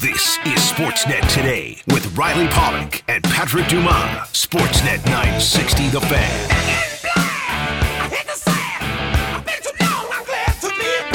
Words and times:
This 0.00 0.38
is 0.46 0.60
Sportsnet 0.70 1.28
Today 1.28 1.82
with 1.88 2.16
Riley 2.16 2.46
Pollock 2.46 3.02
and 3.08 3.24
Patrick 3.24 3.66
Dumas. 3.66 3.92
Sportsnet 4.32 5.04
960 5.06 5.88
The 5.88 6.00
Fan. 6.02 6.48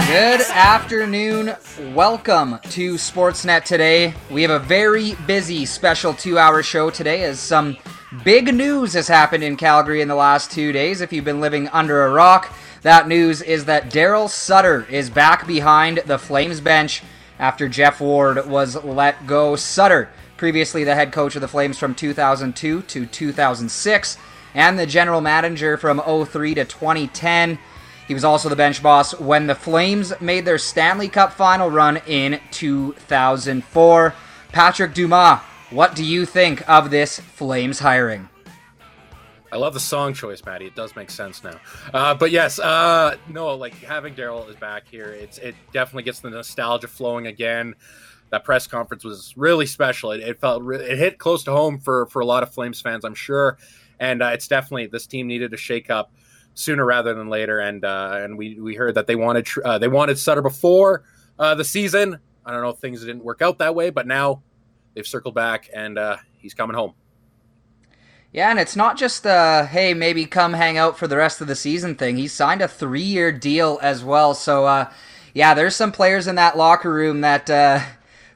Good 0.07 0.41
afternoon. 0.51 1.55
Welcome 1.95 2.59
to 2.71 2.95
Sportsnet 2.95 3.63
today. 3.63 4.13
We 4.29 4.41
have 4.41 4.51
a 4.51 4.59
very 4.59 5.13
busy 5.27 5.65
special 5.65 6.13
two 6.13 6.37
hour 6.37 6.61
show 6.61 6.89
today 6.89 7.23
as 7.23 7.39
some 7.39 7.77
big 8.25 8.53
news 8.53 8.91
has 8.95 9.07
happened 9.07 9.45
in 9.45 9.55
Calgary 9.55 10.01
in 10.01 10.09
the 10.09 10.15
last 10.15 10.51
two 10.51 10.73
days. 10.73 10.99
If 10.99 11.13
you've 11.13 11.23
been 11.23 11.39
living 11.39 11.69
under 11.69 12.03
a 12.03 12.11
rock, 12.11 12.53
that 12.81 13.07
news 13.07 13.41
is 13.41 13.63
that 13.63 13.91
Darryl 13.91 14.29
Sutter 14.29 14.85
is 14.89 15.09
back 15.09 15.47
behind 15.47 15.99
the 16.05 16.19
Flames 16.19 16.59
bench 16.59 17.01
after 17.39 17.67
Geoff 17.67 17.99
Ward 17.99 18.47
was 18.47 18.83
let 18.83 19.27
go. 19.27 19.55
Sutter, 19.55 20.09
previously 20.37 20.83
the 20.83 20.95
head 20.95 21.11
coach 21.11 21.35
of 21.35 21.41
the 21.41 21.47
Flames 21.47 21.77
from 21.77 21.95
2002 21.95 22.81
to 22.81 23.05
2006, 23.05 24.17
and 24.53 24.77
the 24.77 24.85
general 24.85 25.21
manager 25.21 25.77
from 25.77 25.99
03 25.99 26.55
to 26.55 26.65
2010. 26.65 27.59
He 28.07 28.13
was 28.13 28.25
also 28.25 28.49
the 28.49 28.55
bench 28.55 28.83
boss 28.83 29.17
when 29.19 29.47
the 29.47 29.55
Flames 29.55 30.13
made 30.19 30.45
their 30.45 30.57
Stanley 30.57 31.07
Cup 31.07 31.33
final 31.33 31.69
run 31.69 31.97
in 32.05 32.39
2004. 32.51 34.13
Patrick 34.51 34.93
Dumas, 34.93 35.39
what 35.69 35.95
do 35.95 36.03
you 36.03 36.25
think 36.25 36.67
of 36.69 36.91
this 36.91 37.19
Flames 37.19 37.79
hiring? 37.79 38.29
I 39.53 39.57
love 39.57 39.75
the 39.75 39.79
song 39.79 40.15
choice, 40.15 40.43
Matty. 40.43 40.65
It 40.65 40.73
does 40.73 40.95
make 40.95 41.11
sense 41.11 41.43
now. 41.43 41.59
Uh, 41.93 42.15
but 42.15 42.31
yes, 42.31 42.57
uh, 42.57 43.17
no, 43.29 43.53
like 43.53 43.75
having 43.75 44.15
Darryl 44.15 44.49
is 44.49 44.55
back 44.55 44.87
here. 44.89 45.09
It's 45.09 45.37
it 45.37 45.53
definitely 45.71 46.01
gets 46.01 46.21
the 46.21 46.31
nostalgia 46.31 46.87
flowing 46.87 47.27
again. 47.27 47.75
That 48.31 48.43
press 48.45 48.65
conference 48.65 49.03
was 49.03 49.37
really 49.37 49.67
special. 49.67 50.11
It, 50.11 50.21
it 50.21 50.39
felt 50.39 50.63
re- 50.63 50.83
it 50.83 50.97
hit 50.97 51.19
close 51.19 51.43
to 51.43 51.51
home 51.51 51.77
for 51.77 52.07
for 52.07 52.19
a 52.19 52.25
lot 52.25 52.41
of 52.41 52.51
Flames 52.51 52.81
fans, 52.81 53.05
I'm 53.05 53.13
sure. 53.13 53.59
And 53.99 54.23
uh, 54.23 54.31
it's 54.33 54.47
definitely 54.47 54.87
this 54.87 55.05
team 55.05 55.27
needed 55.27 55.53
a 55.53 55.57
shake 55.57 55.91
up 55.91 56.11
sooner 56.55 56.83
rather 56.83 57.13
than 57.13 57.29
later. 57.29 57.59
And 57.59 57.85
uh, 57.85 58.21
and 58.23 58.39
we 58.39 58.59
we 58.59 58.73
heard 58.73 58.95
that 58.95 59.05
they 59.05 59.15
wanted 59.15 59.47
uh, 59.63 59.77
they 59.77 59.87
wanted 59.87 60.17
Sutter 60.17 60.41
before 60.41 61.03
uh, 61.37 61.53
the 61.53 61.63
season. 61.63 62.17
I 62.43 62.51
don't 62.51 62.63
know 62.63 62.69
if 62.69 62.79
things 62.79 63.01
didn't 63.01 63.23
work 63.23 63.43
out 63.43 63.59
that 63.59 63.75
way, 63.75 63.91
but 63.91 64.07
now 64.07 64.41
they've 64.95 65.05
circled 65.05 65.35
back 65.35 65.69
and 65.71 65.99
he's 66.39 66.55
coming 66.55 66.75
home. 66.75 66.95
Yeah, 68.33 68.49
and 68.49 68.59
it's 68.59 68.75
not 68.75 68.97
just 68.97 69.27
uh 69.27 69.67
hey, 69.67 69.93
maybe 69.93 70.25
come 70.25 70.53
hang 70.53 70.75
out 70.75 70.97
for 70.97 71.07
the 71.07 71.17
rest 71.17 71.39
of 71.39 71.47
the 71.47 71.55
season 71.55 71.93
thing. 71.93 72.17
He 72.17 72.27
signed 72.27 72.63
a 72.63 72.67
3-year 72.67 73.31
deal 73.31 73.79
as 73.83 74.03
well. 74.03 74.33
So 74.33 74.65
uh 74.65 74.91
yeah, 75.35 75.53
there's 75.53 75.75
some 75.75 75.91
players 75.91 76.25
in 76.25 76.33
that 76.35 76.57
locker 76.57 76.91
room 76.91 77.21
that 77.21 77.47
uh 77.47 77.81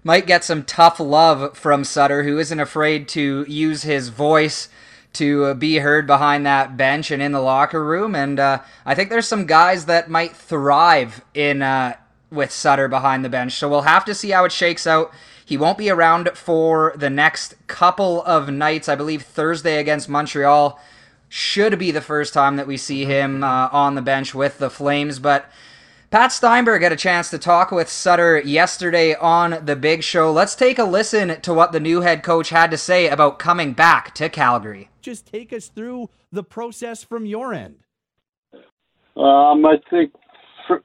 might 0.03 0.27
get 0.27 0.43
some 0.43 0.63
tough 0.63 0.99
love 0.99 1.57
from 1.57 1.83
Sutter 1.83 2.23
who 2.23 2.37
isn't 2.37 2.59
afraid 2.59 3.07
to 3.09 3.43
use 3.49 3.81
his 3.81 4.09
voice 4.09 4.69
to 5.13 5.45
uh, 5.45 5.53
be 5.55 5.77
heard 5.77 6.05
behind 6.05 6.45
that 6.45 6.77
bench 6.77 7.09
and 7.09 7.21
in 7.21 7.31
the 7.31 7.41
locker 7.41 7.83
room 7.83 8.13
and 8.13 8.39
uh, 8.39 8.59
I 8.85 8.93
think 8.93 9.09
there's 9.09 9.27
some 9.27 9.47
guys 9.47 9.87
that 9.87 10.11
might 10.11 10.35
thrive 10.35 11.21
in 11.33 11.63
uh, 11.63 11.95
with 12.29 12.51
Sutter 12.51 12.87
behind 12.87 13.25
the 13.25 13.29
bench. 13.29 13.53
So 13.53 13.67
we'll 13.67 13.81
have 13.81 14.05
to 14.05 14.13
see 14.13 14.29
how 14.29 14.45
it 14.45 14.51
shakes 14.51 14.85
out. 14.85 15.11
He 15.47 15.55
won't 15.55 15.77
be 15.77 15.89
around 15.89 16.31
for 16.33 16.91
the 16.97 17.09
next 17.09 17.55
couple 17.67 18.21
of 18.23 18.49
nights. 18.49 18.89
I 18.89 18.95
believe 18.95 19.21
Thursday 19.21 19.79
against 19.79 20.09
Montreal 20.09 20.77
should 21.29 21.79
be 21.79 21.89
the 21.89 22.01
first 22.01 22.33
time 22.33 22.57
that 22.57 22.67
we 22.67 22.75
see 22.75 23.05
him 23.05 23.45
uh, 23.45 23.69
on 23.71 23.95
the 23.95 24.01
bench 24.01 24.35
with 24.35 24.57
the 24.57 24.69
Flames. 24.69 25.19
But 25.19 25.49
Pat 26.11 26.33
Steinberg 26.33 26.81
had 26.81 26.91
a 26.91 26.97
chance 26.97 27.29
to 27.29 27.37
talk 27.37 27.71
with 27.71 27.87
Sutter 27.87 28.41
yesterday 28.41 29.15
on 29.15 29.63
the 29.63 29.77
big 29.77 30.03
show. 30.03 30.33
Let's 30.33 30.53
take 30.53 30.79
a 30.79 30.83
listen 30.83 31.39
to 31.39 31.53
what 31.53 31.71
the 31.71 31.79
new 31.79 32.01
head 32.01 32.23
coach 32.23 32.49
had 32.49 32.69
to 32.71 32.77
say 32.77 33.07
about 33.07 33.39
coming 33.39 33.71
back 33.71 34.13
to 34.15 34.27
Calgary. 34.27 34.89
Just 34.99 35.25
take 35.25 35.53
us 35.53 35.69
through 35.69 36.09
the 36.29 36.43
process 36.43 37.05
from 37.05 37.25
your 37.25 37.53
end. 37.53 37.77
Um, 39.15 39.65
I 39.65 39.77
think 39.89 40.11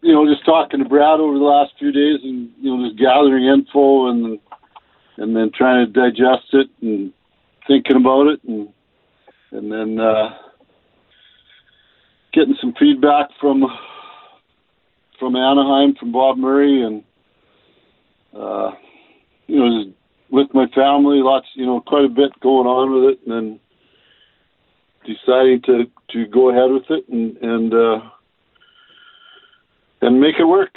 you 0.02 0.14
know, 0.14 0.24
just 0.32 0.44
talking 0.44 0.78
to 0.78 0.88
Brad 0.88 1.18
over 1.18 1.36
the 1.36 1.44
last 1.44 1.72
few 1.80 1.90
days, 1.90 2.20
and 2.22 2.48
you 2.60 2.76
know, 2.76 2.86
just 2.86 2.96
gathering 2.96 3.46
info 3.46 4.06
and 4.06 4.38
and 5.22 5.36
then 5.36 5.52
trying 5.54 5.86
to 5.86 5.92
digest 5.92 6.52
it 6.52 6.68
and 6.80 7.12
thinking 7.68 7.96
about 7.96 8.26
it 8.26 8.40
and 8.42 8.68
and 9.52 9.70
then 9.70 10.00
uh, 10.00 10.30
getting 12.32 12.56
some 12.60 12.74
feedback 12.78 13.28
from 13.40 13.64
from 15.20 15.36
Anaheim 15.36 15.94
from 15.94 16.10
Bob 16.10 16.38
Murray 16.38 16.82
and 16.82 17.04
uh, 18.34 18.72
you 19.46 19.60
know 19.60 19.92
with 20.30 20.48
my 20.54 20.66
family 20.74 21.18
lots 21.22 21.46
you 21.54 21.66
know 21.66 21.80
quite 21.80 22.04
a 22.04 22.08
bit 22.08 22.32
going 22.40 22.66
on 22.66 22.92
with 22.92 23.12
it 23.12 23.20
and 23.24 23.32
then 23.32 23.60
deciding 25.06 25.62
to 25.62 25.84
to 26.10 26.26
go 26.26 26.50
ahead 26.50 26.72
with 26.72 26.90
it 26.90 27.08
and 27.08 27.36
and 27.36 27.72
uh, 27.72 28.00
and 30.00 30.20
make 30.20 30.34
it 30.40 30.44
work 30.44 30.76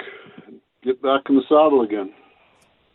get 0.84 1.02
back 1.02 1.22
in 1.30 1.36
the 1.36 1.42
saddle 1.50 1.82
again. 1.82 2.14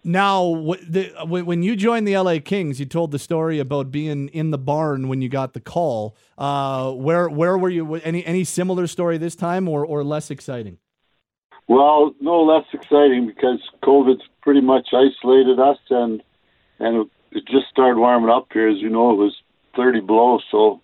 Now, 0.03 0.47
when 0.49 1.63
you 1.63 1.77
joined 1.77 2.09
the 2.09 2.17
LA 2.17 2.39
Kings, 2.43 2.81
you 2.81 2.87
told 2.87 3.11
the 3.11 3.19
story 3.19 3.59
about 3.59 3.91
being 3.91 4.29
in 4.29 4.51
the 4.51 4.59
barn 4.59 5.09
when 5.09 5.21
you 5.21 5.29
got 5.29 5.53
the 5.53 5.61
call. 5.61 6.17
Uh, 6.39 6.93
where 6.93 7.29
where 7.29 7.59
were 7.59 7.69
you? 7.69 7.97
Any 7.97 8.25
any 8.25 8.45
similar 8.45 8.87
story 8.87 9.19
this 9.19 9.35
time, 9.35 9.69
or 9.69 9.85
or 9.85 10.03
less 10.03 10.31
exciting? 10.31 10.79
Well, 11.69 12.15
no 12.21 12.43
less 12.43 12.65
exciting 12.73 13.27
because 13.27 13.61
COVID's 13.83 14.23
pretty 14.41 14.63
much 14.63 14.89
isolated 14.93 15.61
us, 15.61 15.79
and 15.91 16.23
and 16.79 17.11
it 17.33 17.45
just 17.47 17.69
started 17.71 17.99
warming 17.99 18.31
up 18.31 18.49
here. 18.53 18.69
As 18.69 18.79
you 18.79 18.89
know, 18.89 19.13
it 19.13 19.17
was 19.17 19.37
30 19.77 20.01
below, 20.01 20.41
so 20.51 20.81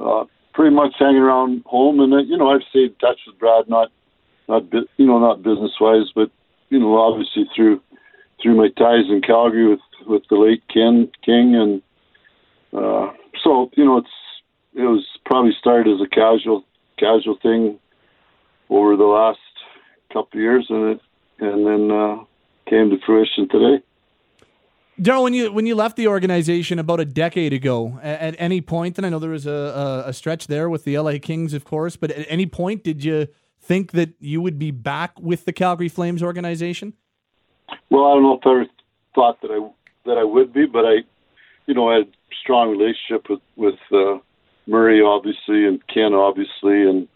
uh, 0.00 0.24
pretty 0.52 0.74
much 0.74 0.94
hanging 0.98 1.22
around 1.22 1.62
home. 1.64 2.00
And 2.00 2.12
uh, 2.12 2.18
you 2.18 2.36
know, 2.36 2.50
I've 2.50 2.62
stayed 2.70 2.90
in 2.90 2.94
touch 3.00 3.18
with 3.26 3.38
Brad, 3.38 3.68
not 3.68 3.90
not 4.46 4.64
you 4.72 5.06
know 5.06 5.18
not 5.18 5.42
business 5.42 5.72
wise, 5.80 6.12
but 6.14 6.30
you 6.68 6.78
know 6.78 6.98
obviously 6.98 7.48
through 7.56 7.80
through 8.42 8.56
my 8.56 8.68
ties 8.76 9.04
in 9.08 9.20
Calgary 9.20 9.68
with 9.68 9.80
with 10.06 10.22
the 10.28 10.36
late 10.36 10.62
Ken 10.72 11.10
King, 11.24 11.54
and 11.54 11.82
uh, 12.72 13.12
so 13.42 13.70
you 13.74 13.84
know 13.84 13.98
it's 13.98 14.08
it 14.74 14.82
was 14.82 15.06
probably 15.24 15.52
started 15.58 15.94
as 15.94 16.00
a 16.00 16.08
casual 16.08 16.64
casual 16.98 17.38
thing 17.42 17.78
over 18.68 18.96
the 18.96 19.04
last 19.04 19.38
couple 20.12 20.38
of 20.38 20.42
years, 20.42 20.66
and 20.68 20.92
it 20.92 21.00
and 21.38 21.66
then 21.66 21.90
uh, 21.90 22.16
came 22.68 22.90
to 22.90 22.98
fruition 23.04 23.48
today. 23.48 23.82
Darryl, 25.00 25.24
when 25.24 25.34
you 25.34 25.52
when 25.52 25.66
you 25.66 25.74
left 25.74 25.96
the 25.96 26.06
organization 26.06 26.78
about 26.78 27.00
a 27.00 27.04
decade 27.04 27.52
ago, 27.52 27.98
at, 28.02 28.36
any 28.38 28.60
point, 28.60 28.98
and 28.98 29.06
I 29.06 29.08
know 29.08 29.18
there 29.18 29.30
was 29.30 29.46
a, 29.46 30.04
a, 30.06 30.08
a 30.10 30.12
stretch 30.12 30.46
there 30.46 30.68
with 30.68 30.84
the 30.84 30.98
LA 30.98 31.14
Kings, 31.20 31.54
of 31.54 31.64
course, 31.64 31.96
but 31.96 32.10
at 32.10 32.26
any 32.28 32.46
point 32.46 32.84
did 32.84 33.02
you 33.02 33.28
think 33.60 33.92
that 33.92 34.10
you 34.20 34.40
would 34.42 34.58
be 34.58 34.70
back 34.70 35.18
with 35.18 35.44
the 35.44 35.52
Calgary 35.52 35.88
Flames 35.88 36.22
organization? 36.22 36.94
Well, 37.90 38.06
I 38.06 38.14
don't 38.14 38.22
know 38.22 38.38
if 38.38 38.46
I 38.46 38.50
ever 38.50 38.66
thought 39.14 39.40
that 39.42 39.50
I 39.50 39.68
that 40.04 40.18
I 40.18 40.24
would 40.24 40.52
be, 40.52 40.66
but 40.66 40.84
I, 40.84 40.96
you 41.66 41.74
know, 41.74 41.90
I 41.90 41.98
had 41.98 42.06
a 42.06 42.34
strong 42.42 42.70
relationship 42.70 43.28
with 43.28 43.40
with 43.56 43.78
uh, 43.92 44.18
Murray, 44.66 45.02
obviously, 45.02 45.66
and 45.66 45.80
Ken, 45.88 46.14
obviously, 46.14 46.82
and 46.88 47.08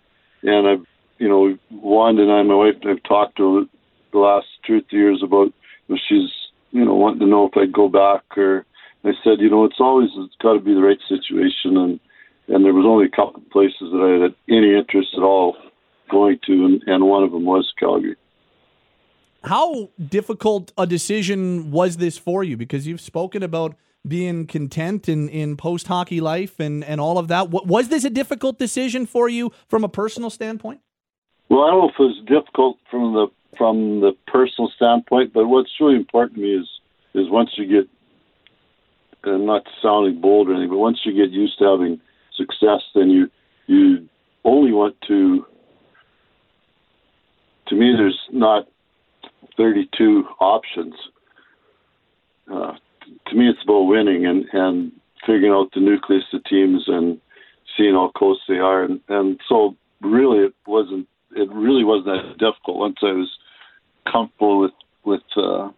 and 0.43 0.69
I've, 0.69 0.87
you 1.19 1.29
know, 1.29 1.57
Wanda 1.71 2.23
and 2.23 2.33
I, 2.33 2.43
my 2.43 2.55
wife, 2.55 2.75
I've 2.85 3.03
talked 3.03 3.37
to 3.39 3.69
the 4.13 4.19
last 4.19 4.47
two 4.67 4.79
or 4.79 4.81
three 4.89 5.01
years 5.01 5.23
about 5.23 5.53
you 5.89 5.95
know, 5.95 6.01
she's, 6.09 6.31
you 6.71 6.85
know, 6.85 6.95
wanting 6.95 7.21
to 7.21 7.27
know 7.27 7.47
if 7.47 7.57
I'd 7.57 7.73
go 7.73 7.89
back, 7.89 8.23
or 8.37 8.65
I 9.05 9.13
said, 9.23 9.41
you 9.41 9.51
know, 9.51 9.65
it's 9.65 9.81
always 9.81 10.11
it's 10.17 10.35
got 10.43 10.55
to 10.55 10.61
be 10.61 10.75
the 10.75 10.83
right 10.83 11.01
situation, 11.09 11.77
and 11.77 12.01
and 12.49 12.65
there 12.65 12.75
was 12.75 12.87
only 12.87 13.07
a 13.07 13.17
couple 13.17 13.41
of 13.41 13.51
places 13.51 13.91
that 13.91 14.03
I 14.03 14.23
had 14.23 14.35
any 14.49 14.75
interest 14.77 15.11
at 15.17 15.23
all 15.23 15.57
going 16.11 16.39
to, 16.47 16.53
and, 16.53 16.83
and 16.87 17.05
one 17.05 17.25
of 17.25 17.33
them 17.33 17.45
was 17.45 17.73
Calgary. 17.79 18.17
How 19.47 19.91
difficult 20.05 20.73
a 20.77 20.89
decision 20.89 21.71
was 21.71 21.99
this 21.99 22.19
for 22.19 22.43
you? 22.43 22.57
Because 22.57 22.85
you've 22.89 23.01
spoken 23.01 23.45
about 23.45 23.77
being 24.07 24.45
content 24.47 25.09
in, 25.09 25.29
in 25.29 25.57
post 25.57 25.87
hockey 25.87 26.21
life 26.21 26.59
and, 26.59 26.83
and 26.83 27.01
all 27.01 27.17
of 27.17 27.29
that. 27.29 27.51
Was 27.51 27.89
this 27.89 28.05
a 28.05 28.11
difficult 28.11 28.59
decision 28.59 29.07
for 29.07 29.29
you 29.29 29.53
from 29.69 29.85
a 29.85 29.89
personal 29.89 30.31
standpoint? 30.31 30.81
Well, 31.49 31.63
I 31.63 31.71
don't 31.71 31.81
know 31.81 31.89
if 31.89 31.95
it 31.97 32.03
was 32.03 32.25
difficult 32.27 32.79
from 32.91 33.15
the 33.15 33.29
from 33.57 34.01
the 34.01 34.13
personal 34.27 34.71
standpoint, 34.75 35.33
but 35.33 35.47
what's 35.47 35.71
really 35.81 35.95
important 35.95 36.35
to 36.35 36.43
me 36.43 36.57
is 36.57 36.69
is 37.15 37.31
once 37.31 37.51
you 37.57 37.67
get, 37.67 37.89
and 39.23 39.47
not 39.47 39.63
sounding 39.81 40.21
bold 40.21 40.49
or 40.49 40.55
anything, 40.55 40.71
but 40.71 40.79
once 40.79 40.99
you 41.05 41.13
get 41.13 41.31
used 41.31 41.59
to 41.61 41.65
having 41.65 42.01
success, 42.37 42.83
then 42.97 43.11
you 43.11 43.31
you 43.69 44.09
only 44.45 44.73
want 44.73 44.97
to. 45.07 45.47
To 47.69 47.75
me, 47.77 47.95
there's 47.97 48.19
not 48.33 48.69
32 49.57 50.25
options. 50.41 50.95
Uh, 52.51 52.73
to 53.29 53.37
me, 53.37 53.49
it's 53.49 53.63
about 53.65 53.83
winning 53.83 54.27
and, 54.27 54.45
and 54.53 54.93
figuring 55.27 55.53
out 55.53 55.71
the 55.75 55.81
nucleus 55.81 56.25
of 56.33 56.45
teams 56.45 56.85
and 56.87 57.21
seeing 57.77 57.95
how 57.95 58.11
close 58.17 58.41
they 58.49 58.59
are. 58.59 58.83
And, 58.83 59.01
and 59.09 59.41
so, 59.49 59.77
really, 60.01 60.39
it 60.39 60.55
wasn't. 60.67 61.09
It 61.33 61.51
really 61.53 61.85
wasn't 61.85 62.07
that 62.07 62.39
difficult 62.39 62.79
once 62.79 62.97
I 63.03 63.13
was 63.13 63.31
comfortable 64.11 64.61
with 64.61 64.73
with 65.05 65.23
uh, 65.37 65.71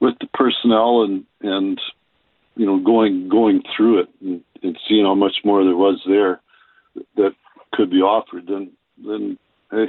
with 0.00 0.14
the 0.20 0.26
personnel 0.32 1.02
and 1.02 1.24
and 1.42 1.80
you 2.56 2.64
know 2.64 2.78
going 2.78 3.28
going 3.28 3.62
through 3.76 4.00
it 4.00 4.08
and, 4.20 4.42
and 4.62 4.78
seeing 4.88 5.04
how 5.04 5.14
much 5.14 5.38
more 5.44 5.64
there 5.64 5.76
was 5.76 6.00
there 6.06 6.40
that 7.16 7.32
could 7.72 7.90
be 7.90 7.98
offered, 7.98 8.46
then 8.46 8.70
then 9.04 9.38
hey, 9.70 9.86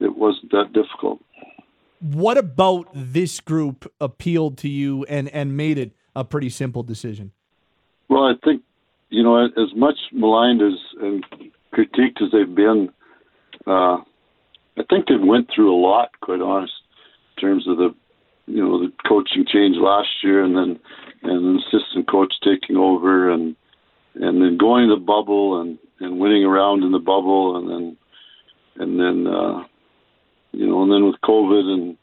it 0.00 0.16
wasn't 0.16 0.50
that 0.52 0.72
difficult. 0.72 1.20
What 2.02 2.36
about 2.36 2.88
this 2.92 3.38
group 3.38 3.90
appealed 4.00 4.58
to 4.58 4.68
you 4.68 5.04
and 5.04 5.28
and 5.28 5.56
made 5.56 5.78
it 5.78 5.92
a 6.16 6.24
pretty 6.24 6.50
simple 6.50 6.82
decision? 6.82 7.30
Well, 8.08 8.24
I 8.24 8.32
think 8.44 8.62
you 9.10 9.22
know 9.22 9.46
as 9.46 9.72
much 9.76 9.94
maligned 10.12 10.62
as 10.62 10.72
and 11.00 11.24
critiqued 11.72 12.20
as 12.20 12.32
they've 12.32 12.52
been, 12.52 12.90
uh, 13.68 13.98
I 14.76 14.82
think 14.90 15.06
they 15.06 15.14
went 15.16 15.48
through 15.54 15.72
a 15.72 15.78
lot. 15.78 16.10
Quite 16.20 16.40
honest, 16.40 16.72
in 17.36 17.40
terms 17.40 17.68
of 17.68 17.76
the 17.76 17.94
you 18.46 18.64
know 18.64 18.80
the 18.80 18.92
coaching 19.08 19.44
change 19.46 19.76
last 19.76 20.10
year, 20.24 20.42
and 20.42 20.56
then 20.56 20.80
and 21.22 21.44
an 21.46 21.58
assistant 21.58 22.10
coach 22.10 22.34
taking 22.42 22.76
over, 22.76 23.30
and 23.30 23.54
and 24.16 24.42
then 24.42 24.58
going 24.58 24.88
to 24.88 24.96
the 24.96 25.00
bubble 25.00 25.60
and 25.60 25.78
and 26.00 26.18
winning 26.18 26.42
around 26.42 26.82
in 26.82 26.90
the 26.90 26.98
bubble, 26.98 27.56
and 27.56 27.70
then 27.70 27.96
and 28.76 28.98
then 28.98 29.32
uh, 29.32 29.62
you 30.52 30.66
know, 30.66 30.82
and 30.82 30.92
then 30.92 31.06
with 31.06 31.20
COVID 31.22 31.64
and 31.72 31.96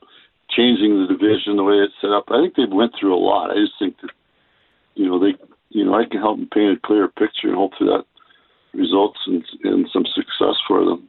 changing 0.50 1.00
the 1.00 1.08
division 1.08 1.56
the 1.56 1.64
way 1.64 1.76
it's 1.76 1.94
set 2.02 2.12
up, 2.12 2.26
I 2.30 2.42
think 2.42 2.56
they've 2.56 2.72
went 2.72 2.94
through 3.00 3.16
a 3.16 3.18
lot. 3.18 3.52
I 3.52 3.56
just 3.56 3.74
think 3.80 4.00
that 4.02 4.12
you 4.96 5.08
know 5.08 5.20
they 5.20 5.36
you 5.70 5.86
know 5.86 5.94
I 5.94 6.06
can 6.06 6.20
help 6.20 6.38
them 6.38 6.50
paint 6.52 6.78
a 6.78 6.88
clearer 6.88 7.08
picture, 7.08 7.48
and 7.48 7.56
hopefully 7.56 7.90
that 7.90 8.06
results 8.78 9.20
in, 9.28 9.44
in 9.64 9.88
some 9.92 10.06
success 10.06 10.56
for 10.68 10.86
them. 10.86 11.08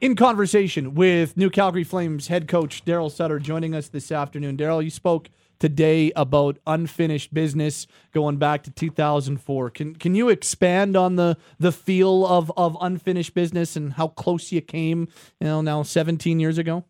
In 0.00 0.16
conversation 0.16 0.94
with 0.94 1.36
New 1.36 1.48
Calgary 1.48 1.84
Flames 1.84 2.26
head 2.26 2.48
coach 2.48 2.84
Darryl 2.84 3.10
Sutter 3.10 3.38
joining 3.38 3.74
us 3.74 3.88
this 3.88 4.10
afternoon. 4.10 4.56
Darryl, 4.56 4.82
you 4.82 4.90
spoke 4.90 5.30
today 5.62 6.10
about 6.16 6.58
unfinished 6.66 7.32
business 7.32 7.86
going 8.12 8.36
back 8.36 8.64
to 8.64 8.70
2004. 8.72 9.70
Can 9.70 9.94
can 9.94 10.16
you 10.16 10.28
expand 10.28 10.96
on 10.96 11.14
the 11.14 11.36
the 11.60 11.70
feel 11.70 12.26
of 12.26 12.50
of 12.56 12.76
unfinished 12.80 13.32
business 13.32 13.76
and 13.76 13.92
how 13.92 14.08
close 14.08 14.50
you 14.50 14.60
came, 14.60 15.06
you 15.40 15.46
know, 15.46 15.62
now 15.62 15.84
17 15.84 16.40
years 16.40 16.58
ago? 16.58 16.84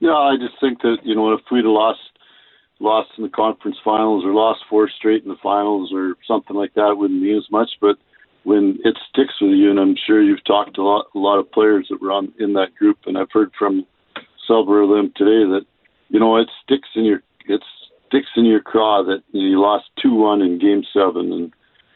Yeah, 0.00 0.16
I 0.16 0.34
just 0.36 0.58
think 0.60 0.82
that 0.82 0.96
you 1.04 1.14
know 1.14 1.32
if 1.32 1.42
we'd 1.52 1.58
have 1.58 1.66
lost 1.66 2.00
lost 2.80 3.10
in 3.16 3.22
the 3.22 3.30
conference 3.30 3.76
finals 3.84 4.24
or 4.24 4.34
lost 4.34 4.64
four 4.68 4.90
straight 4.90 5.22
in 5.22 5.28
the 5.28 5.36
finals 5.40 5.92
or 5.94 6.16
something 6.26 6.56
like 6.56 6.74
that, 6.74 6.90
it 6.90 6.98
wouldn't 6.98 7.22
mean 7.22 7.36
as 7.36 7.48
much, 7.52 7.70
but 7.80 7.96
when 8.42 8.80
it 8.84 8.98
sticks 9.08 9.34
with 9.40 9.52
you, 9.52 9.70
and 9.70 9.78
I'm 9.78 9.94
sure 10.04 10.20
you've 10.20 10.42
talked 10.42 10.74
to 10.74 10.80
a 10.80 10.82
lot, 10.82 11.06
a 11.14 11.18
lot 11.20 11.38
of 11.38 11.52
players 11.52 11.86
that 11.88 12.02
were 12.02 12.10
on 12.10 12.32
in 12.40 12.54
that 12.54 12.74
group, 12.74 12.98
and 13.06 13.16
I've 13.16 13.30
heard 13.30 13.52
from 13.56 13.86
several 14.48 14.90
of 14.90 14.96
them 14.96 15.12
today 15.14 15.46
that 15.52 15.64
you 16.08 16.18
know 16.18 16.36
it 16.38 16.48
sticks 16.64 16.88
in 16.96 17.04
your 17.04 17.22
it 17.46 17.62
sticks 18.12 18.28
in 18.36 18.44
your 18.44 18.60
craw 18.60 19.02
that 19.02 19.22
you, 19.32 19.60
lost 19.60 19.86
two 20.00 20.14
one 20.14 20.42
in 20.42 20.58
Game 20.58 20.84
Seven, 20.92 21.32
and 21.32 21.52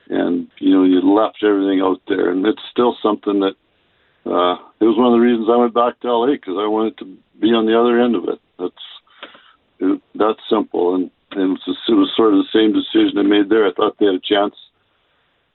and 0.09 0.49
you 0.59 0.73
know 0.73 0.85
you 0.85 1.01
left 1.01 1.45
everything 1.45 1.81
out 1.81 2.01
there, 2.09 2.31
and 2.31 2.47
it's 2.47 2.63
still 2.71 2.97
something 3.03 3.41
that 3.41 3.57
uh, 4.25 4.57
it 4.81 4.85
was 4.85 4.97
one 4.97 5.13
of 5.13 5.13
the 5.13 5.25
reasons 5.25 5.49
I 5.51 5.57
went 5.57 5.75
back 5.75 6.01
to 6.01 6.13
LA 6.13 6.33
because 6.33 6.57
I 6.59 6.67
wanted 6.67 6.99
to 6.99 7.05
be 7.41 7.49
on 7.49 7.67
the 7.67 7.79
other 7.79 8.01
end 8.01 8.17
of 8.17 8.25
it. 8.25 8.41
That's 8.59 8.85
it, 9.81 10.03
that's 10.15 10.41
simple, 10.49 10.95
and 10.95 11.11
and 11.33 11.43
it 11.43 11.61
was, 11.67 11.79
it 11.89 11.93
was 11.93 12.11
sort 12.17 12.33
of 12.33 12.41
the 12.41 12.53
same 12.53 12.73
decision 12.73 13.19
I 13.19 13.23
made 13.23 13.51
there. 13.51 13.67
I 13.67 13.73
thought 13.73 13.97
they 13.99 14.07
had 14.07 14.15
a 14.17 14.21
chance 14.21 14.55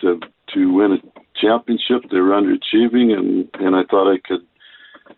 to 0.02 0.20
to 0.54 0.74
win 0.74 0.94
a 0.94 1.22
championship. 1.40 2.04
They 2.12 2.20
were 2.20 2.38
underachieving, 2.38 3.18
and 3.18 3.50
and 3.56 3.76
I 3.76 3.84
thought 3.90 4.14
I 4.14 4.20
could 4.20 4.46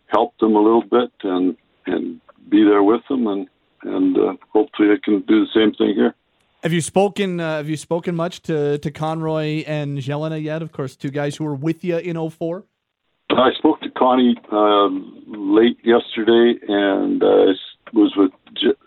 help 0.08 0.38
them 0.38 0.56
a 0.56 0.62
little 0.62 0.84
bit 0.84 1.12
and 1.24 1.58
and 1.86 2.22
be 2.50 2.64
there 2.64 2.84
with 2.84 3.02
them, 3.10 3.28
and 3.28 3.50
and 3.84 4.18
uh, 4.18 4.34
hopefully 4.50 4.90
I 4.90 4.98
can 5.04 5.22
do 5.22 5.46
the 5.46 5.52
same 5.54 5.74
thing 5.74 5.96
here. 5.96 6.16
Have 6.64 6.74
you 6.74 6.82
spoken? 6.82 7.40
Uh, 7.40 7.58
have 7.58 7.70
you 7.70 7.78
spoken 7.78 8.16
much 8.16 8.42
to 8.44 8.78
to 8.78 8.92
Conroy 8.92 9.64
and 9.68 9.98
Gélinas 9.98 10.42
yet? 10.42 10.62
Of 10.62 10.72
course, 10.72 10.96
two 10.96 11.12
guys 11.12 11.36
who 11.36 11.44
were 11.44 11.56
with 11.56 11.84
you 11.84 11.98
in 11.98 12.16
04? 12.30 12.64
I 13.32 13.52
spoke 13.58 13.82
to 13.82 13.90
Connie 13.90 14.36
um, 14.52 15.24
late 15.28 15.78
yesterday, 15.84 16.60
and 16.68 17.24
uh, 17.24 17.54
was 17.94 18.14
with 18.16 18.32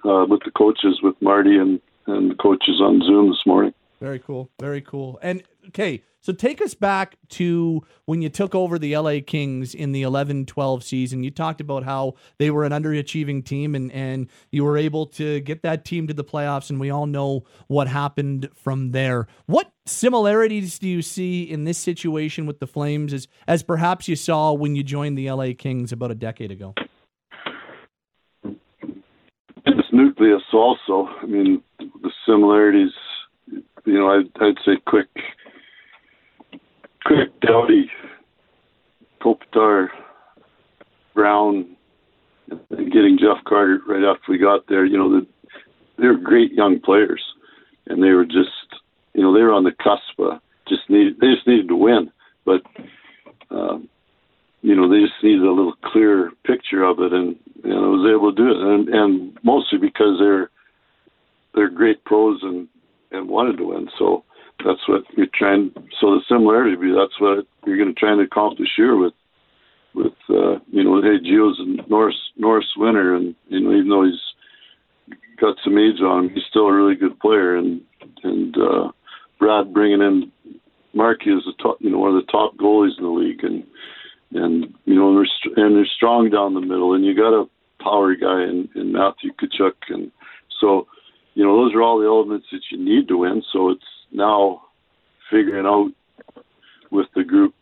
uh, 0.04 0.26
with 0.28 0.40
the 0.44 0.50
coaches, 0.56 1.00
with 1.02 1.16
Marty 1.20 1.56
and 1.56 1.80
and 2.06 2.30
the 2.30 2.34
coaches 2.36 2.80
on 2.80 3.00
Zoom 3.00 3.28
this 3.30 3.42
morning. 3.46 3.74
Very 4.00 4.18
cool. 4.18 4.50
Very 4.60 4.80
cool. 4.80 5.18
And 5.22 5.42
okay, 5.68 6.02
so 6.20 6.32
take 6.32 6.60
us 6.60 6.74
back 6.74 7.16
to 7.28 7.82
when 8.06 8.20
you 8.20 8.28
took 8.28 8.54
over 8.54 8.78
the 8.78 8.96
LA 8.96 9.18
Kings 9.24 9.74
in 9.74 9.92
the 9.92 10.02
11-12 10.02 10.82
season. 10.82 11.22
You 11.22 11.30
talked 11.30 11.60
about 11.60 11.84
how 11.84 12.14
they 12.38 12.50
were 12.50 12.64
an 12.64 12.72
underachieving 12.72 13.44
team 13.44 13.74
and 13.74 13.92
and 13.92 14.28
you 14.50 14.64
were 14.64 14.76
able 14.76 15.06
to 15.06 15.40
get 15.40 15.62
that 15.62 15.84
team 15.84 16.06
to 16.08 16.14
the 16.14 16.24
playoffs 16.24 16.70
and 16.70 16.80
we 16.80 16.90
all 16.90 17.06
know 17.06 17.44
what 17.68 17.88
happened 17.88 18.48
from 18.54 18.90
there. 18.90 19.28
What 19.46 19.72
similarities 19.86 20.78
do 20.78 20.88
you 20.88 21.02
see 21.02 21.42
in 21.44 21.64
this 21.64 21.78
situation 21.78 22.46
with 22.46 22.58
the 22.58 22.66
Flames 22.66 23.12
as 23.12 23.28
as 23.46 23.62
perhaps 23.62 24.08
you 24.08 24.16
saw 24.16 24.52
when 24.52 24.74
you 24.74 24.82
joined 24.82 25.16
the 25.16 25.30
LA 25.30 25.50
Kings 25.56 25.92
about 25.92 26.10
a 26.10 26.16
decade 26.16 26.50
ago? 26.50 26.74
It's 29.64 29.88
nucleus 29.92 30.42
also. 30.52 31.08
I 31.22 31.26
mean, 31.26 31.62
the 31.78 32.10
similarities 32.24 32.92
you 33.86 33.98
know, 33.98 34.08
I'd, 34.08 34.30
I'd 34.42 34.58
say 34.64 34.72
Quick, 34.86 35.08
Quick, 37.06 37.40
Doughty, 37.40 37.90
Kopitar, 39.22 39.88
Brown, 41.14 41.76
and 42.50 42.92
getting 42.92 43.18
Jeff 43.18 43.44
Carter 43.44 43.80
right 43.86 44.02
after 44.02 44.32
we 44.32 44.38
got 44.38 44.66
there. 44.68 44.84
You 44.84 44.98
know, 44.98 45.10
the, 45.10 45.26
they 45.98 46.06
were 46.06 46.16
great 46.16 46.52
young 46.52 46.80
players, 46.80 47.22
and 47.86 48.02
they 48.02 48.10
were 48.10 48.24
just, 48.24 48.50
you 49.14 49.22
know, 49.22 49.32
they 49.32 49.42
were 49.42 49.52
on 49.52 49.64
the 49.64 49.72
cusp. 49.72 50.18
Of 50.18 50.40
just 50.68 50.88
needed, 50.88 51.18
they 51.20 51.34
just 51.34 51.46
needed 51.46 51.68
to 51.68 51.76
win, 51.76 52.10
but. 52.44 52.62
Um, 53.48 53.88
you 54.62 54.74
know, 54.74 54.88
they 54.88 55.00
just 55.00 55.22
needed 55.22 55.44
a 55.44 55.52
little 55.52 55.76
clearer 55.84 56.30
picture 56.44 56.82
of 56.82 56.98
it, 56.98 57.12
and 57.12 57.36
and 57.62 57.72
I 57.72 57.86
was 57.86 58.10
able 58.10 58.34
to 58.34 58.36
do 58.36 58.50
it, 58.50 58.56
and 58.56 58.88
and 58.88 59.38
mostly 59.44 59.78
because 59.78 60.18
they're 60.18 60.50
they're 61.54 61.70
great 61.70 62.04
pros 62.04 62.40
and 62.42 62.66
and 63.12 63.28
wanted 63.28 63.58
to 63.58 63.64
win. 63.64 63.88
So 63.96 64.24
that's 64.66 64.88
what 64.88 65.04
you're 65.16 65.26
trying. 65.32 65.70
So 66.00 66.14
the 66.14 66.20
similarity 66.28 66.76
be 66.76 66.92
that's 66.92 67.20
what 67.20 67.46
you're 67.66 67.76
going 67.76 67.94
to 67.94 67.98
try 67.98 68.12
and 68.12 68.20
accomplish 68.20 68.70
here 68.76 68.96
with 68.96 69.14
with 69.94 70.12
uh, 70.28 70.58
you 70.70 70.84
know 70.84 71.00
hey 71.00 71.18
Gio's 71.24 71.60
a 71.60 71.88
Norris 71.88 72.16
Norris 72.36 72.66
winner, 72.76 73.14
and 73.14 73.34
you 73.48 73.60
know 73.60 73.72
even 73.72 73.88
though 73.88 74.04
he's 74.04 75.16
got 75.40 75.56
some 75.62 75.78
age 75.78 76.00
on 76.00 76.24
him, 76.24 76.30
he's 76.34 76.44
still 76.50 76.66
a 76.66 76.74
really 76.74 76.96
good 76.96 77.18
player, 77.20 77.56
and 77.56 77.80
and 78.24 78.56
uh, 78.56 78.90
Brad 79.38 79.72
bringing 79.72 80.02
in 80.02 80.32
Markey 80.92 81.30
is 81.30 81.44
the 81.44 81.54
top, 81.62 81.78
you 81.80 81.90
know 81.90 81.98
one 81.98 82.14
of 82.14 82.26
the 82.26 82.32
top 82.32 82.56
goalies 82.56 82.98
in 82.98 83.04
the 83.04 83.10
league, 83.10 83.44
and 83.44 83.64
and 84.32 84.74
you 84.84 84.94
know 84.94 85.16
and 85.16 85.18
they're, 85.18 85.64
and 85.64 85.76
they're 85.76 85.86
strong 85.96 86.30
down 86.30 86.54
the 86.54 86.60
middle, 86.60 86.94
and 86.94 87.04
you 87.04 87.14
got 87.14 87.40
a 87.40 87.48
power 87.82 88.16
guy 88.16 88.42
in, 88.42 88.68
in 88.74 88.92
Matthew 88.92 89.30
Tkachuk, 89.32 89.74
and 89.90 90.10
so 90.60 90.86
you 91.36 91.44
know, 91.44 91.54
those 91.54 91.74
are 91.74 91.82
all 91.82 92.00
the 92.00 92.06
elements 92.06 92.46
that 92.50 92.62
you 92.72 92.82
need 92.82 93.08
to 93.08 93.18
win. 93.18 93.42
So 93.52 93.68
it's 93.68 93.84
now 94.12 94.62
figuring 95.30 95.66
out 95.66 95.90
with 96.90 97.06
the 97.14 97.24
group 97.24 97.54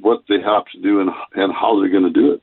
what 0.00 0.22
they 0.28 0.40
have 0.40 0.64
to 0.72 0.80
do 0.80 1.00
and, 1.00 1.10
and 1.34 1.52
how 1.52 1.78
they're 1.80 1.90
going 1.90 2.04
to 2.04 2.10
do 2.10 2.32
it. 2.32 2.42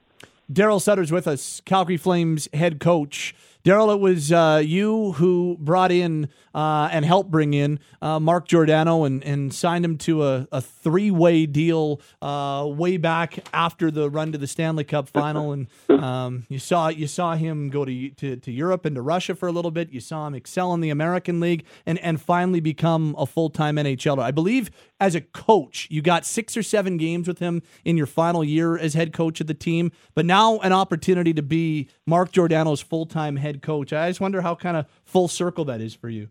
Darryl 0.51 0.81
Sutter's 0.81 1.11
with 1.11 1.27
us, 1.27 1.61
Calgary 1.65 1.97
Flames 1.97 2.49
head 2.53 2.79
coach. 2.79 3.33
Darryl, 3.63 3.93
it 3.93 3.99
was 3.99 4.31
uh, 4.31 4.61
you 4.63 5.11
who 5.13 5.55
brought 5.59 5.91
in 5.91 6.29
uh, 6.55 6.89
and 6.91 7.05
helped 7.05 7.29
bring 7.29 7.53
in 7.53 7.79
uh, 8.01 8.19
Mark 8.19 8.47
Giordano 8.47 9.03
and, 9.03 9.23
and 9.23 9.53
signed 9.53 9.85
him 9.85 9.97
to 9.99 10.23
a, 10.23 10.47
a 10.51 10.61
three 10.61 11.11
way 11.11 11.45
deal 11.45 12.01
uh, 12.21 12.67
way 12.67 12.97
back 12.97 13.45
after 13.53 13.91
the 13.91 14.09
run 14.09 14.31
to 14.31 14.37
the 14.37 14.47
Stanley 14.47 14.83
Cup 14.83 15.07
final. 15.07 15.51
And 15.51 15.67
um, 15.89 16.45
you 16.49 16.57
saw 16.57 16.87
you 16.87 17.05
saw 17.07 17.35
him 17.35 17.69
go 17.69 17.85
to, 17.85 18.09
to, 18.09 18.35
to 18.37 18.51
Europe 18.51 18.85
and 18.85 18.95
to 18.95 19.01
Russia 19.01 19.35
for 19.35 19.47
a 19.47 19.51
little 19.51 19.71
bit. 19.71 19.91
You 19.91 19.99
saw 19.99 20.25
him 20.25 20.33
excel 20.33 20.73
in 20.73 20.81
the 20.81 20.89
American 20.89 21.39
League 21.39 21.65
and, 21.85 21.99
and 21.99 22.19
finally 22.19 22.61
become 22.61 23.15
a 23.17 23.25
full 23.27 23.49
time 23.49 23.75
NHLer. 23.75 24.23
I 24.23 24.31
believe 24.31 24.71
as 24.99 25.15
a 25.15 25.21
coach, 25.21 25.87
you 25.89 26.01
got 26.01 26.25
six 26.25 26.55
or 26.55 26.61
seven 26.63 26.97
games 26.97 27.27
with 27.27 27.39
him 27.39 27.63
in 27.83 27.97
your 27.97 28.05
final 28.05 28.43
year 28.43 28.77
as 28.77 28.93
head 28.93 29.13
coach 29.13 29.41
of 29.41 29.47
the 29.47 29.53
team, 29.53 29.91
but 30.13 30.25
now 30.25 30.59
an 30.59 30.71
opportunity 30.71 31.33
to 31.33 31.41
be 31.41 31.89
Mark 32.11 32.33
Giordano's 32.33 32.81
full 32.81 33.05
time 33.05 33.37
head 33.37 33.61
coach. 33.61 33.93
I 33.93 34.09
just 34.09 34.19
wonder 34.19 34.41
how 34.41 34.53
kind 34.53 34.75
of 34.75 34.85
full 35.05 35.29
circle 35.29 35.63
that 35.63 35.79
is 35.79 35.95
for 35.95 36.09
you. 36.09 36.27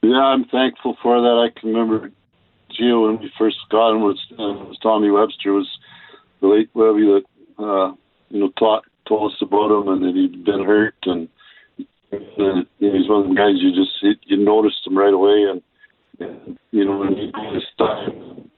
Yeah, 0.00 0.14
I'm 0.14 0.44
thankful 0.44 0.96
for 1.02 1.20
that. 1.20 1.50
I 1.50 1.58
can 1.58 1.70
remember 1.70 2.12
Gio 2.70 3.08
when 3.08 3.18
we 3.18 3.28
first 3.36 3.56
got 3.68 3.96
him 3.96 4.02
was, 4.02 4.24
uh, 4.34 4.64
was 4.68 4.78
Tommy 4.80 5.10
Webster 5.10 5.52
was 5.52 5.68
the 6.40 6.46
late 6.46 6.70
Webby 6.72 7.02
that 7.02 7.24
uh, 7.58 7.94
you 8.28 8.38
know 8.38 8.52
taught 8.56 8.84
told 9.08 9.32
us 9.32 9.38
about 9.42 9.72
him 9.72 9.88
and 9.88 10.04
that 10.04 10.14
he'd 10.14 10.44
been 10.44 10.64
hurt 10.64 10.94
and, 11.02 11.28
and 12.12 12.22
you 12.78 12.92
know, 12.92 12.98
he's 12.98 13.08
one 13.08 13.22
of 13.22 13.28
the 13.28 13.34
guys 13.34 13.56
you 13.56 13.74
just 13.74 14.20
you 14.22 14.36
noticed 14.36 14.86
him 14.86 14.96
right 14.96 15.12
away 15.12 15.50
and, 15.50 15.62
and 16.20 16.58
you 16.70 16.84
know 16.84 16.96
when 16.96 17.16
he 17.16 17.32
this 17.52 17.64
time 17.76 18.48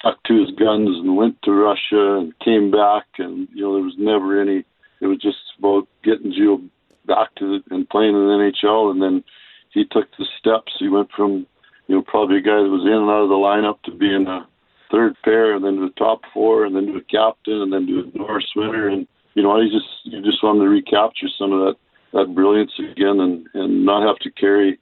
stuck 0.00 0.20
to 0.24 0.40
his 0.40 0.50
guns 0.56 0.88
and 0.88 1.16
went 1.16 1.40
to 1.42 1.52
Russia 1.52 2.18
and 2.18 2.36
came 2.40 2.72
back 2.72 3.06
and 3.18 3.46
you 3.54 3.62
know 3.62 3.74
there 3.74 3.84
was 3.84 3.94
never 3.96 4.42
any 4.42 4.64
it 5.00 5.06
was 5.06 5.18
just 5.18 5.38
about 5.58 5.88
getting 6.02 6.32
Gio 6.32 6.68
back 7.06 7.34
to 7.36 7.58
the, 7.58 7.74
and 7.74 7.88
playing 7.88 8.14
in 8.14 8.26
the 8.26 8.52
NHL, 8.64 8.90
and 8.90 9.02
then 9.02 9.24
he 9.70 9.84
took 9.84 10.08
the 10.18 10.26
steps. 10.38 10.72
He 10.78 10.88
went 10.88 11.10
from 11.14 11.46
you 11.86 11.96
know 11.96 12.02
probably 12.02 12.38
a 12.38 12.42
guy 12.42 12.62
that 12.62 12.70
was 12.70 12.86
in 12.86 12.92
and 12.92 13.10
out 13.10 13.24
of 13.24 13.28
the 13.28 13.34
lineup 13.34 13.82
to 13.82 13.96
being 13.96 14.26
a 14.26 14.46
third 14.90 15.14
pair, 15.24 15.54
and 15.54 15.64
then 15.64 15.76
to 15.76 15.88
the 15.88 15.94
top 15.98 16.20
four, 16.32 16.64
and 16.64 16.74
then 16.74 16.86
to 16.86 16.96
a 16.96 17.02
captain, 17.02 17.62
and 17.62 17.72
then 17.72 17.86
to 17.86 18.00
a 18.00 18.18
Norris 18.18 18.50
winner, 18.56 18.88
and 18.88 19.06
you 19.34 19.42
know 19.42 19.60
he 19.60 19.68
just 19.68 19.88
you 20.04 20.22
just 20.22 20.42
want 20.42 20.60
to 20.60 20.68
recapture 20.68 21.28
some 21.38 21.52
of 21.52 21.60
that 21.60 21.76
that 22.12 22.34
brilliance 22.34 22.72
again, 22.78 23.20
and 23.20 23.46
and 23.54 23.84
not 23.84 24.06
have 24.06 24.18
to 24.20 24.30
carry 24.30 24.78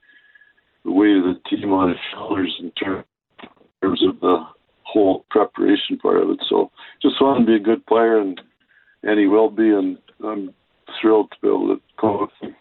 the 0.85 0.93
weight 0.93 1.17
of 1.17 1.25
the 1.25 1.41
team 1.49 1.73
on 1.73 1.89
his 1.89 1.99
shoulders 2.13 2.55
in 2.61 2.71
terms 2.73 3.05
of 3.83 4.21
the 4.21 4.45
whole 4.83 5.25
preparation 5.31 5.97
part 5.99 6.23
of 6.23 6.31
it. 6.31 6.39
So 6.49 6.71
just 7.01 7.21
want 7.21 7.41
to 7.41 7.47
be 7.47 7.57
a 7.57 7.61
good 7.61 7.85
player, 7.87 8.19
and 8.19 8.41
and 9.03 9.19
he 9.19 9.27
will 9.27 9.51
be, 9.51 9.69
and 9.69 9.99
I'm 10.25 10.55
thrilled 11.01 11.31
to 11.33 11.37
be 11.41 11.49
able 11.49 11.77
to 11.77 12.19
with 12.21 12.31
him. 12.41 12.55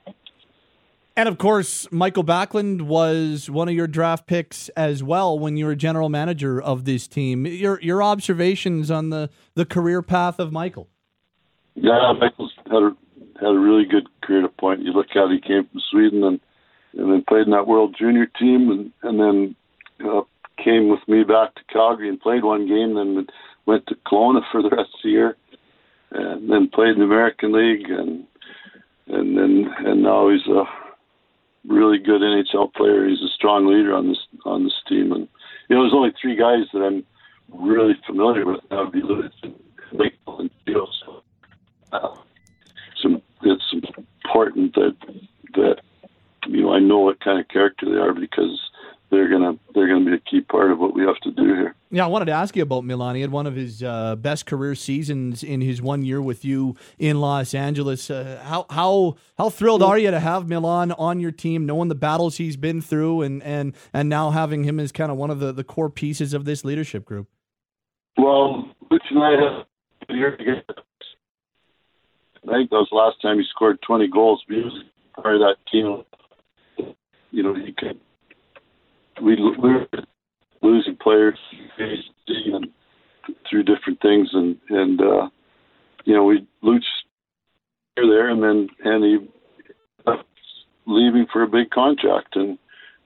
And 1.17 1.27
of 1.27 1.37
course, 1.37 1.91
Mikael 1.91 2.23
Backlund 2.23 2.83
was 2.83 3.49
one 3.49 3.67
of 3.67 3.75
your 3.75 3.87
draft 3.87 4.27
picks 4.27 4.69
as 4.69 5.03
well 5.03 5.37
when 5.37 5.57
you 5.57 5.65
were 5.65 5.75
general 5.75 6.09
manager 6.09 6.61
of 6.61 6.85
this 6.85 7.07
team. 7.07 7.45
Your 7.45 7.79
your 7.81 8.01
observations 8.01 8.89
on 8.89 9.09
the, 9.09 9.29
the 9.53 9.65
career 9.65 10.01
path 10.01 10.39
of 10.39 10.53
Mikael? 10.53 10.87
Yeah, 11.75 12.13
Mikael's 12.19 12.53
had 12.65 12.83
a 12.83 12.95
had 13.39 13.49
a 13.49 13.59
really 13.59 13.85
good 13.85 14.07
career 14.21 14.41
to 14.41 14.49
point. 14.49 14.83
You 14.83 14.93
look 14.93 15.07
at 15.11 15.31
it, 15.31 15.31
he 15.31 15.41
came 15.41 15.67
from 15.67 15.81
Sweden 15.91 16.23
and 16.23 16.39
and 16.93 17.11
then 17.11 17.23
played 17.27 17.45
in 17.45 17.51
that 17.51 17.67
World 17.67 17.95
Junior 17.97 18.25
team, 18.25 18.71
and 18.71 18.91
and 19.03 19.19
then 19.19 19.55
uh, 20.09 20.21
came 20.63 20.89
with 20.89 21.01
me 21.07 21.23
back 21.23 21.55
to 21.55 21.61
Calgary 21.71 22.07
and 22.07 22.21
played 22.21 22.43
one 22.43 22.67
game, 22.67 22.95
and 22.95 23.17
then 23.17 23.27
went 23.65 23.85
to 23.87 23.95
Kelowna 24.07 24.41
for 24.51 24.61
the 24.61 24.69
rest 24.69 24.89
of 24.93 24.99
the 25.03 25.09
year, 25.09 25.35
and 26.11 26.49
then 26.49 26.69
played 26.69 26.93
in 26.93 26.99
the 26.99 27.05
American 27.05 27.51
League, 27.51 27.89
and 27.89 28.25
and 29.07 29.37
then 29.37 29.73
and 29.85 30.03
now 30.03 30.29
he's 30.29 30.45
a 30.47 30.63
really 31.67 31.97
good 31.97 32.21
NHL 32.21 32.73
player. 32.73 33.07
He's 33.07 33.21
a 33.21 33.33
strong 33.35 33.67
leader 33.67 33.93
on 33.93 34.09
this 34.09 34.19
on 34.45 34.63
this 34.63 34.79
team, 34.87 35.11
and 35.11 35.27
you 35.69 35.75
know 35.75 35.83
there's 35.83 35.93
only 35.93 36.13
three 36.21 36.35
guys 36.35 36.65
that 36.73 36.79
I'm 36.79 37.03
really 37.53 37.95
familiar 38.05 38.45
with. 38.45 38.61
That 38.69 38.79
would 38.79 38.91
be 38.91 39.01
Lewis, 39.01 39.33
Mikael, 39.91 40.39
and 40.39 40.49
Gio. 40.67 40.87
So 41.05 41.23
uh, 41.91 42.15
some 43.01 43.21
it's 43.43 43.73
important 44.25 44.75
that 44.75 44.95
that 45.55 45.81
you 46.47 46.63
know 46.63 46.73
I 46.73 46.79
know 46.79 46.99
what 46.99 47.19
kind 47.19 47.39
of 47.39 47.47
character 47.47 47.85
they 47.85 47.97
are 47.97 48.13
because 48.13 48.59
they're 49.09 49.29
gonna 49.29 49.53
they're 49.73 49.87
gonna 49.87 50.05
be 50.05 50.15
a 50.15 50.19
key 50.19 50.41
part 50.41 50.71
of 50.71 50.79
what 50.79 50.95
we 50.95 51.03
have 51.03 51.19
to 51.21 51.31
do 51.31 51.45
here. 51.45 51.75
Yeah, 51.93 52.05
I 52.05 52.07
wanted 52.07 52.25
to 52.25 52.31
ask 52.31 52.55
you 52.55 52.63
about 52.63 52.85
Milan. 52.85 53.15
He 53.15 53.21
had 53.21 53.31
one 53.31 53.45
of 53.45 53.53
his 53.53 53.83
uh, 53.83 54.15
best 54.15 54.45
career 54.45 54.75
seasons 54.75 55.43
in 55.43 55.59
his 55.59 55.81
one 55.81 56.03
year 56.03 56.21
with 56.21 56.45
you 56.45 56.77
in 56.97 57.19
Los 57.19 57.53
Angeles. 57.53 58.09
Uh, 58.09 58.41
how 58.45 58.65
how 58.69 59.17
how 59.37 59.49
thrilled 59.49 59.83
are 59.83 59.97
you 59.97 60.09
to 60.09 60.21
have 60.21 60.47
Milan 60.47 60.93
on 60.93 61.19
your 61.19 61.31
team, 61.31 61.65
knowing 61.65 61.89
the 61.89 61.95
battles 61.95 62.37
he's 62.37 62.55
been 62.55 62.81
through, 62.81 63.23
and 63.23 63.43
and 63.43 63.75
and 63.93 64.07
now 64.07 64.29
having 64.31 64.63
him 64.63 64.79
as 64.79 64.93
kind 64.93 65.11
of 65.11 65.17
one 65.17 65.29
of 65.29 65.39
the, 65.39 65.51
the 65.51 65.65
core 65.65 65.89
pieces 65.89 66.33
of 66.33 66.45
this 66.45 66.63
leadership 66.63 67.03
group? 67.03 67.27
Well, 68.17 68.69
Butch. 68.89 69.03
I 69.11 69.65
think 72.57 72.69
that 72.69 72.75
was 72.75 72.87
the 72.89 72.95
last 72.95 73.21
time 73.21 73.37
he 73.37 73.45
scored 73.49 73.81
20 73.85 74.07
goals. 74.07 74.41
He 74.47 74.55
was 74.55 74.83
part 75.15 75.35
of 75.35 75.41
that 75.41 75.57
team. 75.69 76.03
You 77.31 77.43
know, 77.43 77.53
he 77.53 77.73
could 77.73 77.99
we 79.21 79.35
we 79.35 79.73
were 79.73 79.87
losing 80.61 80.95
players 80.95 81.37
and 81.77 82.67
through 83.49 83.63
different 83.63 84.01
things, 84.01 84.29
and 84.33 84.57
and 84.69 85.01
uh, 85.01 85.29
you 86.05 86.13
know 86.13 86.23
we 86.23 86.47
Luch 86.63 86.83
here 87.95 88.07
there, 88.07 88.29
and 88.29 88.41
then 88.43 88.67
and 88.83 89.03
he 89.03 89.27
leaving 90.85 91.25
for 91.31 91.43
a 91.43 91.47
big 91.47 91.69
contract, 91.69 92.35
and 92.35 92.57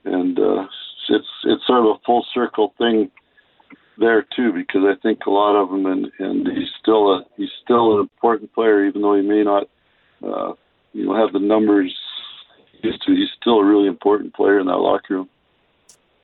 and 0.05 0.39
uh, 0.39 0.65
it's 1.09 1.27
it's 1.45 1.67
sort 1.67 1.85
of 1.85 1.95
a 1.95 1.99
full 2.05 2.25
circle 2.33 2.73
thing 2.77 3.11
there 3.97 4.25
too, 4.35 4.51
because 4.53 4.81
I 4.83 4.99
think 5.01 5.19
a 5.25 5.29
lot 5.29 5.55
of 5.55 5.69
them, 5.69 5.85
and 5.85 6.07
and 6.19 6.47
he's 6.47 6.69
still 6.81 7.13
a 7.13 7.25
he's 7.37 7.49
still 7.63 7.95
an 7.95 8.01
important 8.01 8.53
player, 8.53 8.85
even 8.85 9.01
though 9.01 9.15
he 9.15 9.21
may 9.21 9.43
not 9.43 9.67
uh, 10.23 10.53
you 10.93 11.05
know 11.05 11.15
have 11.15 11.33
the 11.33 11.39
numbers. 11.39 11.95
He's, 12.81 12.93
he's 13.05 13.29
still 13.39 13.59
a 13.59 13.65
really 13.65 13.87
important 13.87 14.33
player 14.33 14.59
in 14.59 14.67
that 14.67 14.77
locker 14.77 15.15
room. 15.15 15.29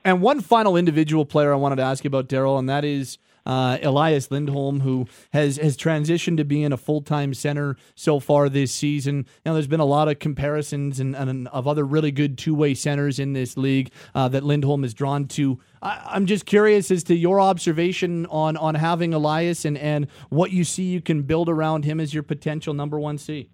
And 0.04 0.20
one 0.20 0.40
final 0.40 0.76
individual 0.76 1.24
player 1.24 1.52
I 1.52 1.56
wanted 1.56 1.76
to 1.76 1.82
ask 1.82 2.04
you 2.04 2.08
about, 2.08 2.28
Darryl, 2.28 2.58
and 2.58 2.68
that 2.68 2.84
is 2.84 3.18
uh, 3.44 3.78
Elias 3.82 4.30
Lindholm, 4.30 4.80
who 4.80 5.06
has 5.32 5.56
has 5.56 5.76
transitioned 5.76 6.36
to 6.36 6.44
being 6.44 6.72
a 6.72 6.76
full 6.76 7.00
time 7.02 7.34
center 7.34 7.76
so 7.94 8.20
far 8.20 8.48
this 8.48 8.72
season. 8.72 9.26
Now, 9.44 9.52
there's 9.52 9.66
been 9.66 9.80
a 9.80 9.84
lot 9.84 10.08
of 10.08 10.18
comparisons 10.18 11.00
and, 11.00 11.14
and 11.14 11.48
of 11.48 11.66
other 11.66 11.84
really 11.84 12.12
good 12.12 12.38
two 12.38 12.54
way 12.54 12.74
centers 12.74 13.18
in 13.18 13.32
this 13.32 13.56
league 13.56 13.90
uh, 14.14 14.28
that 14.28 14.44
Lindholm 14.44 14.84
is 14.84 14.94
drawn 14.94 15.26
to. 15.28 15.58
I, 15.80 16.16
am 16.16 16.26
just 16.26 16.46
curious 16.46 16.90
as 16.90 17.02
to 17.04 17.14
your 17.14 17.40
observation 17.40 18.26
on 18.26 18.56
on 18.56 18.74
having 18.74 19.14
Elias 19.14 19.64
and 19.64 19.76
and 19.78 20.08
what 20.28 20.52
you 20.52 20.64
see 20.64 20.84
you 20.84 21.00
can 21.00 21.22
build 21.22 21.48
around 21.48 21.84
him 21.84 22.00
as 22.00 22.14
your 22.14 22.22
potential 22.22 22.74
number 22.74 22.98
one 22.98 23.18
C. 23.18 23.48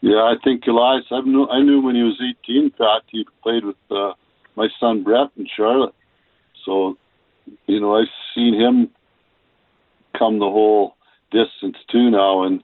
Yeah, 0.00 0.22
I 0.22 0.34
think 0.42 0.66
Elias. 0.66 1.04
I 1.10 1.20
knew 1.20 1.46
I 1.48 1.62
knew 1.62 1.80
when 1.80 1.94
he 1.94 2.02
was 2.02 2.20
18. 2.46 2.70
Pat, 2.70 3.02
he 3.10 3.26
played 3.42 3.64
with. 3.64 3.76
Uh, 3.90 4.12
my 4.56 4.68
son 4.80 5.02
Brett 5.02 5.30
in 5.36 5.46
Charlotte. 5.56 5.94
So, 6.64 6.96
you 7.66 7.80
know, 7.80 7.96
I've 7.96 8.08
seen 8.34 8.54
him 8.54 8.90
come 10.18 10.38
the 10.38 10.46
whole 10.46 10.94
distance 11.30 11.76
too 11.90 12.10
now, 12.10 12.44
and 12.44 12.62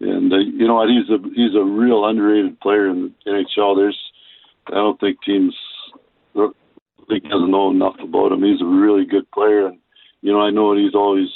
and 0.00 0.32
uh, 0.32 0.38
you 0.38 0.66
know 0.66 0.76
what, 0.76 0.88
he's 0.88 1.08
a 1.10 1.18
he's 1.34 1.54
a 1.54 1.64
real 1.64 2.04
underrated 2.04 2.60
player 2.60 2.88
in 2.88 3.14
the 3.24 3.30
NHL. 3.30 3.76
There's, 3.76 3.98
I 4.68 4.74
don't 4.74 4.98
think 4.98 5.18
teams 5.22 5.54
I 6.36 6.48
think 7.08 7.24
doesn't 7.24 7.50
know 7.50 7.70
enough 7.70 7.96
about 8.02 8.32
him. 8.32 8.42
He's 8.42 8.62
a 8.62 8.66
really 8.66 9.04
good 9.04 9.30
player, 9.32 9.66
and 9.66 9.78
you 10.22 10.32
know 10.32 10.40
I 10.40 10.50
know 10.50 10.76
he's 10.76 10.94
always, 10.94 11.28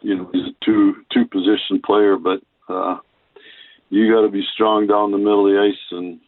you 0.00 0.16
know, 0.16 0.30
he's 0.32 0.46
a 0.46 0.64
two 0.64 0.94
two 1.12 1.26
position 1.26 1.80
player, 1.84 2.16
but 2.16 2.40
uh, 2.68 2.98
you 3.90 4.12
got 4.12 4.22
to 4.22 4.30
be 4.30 4.44
strong 4.54 4.86
down 4.86 5.12
the 5.12 5.18
middle 5.18 5.46
of 5.46 5.52
the 5.52 5.60
ice 5.60 5.92
and 5.92 6.20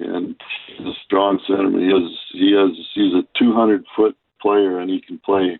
and 0.00 0.34
he's 0.66 0.86
a 0.86 0.92
strong 1.04 1.38
centerman. 1.48 1.80
He 1.80 1.92
has 1.92 2.18
he 2.32 2.52
has 2.52 2.86
he's 2.94 3.14
a 3.14 3.38
200 3.38 3.84
foot 3.96 4.16
player, 4.40 4.78
and 4.78 4.90
he 4.90 5.00
can 5.00 5.18
play 5.18 5.58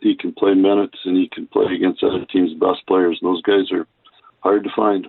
he 0.00 0.16
can 0.16 0.32
play 0.32 0.54
minutes, 0.54 0.98
and 1.04 1.16
he 1.16 1.28
can 1.28 1.46
play 1.46 1.74
against 1.74 2.02
other 2.02 2.24
teams' 2.32 2.54
best 2.54 2.86
players. 2.86 3.18
And 3.20 3.30
those 3.30 3.42
guys 3.42 3.70
are 3.72 3.86
hard 4.40 4.64
to 4.64 4.70
find. 4.74 5.06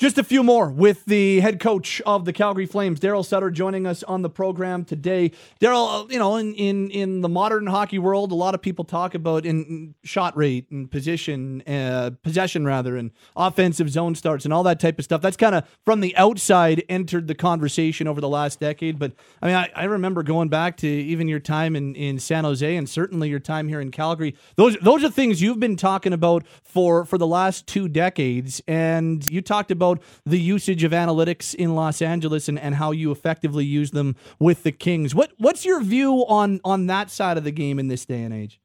Just 0.00 0.16
a 0.16 0.24
few 0.24 0.42
more 0.42 0.70
with 0.70 1.04
the 1.04 1.40
head 1.40 1.60
coach 1.60 2.00
of 2.06 2.24
the 2.24 2.32
Calgary 2.32 2.64
Flames, 2.64 3.00
Darryl 3.00 3.22
Sutter, 3.22 3.50
joining 3.50 3.86
us 3.86 4.02
on 4.02 4.22
the 4.22 4.30
program 4.30 4.82
today. 4.82 5.30
Darryl, 5.60 6.04
uh, 6.04 6.06
you 6.08 6.18
know, 6.18 6.36
in, 6.36 6.54
in 6.54 6.90
in 6.90 7.20
the 7.20 7.28
modern 7.28 7.66
hockey 7.66 7.98
world, 7.98 8.32
a 8.32 8.34
lot 8.34 8.54
of 8.54 8.62
people 8.62 8.86
talk 8.86 9.14
about 9.14 9.44
in 9.44 9.94
shot 10.02 10.34
rate 10.38 10.70
and 10.70 10.90
position, 10.90 11.60
uh, 11.66 12.12
possession 12.22 12.64
rather, 12.64 12.96
and 12.96 13.10
offensive 13.36 13.90
zone 13.90 14.14
starts 14.14 14.46
and 14.46 14.54
all 14.54 14.62
that 14.62 14.80
type 14.80 14.98
of 14.98 15.04
stuff. 15.04 15.20
That's 15.20 15.36
kind 15.36 15.54
of 15.54 15.68
from 15.84 16.00
the 16.00 16.16
outside 16.16 16.82
entered 16.88 17.28
the 17.28 17.34
conversation 17.34 18.08
over 18.08 18.22
the 18.22 18.28
last 18.28 18.58
decade. 18.58 18.98
But 18.98 19.12
I 19.42 19.46
mean, 19.48 19.56
I, 19.56 19.68
I 19.76 19.84
remember 19.84 20.22
going 20.22 20.48
back 20.48 20.78
to 20.78 20.88
even 20.88 21.28
your 21.28 21.40
time 21.40 21.76
in, 21.76 21.94
in 21.94 22.18
San 22.18 22.44
Jose 22.44 22.74
and 22.74 22.88
certainly 22.88 23.28
your 23.28 23.38
time 23.38 23.68
here 23.68 23.82
in 23.82 23.90
Calgary. 23.90 24.34
Those 24.56 24.78
those 24.78 25.04
are 25.04 25.10
things 25.10 25.42
you've 25.42 25.60
been 25.60 25.76
talking 25.76 26.14
about 26.14 26.46
for 26.64 27.04
for 27.04 27.18
the 27.18 27.26
last 27.26 27.66
two 27.66 27.86
decades, 27.86 28.62
and 28.66 29.30
you 29.30 29.42
talked 29.42 29.70
about 29.70 29.89
about 29.90 30.04
the 30.24 30.38
usage 30.38 30.84
of 30.84 30.92
analytics 30.92 31.54
in 31.54 31.74
Los 31.74 32.02
Angeles 32.02 32.48
and, 32.48 32.58
and 32.58 32.74
how 32.74 32.90
you 32.90 33.10
effectively 33.10 33.64
use 33.64 33.90
them 33.90 34.16
with 34.38 34.62
the 34.62 34.72
Kings. 34.72 35.14
What 35.14 35.32
what's 35.38 35.64
your 35.64 35.80
view 35.82 36.24
on 36.28 36.60
on 36.64 36.86
that 36.86 37.10
side 37.10 37.36
of 37.36 37.44
the 37.44 37.50
game 37.50 37.78
in 37.78 37.88
this 37.88 38.04
day 38.04 38.22
and 38.22 38.34
age? 38.34 38.60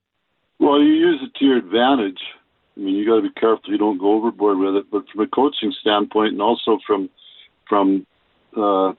Well, 0.59 0.81
you 0.81 0.93
use 0.93 1.19
it 1.21 1.37
to 1.39 1.45
your 1.45 1.57
advantage. 1.57 2.19
I 2.77 2.79
mean, 2.79 2.95
you 2.95 3.05
got 3.05 3.17
to 3.17 3.21
be 3.21 3.39
careful 3.39 3.71
you 3.71 3.77
don't 3.77 3.97
go 3.97 4.13
overboard 4.13 4.57
with 4.57 4.75
it. 4.75 4.91
But 4.91 5.03
from 5.11 5.21
a 5.21 5.27
coaching 5.27 5.73
standpoint, 5.79 6.33
and 6.33 6.41
also 6.41 6.79
from 6.85 7.09
from 7.67 8.05
uh, 8.55 8.93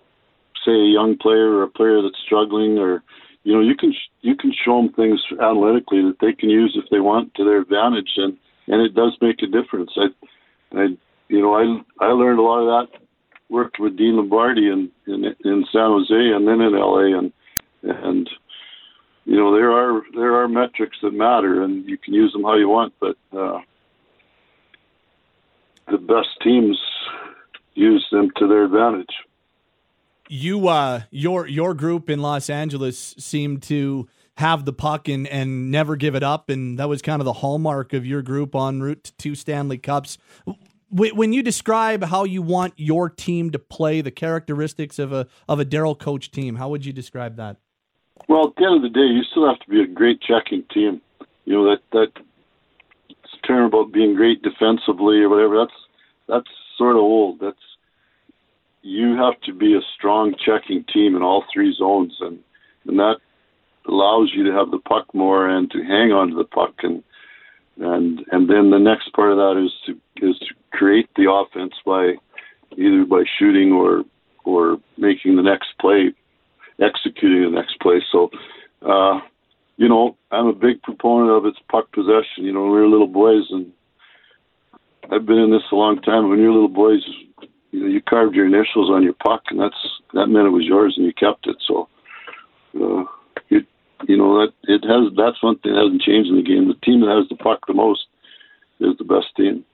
say 0.64 0.72
a 0.72 0.92
young 0.92 1.16
player 1.20 1.50
or 1.56 1.62
a 1.62 1.68
player 1.68 2.02
that's 2.02 2.20
struggling, 2.24 2.78
or 2.78 3.02
you 3.44 3.52
know, 3.54 3.60
you 3.60 3.74
can 3.76 3.94
you 4.22 4.34
can 4.36 4.52
show 4.52 4.80
them 4.80 4.92
things 4.92 5.20
analytically 5.40 6.02
that 6.02 6.16
they 6.20 6.32
can 6.32 6.50
use 6.50 6.76
if 6.76 6.88
they 6.90 7.00
want 7.00 7.34
to 7.34 7.44
their 7.44 7.60
advantage, 7.60 8.10
and 8.16 8.36
and 8.66 8.82
it 8.82 8.94
does 8.94 9.16
make 9.20 9.42
a 9.42 9.46
difference. 9.46 9.90
I 9.96 10.08
I 10.78 10.96
you 11.28 11.40
know, 11.40 11.54
I 11.54 12.04
I 12.04 12.10
learned 12.10 12.38
a 12.38 12.42
lot 12.42 12.60
of 12.60 12.88
that. 12.90 12.98
Worked 13.48 13.78
with 13.78 13.96
Dean 13.96 14.16
Lombardi 14.16 14.68
in 14.68 14.90
in, 15.06 15.24
in 15.44 15.64
San 15.72 15.90
Jose 15.90 16.14
and 16.14 16.46
then 16.46 16.60
in 16.60 16.72
LA, 16.72 17.18
and 17.18 17.32
and 17.82 18.28
you 19.24 19.36
know 19.36 19.54
there 19.54 19.72
are 19.72 20.02
there 20.14 20.34
are 20.36 20.48
metrics 20.48 20.98
that 21.02 21.12
matter, 21.12 21.62
and 21.62 21.84
you 21.88 21.96
can 21.96 22.14
use 22.14 22.32
them 22.32 22.42
how 22.42 22.56
you 22.56 22.68
want, 22.68 22.92
but 23.00 23.16
uh, 23.36 23.60
the 25.90 25.98
best 25.98 26.28
teams 26.42 26.80
use 27.74 28.06
them 28.10 28.30
to 28.36 28.48
their 28.48 28.64
advantage. 28.64 29.14
You, 30.28 30.66
uh, 30.66 31.02
your 31.10 31.46
your 31.46 31.74
group 31.74 32.10
in 32.10 32.20
Los 32.20 32.50
Angeles 32.50 33.14
seemed 33.18 33.62
to 33.64 34.08
have 34.36 34.64
the 34.64 34.72
puck 34.72 35.08
and, 35.08 35.26
and 35.28 35.70
never 35.70 35.96
give 35.96 36.14
it 36.14 36.22
up. 36.22 36.50
And 36.50 36.78
that 36.78 36.88
was 36.88 37.00
kind 37.00 37.20
of 37.20 37.24
the 37.24 37.32
hallmark 37.34 37.92
of 37.92 38.04
your 38.04 38.22
group 38.22 38.54
en 38.54 38.80
route 38.80 39.04
to 39.04 39.12
two 39.16 39.34
Stanley 39.34 39.78
Cups 39.78 40.18
when 40.96 41.32
you 41.32 41.42
describe 41.42 42.04
how 42.04 42.24
you 42.24 42.42
want 42.42 42.74
your 42.76 43.10
team 43.10 43.50
to 43.50 43.58
play, 43.58 44.00
the 44.00 44.10
characteristics 44.10 44.98
of 44.98 45.12
a 45.12 45.26
of 45.48 45.60
a 45.60 45.64
Darryl 45.64 45.98
coach 45.98 46.30
team, 46.30 46.56
how 46.56 46.68
would 46.70 46.84
you 46.84 46.92
describe 46.92 47.36
that? 47.36 47.56
Well, 48.28 48.48
at 48.48 48.56
the 48.56 48.64
end 48.64 48.76
of 48.76 48.82
the 48.82 48.88
day, 48.88 49.06
you 49.06 49.22
still 49.30 49.46
have 49.46 49.58
to 49.60 49.70
be 49.70 49.82
a 49.82 49.86
great 49.86 50.20
checking 50.20 50.64
team. 50.72 51.00
You 51.44 51.54
know 51.54 51.70
that 51.70 51.82
that 51.92 52.22
term 53.46 53.66
about 53.66 53.92
being 53.92 54.14
great 54.14 54.42
defensively 54.42 55.18
or 55.18 55.28
whatever. 55.28 55.58
That's 55.58 55.78
that's 56.28 56.50
sort 56.76 56.96
of 56.96 57.02
old. 57.02 57.40
That's 57.40 57.56
you 58.82 59.16
have 59.16 59.40
to 59.42 59.52
be 59.52 59.74
a 59.74 59.80
strong 59.94 60.34
checking 60.44 60.84
team 60.92 61.16
in 61.16 61.22
all 61.22 61.44
three 61.52 61.74
zones, 61.76 62.16
and 62.20 62.38
and 62.86 62.98
that 62.98 63.16
allows 63.88 64.32
you 64.34 64.44
to 64.44 64.52
have 64.52 64.70
the 64.70 64.78
puck 64.78 65.12
more 65.14 65.48
and 65.48 65.70
to 65.70 65.82
hang 65.82 66.12
on 66.12 66.30
to 66.30 66.36
the 66.36 66.44
puck 66.44 66.74
and 66.82 67.02
and 67.78 68.24
and 68.32 68.48
then 68.48 68.70
the 68.70 68.78
next 68.78 69.12
part 69.12 69.32
of 69.32 69.36
that 69.36 69.62
is 69.62 69.72
to 69.86 70.26
is 70.26 70.38
to 70.40 70.54
create 70.72 71.08
the 71.16 71.30
offense 71.30 71.74
by 71.84 72.14
either 72.76 73.04
by 73.04 73.24
shooting 73.38 73.72
or 73.72 74.04
or 74.44 74.78
making 74.96 75.36
the 75.36 75.42
next 75.42 75.68
play, 75.80 76.12
executing 76.80 77.42
the 77.42 77.50
next 77.50 77.78
play. 77.80 78.00
So, 78.12 78.30
uh, 78.82 79.20
you 79.76 79.88
know, 79.88 80.16
I'm 80.30 80.46
a 80.46 80.52
big 80.52 80.82
proponent 80.82 81.30
of 81.32 81.44
its 81.44 81.58
puck 81.70 81.90
possession. 81.92 82.44
You 82.44 82.52
know, 82.52 82.62
we 82.62 82.70
were 82.70 82.88
little 82.88 83.08
boys, 83.08 83.44
and 83.50 83.72
I've 85.10 85.26
been 85.26 85.38
in 85.38 85.50
this 85.50 85.62
a 85.72 85.74
long 85.74 86.00
time. 86.00 86.30
When 86.30 86.38
you're 86.38 86.52
little 86.52 86.68
boys, 86.68 87.02
you 87.72 87.80
know, 87.80 87.86
you 87.86 88.00
carved 88.00 88.34
your 88.34 88.46
initials 88.46 88.90
on 88.90 89.02
your 89.02 89.14
puck, 89.14 89.42
and 89.50 89.60
that's 89.60 89.76
that 90.14 90.28
meant 90.28 90.46
it 90.46 90.50
was 90.50 90.64
yours, 90.64 90.94
and 90.96 91.04
you 91.04 91.12
kept 91.12 91.46
it. 91.46 91.56
So, 91.66 91.88
uh, 92.80 93.04
you 94.06 94.16
know, 94.16 94.40
that 94.40 94.52
it 94.64 94.84
has. 94.84 95.12
That's 95.16 95.42
one 95.42 95.58
thing 95.58 95.72
that 95.72 95.82
hasn't 95.82 96.02
changed 96.02 96.30
in 96.30 96.36
the 96.36 96.42
game. 96.42 96.68
The 96.68 96.74
team 96.84 97.00
that 97.00 97.16
has 97.16 97.28
the 97.28 97.36
puck 97.36 97.66
the 97.66 97.74
most 97.74 98.06
is 98.80 98.96
the 98.98 99.04
best 99.04 99.26
team. 99.36 99.64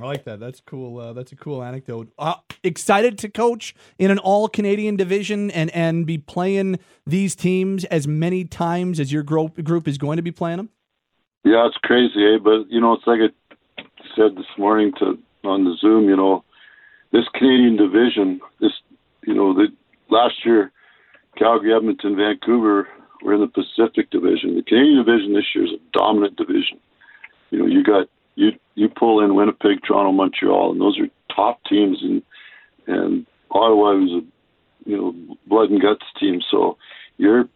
I 0.00 0.06
like 0.06 0.24
that. 0.24 0.40
That's 0.40 0.60
cool. 0.60 0.98
Uh, 0.98 1.12
that's 1.12 1.32
a 1.32 1.36
cool 1.36 1.62
anecdote. 1.62 2.12
Uh, 2.18 2.34
excited 2.64 3.18
to 3.18 3.28
coach 3.28 3.74
in 3.98 4.10
an 4.10 4.18
all 4.18 4.48
Canadian 4.48 4.96
division 4.96 5.50
and 5.50 5.70
and 5.70 6.06
be 6.06 6.18
playing 6.18 6.78
these 7.06 7.34
teams 7.34 7.84
as 7.84 8.08
many 8.08 8.44
times 8.44 8.98
as 8.98 9.12
your 9.12 9.22
group 9.22 9.62
group 9.62 9.86
is 9.86 9.98
going 9.98 10.16
to 10.16 10.22
be 10.22 10.32
playing 10.32 10.56
them. 10.56 10.70
Yeah, 11.44 11.66
it's 11.66 11.76
crazy, 11.82 12.34
eh? 12.34 12.38
But 12.42 12.70
you 12.70 12.80
know, 12.80 12.94
it's 12.94 13.06
like 13.06 13.20
I 13.20 13.84
said 14.16 14.36
this 14.36 14.46
morning 14.58 14.92
to 14.98 15.18
on 15.44 15.64
the 15.64 15.76
Zoom. 15.80 16.08
You 16.08 16.16
know, 16.16 16.44
this 17.12 17.24
Canadian 17.34 17.76
division, 17.76 18.40
this 18.60 18.72
you 19.24 19.34
know, 19.34 19.54
the 19.54 19.68
last 20.08 20.44
year, 20.44 20.72
Calgary, 21.36 21.74
Edmonton, 21.74 22.16
Vancouver 22.16 22.88
were 23.22 23.34
in 23.34 23.40
the 23.40 23.46
Pacific 23.46 24.10
Division. 24.10 24.56
The 24.56 24.62
Canadian 24.62 25.04
division 25.04 25.34
this 25.34 25.44
year 25.54 25.64
is 25.64 25.72
a 25.72 25.98
dominant 25.98 26.36
division. 26.36 26.78
You 27.50 27.60
know, 27.60 27.66
you 27.66 27.82
got 27.82 28.08
you 28.34 28.52
you 28.74 28.88
pull 28.88 29.22
in 29.24 29.34
Winnipeg, 29.34 29.80
Toronto, 29.86 30.12
Montreal, 30.12 30.72
and 30.72 30.80
those 30.80 30.98
are 30.98 31.08
top 31.34 31.60
teams, 31.64 31.98
and 32.02 32.22
and 32.86 33.26
Ottawa 33.50 33.94
was 33.94 34.22
a 34.22 34.88
you 34.88 34.96
know 34.96 35.36
blood 35.46 35.70
and 35.70 35.80
guts 35.80 36.04
team. 36.18 36.40
So 36.50 36.78
you're 37.18 37.48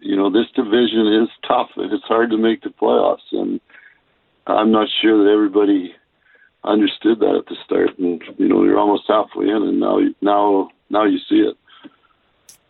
you 0.00 0.16
know 0.16 0.30
this 0.30 0.50
division 0.54 1.22
is 1.22 1.28
tough, 1.46 1.70
and 1.76 1.92
it's 1.92 2.04
hard 2.04 2.30
to 2.30 2.36
make 2.36 2.62
the 2.62 2.70
playoffs, 2.70 3.32
and 3.32 3.60
I'm 4.46 4.70
not 4.70 4.88
sure 5.00 5.24
that 5.24 5.30
everybody 5.30 5.94
understood 6.64 7.20
that 7.20 7.36
at 7.36 7.46
the 7.46 7.56
start, 7.64 7.98
and 7.98 8.22
you 8.38 8.48
know 8.48 8.64
you're 8.64 8.78
almost 8.78 9.04
halfway 9.08 9.48
in, 9.48 9.62
and 9.62 9.80
now 9.80 9.98
now 10.20 10.68
now 10.90 11.04
you 11.04 11.18
see 11.28 11.36
it. 11.36 11.56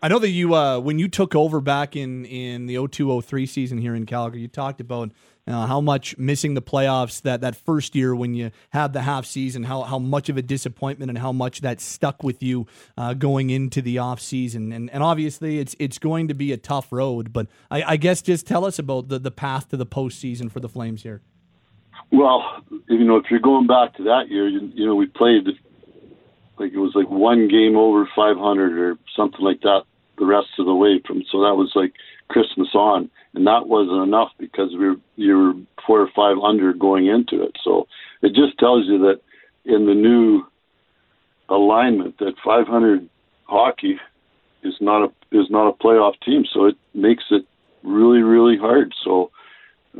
I 0.05 0.09
know 0.09 0.19
that 0.19 0.29
you 0.29 0.55
uh, 0.55 0.81
when 0.81 0.99
you 0.99 1.09
took 1.09 1.35
over 1.35 1.63
back 1.63 1.97
in 1.97 2.27
in 2.27 2.67
the 2.67 2.75
0203 2.75 3.47
season 3.47 3.79
here 3.79 3.95
in 3.95 4.05
Calgary, 4.05 4.43
you 4.43 4.49
talked 4.49 4.83
about 4.83 5.13
uh, 5.47 5.67
how 5.67 5.81
much 5.81 6.19
missing 6.19 6.53
the 6.53 6.61
playoffs 6.61 7.23
that 7.23 7.41
that 7.41 7.57
first 7.57 7.95
year 7.95 8.15
when 8.15 8.35
you 8.35 8.51
had 8.69 8.93
the 8.93 9.01
half 9.01 9.25
season, 9.25 9.63
how 9.63 9.81
how 9.81 9.99
much 9.99 10.29
of 10.29 10.37
a 10.37 10.43
disappointment 10.43 11.09
and 11.09 11.17
how 11.17 11.33
much 11.33 11.63
that 11.63 11.81
stuck 11.81 12.23
with 12.23 12.43
you 12.43 12.67
uh, 12.99 13.15
going 13.15 13.49
into 13.49 13.81
the 13.81 13.97
off 13.97 14.21
season, 14.21 14.73
and 14.73 14.91
and 14.91 15.03
obviously 15.03 15.59
it's 15.59 15.75
it's 15.79 15.99
going 15.99 16.29
to 16.29 16.35
be 16.35 16.53
a 16.53 16.59
tough 16.59 16.93
road. 16.93 17.33
But 17.33 17.47
I, 17.71 17.83
I 17.93 17.97
guess 17.97 18.21
just 18.21 18.47
tell 18.47 18.67
us 18.67 18.79
about 18.79 19.09
the 19.09 19.19
the 19.19 19.31
path 19.31 19.71
to 19.71 19.79
the 19.79 19.87
postseason 19.87 20.53
for 20.53 20.61
the 20.61 20.69
Flames 20.69 21.03
here. 21.03 21.23
Well, 22.13 22.63
you 22.91 23.07
know, 23.07 23.17
if 23.17 23.31
you're 23.31 23.41
going 23.41 23.67
back 23.67 23.95
to 23.95 24.03
that 24.03 24.29
year, 24.29 24.49
you, 24.49 24.71
you 24.75 24.85
know, 24.85 24.97
we 24.97 25.07
played 25.07 25.47
like 26.59 26.75
it 26.75 26.79
was 26.79 26.93
like 26.95 27.09
one 27.09 27.49
game 27.49 27.79
over 27.79 28.07
500 28.15 28.79
or 28.79 28.99
something 29.17 29.41
like 29.41 29.63
that 29.63 29.85
the 30.19 30.27
rest 30.27 30.49
of 30.59 30.67
the 30.67 30.75
way 30.75 31.01
from. 31.07 31.23
So 31.31 31.41
that 31.41 31.55
was 31.55 31.73
like 31.75 31.93
Christmas 32.29 32.69
on, 32.75 33.11
and 33.35 33.47
that 33.47 33.67
wasn't 33.67 34.03
enough 34.03 34.31
because 34.39 34.71
we 34.73 34.89
were 34.91 34.97
you 35.17 35.37
were 35.37 35.53
four 35.87 36.01
or 36.01 36.11
five 36.15 36.37
under 36.43 36.73
going 36.73 37.07
into 37.07 37.43
it. 37.43 37.57
So 37.63 37.87
it 38.23 38.29
just 38.35 38.59
tells 38.59 38.87
you 38.87 38.99
that 38.99 39.21
in 39.65 39.87
the 39.87 39.95
new 39.95 40.43
alignment 41.49 42.19
that 42.19 42.35
500 42.45 43.09
hockey 43.45 43.99
is 44.63 44.75
not 44.81 45.05
a 45.05 45.37
is 45.37 45.51
not 45.51 45.69
a 45.69 45.73
playoff 45.73 46.15
team. 46.25 46.45
So 46.53 46.67
it 46.67 46.77
makes 46.95 47.25
it 47.31 47.45
really 47.83 48.23
really 48.23 48.59
hard. 48.59 48.93
So. 49.05 49.31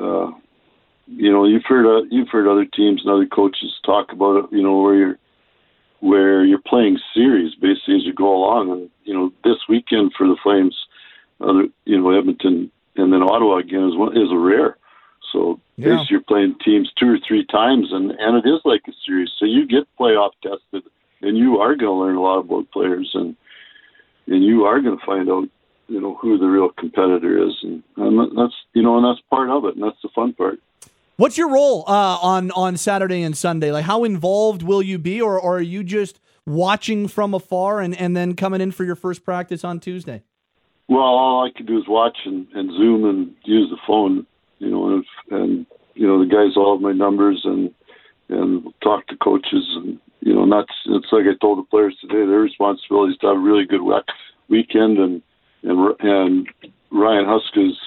Uh, 0.01 0.33
you 1.07 1.31
know, 1.31 1.45
you've 1.45 1.65
heard 1.69 1.87
uh, 1.87 2.07
you've 2.11 2.31
heard 2.31 2.49
other 2.49 2.65
teams 2.65 3.03
and 3.05 3.13
other 3.13 3.27
coaches 3.27 3.75
talk 3.85 4.11
about 4.11 4.39
it. 4.39 4.45
You 4.53 4.63
know, 4.63 4.81
where 4.81 4.95
you're 4.95 5.19
where 6.05 6.45
you're 6.45 6.59
playing 6.59 6.99
series 7.15 7.55
basically 7.55 7.97
as 7.97 8.05
you 8.05 8.13
go 8.13 8.35
along. 8.37 8.71
And 8.71 8.91
you 9.05 9.15
know, 9.15 9.33
this 9.43 9.57
weekend 9.69 10.13
for 10.17 10.27
the 10.27 10.37
Flames, 10.43 10.77
other 11.41 11.67
you 11.85 11.99
know 11.99 12.11
Edmonton 12.11 12.71
and 12.97 13.13
then 13.13 13.23
Ottawa 13.23 13.57
again 13.57 13.89
is 13.89 13.97
one 13.97 14.17
is 14.17 14.31
a 14.31 14.37
rare. 14.37 14.77
So 15.33 15.59
yeah. 15.77 15.89
basically 15.89 16.07
you're 16.11 16.21
playing 16.21 16.57
teams 16.65 16.93
two 16.99 17.09
or 17.09 17.19
three 17.27 17.45
times, 17.47 17.89
and 17.91 18.11
and 18.13 18.37
it 18.37 18.49
is 18.49 18.61
like 18.65 18.83
a 18.87 18.93
series. 19.07 19.31
So 19.39 19.47
you 19.47 19.67
get 19.67 19.89
playoff 19.99 20.33
tested, 20.43 20.85
and 21.23 21.39
you 21.39 21.59
are 21.59 21.75
going 21.75 21.91
to 21.91 22.05
learn 22.05 22.17
a 22.17 22.23
lot 22.23 22.41
about 22.41 22.71
players, 22.71 23.11
and 23.15 23.35
and 24.27 24.45
you 24.45 24.65
are 24.65 24.81
going 24.81 24.99
to 24.99 25.07
find 25.07 25.31
out 25.31 25.49
you 25.89 26.01
know 26.01 26.15
who 26.17 26.37
the 26.37 26.47
real 26.47 26.69
competitor 26.69 27.43
is, 27.49 27.57
and, 27.63 27.83
and 27.97 28.39
that's 28.39 28.55
you 28.75 28.83
know 28.83 28.99
and 28.99 29.07
that's 29.07 29.27
part 29.31 29.49
of 29.49 29.65
it, 29.65 29.75
and 29.75 29.83
that's 29.83 30.03
the 30.03 30.11
fun 30.15 30.35
part. 30.35 30.61
What's 31.17 31.39
your 31.39 31.49
role 31.49 31.85
uh, 31.87 32.19
on 32.21 32.51
on 32.53 32.77
Saturday 32.77 33.23
and 33.23 33.37
Sunday? 33.37 33.71
Like, 33.71 33.85
how 33.85 34.03
involved 34.03 34.63
will 34.63 34.83
you 34.83 34.99
be, 34.99 35.21
or, 35.21 35.39
or 35.39 35.59
are 35.59 35.63
you 35.63 35.85
just 35.85 36.19
watching 36.45 37.07
from 37.07 37.35
afar 37.35 37.81
and, 37.81 37.97
and 37.97 38.17
then 38.17 38.35
coming 38.35 38.61
in 38.61 38.73
for 38.73 38.85
your 38.85 38.97
first 38.97 39.25
practice 39.25 39.63
on 39.63 39.79
Tuesday? 39.79 40.23
Well, 40.89 41.01
all 41.01 41.47
I 41.47 41.57
can 41.57 41.67
do 41.67 41.79
is 41.79 41.85
watch 41.87 42.19
and, 42.25 42.47
and 42.53 42.71
Zoom 42.73 43.05
and 43.05 43.35
use 43.45 43.71
the 43.71 43.79
phone, 43.87 44.27
you 44.59 44.71
know, 44.71 44.95
and, 44.97 45.05
and 45.31 45.67
you 45.95 46.07
know 46.07 46.19
the 46.19 46.27
guys 46.27 46.57
all 46.57 46.75
have 46.75 46.83
my 46.83 46.93
numbers 46.93 47.43
and 47.45 47.73
and 48.29 48.73
talk 48.83 49.07
to 49.07 49.17
coaches 49.17 49.69
and 49.77 50.01
you 50.25 50.35
know, 50.35 50.47
not 50.47 50.67
it's 50.87 51.13
like 51.13 51.27
I 51.27 51.37
told 51.41 51.59
the 51.59 51.69
players 51.71 51.97
today. 52.01 52.27
Their 52.27 52.41
responsibility 52.41 53.13
is 53.13 53.19
to 53.19 53.29
have 53.29 53.37
a 53.37 53.39
really 53.39 53.67
good 53.67 53.83
weekend 54.49 54.99
and 54.99 55.23
and 55.63 55.95
and 56.01 56.49
Ryan 56.91 57.27
Huska's 57.27 57.79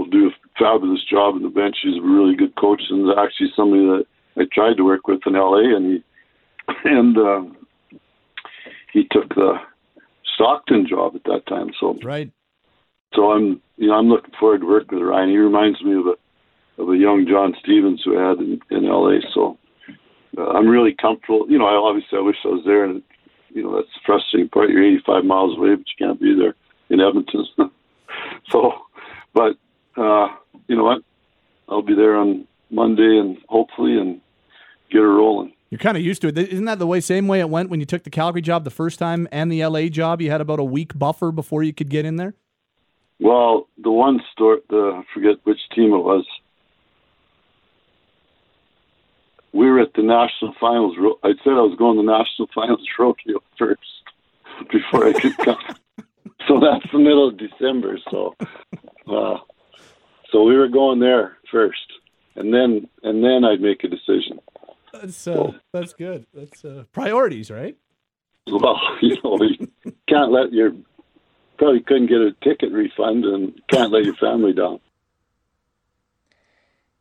will 0.00 0.06
do 0.10 0.28
a 0.28 0.48
fabulous 0.58 1.04
job 1.04 1.36
in 1.36 1.42
the 1.42 1.50
bench. 1.50 1.76
He's 1.82 1.98
a 1.98 2.02
really 2.02 2.34
good 2.34 2.56
coach 2.56 2.80
and 2.88 3.06
actually 3.18 3.52
somebody 3.54 3.82
that 3.82 4.04
I 4.36 4.42
tried 4.50 4.78
to 4.78 4.84
work 4.84 5.06
with 5.06 5.20
in 5.26 5.34
LA 5.34 5.76
and 5.76 5.84
he 5.86 6.04
and 6.84 7.18
uh, 7.18 7.42
he 8.92 9.06
took 9.10 9.28
the 9.34 9.54
Stockton 10.34 10.86
job 10.88 11.14
at 11.16 11.24
that 11.24 11.46
time. 11.46 11.70
So 11.78 11.98
right. 12.02 12.30
So 13.14 13.32
I'm 13.32 13.60
you 13.76 13.88
know 13.88 13.94
I'm 13.94 14.08
looking 14.08 14.32
forward 14.38 14.62
to 14.62 14.66
working 14.66 14.98
with 14.98 15.08
Ryan. 15.08 15.30
He 15.30 15.36
reminds 15.36 15.82
me 15.82 15.94
of 15.98 16.06
a 16.06 16.82
of 16.82 16.88
a 16.88 16.96
young 16.96 17.26
John 17.28 17.54
Stevens 17.62 18.00
who 18.02 18.18
I 18.18 18.30
had 18.30 18.38
in, 18.38 18.60
in 18.70 18.88
LA. 18.88 19.18
So 19.34 19.58
uh, 20.38 20.48
I'm 20.50 20.68
really 20.68 20.94
comfortable. 20.94 21.44
You 21.50 21.58
know, 21.58 21.66
I 21.66 21.74
obviously 21.74 22.18
I 22.18 22.22
wish 22.22 22.36
I 22.44 22.48
was 22.48 22.62
there, 22.64 22.84
and 22.84 23.02
you 23.50 23.62
know 23.62 23.76
that's 23.76 23.92
the 23.92 24.00
frustrating 24.06 24.48
part. 24.48 24.70
You're 24.70 24.84
85 24.84 25.24
miles 25.24 25.58
away, 25.58 25.74
but 25.74 25.84
you 25.86 26.06
can't 26.06 26.20
be 26.20 26.34
there 26.34 26.54
in 26.88 27.00
Edmonton. 27.00 27.44
so, 28.50 28.72
but 29.34 29.56
uh, 29.96 30.28
you 30.66 30.76
know 30.76 30.84
what? 30.84 31.02
I'll 31.68 31.82
be 31.82 31.94
there 31.94 32.16
on 32.16 32.46
Monday 32.70 33.18
and 33.18 33.38
hopefully 33.48 33.98
and 33.98 34.20
get 34.90 34.98
her 34.98 35.14
rolling. 35.14 35.52
You're 35.70 35.78
kind 35.78 35.96
of 35.96 36.02
used 36.02 36.20
to 36.22 36.28
it. 36.28 36.36
Isn't 36.36 36.64
that 36.64 36.80
the 36.80 36.86
way, 36.86 37.00
same 37.00 37.28
way 37.28 37.38
it 37.38 37.48
went 37.48 37.70
when 37.70 37.78
you 37.78 37.86
took 37.86 38.02
the 38.02 38.10
Calgary 38.10 38.42
job 38.42 38.64
the 38.64 38.70
first 38.70 38.98
time 38.98 39.28
and 39.30 39.52
the 39.52 39.64
LA 39.64 39.82
job? 39.86 40.20
You 40.20 40.30
had 40.30 40.40
about 40.40 40.58
a 40.58 40.64
week 40.64 40.98
buffer 40.98 41.30
before 41.30 41.62
you 41.62 41.72
could 41.72 41.88
get 41.88 42.04
in 42.04 42.16
there? 42.16 42.34
Well, 43.20 43.68
the 43.78 43.90
one 43.90 44.20
store, 44.32 44.58
the, 44.68 45.00
I 45.00 45.14
forget 45.14 45.36
which 45.44 45.60
team 45.74 45.92
it 45.92 45.98
was. 45.98 46.26
We 49.52 49.66
were 49.66 49.80
at 49.80 49.92
the 49.94 50.02
national 50.02 50.54
finals. 50.60 50.96
I 51.22 51.32
said 51.44 51.52
I 51.52 51.62
was 51.62 51.76
going 51.78 51.96
to 51.98 52.02
the 52.02 52.18
national 52.18 52.48
finals 52.54 52.86
rodeo 52.98 53.40
first 53.56 53.80
before 54.72 55.06
I 55.06 55.12
could 55.12 55.36
come. 55.38 55.58
so 56.48 56.58
that's 56.60 56.90
the 56.90 56.98
middle 56.98 57.28
of 57.28 57.36
December. 57.36 57.98
So, 58.10 58.34
uh, 59.06 59.38
so 60.32 60.42
we 60.42 60.56
were 60.56 60.68
going 60.68 61.00
there 61.00 61.36
first, 61.50 61.92
and 62.36 62.52
then 62.52 62.88
and 63.02 63.22
then 63.22 63.44
I'd 63.44 63.60
make 63.60 63.84
a 63.84 63.88
decision. 63.88 64.40
That's 64.92 65.26
uh, 65.26 65.52
that's 65.72 65.92
good. 65.92 66.26
That's 66.34 66.64
uh, 66.64 66.84
priorities, 66.92 67.50
right? 67.50 67.76
Well, 68.46 68.80
you 69.00 69.16
know, 69.22 69.40
you 69.42 69.68
can't 70.08 70.32
let 70.32 70.52
your 70.52 70.72
probably 71.58 71.80
couldn't 71.80 72.06
get 72.06 72.20
a 72.20 72.32
ticket 72.42 72.72
refund, 72.72 73.24
and 73.24 73.60
can't 73.68 73.92
let 73.92 74.04
your 74.04 74.16
family 74.16 74.52
down. 74.52 74.80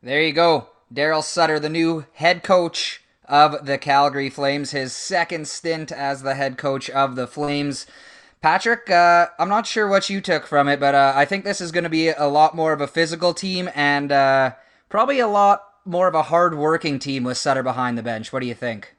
There 0.02 0.22
you 0.22 0.34
go, 0.34 0.70
Darryl 0.94 1.24
Sutter, 1.24 1.60
the 1.60 1.70
new 1.70 2.06
head 2.14 2.44
coach 2.44 3.02
of 3.26 3.66
the 3.66 3.78
Calgary 3.78 4.30
Flames, 4.30 4.72
his 4.72 4.96
second 4.96 5.48
stint 5.48 5.92
as 5.92 6.24
the 6.24 6.36
head 6.36 6.58
coach 6.58 6.90
of 6.90 7.16
the 7.16 7.28
Flames. 7.28 7.86
Patrick, 8.42 8.90
uh, 8.90 9.28
I'm 9.38 9.50
not 9.50 9.68
sure 9.68 9.88
what 9.88 10.10
you 10.10 10.22
took 10.22 10.48
from 10.48 10.70
it, 10.70 10.80
but 10.80 10.96
uh, 10.96 11.12
I 11.14 11.26
think 11.26 11.44
this 11.44 11.60
is 11.60 11.74
going 11.74 11.84
to 11.84 11.90
be 11.90 12.10
a 12.10 12.28
lot 12.28 12.56
more 12.56 12.72
of 12.72 12.80
a 12.80 12.88
physical 12.88 13.34
team 13.34 13.70
and 13.76 14.12
uh, 14.14 14.54
probably 14.88 15.20
a 15.20 15.28
lot 15.28 15.64
more 15.84 16.08
of 16.08 16.16
a 16.16 16.24
hard-working 16.24 17.00
team 17.00 17.26
with 17.26 17.38
Sutter 17.38 17.64
behind 17.64 17.98
the 17.98 18.04
bench. 18.04 18.32
What 18.32 18.40
do 18.40 18.46
you 18.46 18.54
think? 18.54 18.96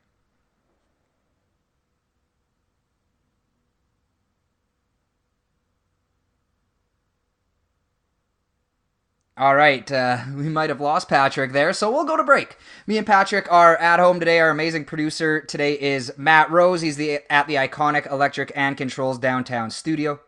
All 9.41 9.57
right, 9.57 9.91
uh, 9.91 10.19
we 10.37 10.51
might 10.51 10.69
have 10.69 10.83
lost 10.83 11.09
Patrick 11.09 11.53
there, 11.53 11.73
so 11.73 11.91
we'll 11.91 12.05
go 12.05 12.19
to 12.19 12.23
break. 12.23 12.59
Me 12.87 12.99
and 12.99 13.07
Patrick 13.07 13.51
are 13.51 13.75
at 13.79 13.99
home 13.99 14.21
today. 14.21 14.39
Our 14.39 14.51
amazing 14.51 14.85
producer 14.85 15.41
today 15.41 15.81
is 15.81 16.13
Matt 16.19 16.51
Rose. 16.51 16.83
He's 16.83 16.97
the 16.97 17.21
at 17.33 17.47
the 17.47 17.55
iconic 17.55 18.11
Electric 18.13 18.53
and 18.55 18.77
Controls 18.77 19.19
downtown 19.19 19.71
studio. 19.71 20.21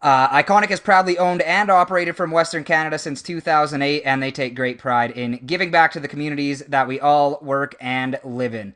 Uh, 0.00 0.28
Iconic 0.40 0.70
is 0.70 0.78
proudly 0.78 1.18
owned 1.18 1.42
and 1.42 1.68
operated 1.68 2.16
from 2.16 2.30
Western 2.30 2.62
Canada 2.62 2.96
since 2.96 3.22
2008, 3.22 4.02
and 4.04 4.22
they 4.22 4.30
take 4.30 4.54
great 4.54 4.78
pride 4.78 5.10
in 5.10 5.44
giving 5.44 5.72
back 5.72 5.90
to 5.92 6.00
the 6.00 6.08
communities 6.08 6.60
that 6.60 6.86
we 6.86 7.00
all 7.00 7.40
work 7.42 7.74
and 7.80 8.20
live 8.22 8.54
in. 8.54 8.72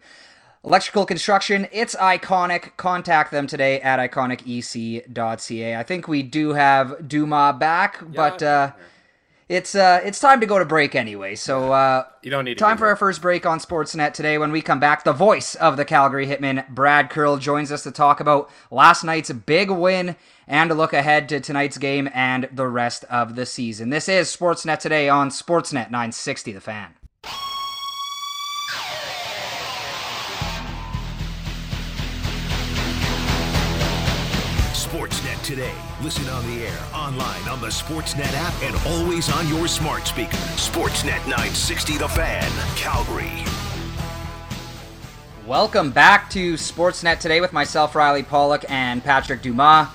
Electrical 0.64 1.07
construction, 1.07 1.68
it's 1.70 1.94
iconic. 1.94 2.77
Contact 2.77 3.31
them 3.31 3.46
today 3.46 3.81
at 3.81 4.00
iconicec.ca. 4.11 5.77
I 5.77 5.83
think 5.85 6.09
we 6.09 6.22
do 6.24 6.55
have 6.55 7.07
Dumas 7.07 7.57
back, 7.59 8.00
yeah, 8.00 8.09
but 8.12 8.42
uh, 8.42 8.72
it's 9.48 9.74
uh 9.74 10.00
it's 10.04 10.20
time 10.20 10.40
to 10.40 10.46
go 10.46 10.59
to 10.59 10.64
break 10.64 10.94
anyway. 10.94 11.35
So 11.35 11.72
uh 11.72 12.04
you 12.22 12.30
don't 12.30 12.44
need 12.44 12.59
time 12.59 12.78
for 12.78 12.87
our 12.87 12.96
first 12.96 13.20
break 13.20 13.44
on 13.44 13.59
Sportsnet 13.59 14.12
today. 14.12 14.38
When 14.38 14.52
we 14.52 14.62
come 14.62 14.80
back, 14.80 15.04
the 15.04 15.12
voice 15.12 15.54
of 15.54 15.76
the 15.76 15.85
Calgary 15.85 16.26
Hitman, 16.26 16.68
Brad 16.68 17.11
Curle, 17.11 17.37
joins 17.38 17.70
us 17.70 17.83
to 17.83 17.90
talk 17.90 18.20
about 18.20 18.50
last 18.70 19.04
night's 19.04 19.30
big 19.30 19.70
win 19.70 20.16
and 20.46 20.70
to 20.70 20.74
look 20.74 20.92
ahead 20.92 21.28
to 21.28 21.40
tonight's 21.40 21.78
game 21.78 22.09
and 22.14 22.48
the 22.52 22.66
rest 22.66 23.04
of 23.04 23.37
the 23.37 23.46
season. 23.46 23.90
This 23.90 24.09
is 24.09 24.35
Sportsnet 24.35 24.78
today 24.78 25.09
on 25.09 25.30
Sportsnet 25.30 25.90
960 25.90 26.52
The 26.52 26.61
Fan. 26.61 26.94
Sportsnet 34.72 35.42
today. 35.42 35.74
Listen 36.05 36.29
on 36.29 36.45
the 36.55 36.67
air, 36.67 36.79
online, 36.93 37.49
on 37.49 37.62
the 37.62 37.69
Sportsnet 37.69 38.31
app, 38.35 38.53
and 38.62 38.77
always 38.87 39.33
on 39.33 39.49
your 39.49 39.67
smart 39.67 40.07
speaker. 40.07 40.37
Sportsnet 40.59 41.25
960 41.25 41.97
The 41.97 42.09
Fan, 42.11 42.53
Calgary. 42.77 43.43
Welcome 45.47 45.93
back 45.93 46.29
to 46.33 46.57
Sportsnet 46.57 47.21
today 47.21 47.40
with 47.40 47.55
myself, 47.55 47.95
Riley 47.95 48.23
Pollock, 48.23 48.67
and 48.69 49.03
Patrick 49.03 49.40
Dumas. 49.40 49.88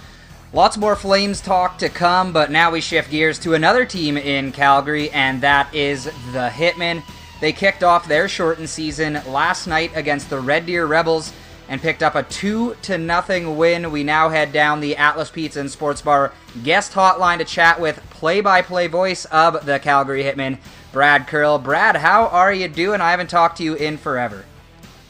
Lots 0.52 0.78
more 0.78 0.96
Flames 0.96 1.42
talk 1.42 1.78
to 1.78 1.90
come, 1.90 2.34
but 2.34 2.50
now 2.50 2.72
we 2.72 2.82
shift 2.82 3.12
gears 3.12 3.38
to 3.42 3.54
another 3.54 3.86
team 3.86 4.18
in 4.18 4.52
Calgary, 4.52 5.12
and 5.12 5.40
that 5.42 5.72
is 5.76 6.06
the 6.06 6.50
Hitmen. 6.52 7.04
They 7.40 7.54
kicked 7.54 7.84
off 7.84 8.08
their 8.08 8.28
shortened 8.28 8.72
season 8.72 9.22
last 9.28 9.68
night 9.68 9.92
against 9.94 10.32
the 10.32 10.40
Red 10.40 10.66
Deer 10.66 10.88
Rebels 10.88 11.32
and 11.70 11.82
picked 11.82 12.04
up 12.04 12.16
a 12.16 12.24
2 12.24 12.76
to 12.82 12.98
nothing 12.98 13.56
win. 13.56 13.92
We 13.92 14.04
now 14.04 14.30
head 14.30 14.52
down 14.52 14.82
the 14.82 14.98
Atlas 14.98 15.30
Pizza 15.30 15.62
and 15.62 15.72
Sports 15.72 16.02
Bar 16.02 16.34
guest 16.64 16.94
hotline 16.94 17.38
to 17.38 17.46
chat 17.46 17.80
with 17.80 18.02
play-by-play 18.10 18.88
voice 18.88 19.26
of 19.26 19.66
the 19.66 19.80
Calgary 19.80 20.24
Hitmen, 20.24 20.58
Brad 20.92 21.28
Curle. 21.28 21.60
Brad, 21.60 21.96
how 21.98 22.28
are 22.28 22.52
you 22.52 22.68
doing? 22.68 23.00
I 23.00 23.12
haven't 23.12 23.30
talked 23.30 23.58
to 23.60 23.64
you 23.64 23.76
in 23.76 23.98
forever. 23.98 24.46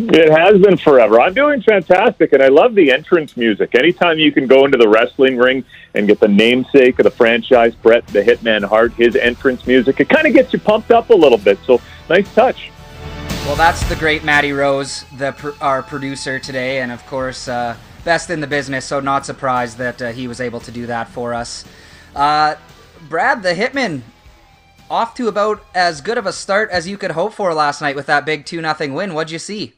It 0.01 0.31
has 0.31 0.61
been 0.61 0.77
forever. 0.77 1.19
I'm 1.19 1.33
doing 1.33 1.61
fantastic, 1.61 2.31
and 2.31 2.41
I 2.41 2.47
love 2.47 2.73
the 2.73 2.91
entrance 2.91 3.35
music. 3.35 3.75
Anytime 3.75 4.17
you 4.17 4.31
can 4.31 4.47
go 4.47 4.63
into 4.63 4.77
the 4.77 4.87
wrestling 4.87 5.37
ring 5.37 5.65
and 5.93 6.07
get 6.07 6.21
the 6.21 6.27
namesake 6.27 6.99
of 6.99 7.03
the 7.03 7.11
franchise, 7.11 7.75
Brett 7.75 8.07
the 8.07 8.21
Hitman 8.21 8.63
Hart, 8.63 8.93
his 8.93 9.17
entrance 9.17 9.67
music, 9.67 9.99
it 9.99 10.07
kind 10.07 10.25
of 10.25 10.33
gets 10.33 10.53
you 10.53 10.59
pumped 10.59 10.91
up 10.91 11.09
a 11.09 11.13
little 11.13 11.37
bit. 11.37 11.59
So 11.65 11.81
nice 12.09 12.33
touch. 12.33 12.71
Well, 13.49 13.57
that's 13.57 13.83
the 13.89 13.95
great 13.95 14.23
Matty 14.23 14.51
Rose, 14.51 15.05
the 15.17 15.55
our 15.59 15.81
producer 15.81 16.37
today, 16.37 16.81
and 16.81 16.91
of 16.91 17.03
course, 17.07 17.47
uh, 17.47 17.75
best 18.05 18.29
in 18.29 18.41
the 18.41 18.47
business. 18.47 18.85
So 18.85 18.99
not 18.99 19.25
surprised 19.25 19.79
that 19.79 19.99
uh, 19.99 20.11
he 20.11 20.27
was 20.27 20.39
able 20.39 20.59
to 20.59 20.71
do 20.71 20.85
that 20.85 21.07
for 21.09 21.33
us. 21.33 21.65
Uh, 22.15 22.57
Brad, 23.09 23.41
the 23.41 23.55
Hitman, 23.55 24.01
off 24.87 25.15
to 25.15 25.27
about 25.27 25.65
as 25.73 25.99
good 25.99 26.19
of 26.19 26.27
a 26.27 26.31
start 26.31 26.69
as 26.69 26.87
you 26.87 26.95
could 26.95 27.09
hope 27.09 27.33
for 27.33 27.51
last 27.55 27.81
night 27.81 27.95
with 27.95 28.05
that 28.05 28.23
big 28.23 28.45
two 28.45 28.61
nothing 28.61 28.93
win. 28.93 29.15
What'd 29.15 29.31
you 29.31 29.39
see? 29.39 29.73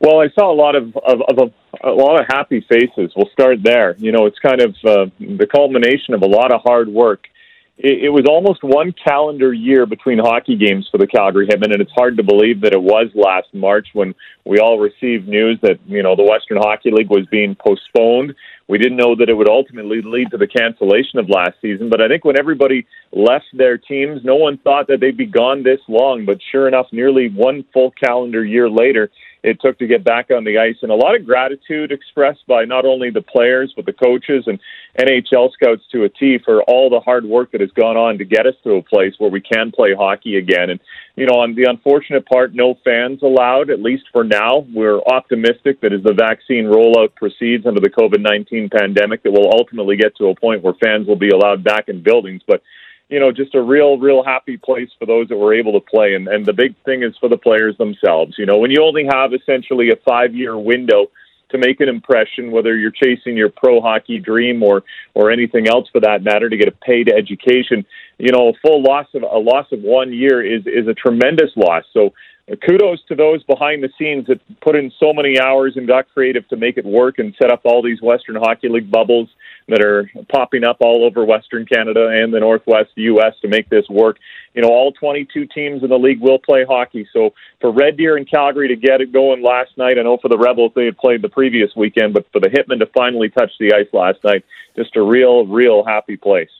Well, 0.00 0.22
I 0.22 0.30
saw 0.30 0.50
a 0.50 0.56
lot 0.56 0.74
of, 0.74 0.96
of, 0.96 1.20
of 1.20 1.52
a, 1.82 1.86
a, 1.86 1.92
lot 1.92 2.18
of 2.18 2.26
happy 2.28 2.64
faces. 2.66 3.12
We'll 3.14 3.28
start 3.30 3.58
there. 3.62 3.94
You 3.98 4.10
know, 4.10 4.24
it's 4.24 4.38
kind 4.38 4.62
of 4.62 4.70
uh, 4.86 5.10
the 5.20 5.46
culmination 5.54 6.14
of 6.14 6.22
a 6.22 6.26
lot 6.26 6.50
of 6.50 6.62
hard 6.62 6.88
work 6.88 7.26
it, 7.76 8.04
it 8.04 8.08
was 8.08 8.24
almost 8.28 8.62
one 8.62 8.92
calendar 8.92 9.52
year 9.52 9.86
between 9.86 10.18
hockey 10.18 10.56
games 10.56 10.88
for 10.90 10.98
the 10.98 11.06
Calgary 11.06 11.46
Hitmen, 11.46 11.72
and 11.72 11.80
it's 11.80 11.92
hard 11.92 12.16
to 12.16 12.22
believe 12.22 12.60
that 12.60 12.72
it 12.72 12.82
was 12.82 13.08
last 13.14 13.48
March 13.52 13.88
when 13.92 14.14
we 14.44 14.58
all 14.58 14.78
received 14.78 15.26
news 15.26 15.58
that 15.62 15.78
you 15.86 16.02
know 16.02 16.14
the 16.14 16.22
Western 16.22 16.58
Hockey 16.58 16.90
League 16.90 17.10
was 17.10 17.26
being 17.30 17.56
postponed. 17.56 18.34
We 18.68 18.78
didn't 18.78 18.96
know 18.96 19.14
that 19.16 19.28
it 19.28 19.34
would 19.34 19.48
ultimately 19.48 20.00
lead 20.02 20.30
to 20.30 20.38
the 20.38 20.46
cancellation 20.46 21.18
of 21.18 21.28
last 21.28 21.56
season, 21.60 21.90
but 21.90 22.00
I 22.00 22.08
think 22.08 22.24
when 22.24 22.38
everybody 22.38 22.86
left 23.12 23.46
their 23.52 23.76
teams, 23.76 24.24
no 24.24 24.36
one 24.36 24.56
thought 24.58 24.86
that 24.86 25.00
they'd 25.00 25.16
be 25.16 25.26
gone 25.26 25.62
this 25.62 25.80
long. 25.88 26.24
But 26.24 26.38
sure 26.50 26.68
enough, 26.68 26.86
nearly 26.92 27.28
one 27.28 27.64
full 27.72 27.90
calendar 27.90 28.44
year 28.44 28.70
later, 28.70 29.10
it 29.44 29.60
took 29.60 29.78
to 29.78 29.86
get 29.86 30.02
back 30.02 30.30
on 30.30 30.44
the 30.44 30.56
ice. 30.56 30.76
And 30.80 30.90
a 30.90 30.94
lot 30.94 31.14
of 31.14 31.26
gratitude 31.26 31.92
expressed 31.92 32.46
by 32.46 32.64
not 32.64 32.86
only 32.86 33.10
the 33.10 33.20
players, 33.20 33.74
but 33.76 33.84
the 33.84 33.92
coaches 33.92 34.44
and 34.46 34.58
NHL 34.98 35.52
scouts 35.52 35.82
to 35.92 36.04
a 36.04 36.08
T 36.08 36.38
for 36.42 36.62
all 36.62 36.88
the 36.88 37.00
hard 37.00 37.26
work 37.26 37.52
that 37.52 37.60
has 37.60 37.70
gone 37.72 37.98
on 37.98 38.16
to 38.18 38.24
get 38.24 38.46
us 38.46 38.54
to 38.64 38.76
a 38.76 38.82
place 38.82 39.12
where 39.18 39.30
we 39.30 39.42
can 39.42 39.70
play 39.70 39.94
hockey 39.94 40.38
again. 40.38 40.70
And, 40.70 40.80
you 41.14 41.26
know, 41.26 41.40
on 41.40 41.54
the 41.54 41.64
unfortunate 41.68 42.24
part, 42.24 42.54
no 42.54 42.78
fans 42.84 43.22
allowed, 43.22 43.68
at 43.68 43.82
least 43.82 44.04
for 44.12 44.24
now. 44.24 44.66
We're 44.72 45.00
optimistic 45.00 45.82
that 45.82 45.92
as 45.92 46.02
the 46.02 46.14
vaccine 46.14 46.64
rollout 46.64 47.14
proceeds 47.14 47.66
under 47.66 47.80
the 47.80 47.90
COVID 47.90 48.20
19 48.20 48.70
pandemic, 48.70 49.22
that 49.24 49.32
we'll 49.32 49.52
ultimately 49.52 49.96
get 49.96 50.16
to 50.16 50.28
a 50.28 50.34
point 50.34 50.62
where 50.62 50.74
fans 50.82 51.06
will 51.06 51.16
be 51.16 51.28
allowed 51.28 51.62
back 51.62 51.90
in 51.90 52.02
buildings. 52.02 52.40
But 52.46 52.62
you 53.08 53.20
know, 53.20 53.30
just 53.30 53.54
a 53.54 53.62
real, 53.62 53.98
real 53.98 54.24
happy 54.24 54.56
place 54.56 54.88
for 54.98 55.06
those 55.06 55.28
that 55.28 55.36
were 55.36 55.54
able 55.54 55.72
to 55.72 55.80
play. 55.80 56.14
And, 56.14 56.26
and 56.26 56.44
the 56.46 56.52
big 56.52 56.74
thing 56.84 57.02
is 57.02 57.14
for 57.20 57.28
the 57.28 57.36
players 57.36 57.76
themselves. 57.76 58.34
You 58.38 58.46
know, 58.46 58.56
when 58.56 58.70
you 58.70 58.82
only 58.82 59.04
have 59.10 59.32
essentially 59.34 59.90
a 59.90 59.96
five 60.08 60.34
year 60.34 60.56
window 60.56 61.06
to 61.50 61.58
make 61.58 61.80
an 61.80 61.88
impression, 61.88 62.50
whether 62.50 62.76
you're 62.76 62.90
chasing 62.90 63.36
your 63.36 63.50
pro 63.50 63.80
hockey 63.80 64.18
dream 64.18 64.62
or, 64.62 64.82
or 65.14 65.30
anything 65.30 65.68
else 65.68 65.88
for 65.92 66.00
that 66.00 66.22
matter, 66.22 66.48
to 66.48 66.56
get 66.56 66.68
a 66.68 66.72
paid 66.72 67.12
education, 67.12 67.84
you 68.18 68.32
know, 68.32 68.48
a 68.48 68.52
full 68.66 68.82
loss 68.82 69.06
of 69.14 69.22
a 69.22 69.38
loss 69.38 69.66
of 69.70 69.80
one 69.80 70.12
year 70.12 70.42
is, 70.42 70.62
is 70.66 70.88
a 70.88 70.94
tremendous 70.94 71.50
loss. 71.56 71.84
So 71.92 72.14
uh, 72.50 72.56
kudos 72.66 73.00
to 73.08 73.14
those 73.14 73.42
behind 73.44 73.82
the 73.82 73.90
scenes 73.98 74.26
that 74.26 74.40
put 74.62 74.76
in 74.76 74.90
so 74.98 75.12
many 75.12 75.38
hours 75.38 75.74
and 75.76 75.86
got 75.86 76.08
creative 76.08 76.48
to 76.48 76.56
make 76.56 76.78
it 76.78 76.84
work 76.84 77.18
and 77.18 77.34
set 77.40 77.52
up 77.52 77.60
all 77.64 77.82
these 77.82 78.00
Western 78.02 78.36
Hockey 78.36 78.68
League 78.68 78.90
bubbles 78.90 79.28
that 79.68 79.80
are 79.80 80.10
popping 80.28 80.64
up 80.64 80.78
all 80.80 81.04
over 81.04 81.24
Western 81.24 81.64
Canada 81.64 82.08
and 82.08 82.32
the 82.32 82.40
Northwest 82.40 82.90
U.S. 82.96 83.34
to 83.40 83.48
make 83.48 83.68
this 83.70 83.88
work. 83.88 84.18
You 84.54 84.62
know, 84.62 84.68
all 84.68 84.92
22 84.92 85.46
teams 85.46 85.82
in 85.82 85.88
the 85.88 85.98
league 85.98 86.20
will 86.20 86.38
play 86.38 86.64
hockey. 86.64 87.08
So 87.12 87.32
for 87.60 87.72
Red 87.72 87.96
Deer 87.96 88.16
and 88.16 88.28
Calgary 88.28 88.68
to 88.68 88.76
get 88.76 89.00
it 89.00 89.12
going 89.12 89.42
last 89.42 89.76
night, 89.76 89.98
I 89.98 90.02
know 90.02 90.18
for 90.18 90.28
the 90.28 90.38
Rebels 90.38 90.72
they 90.74 90.84
had 90.84 90.98
played 90.98 91.22
the 91.22 91.28
previous 91.28 91.74
weekend, 91.74 92.14
but 92.14 92.30
for 92.32 92.40
the 92.40 92.48
Hitmen 92.48 92.78
to 92.80 92.86
finally 92.86 93.30
touch 93.30 93.52
the 93.58 93.72
ice 93.72 93.88
last 93.92 94.22
night, 94.22 94.44
just 94.76 94.96
a 94.96 95.02
real, 95.02 95.46
real 95.46 95.84
happy 95.84 96.16
place. 96.16 96.50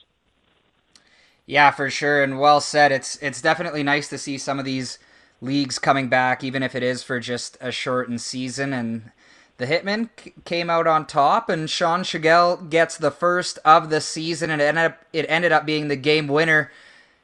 Yeah, 1.45 1.69
for 1.71 1.91
sure, 1.91 2.23
and 2.23 2.39
well 2.39 2.59
said. 2.59 2.91
It's 2.91 3.17
it's 3.17 3.41
definitely 3.41 3.83
nice 3.83 4.07
to 4.09 4.17
see 4.17 4.37
some 4.37 4.57
of 4.57 4.65
these 4.65 4.97
leagues 5.41 5.77
coming 5.77 6.09
back, 6.09 6.43
even 6.43 6.63
if 6.63 6.73
it 6.73 6.81
is 6.81 7.03
for 7.03 7.19
just 7.19 7.57
a 7.61 7.71
shortened 7.71 8.21
season. 8.21 8.73
And 8.73 9.11
the 9.57 9.65
Hitman 9.65 10.09
c- 10.17 10.33
came 10.43 10.69
out 10.69 10.87
on 10.87 11.05
top, 11.05 11.49
and 11.49 11.69
Sean 11.69 12.01
Tschigerl 12.01 12.69
gets 12.69 12.97
the 12.97 13.11
first 13.11 13.59
of 13.63 13.89
the 13.89 14.01
season, 14.01 14.49
and 14.49 14.61
it 14.61 14.65
ended 14.65 14.85
up, 14.85 15.05
it 15.13 15.25
ended 15.29 15.51
up 15.51 15.65
being 15.65 15.87
the 15.87 15.95
game 15.95 16.27
winner. 16.27 16.71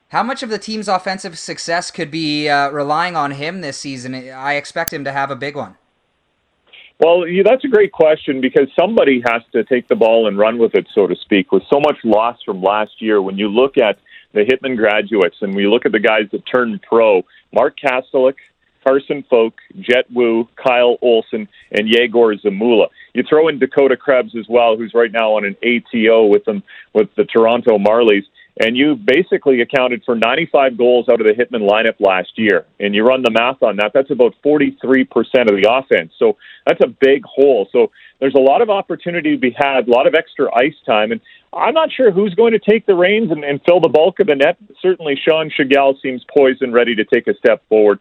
How 0.10 0.24
much 0.24 0.44
of 0.44 0.50
the 0.50 0.58
team's 0.58 0.88
offensive 0.88 1.38
success 1.40 1.90
could 1.92 2.12
be 2.12 2.50
uh, 2.50 2.70
relying 2.70 3.16
on 3.16 3.32
him 3.32 3.62
this 3.62 3.78
season? 3.78 4.14
I 4.14 4.56
expect 4.56 4.92
him 4.92 5.04
to 5.06 5.12
have 5.12 5.32
a 5.32 5.36
big 5.36 5.56
one. 5.56 5.78
Well, 7.00 7.28
yeah, 7.28 7.42
that's 7.44 7.66
a 7.66 7.68
great 7.68 7.92
question 7.92 8.42
because 8.42 8.68
somebody 8.80 9.24
has 9.26 9.42
to 9.54 9.64
take 9.64 9.88
the 9.88 9.96
ball 9.96 10.28
and 10.28 10.38
run 10.38 10.60
with 10.60 10.76
it, 10.76 10.88
so 10.94 11.08
to 11.08 11.16
speak. 11.16 11.52
With 11.52 11.64
so 11.72 11.80
much 11.80 11.98
loss 12.04 12.38
from 12.46 12.62
last 12.62 13.02
year, 13.02 13.22
when 13.22 13.38
you 13.38 13.50
look 13.50 13.78
at 13.78 13.98
the 14.34 14.42
Hitman 14.42 14.78
graduates 14.78 15.38
and 15.42 15.56
we 15.56 15.66
look 15.66 15.86
at 15.86 15.94
the 15.94 16.00
guys 16.00 16.26
that 16.32 16.44
turned 16.46 16.80
pro, 16.84 17.24
Mark 17.54 17.76
Kastelic, 17.84 18.36
Carson 18.84 19.24
Focht, 19.32 19.54
Jett 19.80 20.06
Woo, 20.12 20.48
Kyle 20.56 20.98
Olson, 21.02 21.48
and 21.72 21.88
Yegor 21.88 22.36
Zamula. 22.44 22.88
You 23.14 23.24
throw 23.28 23.48
in 23.48 23.60
Dakota 23.60 23.98
Krebs 23.98 24.36
as 24.38 24.46
well, 24.50 24.78
who's 24.78 24.94
right 24.94 25.12
now 25.12 25.34
on 25.36 25.46
an 25.46 25.56
ATO 25.64 26.26
with 26.26 26.46
them 26.46 26.64
with 26.94 27.10
the 27.16 27.26
Toronto 27.26 27.78
Marlies. 27.78 28.26
and 28.60 28.76
you 28.76 28.96
basically 28.96 29.62
accounted 29.62 30.04
for 30.06 30.16
95 30.16 30.78
goals 30.78 31.08
out 31.10 31.22
of 31.22 31.28
the 31.28 31.34
Hitman 31.34 31.70
lineup 31.70 31.96
last 32.00 32.32
year. 32.36 32.66
And 32.80 32.94
you 32.94 33.04
run 33.04 33.22
the 33.24 33.32
math 33.32 33.64
on 33.64 33.78
that, 33.78 33.92
that's 33.94 34.12
about 34.12 34.36
43% 34.46 34.76
of 35.16 35.56
the 35.56 35.68
offense. 35.70 36.12
So 36.20 36.38
that's 36.68 36.82
a 36.84 36.88
big 36.88 37.24
hole. 37.24 37.68
So 37.72 37.92
there's 38.20 38.36
a 38.36 38.42
lot 38.42 38.62
of 38.62 38.70
opportunity 38.70 39.32
to 39.32 39.40
be 39.40 39.56
had, 39.58 39.88
a 39.88 39.92
lot 39.92 40.06
of 40.06 40.16
extra 40.16 40.54
ice 40.56 40.76
time. 40.86 41.12
And 41.12 41.22
I'm 41.54 41.74
not 41.74 41.92
sure 41.92 42.12
who's 42.12 42.36
going 42.36 42.52
to 42.52 42.60
take 42.60 42.86
the 42.86 42.96
reins 42.96 43.32
and, 43.32 43.44
and 43.44 43.60
fill 43.66 43.80
the 43.80 43.90
bulk 43.90 44.20
of 44.20 44.28
the 44.28 44.36
net. 44.36 44.58
Certainly, 44.82 45.20
Sean 45.28 45.50
Tschigerl 45.50 46.00
seems 46.02 46.24
poised 46.38 46.62
and 46.62 46.74
ready 46.74 46.96
to 46.96 47.04
take 47.06 47.28
a 47.28 47.36
step 47.36 47.64
forward. 47.68 48.00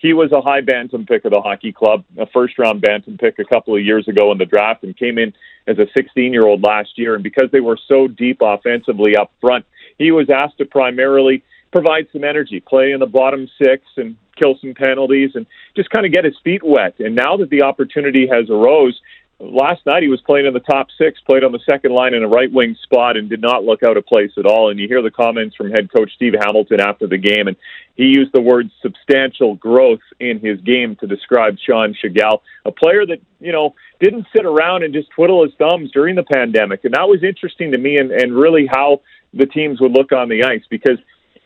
He 0.00 0.14
was 0.14 0.32
a 0.32 0.40
high 0.40 0.62
bantam 0.62 1.04
pick 1.04 1.26
of 1.26 1.32
the 1.32 1.42
hockey 1.42 1.72
club, 1.72 2.04
a 2.18 2.26
first 2.26 2.58
round 2.58 2.80
bantam 2.80 3.18
pick 3.18 3.38
a 3.38 3.44
couple 3.44 3.76
of 3.76 3.84
years 3.84 4.08
ago 4.08 4.32
in 4.32 4.38
the 4.38 4.46
draft, 4.46 4.82
and 4.82 4.96
came 4.96 5.18
in 5.18 5.34
as 5.66 5.78
a 5.78 5.86
16 5.94 6.32
year 6.32 6.46
old 6.46 6.62
last 6.62 6.96
year. 6.96 7.14
And 7.14 7.22
because 7.22 7.50
they 7.52 7.60
were 7.60 7.78
so 7.86 8.08
deep 8.08 8.38
offensively 8.40 9.14
up 9.14 9.30
front, 9.42 9.66
he 9.98 10.10
was 10.10 10.30
asked 10.30 10.56
to 10.58 10.64
primarily 10.64 11.44
provide 11.70 12.08
some 12.12 12.24
energy, 12.24 12.60
play 12.60 12.92
in 12.92 13.00
the 13.00 13.06
bottom 13.06 13.48
six, 13.62 13.84
and 13.98 14.16
kill 14.40 14.56
some 14.58 14.72
penalties, 14.72 15.32
and 15.34 15.46
just 15.76 15.90
kind 15.90 16.06
of 16.06 16.12
get 16.12 16.24
his 16.24 16.36
feet 16.42 16.62
wet. 16.64 16.98
And 16.98 17.14
now 17.14 17.36
that 17.36 17.50
the 17.50 17.62
opportunity 17.62 18.26
has 18.26 18.48
arose, 18.48 18.98
last 19.40 19.84
night 19.86 20.02
he 20.02 20.08
was 20.08 20.20
playing 20.20 20.46
in 20.46 20.52
the 20.52 20.60
top 20.60 20.88
six, 20.98 21.20
played 21.26 21.42
on 21.42 21.52
the 21.52 21.60
second 21.68 21.92
line 21.92 22.14
in 22.14 22.22
a 22.22 22.28
right 22.28 22.52
wing 22.52 22.76
spot, 22.82 23.16
and 23.16 23.28
did 23.28 23.40
not 23.40 23.64
look 23.64 23.82
out 23.82 23.96
of 23.96 24.06
place 24.06 24.32
at 24.38 24.46
all. 24.46 24.70
And 24.70 24.78
you 24.78 24.86
hear 24.86 25.02
the 25.02 25.10
comments 25.10 25.56
from 25.56 25.70
head 25.70 25.90
coach 25.92 26.12
Steve 26.14 26.34
Hamilton 26.38 26.80
after 26.80 27.06
the 27.06 27.16
game, 27.16 27.48
and 27.48 27.56
he 27.94 28.04
used 28.04 28.32
the 28.32 28.40
word 28.40 28.70
substantial 28.82 29.56
growth 29.56 30.00
in 30.20 30.40
his 30.40 30.60
game 30.60 30.96
to 30.96 31.06
describe 31.06 31.56
Sean 31.58 31.94
Tschigerl, 31.94 32.40
a 32.64 32.72
player 32.72 33.06
that 33.06 33.20
you 33.40 33.52
know 33.52 33.74
didn't 33.98 34.26
sit 34.34 34.44
around 34.44 34.84
and 34.84 34.92
just 34.92 35.10
twiddle 35.10 35.42
his 35.44 35.54
thumbs 35.58 35.90
during 35.92 36.16
the 36.16 36.24
pandemic, 36.24 36.84
and 36.84 36.94
that 36.94 37.08
was 37.08 37.24
interesting 37.24 37.72
to 37.72 37.78
me, 37.78 37.96
and, 37.96 38.10
and 38.10 38.34
really 38.34 38.68
how 38.70 39.00
the 39.32 39.46
teams 39.46 39.80
would 39.80 39.92
look 39.92 40.12
on 40.12 40.28
the 40.28 40.44
ice 40.44 40.62
because 40.68 40.98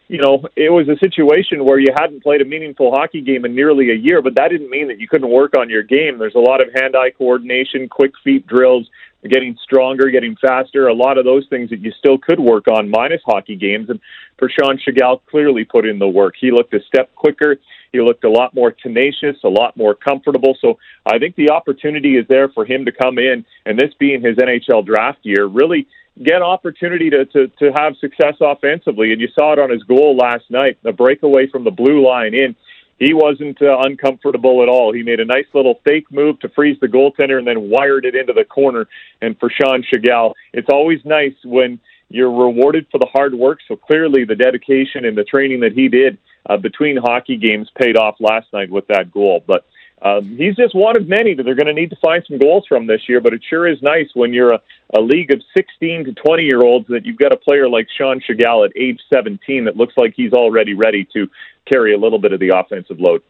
you 0.09 0.19
know, 0.19 0.45
it 0.55 0.71
was 0.71 0.89
a 0.89 0.99
situation 0.99 1.65
where 1.65 1.79
you 1.79 1.89
hadn't 1.97 2.23
played 2.23 2.43
a 2.43 2.45
meaningful 2.45 2.91
hockey 2.91 3.23
game 3.23 3.45
in 3.45 3.55
nearly 3.55 3.91
a 3.91 3.95
year, 3.95 4.21
but 4.21 4.35
that 4.37 4.49
didn't 4.49 4.69
mean 4.69 4.89
that 4.89 5.01
you 5.01 5.09
couldn't 5.09 5.31
work 5.31 5.57
on 5.57 5.71
your 5.71 5.83
game. 5.83 6.19
There's 6.19 6.35
a 6.35 6.41
lot 6.41 6.61
of 6.61 6.69
hand 6.75 6.95
eye 6.95 7.11
coordination, 7.11 7.89
quick 7.89 8.13
feet 8.23 8.47
drills, 8.47 8.89
getting 9.29 9.57
stronger, 9.63 10.11
getting 10.11 10.37
faster, 10.37 10.89
a 10.89 10.95
lot 10.95 11.17
of 11.17 11.25
those 11.25 11.47
things 11.49 11.71
that 11.71 11.81
you 11.81 11.91
still 11.99 12.19
could 12.19 12.39
work 12.39 12.69
on 12.69 12.91
minus 12.91 13.23
hockey 13.25 13.57
games. 13.57 13.89
And 13.89 13.99
Sean 14.39 14.79
Tschigerl, 14.79 15.23
clearly 15.31 15.65
put 15.65 15.87
in 15.87 15.99
the 15.99 16.07
work. 16.07 16.35
He 16.39 16.51
looked 16.51 16.75
a 16.75 16.83
step 16.87 17.15
quicker. 17.15 17.57
He 17.93 18.01
looked 18.01 18.25
a 18.25 18.31
lot 18.31 18.55
more 18.55 18.71
tenacious, 18.71 19.37
a 19.43 19.49
lot 19.49 19.75
more 19.77 19.95
comfortable. 19.95 20.55
So 20.61 20.79
I 21.07 21.19
think 21.19 21.37
the 21.37 21.51
opportunity 21.51 22.17
is 22.19 22.27
there 22.29 22.51
for 22.51 22.67
him 22.67 22.85
to 22.85 22.93
come 22.93 23.19
in, 23.19 23.47
and 23.65 23.79
this 23.79 23.95
being 23.99 24.21
his 24.21 24.37
NHL 24.37 24.85
draft 24.85 25.21
year, 25.23 25.47
really 25.47 25.87
get 26.23 26.43
opportunity 26.43 27.11
to, 27.11 27.25
to, 27.27 27.49
to 27.49 27.73
have 27.77 27.97
success 27.97 28.35
offensively. 28.41 29.13
And 29.13 29.21
you 29.21 29.29
saw 29.37 29.53
it 29.53 29.59
on 29.59 29.71
his 29.71 29.83
goal 29.83 30.17
last 30.17 30.45
night, 30.51 30.79
the 30.83 30.93
breakaway 30.93 31.49
from 31.49 31.65
the 31.65 31.71
blue 31.71 32.07
line 32.07 32.35
in. 32.35 32.55
He 32.99 33.13
wasn't 33.13 33.61
uh, 33.61 33.79
uncomfortable 33.81 34.63
at 34.63 34.69
all. 34.69 34.93
He 34.93 35.03
made 35.03 35.19
a 35.19 35.25
nice 35.25 35.47
little 35.53 35.81
fake 35.85 36.11
move 36.13 36.39
to 36.41 36.49
freeze 36.51 36.79
the 36.81 36.87
goaltender 36.87 37.39
and 37.39 37.47
then 37.47 37.69
wired 37.69 38.05
it 38.05 38.15
into 38.15 38.33
the 38.33 38.45
corner. 38.45 38.87
And 39.21 39.37
for 39.41 39.51
Sean 39.51 39.83
Tschigerl, 39.83 40.35
it's 40.53 40.69
always 40.71 41.01
nice 41.05 41.35
when 41.45 41.81
you're 42.09 42.31
rewarded 42.31 42.87
for 42.93 42.99
the 42.99 43.09
hard 43.13 43.35
work. 43.35 43.59
So 43.67 43.75
clearly, 43.75 44.25
the 44.25 44.37
dedication 44.37 45.05
and 45.05 45.19
the 45.19 45.25
training 45.25 45.61
that 45.61 45.73
he 45.73 45.89
did 45.89 46.19
uh, 46.49 46.57
between 46.57 46.97
hockey 46.97 47.37
games 47.37 47.69
paid 47.77 47.97
off 47.97 48.17
last 48.21 48.47
night 48.53 48.71
with 48.71 48.87
that 48.87 49.11
goal. 49.11 49.43
But 49.45 49.67
um, 50.05 50.37
he's 50.37 50.55
just 50.55 50.75
one 50.75 50.99
of 50.99 51.09
many 51.09 51.33
that 51.35 51.45
they're 51.45 51.55
going 51.55 51.67
to 51.67 51.73
need 51.73 51.89
to 51.89 51.97
find 51.97 52.23
some 52.29 52.39
goals 52.39 52.67
from 52.69 52.87
this 52.87 53.09
year. 53.09 53.23
But 53.23 53.33
it 53.33 53.43
sure 53.49 53.67
is 53.67 53.81
nice 53.81 54.09
when 54.13 54.35
you're 54.35 54.53
a, 54.53 54.61
a 54.95 55.01
league 55.01 55.33
of 55.33 55.41
16 55.57 56.05
to 56.05 56.13
20 56.13 56.43
year 56.43 56.61
olds 56.61 56.87
that 56.89 57.07
you've 57.07 57.17
got 57.17 57.33
a 57.33 57.39
player 57.39 57.69
like 57.69 57.89
Sean 57.97 58.21
Tschigerl 58.21 58.67
at 58.67 58.77
age 58.77 59.01
17 59.13 59.65
that 59.65 59.79
looks 59.79 59.95
like 59.97 60.13
he's 60.15 60.35
already 60.35 60.75
ready 60.75 61.09
to 61.15 61.27
carry 61.67 61.95
a 61.95 61.99
little 61.99 62.19
bit 62.19 62.35
of 62.35 62.41
the 62.41 62.51
offensive 62.55 63.01
load. 63.01 63.23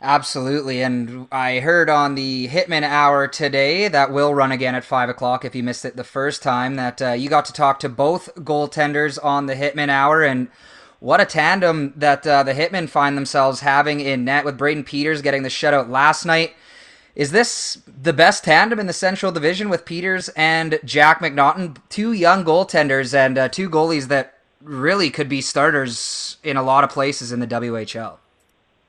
Absolutely. 0.00 0.82
And 0.82 1.28
I 1.30 1.60
heard 1.60 1.88
on 1.88 2.16
the 2.16 2.48
Hitman 2.48 2.82
Hour 2.82 3.28
today 3.28 3.86
that 3.86 4.10
will 4.10 4.34
run 4.34 4.50
again 4.50 4.74
at 4.74 4.84
5 4.84 5.10
o'clock 5.10 5.44
if 5.44 5.54
you 5.54 5.62
missed 5.62 5.84
it 5.84 5.96
the 5.96 6.02
first 6.02 6.42
time 6.42 6.74
that 6.76 7.00
uh, 7.00 7.12
you 7.12 7.28
got 7.28 7.44
to 7.44 7.52
talk 7.52 7.78
to 7.80 7.88
both 7.88 8.34
goaltenders 8.36 9.22
on 9.22 9.46
the 9.46 9.54
Hitman 9.54 9.90
Hour. 9.90 10.24
And 10.24 10.48
what 11.02 11.20
a 11.20 11.24
tandem 11.24 11.92
that 11.96 12.24
uh, 12.24 12.44
the 12.44 12.54
Hitmen 12.54 12.88
find 12.88 13.16
themselves 13.16 13.58
having 13.58 13.98
in 13.98 14.24
net 14.24 14.44
with 14.44 14.56
Brayden 14.56 14.86
Peters 14.86 15.20
getting 15.20 15.42
the 15.42 15.48
shutout 15.48 15.90
last 15.90 16.24
night. 16.24 16.54
Is 17.16 17.32
this 17.32 17.82
the 18.00 18.12
best 18.12 18.44
tandem 18.44 18.78
in 18.78 18.86
the 18.86 18.92
Central 18.92 19.32
Division 19.32 19.68
with 19.68 19.84
Peters 19.84 20.28
and 20.36 20.78
Jack 20.84 21.18
McNaughton? 21.18 21.76
Two 21.88 22.12
young 22.12 22.44
goaltenders 22.44 23.14
and 23.14 23.36
uh, 23.36 23.48
two 23.48 23.68
goalies 23.68 24.06
that 24.08 24.38
really 24.62 25.10
could 25.10 25.28
be 25.28 25.40
starters 25.40 26.36
in 26.44 26.56
a 26.56 26.62
lot 26.62 26.84
of 26.84 26.90
places 26.90 27.32
in 27.32 27.40
the 27.40 27.48
WHL. 27.48 28.18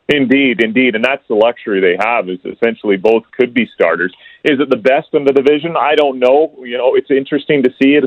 Indeed, 0.08 0.62
indeed, 0.62 0.96
and 0.96 1.04
that's 1.04 1.28
the 1.28 1.34
luxury 1.34 1.82
they 1.82 1.98
have. 2.00 2.30
Is 2.30 2.40
essentially 2.46 2.98
both 2.98 3.24
could 3.32 3.56
be 3.56 3.68
starters. 3.74 4.14
Is 4.44 4.60
it 4.60 4.70
the 4.70 4.78
best 4.78 5.08
in 5.14 5.24
the 5.24 5.34
division? 5.34 5.76
I 5.76 5.96
don't 5.96 6.20
know. 6.20 6.54
You 6.60 6.78
know, 6.78 6.94
it's 6.94 7.10
interesting 7.10 7.64
to 7.64 7.72
see 7.82 7.96
it. 7.96 8.04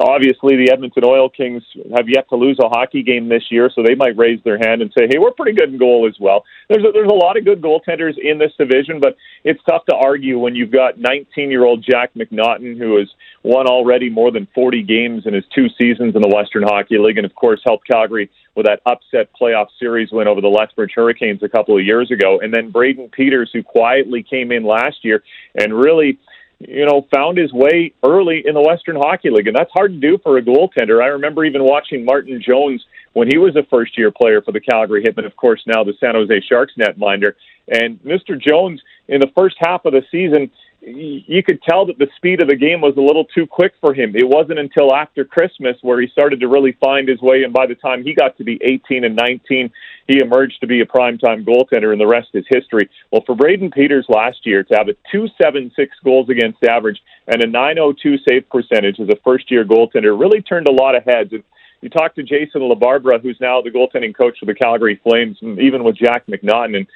Obviously, 0.00 0.56
the 0.56 0.70
Edmonton 0.70 1.02
Oil 1.04 1.28
Kings 1.28 1.64
have 1.96 2.08
yet 2.08 2.28
to 2.28 2.36
lose 2.36 2.56
a 2.62 2.68
hockey 2.68 3.02
game 3.02 3.28
this 3.28 3.42
year, 3.50 3.68
so 3.74 3.82
they 3.82 3.96
might 3.96 4.16
raise 4.16 4.40
their 4.44 4.56
hand 4.56 4.80
and 4.80 4.92
say, 4.96 5.08
"Hey, 5.10 5.18
we're 5.18 5.32
pretty 5.32 5.58
good 5.58 5.70
in 5.70 5.78
goal 5.78 6.06
as 6.08 6.14
well." 6.20 6.44
There's 6.68 6.84
a, 6.84 6.92
there's 6.92 7.10
a 7.10 7.14
lot 7.14 7.36
of 7.36 7.44
good 7.44 7.60
goaltenders 7.60 8.16
in 8.16 8.38
this 8.38 8.52
division, 8.56 9.00
but 9.00 9.16
it's 9.42 9.60
tough 9.68 9.84
to 9.86 9.94
argue 9.96 10.38
when 10.38 10.54
you've 10.54 10.70
got 10.70 10.98
19-year-old 10.98 11.84
Jack 11.84 12.14
McNaughton, 12.14 12.78
who 12.78 12.96
has 12.98 13.08
won 13.42 13.66
already 13.66 14.08
more 14.08 14.30
than 14.30 14.46
40 14.54 14.84
games 14.84 15.26
in 15.26 15.34
his 15.34 15.44
two 15.52 15.68
seasons 15.70 16.14
in 16.14 16.22
the 16.22 16.32
Western 16.32 16.62
Hockey 16.62 16.98
League, 16.98 17.18
and 17.18 17.26
of 17.26 17.34
course 17.34 17.60
helped 17.66 17.88
Calgary 17.88 18.30
with 18.54 18.66
that 18.66 18.82
upset 18.86 19.30
playoff 19.40 19.66
series 19.80 20.12
win 20.12 20.28
over 20.28 20.40
the 20.40 20.48
Lethbridge 20.48 20.92
Hurricanes 20.94 21.42
a 21.42 21.48
couple 21.48 21.76
of 21.76 21.84
years 21.84 22.10
ago, 22.12 22.38
and 22.40 22.54
then 22.54 22.72
Brayden 22.72 23.10
Peters, 23.10 23.50
who 23.52 23.64
quietly 23.64 24.22
came 24.22 24.52
in 24.52 24.62
last 24.62 25.04
year 25.04 25.24
and 25.56 25.74
really 25.74 26.20
you 26.68 26.86
know, 26.86 27.06
found 27.14 27.38
his 27.38 27.52
way 27.52 27.92
early 28.04 28.42
in 28.46 28.54
the 28.54 28.60
Western 28.60 28.96
Hockey 28.96 29.30
League, 29.30 29.46
and 29.46 29.56
that's 29.56 29.70
hard 29.72 29.92
to 29.92 29.98
do 29.98 30.18
for 30.22 30.38
a 30.38 30.42
goaltender. 30.42 31.02
I 31.02 31.08
remember 31.08 31.44
even 31.44 31.64
watching 31.64 32.04
Martin 32.04 32.42
Jones 32.44 32.84
when 33.12 33.28
he 33.28 33.38
was 33.38 33.56
a 33.56 33.62
first 33.70 33.96
year 33.98 34.10
player 34.10 34.40
for 34.42 34.52
the 34.52 34.60
Calgary 34.60 35.02
Hitmen, 35.02 35.26
of 35.26 35.36
course, 35.36 35.62
now 35.66 35.84
the 35.84 35.94
San 36.00 36.14
Jose 36.14 36.40
Sharks 36.48 36.74
netminder. 36.78 37.34
And 37.68 38.00
Mr. 38.02 38.40
Jones, 38.40 38.80
in 39.08 39.20
the 39.20 39.30
first 39.36 39.56
half 39.60 39.84
of 39.84 39.92
the 39.92 40.02
season, 40.10 40.50
you 40.84 41.42
could 41.44 41.62
tell 41.62 41.86
that 41.86 41.98
the 41.98 42.08
speed 42.16 42.42
of 42.42 42.48
the 42.48 42.56
game 42.56 42.80
was 42.80 42.96
a 42.96 43.00
little 43.00 43.24
too 43.24 43.46
quick 43.46 43.72
for 43.80 43.94
him. 43.94 44.16
It 44.16 44.28
wasn't 44.28 44.58
until 44.58 44.94
after 44.94 45.24
Christmas 45.24 45.76
where 45.82 46.00
he 46.00 46.08
started 46.08 46.40
to 46.40 46.48
really 46.48 46.76
find 46.84 47.08
his 47.08 47.20
way, 47.20 47.44
and 47.44 47.52
by 47.52 47.66
the 47.66 47.76
time 47.76 48.02
he 48.02 48.14
got 48.14 48.36
to 48.38 48.44
be 48.44 48.58
18 48.62 49.04
and 49.04 49.14
19, 49.14 49.70
he 50.08 50.20
emerged 50.20 50.60
to 50.60 50.66
be 50.66 50.80
a 50.80 50.86
primetime 50.86 51.46
goaltender, 51.46 51.92
and 51.92 52.00
the 52.00 52.06
rest 52.06 52.30
is 52.34 52.44
history. 52.48 52.90
Well, 53.12 53.22
for 53.24 53.36
Brayden 53.36 53.72
Peters 53.72 54.06
last 54.08 54.44
year 54.44 54.64
to 54.64 54.74
have 54.74 54.88
a 54.88 54.94
276 55.12 55.96
goals 56.04 56.28
against 56.28 56.64
average 56.64 57.00
and 57.28 57.42
a 57.42 57.46
902 57.46 58.16
save 58.28 58.48
percentage 58.50 58.98
as 58.98 59.08
a 59.08 59.20
first 59.22 59.50
year 59.50 59.64
goaltender 59.64 60.18
really 60.18 60.42
turned 60.42 60.66
a 60.66 60.72
lot 60.72 60.96
of 60.96 61.04
heads. 61.04 61.32
And 61.32 61.44
you 61.82 61.90
talk 61.90 62.14
to 62.14 62.22
Jason 62.22 62.62
LaBarbera, 62.62 63.20
who's 63.20 63.38
now 63.40 63.60
the 63.60 63.70
goaltending 63.70 64.16
coach 64.16 64.38
for 64.38 64.46
the 64.46 64.54
Calgary 64.54 65.00
Flames, 65.02 65.36
and 65.42 65.58
even 65.58 65.84
with 65.84 65.96
Jack 65.96 66.26
McNaughton, 66.26 66.76
and 66.76 66.86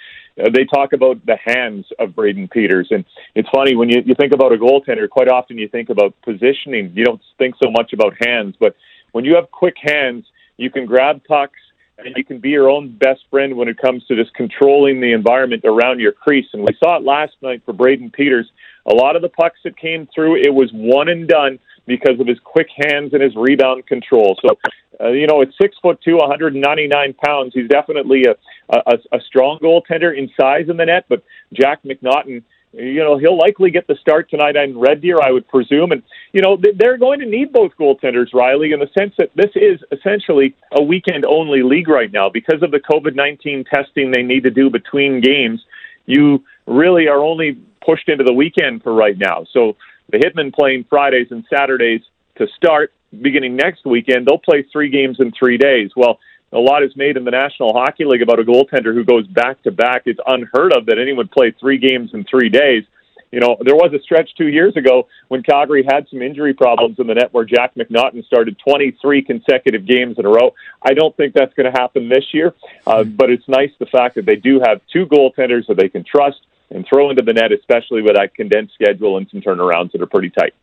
uh, 0.40 0.50
they 0.54 0.64
talk 0.64 0.92
about 0.92 1.24
the 1.26 1.36
hands 1.44 1.86
of 1.98 2.10
Brayden 2.10 2.50
Peters. 2.50 2.88
And 2.90 3.04
it's 3.34 3.48
funny 3.48 3.74
when 3.74 3.88
you, 3.88 4.02
you 4.06 4.14
think 4.14 4.32
about 4.32 4.52
a 4.52 4.56
goaltender, 4.56 5.08
quite 5.08 5.28
often 5.28 5.58
you 5.58 5.68
think 5.68 5.90
about 5.90 6.14
positioning. 6.22 6.92
You 6.94 7.04
don't 7.04 7.20
think 7.36 7.56
so 7.62 7.70
much 7.70 7.92
about 7.92 8.14
hands, 8.24 8.54
but 8.58 8.76
when 9.12 9.24
you 9.24 9.34
have 9.34 9.50
quick 9.50 9.74
hands, 9.80 10.24
you 10.56 10.70
can 10.70 10.86
grab 10.86 11.22
pucks 11.24 11.58
and 11.98 12.14
you 12.16 12.24
can 12.24 12.38
be 12.38 12.50
your 12.50 12.68
own 12.68 12.96
best 12.96 13.22
friend 13.30 13.56
when 13.56 13.68
it 13.68 13.78
comes 13.78 14.04
to 14.06 14.14
just 14.14 14.34
controlling 14.34 15.00
the 15.00 15.12
environment 15.12 15.64
around 15.64 15.98
your 15.98 16.12
crease. 16.12 16.46
And 16.52 16.62
we 16.62 16.76
saw 16.78 16.96
it 16.96 17.02
last 17.02 17.32
night 17.40 17.62
for 17.64 17.72
Brayden 17.72 18.12
Peters. 18.12 18.50
A 18.84 18.94
lot 18.94 19.16
of 19.16 19.22
the 19.22 19.30
pucks 19.30 19.58
that 19.64 19.76
came 19.78 20.06
through, 20.14 20.36
it 20.36 20.52
was 20.52 20.70
one 20.72 21.08
and 21.08 21.26
done 21.26 21.58
because 21.86 22.20
of 22.20 22.26
his 22.26 22.38
quick 22.40 22.68
hands 22.76 23.12
and 23.12 23.22
his 23.22 23.34
rebound 23.36 23.86
control. 23.86 24.36
So, 24.42 24.58
uh, 25.00 25.08
you 25.08 25.26
know, 25.26 25.42
at 25.42 25.48
six 25.60 25.76
foot 25.80 26.00
two, 26.02 26.16
199 26.16 27.14
pounds, 27.14 27.52
he's 27.54 27.68
definitely 27.68 28.24
a, 28.24 28.34
a, 28.68 28.98
a 29.12 29.20
strong 29.20 29.58
goaltender 29.60 30.16
in 30.16 30.30
size 30.38 30.68
in 30.68 30.76
the 30.76 30.86
net. 30.86 31.06
But 31.08 31.22
Jack 31.52 31.82
McNaughton, 31.84 32.42
you 32.72 33.00
know, 33.00 33.18
he'll 33.18 33.38
likely 33.38 33.70
get 33.70 33.86
the 33.86 33.96
start 33.96 34.28
tonight 34.28 34.56
on 34.56 34.78
Red 34.78 35.00
Deer, 35.00 35.18
I 35.22 35.30
would 35.30 35.48
presume. 35.48 35.92
And, 35.92 36.02
you 36.32 36.42
know, 36.42 36.58
they're 36.76 36.98
going 36.98 37.20
to 37.20 37.26
need 37.26 37.52
both 37.52 37.72
goaltenders, 37.78 38.34
Riley, 38.34 38.72
in 38.72 38.80
the 38.80 38.90
sense 38.98 39.14
that 39.18 39.30
this 39.34 39.52
is 39.54 39.80
essentially 39.92 40.54
a 40.72 40.82
weekend 40.82 41.24
only 41.24 41.62
league 41.62 41.88
right 41.88 42.12
now 42.12 42.28
because 42.28 42.62
of 42.62 42.70
the 42.70 42.80
COVID 42.80 43.14
19 43.14 43.64
testing 43.64 44.10
they 44.10 44.22
need 44.22 44.44
to 44.44 44.50
do 44.50 44.70
between 44.70 45.20
games. 45.20 45.64
You 46.06 46.44
really 46.66 47.08
are 47.08 47.20
only 47.20 47.58
pushed 47.84 48.08
into 48.08 48.24
the 48.24 48.32
weekend 48.32 48.82
for 48.82 48.92
right 48.92 49.16
now. 49.16 49.46
So 49.52 49.76
the 50.10 50.18
Hitmen 50.18 50.54
playing 50.54 50.84
Fridays 50.88 51.28
and 51.30 51.44
Saturdays 51.50 52.02
to 52.36 52.46
start. 52.56 52.92
Beginning 53.22 53.56
next 53.56 53.86
weekend, 53.86 54.26
they'll 54.26 54.38
play 54.38 54.64
three 54.72 54.90
games 54.90 55.18
in 55.20 55.32
three 55.32 55.56
days. 55.56 55.90
Well, 55.96 56.18
a 56.52 56.58
lot 56.58 56.82
is 56.82 56.96
made 56.96 57.16
in 57.16 57.24
the 57.24 57.30
National 57.30 57.72
Hockey 57.72 58.04
League 58.04 58.22
about 58.22 58.38
a 58.38 58.44
goaltender 58.44 58.94
who 58.94 59.04
goes 59.04 59.26
back 59.26 59.62
to 59.62 59.70
back. 59.70 60.02
It's 60.06 60.20
unheard 60.26 60.72
of 60.72 60.86
that 60.86 60.98
anyone 60.98 61.28
play 61.28 61.54
three 61.58 61.78
games 61.78 62.10
in 62.14 62.24
three 62.24 62.48
days. 62.48 62.84
you 63.32 63.40
know, 63.40 63.56
there 63.60 63.74
was 63.74 63.92
a 63.92 64.00
stretch 64.00 64.30
two 64.36 64.48
years 64.48 64.76
ago 64.76 65.08
when 65.28 65.42
Calgary 65.42 65.84
had 65.84 66.08
some 66.08 66.22
injury 66.22 66.54
problems 66.54 66.98
in 66.98 67.06
the 67.08 67.14
net 67.14 67.32
where 67.32 67.44
Jack 67.44 67.74
McNaughton 67.74 68.24
started 68.24 68.56
23 68.58 69.22
consecutive 69.22 69.86
games 69.86 70.16
in 70.18 70.24
a 70.24 70.28
row. 70.28 70.54
I 70.82 70.94
don't 70.94 71.16
think 71.16 71.34
that's 71.34 71.52
going 71.54 71.70
to 71.70 71.78
happen 71.78 72.08
this 72.08 72.24
year, 72.32 72.54
uh, 72.86 73.02
but 73.04 73.30
it's 73.30 73.48
nice 73.48 73.70
the 73.78 73.86
fact 73.86 74.14
that 74.14 74.26
they 74.26 74.36
do 74.36 74.60
have 74.60 74.80
two 74.92 75.06
goaltenders 75.06 75.66
that 75.66 75.76
they 75.76 75.88
can 75.88 76.04
trust 76.04 76.46
and 76.70 76.86
throw 76.88 77.10
into 77.10 77.22
the 77.22 77.32
net, 77.32 77.52
especially 77.52 78.02
with 78.02 78.14
that 78.14 78.34
condensed 78.34 78.74
schedule 78.74 79.16
and 79.16 79.28
some 79.30 79.40
turnarounds 79.40 79.92
that 79.92 80.02
are 80.02 80.06
pretty 80.06 80.30
tight. 80.30 80.54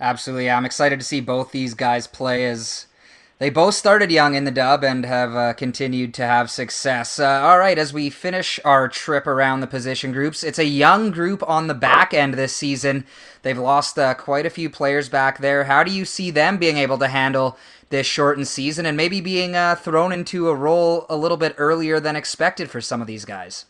Absolutely. 0.00 0.50
I'm 0.50 0.64
excited 0.64 0.98
to 1.00 1.04
see 1.04 1.20
both 1.20 1.50
these 1.50 1.74
guys 1.74 2.06
play 2.06 2.46
as 2.46 2.86
they 3.38 3.50
both 3.50 3.74
started 3.74 4.10
young 4.10 4.34
in 4.34 4.44
the 4.44 4.50
dub 4.50 4.82
and 4.82 5.04
have 5.04 5.36
uh, 5.36 5.52
continued 5.52 6.12
to 6.14 6.26
have 6.26 6.50
success. 6.50 7.20
Uh, 7.20 7.40
all 7.42 7.58
right, 7.58 7.78
as 7.78 7.92
we 7.92 8.10
finish 8.10 8.58
our 8.64 8.88
trip 8.88 9.28
around 9.28 9.60
the 9.60 9.68
position 9.68 10.10
groups, 10.10 10.42
it's 10.42 10.58
a 10.58 10.64
young 10.64 11.12
group 11.12 11.48
on 11.48 11.68
the 11.68 11.74
back 11.74 12.12
end 12.12 12.34
this 12.34 12.54
season. 12.54 13.06
They've 13.42 13.58
lost 13.58 13.96
uh, 13.96 14.14
quite 14.14 14.44
a 14.44 14.50
few 14.50 14.68
players 14.68 15.08
back 15.08 15.38
there. 15.38 15.64
How 15.64 15.84
do 15.84 15.92
you 15.92 16.04
see 16.04 16.32
them 16.32 16.58
being 16.58 16.78
able 16.78 16.98
to 16.98 17.06
handle 17.06 17.56
this 17.90 18.08
shortened 18.08 18.48
season 18.48 18.86
and 18.86 18.96
maybe 18.96 19.20
being 19.20 19.54
uh, 19.54 19.76
thrown 19.76 20.10
into 20.10 20.48
a 20.48 20.54
role 20.54 21.06
a 21.08 21.16
little 21.16 21.36
bit 21.36 21.54
earlier 21.58 22.00
than 22.00 22.16
expected 22.16 22.70
for 22.70 22.80
some 22.80 23.00
of 23.00 23.06
these 23.06 23.24
guys? 23.24 23.66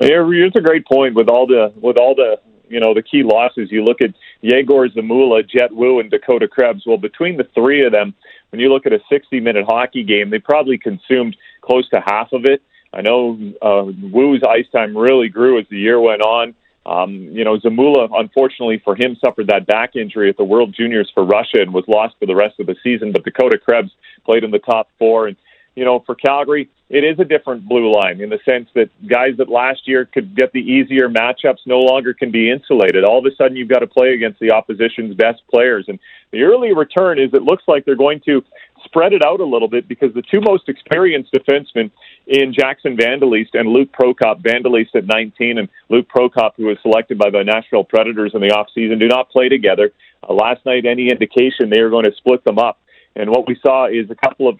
Here's 0.00 0.52
a 0.56 0.60
great 0.60 0.86
point 0.86 1.14
with 1.14 1.28
all 1.28 1.46
the 1.46 1.72
with 1.80 1.96
all 1.98 2.14
the 2.14 2.40
you 2.68 2.80
know 2.80 2.94
the 2.94 3.02
key 3.02 3.22
losses. 3.22 3.70
You 3.70 3.84
look 3.84 4.00
at 4.00 4.14
Yegor 4.42 4.88
Zamula, 4.88 5.48
Jett 5.48 5.72
Woo, 5.72 6.00
and 6.00 6.10
Dakota 6.10 6.48
Krebs. 6.48 6.84
Well, 6.86 6.96
between 6.96 7.36
the 7.36 7.48
three 7.54 7.84
of 7.84 7.92
them, 7.92 8.14
when 8.50 8.60
you 8.60 8.72
look 8.72 8.86
at 8.86 8.92
a 8.92 9.00
60-minute 9.10 9.64
hockey 9.66 10.02
game, 10.02 10.30
they 10.30 10.38
probably 10.38 10.78
consumed 10.78 11.36
close 11.60 11.88
to 11.90 12.02
half 12.04 12.32
of 12.32 12.44
it. 12.44 12.62
I 12.92 13.00
know 13.00 13.38
uh, 13.62 13.84
Woo's 14.12 14.42
ice 14.48 14.66
time 14.72 14.96
really 14.96 15.28
grew 15.28 15.58
as 15.58 15.66
the 15.70 15.78
year 15.78 16.00
went 16.00 16.22
on. 16.22 16.54
Um, 16.86 17.14
you 17.14 17.44
know, 17.44 17.58
Zamula, 17.58 18.08
unfortunately 18.12 18.80
for 18.84 18.94
him, 18.94 19.16
suffered 19.24 19.46
that 19.46 19.66
back 19.66 19.96
injury 19.96 20.28
at 20.28 20.36
the 20.36 20.44
World 20.44 20.74
Juniors 20.76 21.10
for 21.14 21.24
Russia 21.24 21.60
and 21.60 21.72
was 21.72 21.84
lost 21.88 22.14
for 22.18 22.26
the 22.26 22.34
rest 22.34 22.60
of 22.60 22.66
the 22.66 22.76
season. 22.82 23.10
But 23.10 23.24
Dakota 23.24 23.58
Krebs 23.58 23.90
played 24.24 24.44
in 24.44 24.50
the 24.50 24.58
top 24.58 24.88
four, 24.98 25.26
and 25.28 25.36
you 25.74 25.84
know, 25.84 26.02
for 26.06 26.14
Calgary, 26.14 26.70
it 26.88 27.02
is 27.02 27.18
a 27.18 27.24
different 27.24 27.66
blue 27.68 27.92
line 27.92 28.20
in 28.20 28.30
the 28.30 28.38
sense 28.44 28.68
that 28.74 28.88
guys 29.08 29.36
that 29.38 29.48
last 29.48 29.88
year 29.88 30.04
could 30.04 30.36
get 30.36 30.52
the 30.52 30.60
easier 30.60 31.08
matchups 31.08 31.66
no 31.66 31.78
longer 31.78 32.14
can 32.14 32.30
be 32.30 32.50
insulated. 32.50 33.04
All 33.04 33.18
of 33.18 33.26
a 33.26 33.34
sudden, 33.34 33.56
you've 33.56 33.68
got 33.68 33.80
to 33.80 33.86
play 33.86 34.14
against 34.14 34.38
the 34.38 34.52
opposition's 34.52 35.14
best 35.14 35.42
players. 35.50 35.86
And 35.88 35.98
the 36.30 36.42
early 36.42 36.72
return 36.74 37.18
is 37.18 37.30
it 37.32 37.42
looks 37.42 37.64
like 37.66 37.84
they're 37.84 37.96
going 37.96 38.20
to 38.26 38.44
spread 38.84 39.12
it 39.12 39.24
out 39.24 39.40
a 39.40 39.44
little 39.44 39.66
bit 39.66 39.88
because 39.88 40.12
the 40.14 40.22
two 40.22 40.40
most 40.40 40.68
experienced 40.68 41.32
defensemen 41.32 41.90
in 42.26 42.52
Jackson 42.52 42.96
Van 42.96 43.18
de 43.18 43.26
Leest 43.26 43.54
and 43.54 43.70
Luke 43.70 43.90
Prokop, 43.92 44.42
Van 44.42 44.62
de 44.62 44.68
Leest 44.68 44.94
at 44.94 45.06
19 45.06 45.58
and 45.58 45.68
Luke 45.88 46.06
Prokop, 46.14 46.52
who 46.56 46.66
was 46.66 46.76
selected 46.82 47.18
by 47.18 47.30
the 47.30 47.42
Nashville 47.42 47.84
Predators 47.84 48.32
in 48.34 48.40
the 48.40 48.48
offseason, 48.48 49.00
do 49.00 49.08
not 49.08 49.30
play 49.30 49.48
together. 49.48 49.92
Uh, 50.22 50.34
last 50.34 50.64
night, 50.66 50.86
any 50.86 51.08
indication 51.10 51.70
they 51.70 51.80
are 51.80 51.90
going 51.90 52.04
to 52.04 52.14
split 52.16 52.44
them 52.44 52.58
up. 52.58 52.78
And 53.16 53.30
what 53.30 53.48
we 53.48 53.58
saw 53.64 53.86
is 53.86 54.10
a 54.10 54.14
couple 54.14 54.48
of 54.48 54.58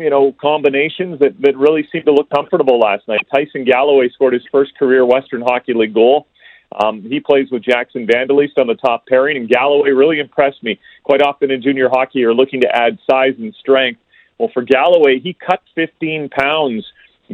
you 0.00 0.10
know, 0.10 0.32
combinations 0.40 1.18
that, 1.20 1.40
that 1.40 1.56
really 1.56 1.88
seemed 1.90 2.06
to 2.06 2.12
look 2.12 2.30
comfortable 2.30 2.78
last 2.78 3.06
night. 3.08 3.20
Tyson 3.32 3.64
Galloway 3.64 4.08
scored 4.10 4.34
his 4.34 4.44
first 4.50 4.76
career 4.78 5.04
Western 5.04 5.42
Hockey 5.42 5.74
League 5.74 5.94
goal. 5.94 6.26
Um, 6.74 7.02
he 7.02 7.20
plays 7.20 7.50
with 7.50 7.62
Jackson 7.62 8.06
Van 8.06 8.26
de 8.26 8.34
Leest 8.34 8.58
on 8.58 8.66
the 8.66 8.74
top 8.74 9.06
pairing, 9.06 9.36
and 9.36 9.48
Galloway 9.48 9.90
really 9.90 10.18
impressed 10.18 10.62
me. 10.62 10.78
Quite 11.04 11.22
often 11.22 11.50
in 11.50 11.62
junior 11.62 11.88
hockey, 11.88 12.20
you're 12.20 12.34
looking 12.34 12.60
to 12.62 12.68
add 12.74 12.98
size 13.08 13.34
and 13.38 13.54
strength. 13.54 14.00
Well, 14.38 14.50
for 14.52 14.62
Galloway, 14.62 15.20
he 15.20 15.32
cut 15.32 15.62
15 15.74 16.28
pounds 16.28 16.84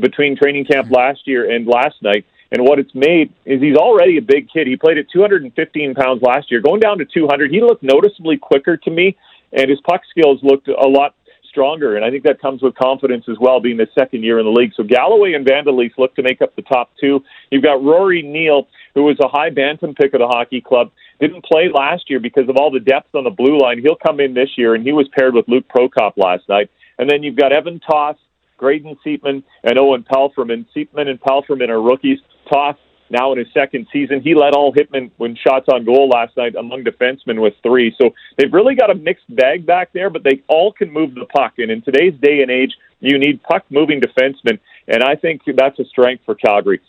between 0.01 0.37
training 0.37 0.66
camp 0.66 0.90
last 0.90 1.27
year 1.27 1.51
and 1.51 1.66
last 1.66 1.96
night. 2.03 2.25
And 2.53 2.62
what 2.64 2.79
it's 2.79 2.94
made 2.94 3.33
is 3.46 3.61
he's 3.62 3.77
already 3.77 4.18
a 4.18 4.22
big 4.22 4.51
kid. 4.51 4.66
He 4.66 4.77
played 4.77 4.98
at 4.98 5.11
215 5.11 5.94
pounds 5.94 6.22
last 6.22 6.51
year. 6.51 6.61
Going 6.61 6.81
down 6.81 6.98
to 6.98 7.07
200, 7.07 7.51
he 7.51 7.62
looked 7.62 7.83
noticeably 7.83 8.37
quicker 8.37 8.77
to 8.77 8.90
me, 8.90 9.16
and 9.53 9.70
his 9.70 9.81
puck 9.81 10.03
skills 10.11 10.38
looked 10.42 10.68
a 10.68 10.87
lot 10.87 11.14
stronger, 11.53 11.95
and 11.95 12.05
I 12.05 12.11
think 12.11 12.25
that 12.25 12.41
comes 12.41 12.62
with 12.62 12.75
confidence 12.75 13.27
as 13.29 13.37
well, 13.38 13.61
being 13.61 13.77
the 13.77 13.87
second 13.97 14.25
year 14.25 14.41
in 14.41 14.47
the 14.47 14.51
league. 14.51 14.73
So 14.75 14.83
Galloway 14.83 15.35
and 15.35 15.47
Van 15.47 15.65
look 15.65 16.15
to 16.17 16.23
make 16.23 16.43
up 16.43 16.57
the 16.57 16.62
top 16.62 16.91
two. 17.01 17.23
You've 17.51 17.62
got 17.62 17.85
Rory 17.85 18.23
Neal, 18.23 18.67
who 18.95 19.05
was 19.05 19.19
a 19.21 19.29
high 19.29 19.51
bantam 19.51 19.95
pick 19.95 20.15
of 20.15 20.21
the 20.21 20.27
hockey 20.27 20.61
club, 20.61 20.91
didn't 21.21 21.45
play 21.45 21.71
last 21.73 22.11
year 22.11 22.19
because 22.19 22.49
of 22.49 22.57
all 22.57 22.71
the 22.71 22.81
depth 22.81 23.15
on 23.15 23.25
the 23.25 23.31
blue 23.31 23.59
line. 23.59 23.81
He'll 23.81 23.95
come 23.95 24.19
in 24.19 24.35
this 24.35 24.51
year, 24.57 24.75
and 24.75 24.85
he 24.85 24.93
was 24.93 25.07
paired 25.17 25.35
with 25.35 25.47
Luke 25.47 25.67
Prokop 25.69 26.17
last 26.17 26.49
night. 26.49 26.71
And 26.99 27.09
then 27.09 27.23
you've 27.23 27.37
got 27.37 27.53
Evan 27.53 27.81
Toth, 27.81 28.17
Graydon 28.57 28.97
Siepman, 29.07 29.45
and 29.62 29.79
Owen 29.79 30.05
Palfreman. 30.05 30.67
Siepman 30.75 31.09
and 31.09 31.21
Palfreman 31.21 31.69
are 31.69 31.83
rookies. 31.83 32.19
Toth 32.51 32.77
now 33.12 33.33
in 33.33 33.38
his 33.38 33.46
second 33.55 33.87
season. 33.92 34.20
He 34.20 34.35
led 34.35 34.55
all 34.55 34.72
hitmen 34.72 35.11
when 35.18 35.37
shots 35.37 35.68
on 35.68 35.85
goal 35.85 36.09
last 36.09 36.37
night 36.37 36.55
among 36.57 36.83
defensemen 36.85 37.40
with 37.40 37.55
three. 37.62 37.94
So 38.01 38.14
they've 38.37 38.53
really 38.53 38.75
got 38.75 38.90
a 38.90 38.94
mixed 38.94 39.35
bag 39.37 39.64
back 39.64 39.92
there, 39.92 40.11
but 40.11 40.25
they 40.25 40.42
all 40.48 40.72
can 40.72 40.90
move 40.90 41.14
the 41.14 41.27
puck. 41.27 41.55
And 41.59 41.70
in 41.70 41.83
today's 41.83 42.14
day 42.20 42.42
and 42.42 42.51
age, 42.51 42.72
you 43.01 43.18
need 43.18 43.42
puck 43.42 43.64
moving 43.70 44.01
defensemen, 44.01 44.59
and 44.88 45.03
I 45.03 45.16
think 45.16 45.42
that's 45.57 45.79
a 45.79 45.85
strength 45.85 46.25
for 46.25 46.35
Calgary. 46.35 46.81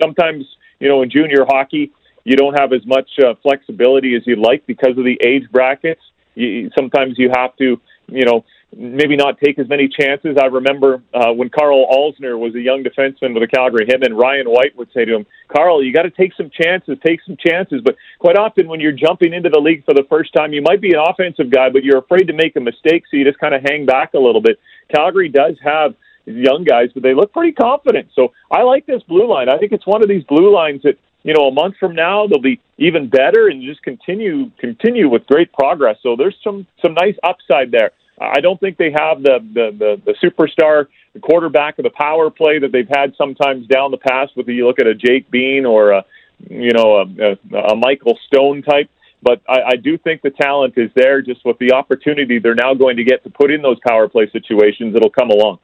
Sometimes, 0.00 0.44
you 0.80 0.88
know, 0.88 1.02
in 1.02 1.10
junior 1.10 1.44
hockey, 1.46 1.92
you 2.24 2.36
don't 2.36 2.58
have 2.60 2.72
as 2.72 2.86
much 2.86 3.10
uh, 3.18 3.34
flexibility 3.42 4.14
as 4.14 4.22
you'd 4.26 4.38
like 4.38 4.66
because 4.66 4.96
of 4.98 5.04
the 5.04 5.18
age 5.24 5.44
brackets. 5.50 6.02
You, 6.34 6.70
sometimes 6.76 7.18
you 7.18 7.30
have 7.34 7.56
to, 7.56 7.80
you 8.08 8.24
know, 8.24 8.44
maybe 8.76 9.16
not 9.16 9.38
take 9.38 9.58
as 9.58 9.68
many 9.68 9.88
chances. 9.88 10.36
I 10.40 10.46
remember 10.46 11.02
uh, 11.12 11.32
when 11.32 11.50
Carl 11.50 11.86
Alzner 11.90 12.38
was 12.38 12.54
a 12.54 12.60
young 12.60 12.82
defenseman 12.82 13.34
with 13.34 13.42
the 13.42 13.48
Calgary 13.48 13.86
him 13.86 14.02
and 14.02 14.16
Ryan 14.16 14.46
White 14.46 14.76
would 14.76 14.88
say 14.94 15.04
to 15.04 15.14
him, 15.14 15.26
Carl, 15.54 15.84
you 15.84 15.92
got 15.92 16.02
to 16.02 16.10
take 16.10 16.32
some 16.34 16.50
chances, 16.50 16.96
take 17.04 17.20
some 17.26 17.36
chances. 17.36 17.82
But 17.84 17.96
quite 18.18 18.36
often 18.36 18.68
when 18.68 18.80
you're 18.80 18.92
jumping 18.92 19.34
into 19.34 19.50
the 19.50 19.60
league 19.60 19.84
for 19.84 19.94
the 19.94 20.06
first 20.08 20.32
time, 20.32 20.52
you 20.52 20.62
might 20.62 20.80
be 20.80 20.92
an 20.92 21.04
offensive 21.06 21.50
guy, 21.50 21.68
but 21.70 21.84
you're 21.84 21.98
afraid 21.98 22.24
to 22.24 22.32
make 22.32 22.56
a 22.56 22.60
mistake, 22.60 23.04
so 23.10 23.16
you 23.16 23.24
just 23.24 23.38
kind 23.38 23.54
of 23.54 23.62
hang 23.68 23.84
back 23.84 24.14
a 24.14 24.18
little 24.18 24.40
bit. 24.40 24.58
Calgary 24.94 25.28
does 25.28 25.56
have 25.62 25.94
young 26.24 26.64
guys, 26.64 26.88
but 26.94 27.02
they 27.02 27.14
look 27.14 27.32
pretty 27.32 27.52
confident. 27.52 28.08
So 28.14 28.32
I 28.50 28.62
like 28.62 28.86
this 28.86 29.02
blue 29.02 29.28
line. 29.28 29.48
I 29.48 29.58
think 29.58 29.72
it's 29.72 29.86
one 29.86 30.02
of 30.02 30.08
these 30.08 30.24
blue 30.24 30.54
lines 30.54 30.82
that 30.82 30.98
you 31.24 31.32
know, 31.34 31.46
a 31.46 31.52
month 31.52 31.76
from 31.78 31.94
now 31.94 32.26
they'll 32.26 32.40
be 32.40 32.60
even 32.78 33.08
better 33.08 33.46
and 33.48 33.62
just 33.62 33.82
continue 33.82 34.50
continue 34.58 35.08
with 35.08 35.26
great 35.26 35.52
progress. 35.52 35.96
So 36.02 36.16
there's 36.16 36.36
some 36.42 36.66
some 36.84 36.94
nice 36.94 37.14
upside 37.22 37.70
there. 37.70 37.92
I 38.20 38.40
don't 38.40 38.60
think 38.60 38.76
they 38.76 38.90
have 38.90 39.22
the 39.22 39.38
the 39.54 39.70
the, 39.78 40.12
the 40.12 40.14
superstar 40.22 40.86
the 41.14 41.20
quarterback 41.20 41.78
of 41.78 41.84
the 41.84 41.90
power 41.90 42.30
play 42.30 42.58
that 42.58 42.72
they've 42.72 42.88
had 42.88 43.14
sometimes 43.16 43.66
down 43.66 43.90
the 43.90 43.98
past. 43.98 44.36
With 44.36 44.48
you 44.48 44.66
look 44.66 44.78
at 44.78 44.86
a 44.86 44.94
Jake 44.94 45.30
Bean 45.30 45.66
or 45.66 45.90
a 45.92 46.04
you 46.48 46.72
know 46.72 46.98
a, 46.98 47.32
a, 47.56 47.72
a 47.72 47.76
Michael 47.76 48.18
Stone 48.26 48.62
type. 48.62 48.90
But 49.22 49.40
I, 49.48 49.62
I 49.62 49.76
do 49.76 49.96
think 49.98 50.22
the 50.22 50.30
talent 50.30 50.74
is 50.76 50.90
there. 50.94 51.22
Just 51.22 51.44
with 51.44 51.58
the 51.58 51.72
opportunity 51.72 52.38
they're 52.38 52.54
now 52.54 52.74
going 52.74 52.96
to 52.96 53.04
get 53.04 53.22
to 53.24 53.30
put 53.30 53.50
in 53.50 53.62
those 53.62 53.78
power 53.86 54.08
play 54.08 54.28
situations, 54.30 54.94
it'll 54.94 55.10
come 55.10 55.30
along. 55.30 55.58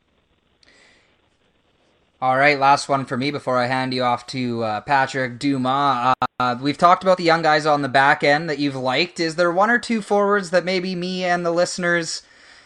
All 2.20 2.37
right, 2.37 2.58
last 2.58 2.88
one 2.88 3.04
for 3.04 3.16
me 3.16 3.30
before 3.30 3.58
I 3.58 3.66
hand 3.66 3.94
you 3.94 4.02
off 4.02 4.26
to 4.28 4.64
uh, 4.64 4.80
Patrick 4.80 5.38
Dumas. 5.38 6.14
Uh, 6.40 6.58
we've 6.61 6.76
talked 6.76 7.04
about 7.04 7.16
the 7.16 7.22
young 7.22 7.42
guys 7.42 7.64
on 7.64 7.82
the 7.82 7.88
back 7.88 8.24
end 8.24 8.50
that 8.50 8.58
you've 8.58 8.74
liked. 8.74 9.20
Is 9.20 9.37
there 9.37 9.52
one 9.52 9.70
or 9.70 9.78
two 9.78 10.02
forwards 10.02 10.50
that 10.50 10.64
maybe 10.64 10.96
me 10.96 11.24
and 11.24 11.46
the 11.46 11.52
listeners 11.52 12.22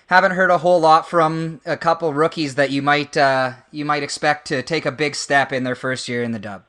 haven't 0.06 0.32
heard 0.32 0.50
a 0.50 0.58
whole 0.58 0.80
lot 0.80 1.08
from 1.08 1.60
a 1.64 1.76
couple 1.76 2.12
rookies 2.12 2.54
that 2.56 2.70
you 2.70 2.82
might 2.82 3.16
uh, 3.16 3.52
you 3.70 3.84
might 3.84 4.02
expect 4.02 4.46
to 4.48 4.62
take 4.62 4.86
a 4.86 4.92
big 4.92 5.14
step 5.14 5.52
in 5.52 5.64
their 5.64 5.74
first 5.74 6.08
year 6.08 6.22
in 6.22 6.32
the 6.32 6.38
dub. 6.38 6.64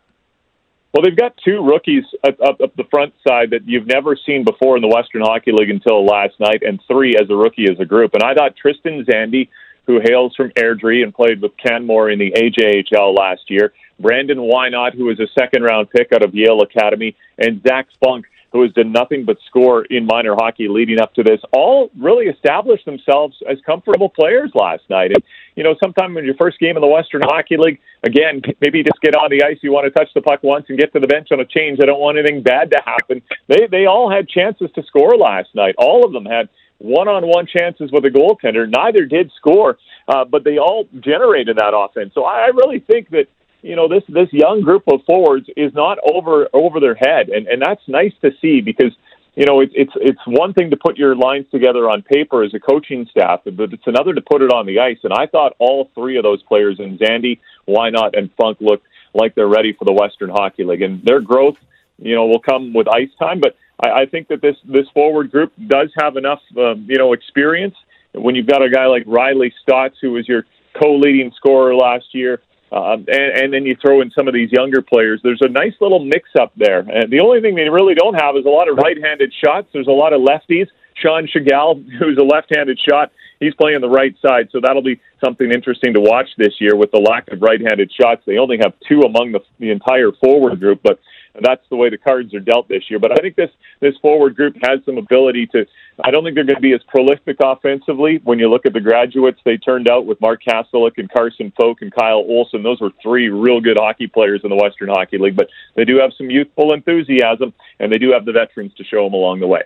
Well, 0.93 1.01
they've 1.01 1.17
got 1.17 1.35
two 1.43 1.65
rookies 1.65 2.03
up, 2.23 2.39
up, 2.39 2.61
up 2.61 2.75
the 2.75 2.83
front 2.91 3.15
side 3.27 3.49
that 3.49 3.65
you've 3.65 3.87
never 3.87 4.15
seen 4.15 4.43
before 4.43 4.75
in 4.75 4.83
the 4.83 4.87
Western 4.87 5.23
Hockey 5.23 5.51
League 5.51 5.71
until 5.71 6.05
last 6.05 6.39
night, 6.39 6.61
and 6.61 6.79
three 6.87 7.15
as 7.19 7.27
a 7.31 7.35
rookie 7.35 7.65
as 7.69 7.79
a 7.79 7.85
group. 7.85 8.13
And 8.13 8.21
I 8.21 8.35
thought 8.35 8.55
Tristan 8.55 9.03
Zandi, 9.03 9.49
who 9.87 9.99
hails 10.03 10.35
from 10.35 10.51
Airdrie 10.51 11.01
and 11.01 11.11
played 11.11 11.41
with 11.41 11.57
Canmore 11.57 12.11
in 12.11 12.19
the 12.19 12.31
AJHL 12.31 13.17
last 13.17 13.49
year, 13.49 13.73
Brandon 13.99 14.37
Wynot, 14.37 14.93
who 14.93 15.05
was 15.05 15.19
a 15.19 15.27
second 15.37 15.63
round 15.63 15.89
pick 15.89 16.13
out 16.13 16.23
of 16.23 16.35
Yale 16.35 16.61
Academy, 16.61 17.15
and 17.39 17.63
Zach 17.63 17.87
Spunk, 17.95 18.25
who 18.53 18.61
has 18.61 18.71
done 18.73 18.91
nothing 18.91 19.25
but 19.25 19.37
score 19.47 19.83
in 19.85 20.05
minor 20.05 20.35
hockey 20.35 20.67
leading 20.69 21.01
up 21.01 21.11
to 21.15 21.23
this, 21.23 21.41
all 21.51 21.89
really 21.99 22.27
established 22.27 22.85
themselves 22.85 23.35
as 23.49 23.57
comfortable 23.65 24.07
players 24.07 24.51
last 24.53 24.83
night. 24.91 25.11
And, 25.11 25.23
you 25.55 25.63
know, 25.63 25.75
sometime 25.83 26.15
in 26.17 26.23
your 26.23 26.35
first 26.35 26.59
game 26.59 26.77
in 26.77 26.81
the 26.81 26.87
Western 26.87 27.23
Hockey 27.23 27.57
League, 27.57 27.79
again, 28.03 28.43
maybe 28.61 28.83
just 28.83 29.01
get 29.01 29.15
on 29.15 29.31
the 29.31 29.43
ice. 29.43 29.57
You 29.61 29.71
want 29.71 29.91
to 29.91 29.91
touch 29.91 30.09
the 30.13 30.21
puck 30.21 30.43
once 30.43 30.67
and 30.69 30.77
get 30.77 30.93
to 30.93 30.99
the 30.99 31.07
bench 31.07 31.29
on 31.31 31.39
a 31.39 31.45
change. 31.45 31.79
I 31.81 31.87
don't 31.87 31.99
want 31.99 32.19
anything 32.19 32.43
bad 32.43 32.69
to 32.71 32.81
happen. 32.85 33.23
They, 33.47 33.67
they 33.69 33.85
all 33.87 34.09
had 34.09 34.29
chances 34.29 34.69
to 34.75 34.83
score 34.83 35.17
last 35.17 35.49
night. 35.55 35.73
All 35.79 36.05
of 36.05 36.13
them 36.13 36.25
had 36.25 36.47
one-on-one 36.77 37.47
chances 37.47 37.91
with 37.91 38.05
a 38.05 38.09
goaltender. 38.09 38.69
Neither 38.69 39.05
did 39.05 39.31
score, 39.35 39.77
uh, 40.07 40.25
but 40.25 40.43
they 40.43 40.59
all 40.59 40.87
generated 40.99 41.57
that 41.57 41.73
offense. 41.75 42.13
So 42.13 42.25
I 42.25 42.47
really 42.47 42.79
think 42.79 43.09
that 43.09 43.25
you 43.63 43.75
know 43.75 43.87
this 43.87 44.03
this 44.07 44.31
young 44.31 44.61
group 44.61 44.83
of 44.87 45.01
forwards 45.05 45.47
is 45.57 45.73
not 45.73 45.97
over 46.03 46.47
over 46.53 46.79
their 46.79 46.95
head, 46.95 47.29
and 47.29 47.47
and 47.47 47.61
that's 47.61 47.81
nice 47.87 48.13
to 48.21 48.31
see 48.41 48.61
because 48.61 48.93
you 49.35 49.45
know 49.45 49.61
it, 49.61 49.71
it's 49.73 49.93
it's 49.95 50.21
one 50.27 50.53
thing 50.53 50.69
to 50.69 50.77
put 50.77 50.97
your 50.97 51.15
lines 51.15 51.45
together 51.51 51.89
on 51.89 52.03
paper 52.03 52.43
as 52.43 52.53
a 52.53 52.59
coaching 52.59 53.07
staff, 53.09 53.41
but 53.45 53.73
it's 53.73 53.87
another 53.87 54.13
to 54.13 54.21
put 54.21 54.41
it 54.41 54.51
on 54.51 54.65
the 54.65 54.79
ice. 54.79 54.99
And 55.03 55.13
I 55.13 55.25
thought 55.25 55.55
all 55.59 55.89
three 55.95 56.17
of 56.17 56.23
those 56.23 56.43
players 56.43 56.79
in 56.79 56.97
Zandy, 56.99 57.39
Wynot, 57.67 58.17
and 58.17 58.29
Funk 58.35 58.59
looked 58.61 58.85
like 59.15 59.33
they're 59.33 59.47
ready 59.47 59.73
for 59.73 59.85
the 59.85 59.93
Western 59.93 60.29
Hockey 60.29 60.63
League, 60.63 60.81
and 60.81 61.03
their 61.03 61.21
growth 61.21 61.57
you 61.97 62.15
know, 62.15 62.25
will 62.25 62.39
come 62.39 62.73
with 62.73 62.87
ice 62.87 63.09
time. 63.19 63.39
But 63.39 63.55
I, 63.83 64.01
I 64.01 64.05
think 64.05 64.27
that 64.27 64.41
this 64.41 64.57
this 64.65 64.87
forward 64.93 65.31
group 65.31 65.53
does 65.67 65.91
have 65.97 66.17
enough, 66.17 66.41
um, 66.57 66.85
you 66.87 66.97
know, 66.97 67.13
experience. 67.13 67.75
When 68.13 68.35
you've 68.35 68.47
got 68.47 68.61
a 68.61 68.69
guy 68.69 68.85
like 68.85 69.03
Riley 69.07 69.53
Stotts, 69.63 69.97
who 69.99 70.11
was 70.11 70.27
your 70.27 70.45
co-leading 70.79 71.31
scorer 71.35 71.73
last 71.75 72.13
year, 72.13 72.41
um, 72.73 73.05
and, 73.07 73.37
and 73.37 73.53
then 73.53 73.65
you 73.65 73.75
throw 73.79 74.01
in 74.01 74.09
some 74.11 74.27
of 74.27 74.33
these 74.33 74.51
younger 74.51 74.81
players. 74.81 75.21
There's 75.23 75.41
a 75.41 75.49
nice 75.49 75.73
little 75.79 76.03
mix-up 76.03 76.53
there. 76.57 76.79
And 76.79 77.11
the 77.11 77.21
only 77.21 77.39
thing 77.39 77.53
they 77.53 77.69
really 77.69 77.93
don't 77.93 78.15
have 78.15 78.35
is 78.35 78.45
a 78.45 78.49
lot 78.49 78.67
of 78.67 78.77
right-handed 78.77 79.31
shots. 79.45 79.67
There's 79.73 79.87
a 79.87 79.91
lot 79.91 80.11
of 80.11 80.21
lefties. 80.21 80.67
Sean 80.95 81.27
Tschigerl, 81.27 81.85
who's 81.99 82.17
a 82.17 82.23
left-handed 82.23 82.79
shot, 82.79 83.11
he's 83.39 83.53
playing 83.53 83.81
the 83.81 83.89
right 83.89 84.15
side, 84.25 84.49
so 84.51 84.59
that'll 84.61 84.81
be 84.81 84.99
something 85.23 85.51
interesting 85.51 85.93
to 85.93 85.99
watch 85.99 86.29
this 86.37 86.53
year 86.59 86.75
with 86.75 86.91
the 86.91 86.99
lack 86.99 87.31
of 87.31 87.41
right-handed 87.41 87.91
shots. 87.93 88.23
They 88.25 88.37
only 88.37 88.57
have 88.57 88.73
two 88.87 89.01
among 89.01 89.33
the, 89.33 89.41
the 89.59 89.69
entire 89.69 90.11
forward 90.11 90.59
group, 90.59 90.81
but 90.83 90.99
that's 91.41 91.67
the 91.69 91.75
way 91.75 91.89
the 91.89 91.97
cards 91.97 92.33
are 92.33 92.39
dealt 92.39 92.67
this 92.67 92.89
year. 92.89 92.99
But 92.99 93.11
I 93.11 93.15
think 93.15 93.35
this 93.35 93.49
this 93.79 93.95
forward 93.97 94.35
group 94.35 94.55
has 94.63 94.79
some 94.85 94.97
ability 94.97 95.47
to. 95.47 95.65
I 96.03 96.11
don't 96.11 96.23
think 96.23 96.35
they're 96.35 96.43
going 96.43 96.55
to 96.55 96.61
be 96.61 96.73
as 96.73 96.83
prolific 96.87 97.37
offensively. 97.43 98.19
When 98.23 98.39
you 98.39 98.49
look 98.49 98.65
at 98.65 98.73
the 98.73 98.81
graduates 98.81 99.39
they 99.45 99.57
turned 99.57 99.89
out 99.89 100.05
with 100.05 100.19
Mark 100.21 100.41
Kastelic 100.43 100.93
and 100.97 101.11
Carson 101.11 101.51
Focht 101.59 101.81
and 101.81 101.93
Kyle 101.93 102.23
Olson, 102.27 102.63
those 102.63 102.81
were 102.81 102.91
three 103.01 103.29
real 103.29 103.61
good 103.61 103.77
hockey 103.79 104.07
players 104.07 104.41
in 104.43 104.49
the 104.49 104.55
Western 104.55 104.89
Hockey 104.89 105.17
League. 105.17 105.35
But 105.35 105.49
they 105.75 105.85
do 105.85 105.97
have 105.97 106.11
some 106.17 106.29
youthful 106.29 106.73
enthusiasm, 106.73 107.53
and 107.79 107.91
they 107.91 107.97
do 107.97 108.11
have 108.11 108.25
the 108.25 108.31
veterans 108.31 108.73
to 108.75 108.83
show 108.83 109.03
them 109.03 109.13
along 109.13 109.39
the 109.39 109.47
way. 109.47 109.63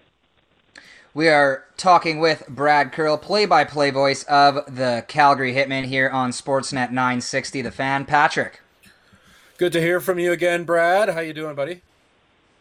We 1.14 1.30
are 1.30 1.66
talking 1.78 2.20
with 2.20 2.48
Brad 2.48 2.92
Curle, 2.92 3.18
play-by-play 3.18 3.90
voice 3.90 4.22
of 4.26 4.76
the 4.76 5.04
Calgary 5.08 5.54
Hitmen 5.54 5.86
here 5.86 6.10
on 6.10 6.30
Sportsnet 6.30 6.92
960 6.92 7.64
The 7.64 7.72
Fan. 7.72 8.06
Patrick. 8.06 8.62
Good 9.58 9.74
to 9.74 9.82
hear 9.82 10.00
from 10.00 10.20
you 10.20 10.32
again, 10.34 10.66
Brad. 10.66 11.10
How 11.10 11.22
you 11.22 11.34
doing, 11.34 11.56
buddy? 11.56 11.82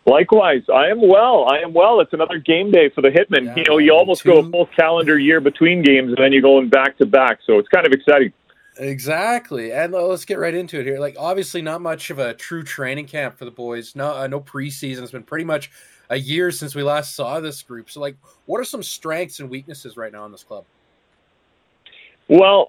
Likewise, 0.06 0.62
I 0.72 0.86
am 0.86 1.06
well. 1.06 1.46
I 1.46 1.58
am 1.58 1.74
well. 1.74 2.00
It's 2.00 2.14
another 2.14 2.38
game 2.38 2.70
day 2.70 2.88
for 2.88 3.02
the 3.02 3.10
Hitmen. 3.10 3.44
Yeah, 3.44 3.56
you 3.56 3.64
know, 3.68 3.76
you 3.76 3.92
almost 3.92 4.22
two... 4.22 4.30
go 4.30 4.38
a 4.38 4.50
full 4.50 4.66
calendar 4.66 5.18
year 5.18 5.40
between 5.40 5.82
games, 5.82 6.08
and 6.08 6.16
then 6.16 6.32
you're 6.32 6.40
going 6.40 6.70
back 6.70 6.96
to 6.96 7.04
back. 7.04 7.40
So 7.46 7.58
it's 7.58 7.68
kind 7.68 7.86
of 7.86 7.92
exciting. 7.92 8.32
Exactly, 8.78 9.72
and 9.72 9.92
let's 9.92 10.24
get 10.24 10.38
right 10.38 10.54
into 10.54 10.80
it 10.80 10.86
here. 10.86 10.98
Like, 10.98 11.16
obviously, 11.18 11.60
not 11.60 11.82
much 11.82 12.08
of 12.08 12.18
a 12.18 12.32
true 12.32 12.62
training 12.62 13.06
camp 13.06 13.36
for 13.36 13.44
the 13.44 13.50
boys. 13.50 13.94
No, 13.94 14.14
uh, 14.14 14.26
no 14.26 14.40
preseason. 14.40 15.02
It's 15.02 15.12
been 15.12 15.22
pretty 15.22 15.44
much 15.44 15.70
a 16.08 16.16
year 16.16 16.50
since 16.50 16.74
we 16.74 16.82
last 16.82 17.14
saw 17.14 17.40
this 17.40 17.62
group. 17.62 17.90
So, 17.90 18.00
like, 18.00 18.16
what 18.46 18.58
are 18.58 18.64
some 18.64 18.82
strengths 18.82 19.40
and 19.40 19.50
weaknesses 19.50 19.98
right 19.98 20.12
now 20.12 20.24
in 20.24 20.32
this 20.32 20.44
club? 20.44 20.64
Well, 22.28 22.68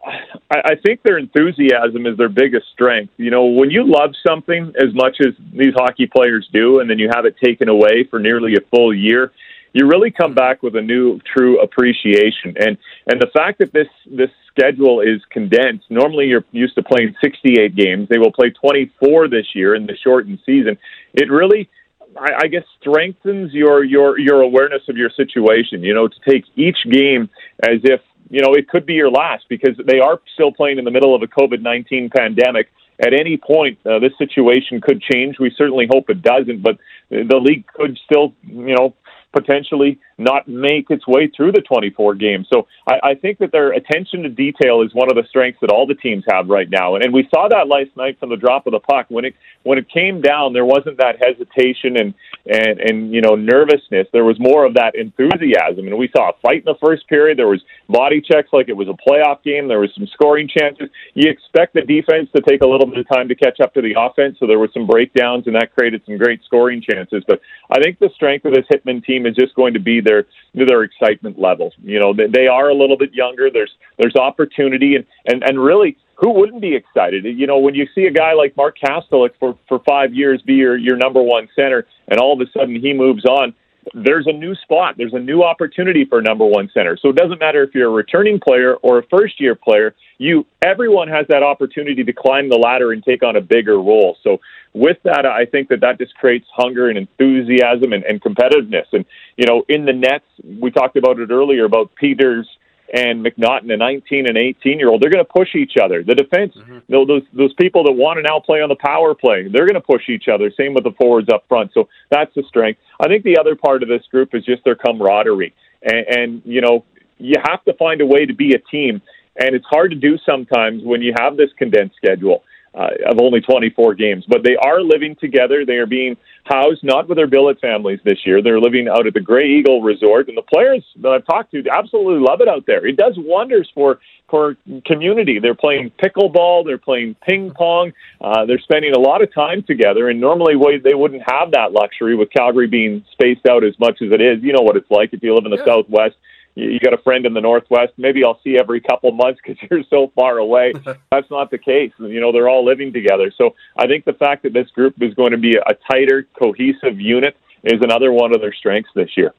I 0.51 0.75
think 0.85 1.01
their 1.01 1.17
enthusiasm 1.17 2.05
is 2.05 2.15
their 2.15 2.29
biggest 2.29 2.67
strength. 2.73 3.13
You 3.17 3.31
know, 3.31 3.45
when 3.45 3.71
you 3.71 3.83
love 3.85 4.11
something 4.25 4.71
as 4.77 4.93
much 4.93 5.17
as 5.19 5.33
these 5.51 5.73
hockey 5.75 6.05
players 6.05 6.47
do, 6.53 6.79
and 6.79 6.89
then 6.89 6.99
you 6.99 7.09
have 7.13 7.25
it 7.25 7.35
taken 7.43 7.67
away 7.67 8.03
for 8.07 8.19
nearly 8.19 8.53
a 8.53 8.61
full 8.69 8.93
year, 8.93 9.31
you 9.73 9.87
really 9.87 10.11
come 10.11 10.35
back 10.35 10.61
with 10.61 10.75
a 10.75 10.81
new, 10.81 11.19
true 11.35 11.59
appreciation. 11.59 12.55
And 12.59 12.77
and 13.07 13.19
the 13.19 13.29
fact 13.33 13.57
that 13.59 13.73
this 13.73 13.87
this 14.05 14.29
schedule 14.47 15.01
is 15.01 15.21
condensed. 15.31 15.85
Normally, 15.89 16.27
you're 16.27 16.45
used 16.51 16.75
to 16.75 16.83
playing 16.83 17.15
68 17.21 17.75
games. 17.75 18.09
They 18.09 18.19
will 18.19 18.31
play 18.31 18.51
24 18.51 19.27
this 19.27 19.55
year 19.55 19.75
in 19.75 19.87
the 19.87 19.95
shortened 20.03 20.39
season. 20.45 20.77
It 21.13 21.31
really 21.31 21.67
I, 22.15 22.43
I 22.43 22.47
guess 22.47 22.63
strengthens 22.79 23.53
your 23.53 23.83
your 23.83 24.19
your 24.19 24.41
awareness 24.41 24.83
of 24.87 24.97
your 24.97 25.09
situation. 25.09 25.83
You 25.83 25.95
know, 25.95 26.07
to 26.07 26.19
take 26.29 26.45
each 26.55 26.77
game 26.89 27.29
as 27.63 27.79
if 27.83 28.01
you 28.29 28.41
know 28.41 28.53
it 28.53 28.67
could 28.67 28.85
be 28.85 28.93
your 28.93 29.09
last 29.09 29.45
because 29.49 29.75
they 29.85 29.99
are 29.99 30.21
still 30.33 30.51
playing 30.51 30.77
in 30.79 30.85
the 30.85 30.91
middle 30.91 31.15
of 31.15 31.21
a 31.21 31.27
COVID 31.27 31.61
nineteen 31.61 32.09
pandemic. 32.09 32.69
At 32.99 33.13
any 33.13 33.37
point, 33.37 33.77
uh, 33.85 33.99
this 33.99 34.13
situation 34.17 34.81
could 34.81 34.99
change. 35.01 35.37
We 35.39 35.51
certainly 35.55 35.87
hope 35.87 36.09
it 36.09 36.23
doesn't, 36.23 36.63
but 36.63 36.79
the 37.11 37.39
league 37.39 37.67
could 37.67 37.95
still, 38.03 38.33
you 38.43 38.73
know, 38.75 38.95
potentially 39.33 39.99
not 40.17 40.47
make 40.47 40.89
its 40.89 41.07
way 41.07 41.29
through 41.35 41.51
the 41.51 41.61
24 41.61 42.15
games. 42.15 42.47
So 42.51 42.67
I, 42.87 43.11
I 43.11 43.15
think 43.15 43.37
that 43.39 43.51
their 43.51 43.71
attention 43.73 44.23
to 44.23 44.29
detail 44.29 44.81
is 44.81 44.93
one 44.93 45.09
of 45.09 45.15
the 45.15 45.23
strengths 45.29 45.59
that 45.61 45.69
all 45.69 45.85
the 45.85 45.95
teams 45.95 46.23
have 46.29 46.47
right 46.49 46.69
now. 46.69 46.95
And, 46.95 47.03
and 47.03 47.13
we 47.13 47.27
saw 47.29 47.47
that 47.49 47.67
last 47.67 47.95
night 47.95 48.19
from 48.19 48.29
the 48.29 48.35
drop 48.35 48.65
of 48.65 48.71
the 48.71 48.79
puck. 48.79 49.05
When 49.09 49.25
it 49.25 49.35
when 49.63 49.77
it 49.77 49.87
came 49.89 50.21
down, 50.21 50.53
there 50.53 50.65
wasn't 50.65 50.97
that 50.97 51.17
hesitation 51.21 51.97
and 51.97 52.13
and 52.47 52.79
and 52.79 53.13
you 53.13 53.21
know 53.21 53.35
nervousness. 53.35 54.07
There 54.11 54.25
was 54.25 54.39
more 54.39 54.65
of 54.65 54.73
that 54.73 54.95
enthusiasm. 54.95 55.85
And 55.87 55.97
we 55.97 56.09
saw 56.15 56.29
a 56.29 56.33
fight 56.41 56.59
in 56.59 56.65
the 56.65 56.77
first 56.81 57.07
period. 57.07 57.37
There 57.37 57.47
was 57.47 57.61
body 57.87 58.21
checks 58.21 58.49
like 58.51 58.69
it 58.69 58.77
was 58.77 58.87
a 58.87 58.97
playoff 59.07 59.43
game. 59.43 59.67
There 59.67 59.79
was 59.79 59.93
some 59.95 60.07
scoring 60.07 60.49
chances. 60.49 60.89
You 61.13 61.29
expect 61.29 61.75
the 61.75 61.81
defense 61.81 62.29
to 62.35 62.41
take 62.41 62.61
a 62.61 62.67
little 62.67 62.87
bit 62.87 62.97
of 62.97 63.07
time 63.07 63.27
to 63.27 63.35
catch 63.35 63.59
up 63.59 63.73
to 63.75 63.81
the 63.81 63.93
offense. 63.97 64.37
So 64.39 64.47
there 64.47 64.59
were 64.59 64.69
some 64.73 64.87
breakdowns, 64.87 65.45
and 65.45 65.55
that 65.55 65.75
created 65.75 66.01
some 66.05 66.17
great 66.17 66.41
scoring 66.43 66.81
chances. 66.81 67.23
But 67.27 67.41
I 67.69 67.79
think 67.81 67.99
the 67.99 68.09
strength 68.15 68.45
of 68.45 68.53
this 68.53 68.65
Hitmen 68.71 69.03
team 69.05 69.25
is 69.25 69.35
just 69.35 69.53
going 69.53 69.73
to 69.73 69.79
be 69.79 70.01
their 70.07 70.25
their 70.53 70.83
excitement 70.83 71.39
level. 71.39 71.73
You 71.81 71.99
know, 71.99 72.13
they, 72.13 72.27
they 72.27 72.47
are 72.47 72.69
a 72.69 72.73
little 72.73 72.97
bit 72.97 73.13
younger. 73.13 73.49
There's 73.51 73.71
there's 73.97 74.15
opportunity, 74.15 74.95
and 74.95 75.05
and 75.25 75.43
and 75.43 75.59
really, 75.59 75.97
who 76.15 76.31
wouldn't 76.31 76.61
be 76.61 76.75
excited? 76.75 77.25
You 77.25 77.47
know, 77.47 77.59
when 77.59 77.75
you 77.75 77.87
see 77.93 78.05
a 78.05 78.11
guy 78.11 78.33
like 78.33 78.55
Mark 78.57 78.77
Kastelic 78.83 79.31
for 79.39 79.57
for 79.67 79.79
five 79.87 80.13
years 80.13 80.41
be 80.41 80.53
your 80.53 80.77
your 80.77 80.97
number 80.97 81.21
one 81.21 81.47
center, 81.55 81.85
and 82.07 82.19
all 82.19 82.33
of 82.33 82.47
a 82.47 82.49
sudden 82.51 82.75
he 82.79 82.93
moves 82.93 83.25
on 83.25 83.53
there's 83.93 84.27
a 84.27 84.33
new 84.33 84.55
spot. 84.55 84.95
There's 84.97 85.13
a 85.13 85.19
new 85.19 85.43
opportunity 85.43 86.05
for 86.05 86.21
number 86.21 86.45
one 86.45 86.69
center. 86.73 86.97
So 86.97 87.09
it 87.09 87.15
doesn't 87.15 87.39
matter 87.39 87.63
if 87.63 87.73
you're 87.73 87.89
a 87.89 87.93
returning 87.93 88.39
player 88.39 88.75
or 88.75 88.99
a 88.99 89.03
first 89.07 89.39
year 89.39 89.55
player. 89.55 89.95
You 90.17 90.45
everyone 90.61 91.07
has 91.09 91.27
that 91.29 91.43
opportunity 91.43 92.03
to 92.03 92.13
climb 92.13 92.49
the 92.49 92.57
ladder 92.57 92.91
and 92.91 93.03
take 93.03 93.23
on 93.23 93.35
a 93.35 93.41
bigger 93.41 93.77
role. 93.77 94.17
So 94.23 94.39
with 94.73 94.97
that, 95.03 95.25
I 95.25 95.45
think 95.45 95.69
that 95.69 95.81
that 95.81 95.97
just 95.99 96.15
creates 96.15 96.47
hunger 96.53 96.89
and 96.89 96.97
enthusiasm 96.97 97.93
and, 97.93 98.03
and 98.03 98.21
competitiveness. 98.21 98.85
And 98.93 99.05
you 99.35 99.45
know, 99.45 99.63
in 99.69 99.85
the 99.85 99.93
nets, 99.93 100.25
we 100.43 100.71
talked 100.71 100.97
about 100.97 101.19
it 101.19 101.31
earlier 101.31 101.65
about 101.65 101.93
Peters 101.95 102.47
and 102.93 103.25
McNaughton, 103.25 103.71
a 103.73 103.77
19 103.77 104.27
and 104.27 104.37
18 104.37 104.79
year 104.79 104.89
old, 104.89 105.01
they're 105.01 105.11
going 105.11 105.25
to 105.25 105.31
push 105.31 105.55
each 105.55 105.73
other. 105.81 106.03
The 106.03 106.15
defense, 106.15 106.55
mm-hmm. 106.55 106.79
those 106.89 107.23
those 107.33 107.53
people 107.55 107.83
that 107.83 107.91
want 107.91 108.17
to 108.17 108.21
now 108.21 108.39
play 108.39 108.61
on 108.61 108.69
the 108.69 108.77
power 108.79 109.13
play, 109.13 109.47
they're 109.47 109.67
going 109.67 109.75
to 109.75 109.81
push 109.81 110.09
each 110.09 110.27
other. 110.27 110.51
Same 110.57 110.73
with 110.73 110.83
the 110.83 110.93
forwards 110.97 111.29
up 111.33 111.45
front. 111.47 111.71
So 111.73 111.89
that's 112.09 112.33
the 112.35 112.43
strength. 112.47 112.79
I 112.99 113.07
think 113.07 113.23
the 113.23 113.37
other 113.37 113.55
part 113.55 113.83
of 113.83 113.89
this 113.89 114.03
group 114.09 114.33
is 114.33 114.45
just 114.45 114.63
their 114.63 114.75
camaraderie, 114.75 115.53
and, 115.83 116.05
and 116.07 116.41
you 116.45 116.61
know 116.61 116.85
you 117.17 117.35
have 117.43 117.63
to 117.65 117.73
find 117.73 118.01
a 118.01 118.05
way 118.05 118.25
to 118.25 118.33
be 118.33 118.53
a 118.53 118.59
team, 118.59 119.01
and 119.35 119.55
it's 119.55 119.65
hard 119.69 119.91
to 119.91 119.97
do 119.97 120.17
sometimes 120.25 120.83
when 120.83 121.01
you 121.01 121.13
have 121.19 121.35
this 121.35 121.49
condensed 121.57 121.95
schedule 121.95 122.43
uh, 122.73 122.89
of 123.09 123.19
only 123.21 123.41
24 123.41 123.95
games. 123.95 124.23
But 124.27 124.43
they 124.43 124.55
are 124.55 124.81
living 124.81 125.15
together. 125.19 125.65
They 125.65 125.75
are 125.75 125.87
being 125.87 126.15
housed 126.49 126.83
not 126.83 127.07
with 127.07 127.17
their 127.17 127.27
billet 127.27 127.59
families 127.59 127.99
this 128.03 128.19
year. 128.25 128.41
They're 128.41 128.59
living 128.59 128.87
out 128.87 129.07
at 129.07 129.13
the 129.13 129.19
Grey 129.19 129.47
Eagle 129.47 129.81
Resort, 129.81 130.27
and 130.27 130.37
the 130.37 130.41
players 130.41 130.83
that 131.01 131.09
I've 131.09 131.25
talked 131.25 131.51
to 131.51 131.63
absolutely 131.71 132.19
love 132.19 132.41
it 132.41 132.47
out 132.47 132.65
there. 132.65 132.85
It 132.85 132.97
does 132.97 133.13
wonders 133.17 133.69
for 133.73 133.99
for 134.29 134.57
community. 134.85 135.39
They're 135.39 135.55
playing 135.55 135.91
pickleball. 136.03 136.65
They're 136.65 136.77
playing 136.77 137.15
ping 137.25 137.51
pong. 137.51 137.93
Uh, 138.19 138.45
they're 138.45 138.59
spending 138.59 138.93
a 138.93 138.99
lot 138.99 139.21
of 139.21 139.33
time 139.33 139.63
together. 139.63 140.09
And 140.09 140.19
normally, 140.19 140.55
they 140.83 140.95
wouldn't 140.95 141.23
have 141.25 141.51
that 141.51 141.71
luxury 141.71 142.15
with 142.15 142.29
Calgary 142.31 142.67
being 142.67 143.05
spaced 143.11 143.45
out 143.45 143.63
as 143.63 143.77
much 143.79 144.01
as 144.01 144.11
it 144.11 144.21
is. 144.21 144.43
You 144.43 144.53
know 144.53 144.63
what 144.63 144.75
it's 144.75 144.91
like 144.91 145.13
if 145.13 145.23
you 145.23 145.33
live 145.33 145.45
in 145.45 145.51
the 145.51 145.57
yeah. 145.57 145.65
Southwest 145.65 146.15
you 146.57 146.79
got 146.79 146.93
a 146.93 146.97
friend 146.97 147.25
in 147.27 147.35
the 147.35 147.41
Northwest. 147.41 147.93
Maybe 147.97 148.23
I'll 148.23 148.39
see 148.43 148.57
every 148.59 148.81
couple 148.81 149.11
months 149.11 149.39
because 149.43 149.61
you're 149.69 149.83
so 149.89 150.11
far 150.15 150.39
away. 150.39 150.73
That's 151.11 151.29
not 151.29 151.51
the 151.51 151.57
case. 151.59 151.91
You 151.99 152.19
know, 152.19 152.31
they're 152.31 152.49
all 152.49 152.65
living 152.65 152.91
together. 152.91 153.31
So 153.37 153.55
I 153.77 153.85
think 153.85 154.05
the 154.05 154.13
fact 154.13 154.43
that 154.43 154.53
this 154.53 154.69
group 154.71 154.95
is 155.01 155.13
going 155.13 155.31
to 155.31 155.37
be 155.37 155.55
a 155.55 155.73
tighter, 155.91 156.27
cohesive 156.41 156.99
unit 156.99 157.37
is 157.63 157.79
another 157.81 158.11
one 158.11 158.33
of 158.33 158.41
their 158.41 158.53
strengths 158.53 158.89
this 158.95 159.11
year. 159.15 159.33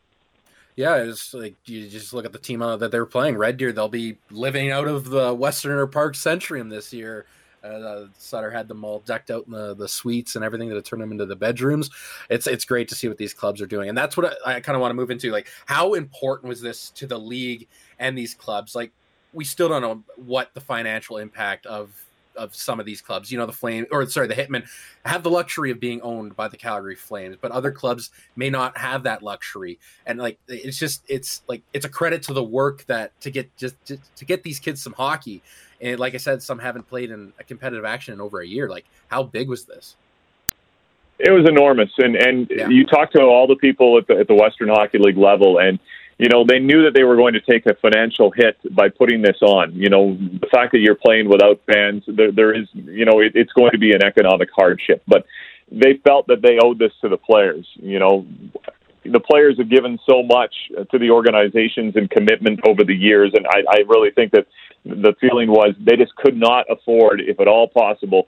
Yeah, 0.76 0.98
it's 0.98 1.34
like 1.34 1.56
you 1.64 1.88
just 1.88 2.12
look 2.12 2.24
at 2.24 2.32
the 2.32 2.38
team 2.38 2.62
uh, 2.62 2.76
that 2.76 2.92
they're 2.92 3.04
playing. 3.04 3.36
Red 3.36 3.56
Deer, 3.56 3.72
they'll 3.72 3.88
be 3.88 4.18
living 4.30 4.70
out 4.70 4.86
of 4.86 5.10
the 5.10 5.34
Westerner 5.34 5.88
Park 5.88 6.14
Centrium 6.14 6.70
this 6.70 6.92
year. 6.92 7.26
Uh, 7.62 8.06
Sutter 8.16 8.50
had 8.50 8.68
them 8.68 8.84
all 8.84 9.00
decked 9.00 9.30
out 9.30 9.46
in 9.46 9.52
the, 9.52 9.74
the 9.74 9.88
suites 9.88 10.36
and 10.36 10.44
everything 10.44 10.68
that 10.68 10.84
turned 10.84 11.02
them 11.02 11.12
into 11.12 11.26
the 11.26 11.36
bedrooms. 11.36 11.90
It's 12.30 12.46
it's 12.46 12.64
great 12.64 12.88
to 12.88 12.94
see 12.94 13.08
what 13.08 13.18
these 13.18 13.34
clubs 13.34 13.60
are 13.60 13.66
doing, 13.66 13.88
and 13.88 13.98
that's 13.98 14.16
what 14.16 14.38
I, 14.46 14.56
I 14.56 14.60
kind 14.60 14.76
of 14.76 14.80
want 14.80 14.90
to 14.90 14.94
move 14.94 15.10
into. 15.10 15.30
Like, 15.30 15.48
how 15.66 15.94
important 15.94 16.48
was 16.48 16.60
this 16.60 16.90
to 16.90 17.06
the 17.06 17.18
league 17.18 17.66
and 17.98 18.16
these 18.16 18.34
clubs? 18.34 18.74
Like, 18.74 18.92
we 19.32 19.44
still 19.44 19.68
don't 19.68 19.82
know 19.82 20.02
what 20.16 20.54
the 20.54 20.60
financial 20.60 21.18
impact 21.18 21.66
of 21.66 21.90
of 22.38 22.54
some 22.54 22.80
of 22.80 22.86
these 22.86 23.00
clubs. 23.00 23.30
You 23.30 23.38
know, 23.38 23.46
the 23.46 23.52
Flame 23.52 23.86
or 23.90 24.06
sorry, 24.06 24.28
the 24.28 24.34
Hitmen 24.34 24.66
have 25.04 25.22
the 25.22 25.30
luxury 25.30 25.70
of 25.70 25.80
being 25.80 26.00
owned 26.02 26.34
by 26.36 26.48
the 26.48 26.56
Calgary 26.56 26.96
Flames, 26.96 27.36
but 27.40 27.50
other 27.50 27.72
clubs 27.72 28.10
may 28.36 28.48
not 28.48 28.78
have 28.78 29.02
that 29.02 29.22
luxury. 29.22 29.78
And 30.06 30.18
like, 30.18 30.38
it's 30.48 30.78
just 30.78 31.02
it's 31.08 31.42
like 31.48 31.62
it's 31.74 31.84
a 31.84 31.90
credit 31.90 32.22
to 32.24 32.32
the 32.32 32.44
work 32.44 32.86
that 32.86 33.18
to 33.20 33.30
get 33.30 33.54
just 33.56 33.74
to, 33.86 33.98
to 34.16 34.24
get 34.24 34.42
these 34.42 34.58
kids 34.58 34.82
some 34.82 34.94
hockey 34.94 35.42
and 35.80 35.98
like 35.98 36.14
I 36.14 36.18
said, 36.18 36.42
some 36.42 36.58
haven't 36.58 36.88
played 36.88 37.10
in 37.10 37.32
a 37.38 37.44
competitive 37.44 37.84
action 37.84 38.14
in 38.14 38.20
over 38.20 38.40
a 38.40 38.46
year. 38.46 38.68
Like, 38.68 38.84
how 39.08 39.22
big 39.22 39.48
was 39.48 39.64
this? 39.64 39.96
It 41.18 41.30
was 41.30 41.48
enormous, 41.48 41.90
and 41.98 42.14
and 42.14 42.46
yeah. 42.48 42.68
you 42.68 42.86
talk 42.86 43.10
to 43.12 43.22
all 43.22 43.48
the 43.48 43.56
people 43.56 43.98
at 43.98 44.06
the 44.06 44.18
at 44.18 44.28
the 44.28 44.34
Western 44.34 44.68
Hockey 44.68 44.98
League 44.98 45.16
level, 45.16 45.58
and 45.58 45.78
you 46.18 46.28
know 46.28 46.44
they 46.46 46.58
knew 46.58 46.82
that 46.84 46.94
they 46.94 47.04
were 47.04 47.16
going 47.16 47.34
to 47.34 47.40
take 47.40 47.66
a 47.66 47.74
financial 47.74 48.30
hit 48.30 48.56
by 48.74 48.88
putting 48.88 49.22
this 49.22 49.38
on. 49.40 49.72
You 49.74 49.88
know, 49.88 50.16
the 50.16 50.48
fact 50.50 50.72
that 50.72 50.78
you're 50.78 50.96
playing 50.96 51.28
without 51.28 51.60
fans, 51.66 52.04
there 52.06 52.32
there 52.32 52.54
is 52.54 52.66
you 52.72 53.04
know 53.04 53.20
it, 53.20 53.32
it's 53.34 53.52
going 53.52 53.70
to 53.72 53.78
be 53.78 53.92
an 53.92 54.04
economic 54.04 54.48
hardship, 54.54 55.02
but 55.06 55.24
they 55.70 56.00
felt 56.04 56.26
that 56.28 56.42
they 56.42 56.58
owed 56.62 56.78
this 56.78 56.92
to 57.02 57.08
the 57.08 57.16
players. 57.16 57.66
You 57.76 57.98
know, 57.98 58.26
the 59.04 59.20
players 59.20 59.58
have 59.58 59.70
given 59.70 59.98
so 60.08 60.22
much 60.22 60.54
to 60.90 60.98
the 60.98 61.10
organizations 61.10 61.94
and 61.96 62.10
commitment 62.10 62.60
over 62.66 62.84
the 62.84 62.94
years, 62.94 63.32
and 63.34 63.46
I, 63.46 63.62
I 63.70 63.78
really 63.86 64.10
think 64.10 64.32
that 64.32 64.46
the 64.84 65.14
feeling 65.20 65.50
was 65.50 65.74
they 65.78 65.96
just 65.96 66.14
could 66.16 66.36
not 66.36 66.66
afford, 66.70 67.20
if 67.20 67.40
at 67.40 67.48
all 67.48 67.68
possible, 67.68 68.26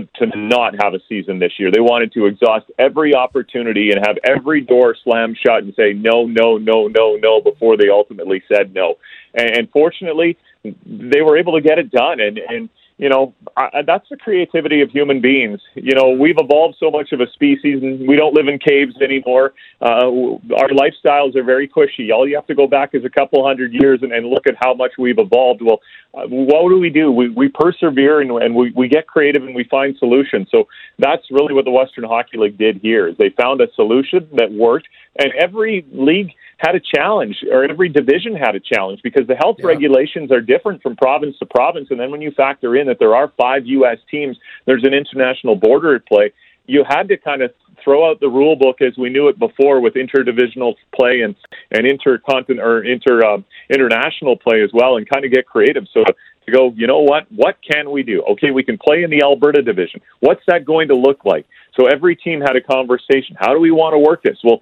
to, 0.00 0.26
to 0.26 0.38
not 0.38 0.74
have 0.82 0.94
a 0.94 1.00
season 1.08 1.38
this 1.38 1.52
year. 1.58 1.70
They 1.70 1.80
wanted 1.80 2.12
to 2.12 2.26
exhaust 2.26 2.66
every 2.78 3.14
opportunity 3.14 3.90
and 3.90 4.04
have 4.06 4.18
every 4.24 4.60
door 4.60 4.96
slammed 5.02 5.38
shut 5.44 5.62
and 5.62 5.74
say 5.74 5.92
no, 5.92 6.26
no, 6.26 6.58
no, 6.58 6.88
no, 6.88 7.16
no 7.16 7.40
before 7.40 7.76
they 7.76 7.88
ultimately 7.88 8.42
said 8.52 8.74
no. 8.74 8.96
And, 9.34 9.50
and 9.50 9.70
fortunately, 9.70 10.36
they 10.64 11.20
were 11.22 11.36
able 11.38 11.54
to 11.54 11.60
get 11.60 11.78
it 11.78 11.90
done. 11.90 12.20
And 12.20 12.38
and 12.38 12.68
you 12.98 13.10
know, 13.10 13.34
I, 13.58 13.82
that's 13.86 14.08
the 14.08 14.16
creativity 14.16 14.80
of 14.80 14.90
human 14.90 15.20
beings. 15.20 15.60
You 15.74 15.94
know, 15.94 16.10
we've 16.10 16.38
evolved 16.38 16.76
so 16.80 16.90
much 16.90 17.12
of 17.12 17.20
a 17.20 17.30
species, 17.30 17.82
and 17.82 18.08
we 18.08 18.16
don't 18.16 18.32
live 18.34 18.48
in 18.48 18.58
caves 18.58 18.94
anymore. 19.02 19.52
Uh, 19.82 20.08
our 20.56 20.70
lifestyles 20.70 21.36
are 21.36 21.44
very 21.44 21.68
cushy. 21.68 22.10
All 22.10 22.26
you 22.26 22.36
have 22.36 22.46
to 22.46 22.54
go 22.54 22.66
back 22.66 22.90
is 22.94 23.04
a 23.04 23.10
couple 23.10 23.46
hundred 23.46 23.74
years 23.74 24.00
and, 24.02 24.12
and 24.12 24.26
look 24.26 24.46
at 24.46 24.54
how 24.58 24.72
much 24.72 24.92
we've 24.98 25.18
evolved. 25.18 25.60
Well, 25.60 25.80
uh, 26.14 26.26
what 26.26 26.70
do 26.70 26.78
we 26.78 26.88
do? 26.88 27.12
We, 27.12 27.28
we 27.28 27.48
persevere 27.48 28.22
and, 28.22 28.30
and 28.30 28.54
we, 28.54 28.72
we 28.74 28.88
get 28.88 29.06
creative 29.06 29.42
and 29.42 29.54
we 29.54 29.64
find 29.64 29.94
solutions. 29.98 30.48
So 30.50 30.66
that's 30.98 31.30
really 31.30 31.52
what 31.52 31.66
the 31.66 31.70
Western 31.70 32.04
Hockey 32.04 32.38
League 32.38 32.56
did 32.56 32.78
here. 32.80 33.08
Is 33.08 33.16
they 33.18 33.28
found 33.28 33.60
a 33.60 33.66
solution 33.74 34.26
that 34.36 34.50
worked, 34.50 34.88
and 35.18 35.32
every 35.38 35.84
league 35.92 36.32
had 36.58 36.74
a 36.74 36.80
challenge, 36.80 37.36
or 37.50 37.64
every 37.64 37.88
division 37.88 38.34
had 38.34 38.54
a 38.54 38.60
challenge 38.60 39.00
because 39.02 39.26
the 39.26 39.36
health 39.36 39.56
yeah. 39.58 39.66
regulations 39.66 40.32
are 40.32 40.40
different 40.40 40.82
from 40.82 40.96
province 40.96 41.36
to 41.38 41.46
province. 41.46 41.88
And 41.90 42.00
then 42.00 42.10
when 42.10 42.22
you 42.22 42.30
factor 42.30 42.76
in 42.76 42.86
that 42.86 42.98
there 42.98 43.14
are 43.14 43.32
five 43.36 43.66
U.S. 43.66 43.98
teams, 44.10 44.38
there's 44.64 44.84
an 44.84 44.94
international 44.94 45.56
border 45.56 45.94
at 45.94 46.06
play. 46.06 46.32
You 46.66 46.84
had 46.88 47.08
to 47.08 47.16
kind 47.18 47.42
of 47.42 47.52
throw 47.84 48.10
out 48.10 48.20
the 48.20 48.28
rule 48.28 48.56
book 48.56 48.80
as 48.80 48.96
we 48.96 49.10
knew 49.10 49.28
it 49.28 49.38
before 49.38 49.80
with 49.80 49.94
interdivisional 49.94 50.74
play 50.94 51.20
and 51.20 51.36
and 51.70 51.86
intercontinent 51.86 52.60
or 52.60 52.82
inter 52.82 53.24
um, 53.24 53.44
international 53.70 54.36
play 54.36 54.62
as 54.62 54.70
well, 54.72 54.96
and 54.96 55.08
kind 55.08 55.24
of 55.24 55.30
get 55.30 55.46
creative. 55.46 55.84
So 55.92 56.04
to 56.04 56.52
go, 56.52 56.72
you 56.74 56.86
know 56.86 57.00
what? 57.00 57.30
What 57.30 57.58
can 57.70 57.90
we 57.90 58.02
do? 58.02 58.22
Okay, 58.22 58.50
we 58.50 58.64
can 58.64 58.78
play 58.78 59.02
in 59.02 59.10
the 59.10 59.22
Alberta 59.22 59.62
division. 59.62 60.00
What's 60.20 60.42
that 60.46 60.64
going 60.64 60.88
to 60.88 60.94
look 60.94 61.24
like? 61.24 61.46
So 61.78 61.86
every 61.86 62.16
team 62.16 62.40
had 62.40 62.56
a 62.56 62.62
conversation. 62.62 63.36
How 63.38 63.52
do 63.52 63.60
we 63.60 63.70
want 63.70 63.92
to 63.92 63.98
work 63.98 64.22
this? 64.22 64.38
Well, 64.42 64.60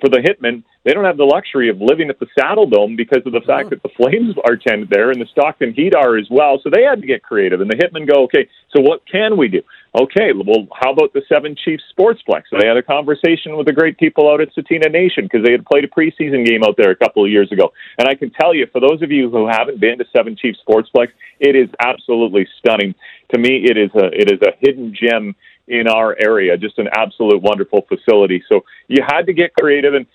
for 0.00 0.10
the 0.10 0.18
Hitmen, 0.18 0.62
they 0.86 0.94
don't 0.94 1.04
have 1.04 1.16
the 1.16 1.26
luxury 1.26 1.68
of 1.68 1.80
living 1.80 2.08
at 2.10 2.20
the 2.20 2.28
Saddledome 2.38 2.96
because 2.96 3.26
of 3.26 3.32
the 3.32 3.42
fact 3.44 3.66
oh. 3.66 3.70
that 3.70 3.82
the 3.82 3.90
Flames 3.96 4.36
are 4.46 4.56
tended 4.56 4.88
there 4.88 5.10
and 5.10 5.20
the 5.20 5.26
Stockton 5.26 5.74
Heat 5.74 5.96
are 5.96 6.16
as 6.16 6.28
well. 6.30 6.60
So 6.62 6.70
they 6.70 6.84
had 6.84 7.00
to 7.00 7.06
get 7.08 7.24
creative. 7.24 7.60
And 7.60 7.68
the 7.68 7.74
Hitmen 7.74 8.06
go, 8.06 8.22
okay, 8.24 8.48
so 8.70 8.80
what 8.80 9.02
can 9.10 9.36
we 9.36 9.48
do? 9.48 9.62
Okay, 10.00 10.30
well, 10.32 10.68
how 10.80 10.92
about 10.92 11.12
the 11.12 11.22
Seven 11.28 11.56
Chiefs 11.56 11.82
Sportsplex? 11.90 12.44
So 12.50 12.58
they 12.60 12.68
had 12.68 12.76
a 12.76 12.82
conversation 12.82 13.56
with 13.56 13.66
the 13.66 13.72
great 13.72 13.98
people 13.98 14.30
out 14.30 14.40
at 14.40 14.54
Tsuut'ina 14.54 14.92
Nation 14.92 15.24
because 15.24 15.44
they 15.44 15.50
had 15.50 15.66
played 15.66 15.84
a 15.84 15.88
preseason 15.88 16.46
game 16.46 16.62
out 16.62 16.76
there 16.78 16.92
a 16.92 16.96
couple 16.96 17.24
of 17.24 17.30
years 17.30 17.50
ago. 17.50 17.72
And 17.98 18.06
I 18.06 18.14
can 18.14 18.30
tell 18.30 18.54
you, 18.54 18.66
for 18.70 18.80
those 18.80 19.02
of 19.02 19.10
you 19.10 19.28
who 19.28 19.48
haven't 19.50 19.80
been 19.80 19.98
to 19.98 20.04
Seven 20.14 20.36
Chiefs 20.36 20.58
Sportsplex, 20.68 21.08
it 21.40 21.56
is 21.56 21.68
absolutely 21.80 22.46
stunning. 22.60 22.94
To 23.34 23.40
me, 23.40 23.64
it 23.64 23.76
is 23.76 23.90
a 23.96 24.06
it 24.12 24.30
is 24.30 24.40
a 24.42 24.52
hidden 24.60 24.94
gem 24.94 25.34
in 25.66 25.88
our 25.88 26.16
area. 26.20 26.56
Just 26.56 26.78
an 26.78 26.88
absolute 26.92 27.42
wonderful 27.42 27.86
facility. 27.88 28.42
So 28.48 28.64
you 28.88 29.02
had 29.04 29.22
to 29.22 29.32
get 29.32 29.52
creative 29.54 29.94
and, 29.94 30.06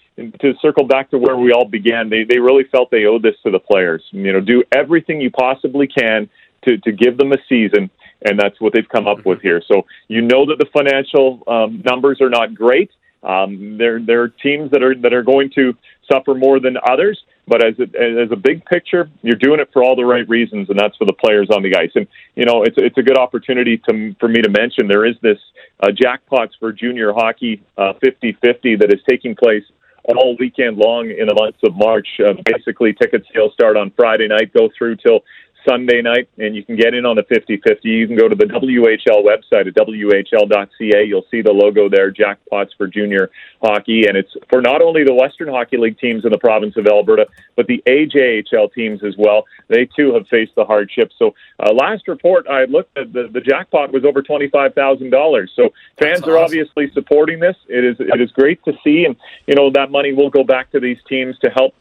to 0.42 0.54
circle 0.62 0.86
back 0.86 1.10
to 1.12 1.18
where 1.18 1.38
we 1.38 1.52
all 1.52 1.66
began. 1.66 2.10
They 2.10 2.24
they 2.24 2.40
really 2.40 2.64
felt 2.72 2.92
they 2.92 3.06
owed 3.06 3.24
this 3.24 3.36
to 3.44 3.52
the 3.52 3.60
players. 3.60 4.04
You 4.12 4.34
know, 4.34 4.42
do 4.42 4.64
everything 4.72 5.22
you 5.22 5.32
possibly 5.32 5.88
can 5.88 6.30
to 6.66 6.78
to 6.78 6.92
give 6.92 7.18
them 7.18 7.32
a 7.32 7.38
season. 7.50 7.90
And 8.24 8.40
that's 8.40 8.62
what 8.62 8.74
they've 8.74 8.88
come 8.88 9.08
up 9.08 9.26
with 9.26 9.42
here. 9.42 9.64
So 9.68 9.86
you 10.08 10.22
know 10.22 10.46
that 10.46 10.58
the 10.60 10.68
financial 10.72 11.42
um, 11.48 11.82
numbers 11.84 12.22
are 12.22 12.30
not 12.30 12.54
great. 12.54 12.92
Um, 13.24 13.78
there, 13.78 14.00
there 14.00 14.22
are 14.24 14.30
teams 14.30 14.72
that 14.72 14.84
are 14.84 14.96
that 14.96 15.14
are 15.14 15.24
going 15.24 15.52
to 15.56 15.74
suffer 16.12 16.34
more 16.36 16.60
than 16.60 16.78
others. 16.90 17.22
But 17.48 17.66
as 17.66 17.74
a, 17.80 17.84
as 17.84 18.32
a 18.32 18.36
big 18.36 18.64
picture, 18.66 19.10
you're 19.24 19.36
doing 19.36 19.60
it 19.60 19.70
for 19.74 19.84
all 19.84 19.96
the 19.96 20.06
right 20.06 20.28
reasons, 20.30 20.70
and 20.70 20.78
that's 20.78 20.96
for 20.96 21.06
the 21.06 21.14
players 21.14 21.50
on 21.50 21.64
the 21.64 21.76
ice. 21.76 21.92
And 21.96 22.08
you 22.36 22.46
know, 22.46 22.64
it's 22.64 22.76
it's 22.78 22.98
a 22.98 23.02
good 23.02 23.18
opportunity 23.18 23.78
to 23.90 24.16
for 24.20 24.28
me 24.28 24.42
to 24.42 24.50
mention 24.50 24.88
there 24.88 25.06
is 25.06 25.16
this 25.22 25.40
uh, 25.82 25.88
jackpots 25.88 26.52
for 26.60 26.72
junior 26.72 27.12
hockey 27.14 27.62
uh, 27.78 27.94
50-50 28.04 28.80
that 28.80 28.94
is 28.94 29.02
taking 29.10 29.36
place 29.36 29.64
all 30.04 30.36
weekend 30.40 30.78
long 30.78 31.10
in 31.10 31.28
the 31.28 31.34
months 31.34 31.60
of 31.64 31.76
March. 31.76 32.08
Uh, 32.20 32.34
basically, 32.46 32.94
ticket 32.94 33.26
sales 33.34 33.54
start 33.54 33.78
on 33.78 33.92
Friday 33.96 34.28
night, 34.28 34.54
go 34.54 34.70
through 34.78 34.96
till 34.98 35.22
Sunday 35.68 36.02
night, 36.02 36.30
and 36.38 36.56
you 36.56 36.64
can 36.64 36.76
get 36.76 36.94
in 36.94 37.06
on 37.06 37.16
the 37.16 37.24
50-50. 37.24 37.80
You 37.84 38.08
can 38.08 38.16
go 38.16 38.28
to 38.28 38.36
the 38.36 38.46
WHL 38.46 39.24
website 39.24 39.68
at 39.68 39.76
whl.ca. 39.76 41.04
You'll 41.06 41.26
see 41.30 41.42
the 41.42 41.52
logo 41.52 41.90
there, 41.90 42.12
Jackpots 42.12 42.70
for 42.78 42.88
Junior 42.88 43.30
Hockey, 43.62 44.08
and 44.08 44.18
it's 44.18 44.32
for 44.50 44.62
not 44.62 44.82
only 44.82 45.04
the 45.04 45.14
Western 45.14 45.50
Hockey 45.50 45.78
League 45.78 46.00
teams 46.00 46.26
in 46.26 46.32
the 46.32 46.38
province 46.38 46.76
of 46.78 46.88
Alberta, 46.88 47.28
but 47.56 47.68
the 47.68 47.84
AJHL 47.88 48.74
teams 48.74 49.04
as 49.04 49.16
well. 49.18 49.46
They 49.68 49.86
too 49.86 50.14
have 50.14 50.28
faced 50.28 50.56
the 50.56 50.66
hardship. 50.66 51.12
So 51.18 51.36
uh, 51.60 51.74
last 51.74 52.08
report 52.08 52.48
I 52.48 52.66
looked 52.66 52.98
at, 52.98 53.14
the, 53.14 53.30
the 53.32 53.42
jackpot 53.42 53.92
was 53.92 54.04
over 54.06 54.22
twenty-five 54.22 54.74
thousand 54.74 55.12
dollars. 55.12 55.52
So 55.56 55.70
fans 56.00 56.20
That's 56.20 56.28
are 56.28 56.38
awesome. 56.38 56.46
obviously 56.46 56.92
supporting 56.94 57.40
this. 57.40 57.56
It 57.68 57.84
is 57.84 57.98
it 58.00 58.22
is 58.22 58.32
great 58.32 58.64
to 58.66 58.74
see, 58.84 59.06
and 59.06 59.16
you 59.48 59.56
know 59.56 59.72
that 59.72 59.92
money 59.92 60.14
will 60.14 60.30
go 60.30 60.44
back 60.44 60.72
to 60.72 60.80
these 60.80 60.98
teams 61.08 61.38
to 61.40 61.50
help 61.50 61.76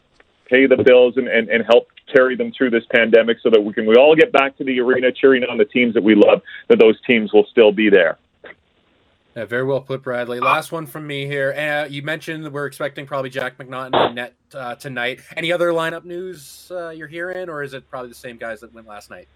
pay 0.51 0.67
the 0.67 0.83
bills 0.83 1.15
and, 1.15 1.27
and, 1.27 1.49
and 1.49 1.63
help 1.65 1.87
carry 2.13 2.35
them 2.35 2.51
through 2.57 2.69
this 2.69 2.83
pandemic 2.91 3.37
so 3.41 3.49
that 3.49 3.61
we 3.61 3.73
can 3.73 3.85
we 3.85 3.95
all 3.95 4.15
get 4.15 4.31
back 4.31 4.57
to 4.57 4.63
the 4.63 4.79
arena 4.79 5.11
cheering 5.11 5.43
on 5.43 5.57
the 5.57 5.65
teams 5.65 5.93
that 5.93 6.03
we 6.03 6.15
love, 6.15 6.41
that 6.69 6.79
those 6.79 6.99
teams 7.05 7.31
will 7.33 7.45
still 7.51 7.71
be 7.71 7.89
there. 7.89 8.17
Yeah, 9.35 9.45
very 9.45 9.63
well 9.63 9.79
put, 9.79 10.03
Bradley. 10.03 10.41
Last 10.41 10.73
one 10.73 10.85
from 10.85 11.07
me 11.07 11.25
here. 11.25 11.53
Uh, 11.53 11.87
you 11.87 12.01
mentioned 12.01 12.51
we're 12.51 12.65
expecting 12.65 13.05
probably 13.05 13.29
Jack 13.29 13.57
McNaughton 13.57 14.09
in 14.09 14.15
net 14.15 14.33
uh, 14.53 14.75
tonight. 14.75 15.21
Any 15.37 15.53
other 15.53 15.69
lineup 15.69 16.03
news 16.03 16.69
uh, 16.69 16.89
you're 16.89 17.07
hearing, 17.07 17.47
or 17.47 17.63
is 17.63 17.73
it 17.73 17.89
probably 17.89 18.09
the 18.09 18.15
same 18.15 18.35
guys 18.35 18.59
that 18.59 18.73
went 18.73 18.87
last 18.87 19.09
night? 19.09 19.29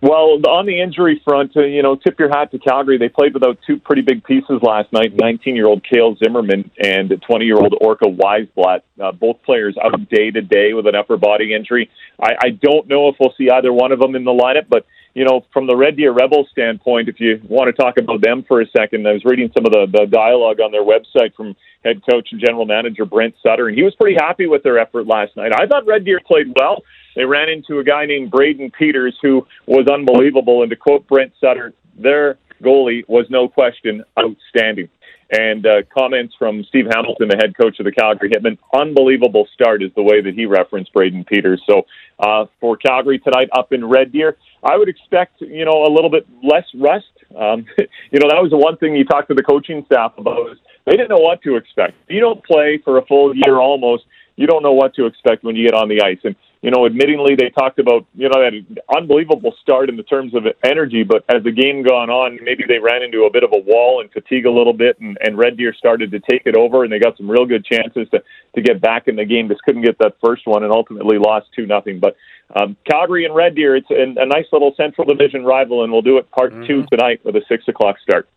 Well, 0.00 0.38
on 0.46 0.66
the 0.66 0.80
injury 0.80 1.20
front, 1.24 1.56
uh, 1.56 1.64
you 1.64 1.82
know, 1.82 1.96
tip 1.96 2.20
your 2.20 2.28
hat 2.28 2.52
to 2.52 2.58
Calgary. 2.60 2.98
They 2.98 3.08
played 3.08 3.34
without 3.34 3.58
two 3.66 3.80
pretty 3.80 4.02
big 4.02 4.22
pieces 4.22 4.60
last 4.62 4.92
night 4.92 5.12
19 5.14 5.56
year 5.56 5.66
old 5.66 5.82
Kale 5.82 6.14
Zimmerman 6.14 6.70
and 6.78 7.20
20 7.26 7.44
year 7.44 7.56
old 7.56 7.74
Orca 7.80 8.04
Wiesblatt. 8.04 8.82
Uh, 9.02 9.10
both 9.10 9.42
players 9.42 9.76
out 9.82 10.08
day 10.08 10.30
to 10.30 10.40
day 10.40 10.72
with 10.72 10.86
an 10.86 10.94
upper 10.94 11.16
body 11.16 11.52
injury. 11.52 11.90
I, 12.22 12.34
I 12.40 12.50
don't 12.50 12.86
know 12.86 13.08
if 13.08 13.16
we'll 13.18 13.34
see 13.36 13.50
either 13.50 13.72
one 13.72 13.90
of 13.90 13.98
them 13.98 14.14
in 14.14 14.22
the 14.22 14.30
lineup, 14.30 14.68
but, 14.68 14.86
you 15.14 15.24
know, 15.24 15.44
from 15.52 15.66
the 15.66 15.74
Red 15.74 15.96
Deer 15.96 16.12
Rebels 16.12 16.46
standpoint, 16.52 17.08
if 17.08 17.18
you 17.18 17.40
want 17.48 17.66
to 17.66 17.72
talk 17.72 17.98
about 17.98 18.20
them 18.22 18.44
for 18.46 18.60
a 18.60 18.66
second, 18.76 19.06
I 19.08 19.14
was 19.14 19.24
reading 19.24 19.50
some 19.52 19.66
of 19.66 19.72
the, 19.72 19.86
the 19.90 20.06
dialogue 20.06 20.60
on 20.60 20.70
their 20.70 20.84
website 20.84 21.34
from 21.34 21.56
head 21.84 22.02
coach 22.08 22.28
and 22.30 22.40
general 22.40 22.66
manager 22.66 23.04
Brent 23.04 23.34
Sutter, 23.42 23.66
and 23.66 23.76
he 23.76 23.82
was 23.82 23.96
pretty 23.96 24.16
happy 24.20 24.46
with 24.46 24.62
their 24.62 24.78
effort 24.78 25.08
last 25.08 25.36
night. 25.36 25.52
I 25.58 25.66
thought 25.66 25.86
Red 25.86 26.04
Deer 26.04 26.20
played 26.24 26.54
well. 26.54 26.84
They 27.16 27.24
ran 27.24 27.48
into 27.48 27.78
a 27.78 27.84
guy 27.84 28.06
named 28.06 28.30
Brayden 28.30 28.72
Peters 28.72 29.16
who 29.22 29.46
was 29.66 29.86
unbelievable. 29.88 30.62
And 30.62 30.70
to 30.70 30.76
quote 30.76 31.06
Brent 31.06 31.32
Sutter, 31.40 31.74
their 31.98 32.38
goalie 32.62 33.08
was 33.08 33.26
no 33.30 33.48
question 33.48 34.04
outstanding. 34.18 34.88
And 35.30 35.66
uh, 35.66 35.82
comments 35.92 36.34
from 36.38 36.64
Steve 36.64 36.86
Hamilton, 36.90 37.28
the 37.28 37.36
head 37.36 37.54
coach 37.54 37.78
of 37.78 37.84
the 37.84 37.92
Calgary 37.92 38.30
Hitmen, 38.30 38.56
unbelievable 38.72 39.46
start 39.52 39.82
is 39.82 39.90
the 39.94 40.02
way 40.02 40.22
that 40.22 40.32
he 40.32 40.46
referenced 40.46 40.94
Brayden 40.94 41.26
Peters. 41.26 41.62
So 41.68 41.82
uh, 42.18 42.46
for 42.60 42.78
Calgary 42.78 43.18
tonight 43.18 43.50
up 43.52 43.72
in 43.72 43.84
Red 43.84 44.10
Deer, 44.10 44.38
I 44.62 44.78
would 44.78 44.88
expect 44.88 45.42
you 45.42 45.66
know 45.66 45.84
a 45.84 45.92
little 45.92 46.08
bit 46.08 46.26
less 46.42 46.64
rust. 46.74 47.12
Um, 47.36 47.66
you 47.78 48.20
know 48.20 48.28
that 48.30 48.40
was 48.40 48.50
the 48.50 48.56
one 48.56 48.78
thing 48.78 48.96
you 48.96 49.04
talked 49.04 49.28
to 49.28 49.34
the 49.34 49.42
coaching 49.42 49.84
staff 49.84 50.14
about 50.16 50.52
is 50.52 50.58
they 50.86 50.92
didn't 50.92 51.10
know 51.10 51.22
what 51.22 51.42
to 51.42 51.56
expect. 51.56 51.94
If 52.08 52.14
you 52.14 52.20
don't 52.20 52.42
play 52.42 52.80
for 52.82 52.96
a 52.96 53.04
full 53.04 53.36
year 53.36 53.58
almost, 53.58 54.04
you 54.36 54.46
don't 54.46 54.62
know 54.62 54.72
what 54.72 54.94
to 54.94 55.04
expect 55.04 55.44
when 55.44 55.56
you 55.56 55.66
get 55.66 55.74
on 55.74 55.88
the 55.88 56.00
ice. 56.00 56.18
And 56.24 56.34
you 56.60 56.72
know, 56.72 56.88
admittingly, 56.88 57.38
they 57.38 57.50
talked 57.50 57.78
about 57.78 58.04
you 58.14 58.28
know 58.28 58.40
that 58.40 58.82
unbelievable 58.96 59.54
start 59.62 59.88
in 59.88 59.96
the 59.96 60.02
terms 60.02 60.34
of 60.34 60.42
energy, 60.64 61.04
but 61.04 61.24
as 61.28 61.44
the 61.44 61.52
game 61.52 61.84
gone 61.84 62.10
on, 62.10 62.38
maybe 62.42 62.64
they 62.66 62.80
ran 62.80 63.02
into 63.02 63.24
a 63.24 63.30
bit 63.30 63.44
of 63.44 63.50
a 63.54 63.60
wall 63.60 64.00
and 64.00 64.10
fatigue 64.10 64.44
a 64.44 64.50
little 64.50 64.72
bit, 64.72 64.98
and, 64.98 65.16
and 65.20 65.38
Red 65.38 65.56
Deer 65.56 65.72
started 65.72 66.10
to 66.10 66.18
take 66.18 66.42
it 66.46 66.56
over, 66.56 66.82
and 66.82 66.92
they 66.92 66.98
got 66.98 67.16
some 67.16 67.30
real 67.30 67.46
good 67.46 67.64
chances 67.64 68.08
to 68.10 68.22
to 68.56 68.60
get 68.60 68.80
back 68.80 69.06
in 69.06 69.14
the 69.14 69.24
game. 69.24 69.48
Just 69.48 69.62
couldn't 69.62 69.82
get 69.82 69.98
that 69.98 70.16
first 70.20 70.46
one, 70.46 70.64
and 70.64 70.72
ultimately 70.72 71.16
lost 71.16 71.46
two 71.54 71.66
nothing. 71.66 72.00
But 72.00 72.16
um, 72.56 72.76
Calgary 72.90 73.24
and 73.24 73.36
Red 73.36 73.54
Deer, 73.54 73.76
it's 73.76 73.90
a, 73.90 74.20
a 74.20 74.26
nice 74.26 74.46
little 74.50 74.74
Central 74.76 75.06
Division 75.06 75.44
rival, 75.44 75.84
and 75.84 75.92
we'll 75.92 76.02
do 76.02 76.18
it 76.18 76.28
part 76.32 76.52
mm-hmm. 76.52 76.66
two 76.66 76.86
tonight 76.90 77.24
with 77.24 77.36
a 77.36 77.42
six 77.48 77.68
o'clock 77.68 78.00
start. 78.00 78.28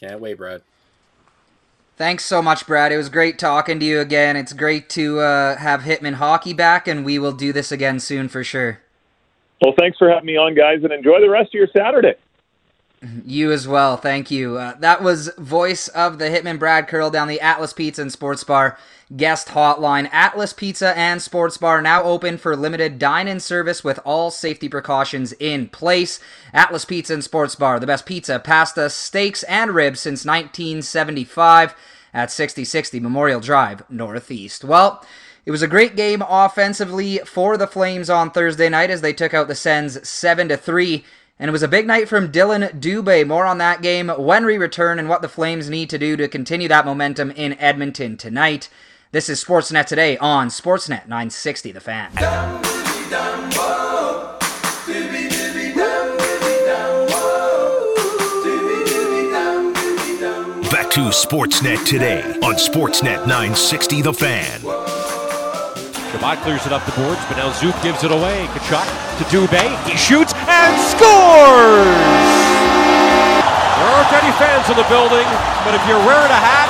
Can't 0.00 0.20
wait, 0.20 0.38
Brad. 0.38 0.62
Thanks 1.96 2.24
so 2.24 2.40
much, 2.42 2.66
Brad. 2.66 2.90
It 2.90 2.96
was 2.96 3.08
great 3.08 3.38
talking 3.38 3.78
to 3.78 3.86
you 3.86 4.00
again. 4.00 4.36
It's 4.36 4.52
great 4.52 4.88
to 4.90 5.20
uh, 5.20 5.56
have 5.56 5.82
Hitmen 5.82 6.14
Hockey 6.14 6.52
back, 6.52 6.88
and 6.88 7.04
we 7.04 7.18
will 7.18 7.32
do 7.32 7.52
this 7.52 7.70
again 7.70 8.00
soon 8.00 8.28
for 8.28 8.42
sure. 8.42 8.80
Well, 9.60 9.74
thanks 9.78 9.98
for 9.98 10.08
having 10.08 10.26
me 10.26 10.36
on, 10.36 10.54
guys, 10.54 10.82
and 10.82 10.92
enjoy 10.92 11.20
the 11.20 11.30
rest 11.30 11.48
of 11.48 11.54
your 11.54 11.68
Saturday. 11.76 12.14
You 13.24 13.50
as 13.50 13.66
well, 13.66 13.96
thank 13.96 14.30
you. 14.30 14.58
Uh, 14.58 14.74
that 14.78 15.02
was 15.02 15.28
voice 15.36 15.88
of 15.88 16.18
the 16.18 16.26
Hitmen 16.26 16.60
Brad 16.60 16.86
Curle 16.86 17.10
down 17.10 17.26
the 17.26 17.40
Atlas 17.40 17.72
Pizza 17.72 18.02
and 18.02 18.12
Sports 18.12 18.44
Bar 18.44 18.78
guest 19.16 19.48
hotline. 19.48 20.08
Atlas 20.12 20.52
Pizza 20.52 20.96
and 20.96 21.20
Sports 21.20 21.56
Bar 21.56 21.82
now 21.82 22.04
open 22.04 22.38
for 22.38 22.56
limited 22.56 22.98
dine-in 22.98 23.40
service 23.40 23.82
with 23.82 23.98
all 24.04 24.30
safety 24.30 24.68
precautions 24.68 25.32
in 25.34 25.68
place. 25.68 26.20
Atlas 26.54 26.84
Pizza 26.84 27.14
and 27.14 27.24
Sports 27.24 27.56
Bar, 27.56 27.80
the 27.80 27.86
best 27.86 28.06
pizza, 28.06 28.38
pasta, 28.38 28.88
steaks, 28.88 29.42
and 29.44 29.72
ribs 29.72 30.00
since 30.00 30.24
1975 30.24 31.74
at 32.14 32.30
6060 32.30 33.00
Memorial 33.00 33.40
Drive, 33.40 33.82
Northeast. 33.90 34.64
Well, 34.64 35.04
it 35.44 35.50
was 35.50 35.62
a 35.62 35.68
great 35.68 35.96
game 35.96 36.22
offensively 36.22 37.18
for 37.18 37.56
the 37.56 37.66
Flames 37.66 38.08
on 38.08 38.30
Thursday 38.30 38.68
night 38.68 38.90
as 38.90 39.00
they 39.00 39.12
took 39.12 39.34
out 39.34 39.48
the 39.48 39.56
Sens 39.56 40.08
7 40.08 40.48
to 40.48 40.56
3. 40.56 41.04
And 41.42 41.48
it 41.48 41.52
was 41.52 41.64
a 41.64 41.68
big 41.68 41.88
night 41.88 42.08
from 42.08 42.30
Dylan 42.30 42.78
Dubé. 42.78 43.26
More 43.26 43.46
on 43.46 43.58
that 43.58 43.82
game 43.82 44.10
when 44.10 44.46
we 44.46 44.56
return 44.58 45.00
and 45.00 45.08
what 45.08 45.22
the 45.22 45.28
Flames 45.28 45.68
need 45.68 45.90
to 45.90 45.98
do 45.98 46.16
to 46.16 46.28
continue 46.28 46.68
that 46.68 46.84
momentum 46.86 47.32
in 47.32 47.58
Edmonton 47.58 48.16
tonight. 48.16 48.68
This 49.10 49.28
is 49.28 49.42
Sportsnet 49.42 49.86
today 49.86 50.16
on 50.18 50.50
Sportsnet 50.50 51.08
960 51.08 51.72
The 51.72 51.80
Fan. 51.80 52.14
Back 60.70 60.90
to 60.92 61.10
Sportsnet 61.10 61.84
today 61.84 62.22
on 62.22 62.54
Sportsnet 62.54 63.26
960 63.26 64.02
The 64.02 64.12
Fan. 64.12 64.60
Chabot 66.12 66.36
clears 66.42 66.66
it 66.66 66.72
up 66.72 66.84
the 66.84 66.92
boards, 66.92 67.20
but 67.26 67.38
now 67.38 67.50
Zook 67.52 67.74
gives 67.82 68.04
it 68.04 68.12
away. 68.12 68.46
Tkachuk 68.52 69.18
to 69.18 69.24
Dubé. 69.24 69.90
He 69.90 69.96
shoots 69.96 70.31
and 70.31 70.31
scores! 71.32 71.88
There 73.72 73.88
aren't 73.88 74.12
any 74.20 74.32
fans 74.36 74.68
in 74.68 74.76
the 74.76 74.84
building, 74.92 75.24
but 75.64 75.72
if 75.72 75.80
you're 75.88 76.04
wearing 76.04 76.28
a 76.28 76.42
hat, 76.44 76.68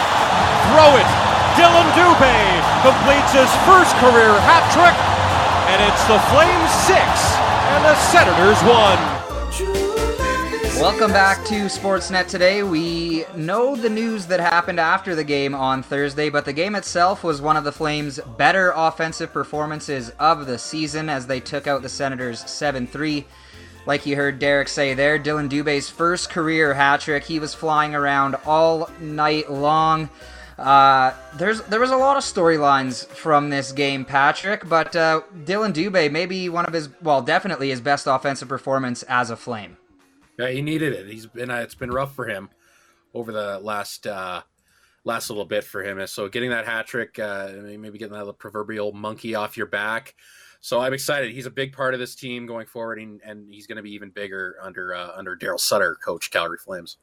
throw 0.71 0.95
it. 1.03 1.11
Dylan 1.59 1.91
Dubé 1.99 2.63
completes 2.87 3.35
his 3.35 3.51
first 3.67 3.91
career 3.99 4.31
hat 4.47 4.63
trick, 4.71 4.95
and 5.67 5.83
it's 5.83 6.05
the 6.07 6.23
Flames 6.31 6.71
six 6.87 7.03
and 7.75 7.83
the 7.83 7.97
Senators 8.15 8.63
one. 8.63 9.03
Welcome 10.81 11.13
back 11.13 11.45
to 11.47 11.67
Sportsnet 11.67 12.29
today. 12.29 12.63
We 12.63 13.25
know 13.37 13.75
the 13.77 13.91
news 13.91 14.27
that 14.27 14.41
happened 14.41 14.79
after 14.79 15.15
the 15.15 15.25
game 15.25 15.55
on 15.55 15.83
Thursday, 15.83 16.31
but 16.31 16.45
the 16.45 16.53
game 16.53 16.75
itself 16.77 17.25
was 17.25 17.43
one 17.43 17.57
of 17.57 17.65
the 17.65 17.73
Flames' 17.73 18.21
better 18.39 18.73
offensive 18.75 19.33
performances 19.33 20.11
of 20.21 20.47
the 20.47 20.59
season 20.59 21.09
as 21.09 21.27
they 21.27 21.41
took 21.41 21.67
out 21.67 21.83
the 21.83 21.89
Senators 21.89 22.49
7 22.49 22.87
3. 22.87 23.27
Like 23.85 24.07
you 24.07 24.15
heard 24.15 24.39
Derek 24.39 24.69
say 24.69 24.95
there, 24.95 25.19
Dylan 25.19 25.49
Dubé's 25.49 25.91
first 25.91 26.31
career 26.31 26.73
hat 26.75 27.01
trick. 27.01 27.25
He 27.25 27.41
was 27.41 27.53
flying 27.53 27.95
around 27.95 28.37
all 28.47 28.89
night 29.01 29.51
long. 29.51 30.09
Uh, 30.57 31.13
there's 31.35 31.63
there 31.63 31.81
was 31.81 31.91
a 31.91 31.97
lot 31.97 32.17
of 32.17 32.23
storylines 32.23 33.05
from 33.07 33.51
this 33.51 33.73
game, 33.73 34.05
Patrick, 34.05 34.69
but 34.69 34.95
uh, 34.95 35.23
Dylan 35.45 35.73
Dubé 35.73 36.13
maybe 36.13 36.49
one 36.49 36.65
of 36.67 36.73
his 36.73 36.91
well, 37.03 37.23
definitely 37.23 37.71
his 37.71 37.81
best 37.81 38.07
offensive 38.07 38.49
performance 38.49 39.03
as 39.05 39.31
a 39.31 39.37
Flame. 39.37 39.77
Yeah, 40.39 40.51
he 40.51 40.63
needed 40.63 40.93
it. 40.93 41.09
He's 41.09 41.27
been 41.27 41.51
uh, 41.51 41.57
it's 41.57 41.75
been 41.75 41.91
rough 41.91 42.15
for 42.15 42.27
him 42.27 42.51
over 43.15 43.33
the 43.33 43.59
last 43.59 44.07
uh, 44.07 44.43
last 45.05 45.29
little 45.29 45.45
bit 45.45 45.65
for 45.65 45.83
him. 45.83 46.07
So 46.07 46.29
getting 46.29 46.51
that 46.51 46.67
hat 46.67 46.87
trick, 46.87 47.19
uh, 47.19 47.51
maybe 47.63 47.99
getting 47.99 48.15
that 48.15 48.39
proverbial 48.39 48.93
monkey 48.93 49.35
off 49.35 49.57
your 49.57 49.67
back. 49.67 50.15
So 50.63 50.81
I'm 50.81 50.95
excited. 50.95 51.33
He's 51.33 51.45
a 51.45 51.51
big 51.51 51.75
part 51.75 51.93
of 51.93 52.01
this 52.01 52.15
team 52.15 52.47
going 52.47 52.67
forward, 52.67 52.99
and, 52.99 53.21
and 53.27 53.53
he's 53.53 53.67
going 53.67 53.77
to 53.77 53.83
be 53.83 53.93
even 53.93 54.11
bigger 54.11 54.57
under 54.63 54.95
uh, 54.95 55.11
under 55.15 55.37
Darryl 55.37 55.61
Sutter, 55.61 55.97
coach 56.03 56.31
Calgary 56.31 56.57
Flames. 56.57 56.97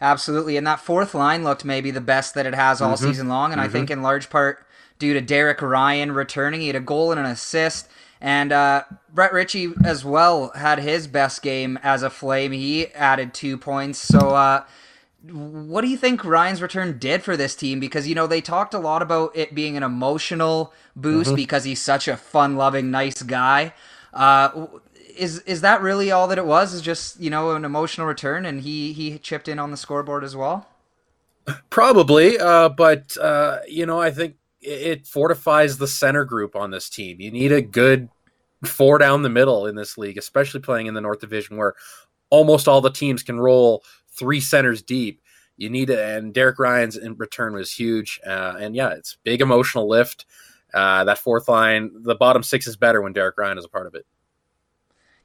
Absolutely, 0.00 0.56
and 0.56 0.66
that 0.66 0.78
fourth 0.78 1.14
line 1.14 1.42
looked 1.42 1.64
maybe 1.64 1.90
the 1.90 2.00
best 2.00 2.34
that 2.34 2.46
it 2.46 2.54
has 2.54 2.80
all 2.80 2.94
mm-hmm. 2.94 3.06
season 3.06 3.28
long, 3.28 3.52
and 3.52 3.60
mm-hmm. 3.60 3.70
I 3.70 3.72
think 3.72 3.90
in 3.90 4.02
large 4.02 4.30
part 4.30 4.64
due 4.98 5.14
to 5.14 5.20
Derek 5.20 5.62
Ryan 5.62 6.12
returning. 6.12 6.60
He 6.60 6.66
had 6.66 6.76
a 6.76 6.80
goal 6.80 7.10
and 7.10 7.20
an 7.20 7.26
assist. 7.26 7.88
And 8.20 8.50
uh, 8.50 8.82
Brett 9.12 9.32
Ritchie 9.32 9.74
as 9.84 10.04
well 10.04 10.50
had 10.54 10.80
his 10.80 11.06
best 11.06 11.40
game 11.40 11.78
as 11.82 12.02
a 12.02 12.10
Flame. 12.10 12.52
He 12.52 12.88
added 12.88 13.32
two 13.32 13.56
points. 13.56 13.98
So, 13.98 14.34
uh, 14.34 14.64
what 15.24 15.80
do 15.80 15.88
you 15.88 15.96
think 15.96 16.24
Ryan's 16.24 16.62
return 16.62 16.98
did 16.98 17.22
for 17.22 17.36
this 17.36 17.56
team? 17.56 17.80
Because 17.80 18.06
you 18.06 18.14
know 18.14 18.26
they 18.26 18.40
talked 18.40 18.74
a 18.74 18.78
lot 18.78 19.02
about 19.02 19.36
it 19.36 19.54
being 19.54 19.76
an 19.76 19.82
emotional 19.82 20.72
boost 20.94 21.30
mm-hmm. 21.30 21.36
because 21.36 21.64
he's 21.64 21.82
such 21.82 22.06
a 22.06 22.16
fun-loving, 22.16 22.90
nice 22.90 23.22
guy. 23.22 23.74
Uh, 24.14 24.66
is 25.16 25.40
is 25.40 25.60
that 25.62 25.82
really 25.82 26.10
all 26.10 26.28
that 26.28 26.38
it 26.38 26.46
was? 26.46 26.72
Is 26.72 26.82
just 26.82 27.20
you 27.20 27.30
know 27.30 27.50
an 27.50 27.64
emotional 27.64 28.06
return, 28.06 28.46
and 28.46 28.60
he 28.62 28.92
he 28.92 29.18
chipped 29.18 29.48
in 29.48 29.58
on 29.58 29.70
the 29.70 29.76
scoreboard 29.76 30.22
as 30.22 30.36
well. 30.36 30.68
Probably, 31.70 32.38
uh, 32.38 32.68
but 32.68 33.16
uh, 33.16 33.58
you 33.66 33.86
know 33.86 34.00
I 34.00 34.10
think 34.10 34.36
it 34.60 35.06
fortifies 35.06 35.78
the 35.78 35.88
center 35.88 36.24
group 36.24 36.54
on 36.54 36.70
this 36.70 36.88
team. 36.88 37.20
You 37.20 37.30
need 37.30 37.52
a 37.52 37.62
good 37.62 38.08
four 38.64 38.98
down 38.98 39.22
the 39.22 39.28
middle 39.28 39.66
in 39.66 39.74
this 39.74 39.98
league, 39.98 40.18
especially 40.18 40.60
playing 40.60 40.86
in 40.86 40.94
the 40.94 41.00
North 41.00 41.20
Division 41.20 41.56
where 41.56 41.74
almost 42.30 42.68
all 42.68 42.80
the 42.80 42.90
teams 42.90 43.22
can 43.22 43.40
roll 43.40 43.82
three 44.18 44.40
centers 44.40 44.82
deep. 44.82 45.22
You 45.56 45.70
need 45.70 45.90
it, 45.90 45.98
and 45.98 46.32
Derek 46.32 46.58
Ryan's 46.58 46.96
in 46.96 47.14
return 47.16 47.52
was 47.54 47.72
huge. 47.72 48.20
Uh, 48.26 48.54
and 48.58 48.76
yeah, 48.76 48.90
it's 48.90 49.16
big 49.24 49.40
emotional 49.40 49.88
lift. 49.88 50.24
Uh, 50.72 51.04
that 51.04 51.18
fourth 51.18 51.48
line, 51.48 51.90
the 51.94 52.14
bottom 52.14 52.42
six 52.42 52.66
is 52.66 52.76
better 52.76 53.02
when 53.02 53.12
Derek 53.12 53.36
Ryan 53.38 53.58
is 53.58 53.64
a 53.64 53.68
part 53.68 53.86
of 53.86 53.94
it. 53.94 54.06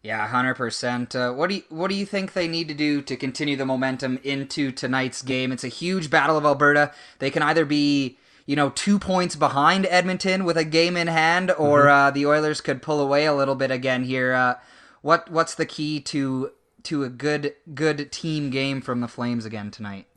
Yeah, 0.01 0.27
hundred 0.27 0.51
uh, 0.51 0.55
percent. 0.55 1.15
What 1.15 1.49
do 1.49 1.55
you 1.55 1.63
what 1.69 1.89
do 1.89 1.95
you 1.95 2.05
think 2.05 2.33
they 2.33 2.47
need 2.47 2.67
to 2.67 2.73
do 2.73 3.01
to 3.03 3.15
continue 3.15 3.55
the 3.55 3.65
momentum 3.65 4.19
into 4.23 4.71
tonight's 4.71 5.21
game? 5.21 5.51
It's 5.51 5.63
a 5.63 5.69
huge 5.69 6.09
battle 6.09 6.37
of 6.37 6.45
Alberta. 6.45 6.91
They 7.19 7.29
can 7.29 7.43
either 7.43 7.65
be 7.65 8.17
you 8.45 8.55
know, 8.55 8.69
two 8.71 8.99
points 8.99 9.35
behind 9.35 9.85
Edmonton 9.85 10.43
with 10.43 10.57
a 10.57 10.65
game 10.65 10.97
in 10.97 11.07
hand, 11.07 11.51
or 11.51 11.81
mm-hmm. 11.81 11.89
uh, 11.89 12.11
the 12.11 12.25
Oilers 12.25 12.61
could 12.61 12.81
pull 12.81 12.99
away 12.99 13.25
a 13.25 13.33
little 13.33 13.55
bit 13.55 13.71
again 13.71 14.03
here. 14.03 14.33
Uh, 14.33 14.55
what 15.01 15.29
what's 15.31 15.55
the 15.55 15.65
key 15.65 15.99
to 16.01 16.51
to 16.83 17.03
a 17.03 17.09
good 17.09 17.53
good 17.73 18.11
team 18.11 18.49
game 18.49 18.81
from 18.81 19.01
the 19.01 19.07
Flames 19.07 19.45
again 19.45 19.71
tonight? 19.71 20.07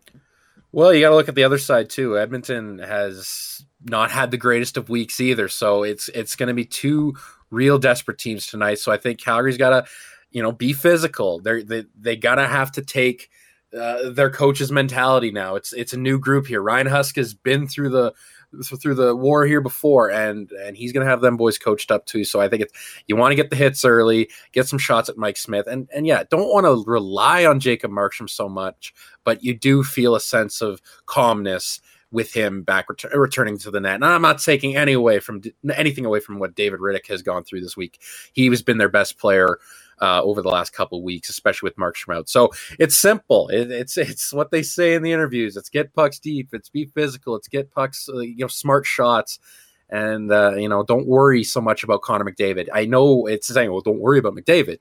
Well, 0.72 0.92
you 0.92 1.00
got 1.00 1.10
to 1.10 1.16
look 1.16 1.28
at 1.28 1.34
the 1.34 1.44
other 1.44 1.58
side 1.58 1.88
too. 1.88 2.18
Edmonton 2.18 2.78
has 2.80 3.64
not 3.84 4.10
had 4.10 4.30
the 4.30 4.36
greatest 4.36 4.76
of 4.76 4.88
weeks 4.88 5.20
either, 5.20 5.48
so 5.48 5.82
it's 5.82 6.08
it's 6.08 6.36
going 6.36 6.48
to 6.48 6.54
be 6.54 6.64
two 6.64 7.14
real 7.50 7.78
desperate 7.78 8.18
teams 8.18 8.46
tonight. 8.46 8.78
So 8.78 8.92
I 8.92 8.96
think 8.96 9.20
Calgary's 9.20 9.56
got 9.56 9.70
to, 9.70 9.90
you 10.30 10.42
know, 10.42 10.52
be 10.52 10.72
physical. 10.72 11.40
They're, 11.40 11.62
they 11.62 11.84
they 11.98 12.16
gotta 12.16 12.46
have 12.46 12.72
to 12.72 12.82
take 12.82 13.30
uh, 13.76 14.10
their 14.10 14.30
coach's 14.30 14.72
mentality 14.72 15.30
now. 15.30 15.54
It's 15.54 15.72
it's 15.72 15.92
a 15.92 15.98
new 15.98 16.18
group 16.18 16.46
here. 16.46 16.60
Ryan 16.60 16.88
Huska 16.88 17.16
has 17.16 17.34
been 17.34 17.66
through 17.66 17.90
the 17.90 18.12
through 18.62 18.94
the 18.94 19.14
war 19.14 19.46
here 19.46 19.60
before, 19.60 20.10
and 20.10 20.50
and 20.52 20.76
he's 20.76 20.92
gonna 20.92 21.06
have 21.06 21.20
them 21.20 21.36
boys 21.36 21.58
coached 21.58 21.90
up 21.90 22.06
too. 22.06 22.24
So 22.24 22.40
I 22.40 22.48
think 22.48 22.62
it's 22.62 22.72
you 23.06 23.16
want 23.16 23.32
to 23.32 23.36
get 23.36 23.50
the 23.50 23.56
hits 23.56 23.84
early, 23.84 24.30
get 24.52 24.66
some 24.68 24.78
shots 24.78 25.08
at 25.08 25.16
Mike 25.16 25.36
Smith, 25.36 25.66
and 25.66 25.88
and 25.94 26.06
yeah, 26.06 26.24
don't 26.30 26.52
want 26.52 26.66
to 26.66 26.90
rely 26.90 27.44
on 27.44 27.60
Jacob 27.60 27.90
Markstrom 27.90 28.28
so 28.28 28.48
much, 28.48 28.94
but 29.24 29.42
you 29.42 29.54
do 29.54 29.82
feel 29.82 30.14
a 30.14 30.20
sense 30.20 30.60
of 30.60 30.80
calmness 31.06 31.80
with 32.12 32.32
him 32.32 32.62
back 32.62 32.88
ret- 32.88 33.12
returning 33.14 33.58
to 33.58 33.70
the 33.70 33.80
net. 33.80 33.96
And 33.96 34.04
I'm 34.04 34.22
not 34.22 34.40
taking 34.40 34.76
any 34.76 34.92
away 34.92 35.18
from 35.20 35.42
anything 35.74 36.04
away 36.04 36.20
from 36.20 36.38
what 36.38 36.54
David 36.54 36.80
Rittich 36.80 37.08
has 37.08 37.22
gone 37.22 37.44
through 37.44 37.60
this 37.60 37.76
week. 37.76 38.00
He 38.32 38.46
has 38.46 38.62
been 38.62 38.78
their 38.78 38.88
best 38.88 39.18
player 39.18 39.58
uh, 40.00 40.22
over 40.22 40.42
the 40.42 40.48
last 40.48 40.72
couple 40.72 41.02
weeks, 41.02 41.28
especially 41.28 41.66
with 41.68 41.76
Markstrom 41.76 42.16
out. 42.16 42.28
So 42.28 42.50
it's 42.78 42.96
simple. 42.96 43.48
It, 43.48 43.70
it's 43.70 43.96
it's 43.96 44.32
what 44.32 44.50
they 44.50 44.62
say 44.62 44.94
in 44.94 45.02
the 45.02 45.12
interviews. 45.12 45.56
It's 45.56 45.68
get 45.68 45.94
pucks 45.94 46.18
deep. 46.18 46.48
It's 46.52 46.68
be 46.68 46.86
physical. 46.86 47.36
It's 47.36 47.48
get 47.48 47.70
pucks, 47.70 48.08
uh, 48.08 48.20
you 48.20 48.38
know, 48.38 48.48
smart 48.48 48.86
shots. 48.86 49.38
And 49.88 50.32
uh, 50.32 50.54
you 50.56 50.68
know, 50.68 50.82
don't 50.82 51.06
worry 51.06 51.44
so 51.44 51.60
much 51.60 51.84
about 51.84 52.02
Connor 52.02 52.24
McDavid. 52.24 52.68
I 52.72 52.86
know 52.86 53.26
it's 53.26 53.46
saying, 53.46 53.70
well, 53.70 53.80
don't 53.80 54.00
worry 54.00 54.18
about 54.18 54.34
McDavid. 54.34 54.78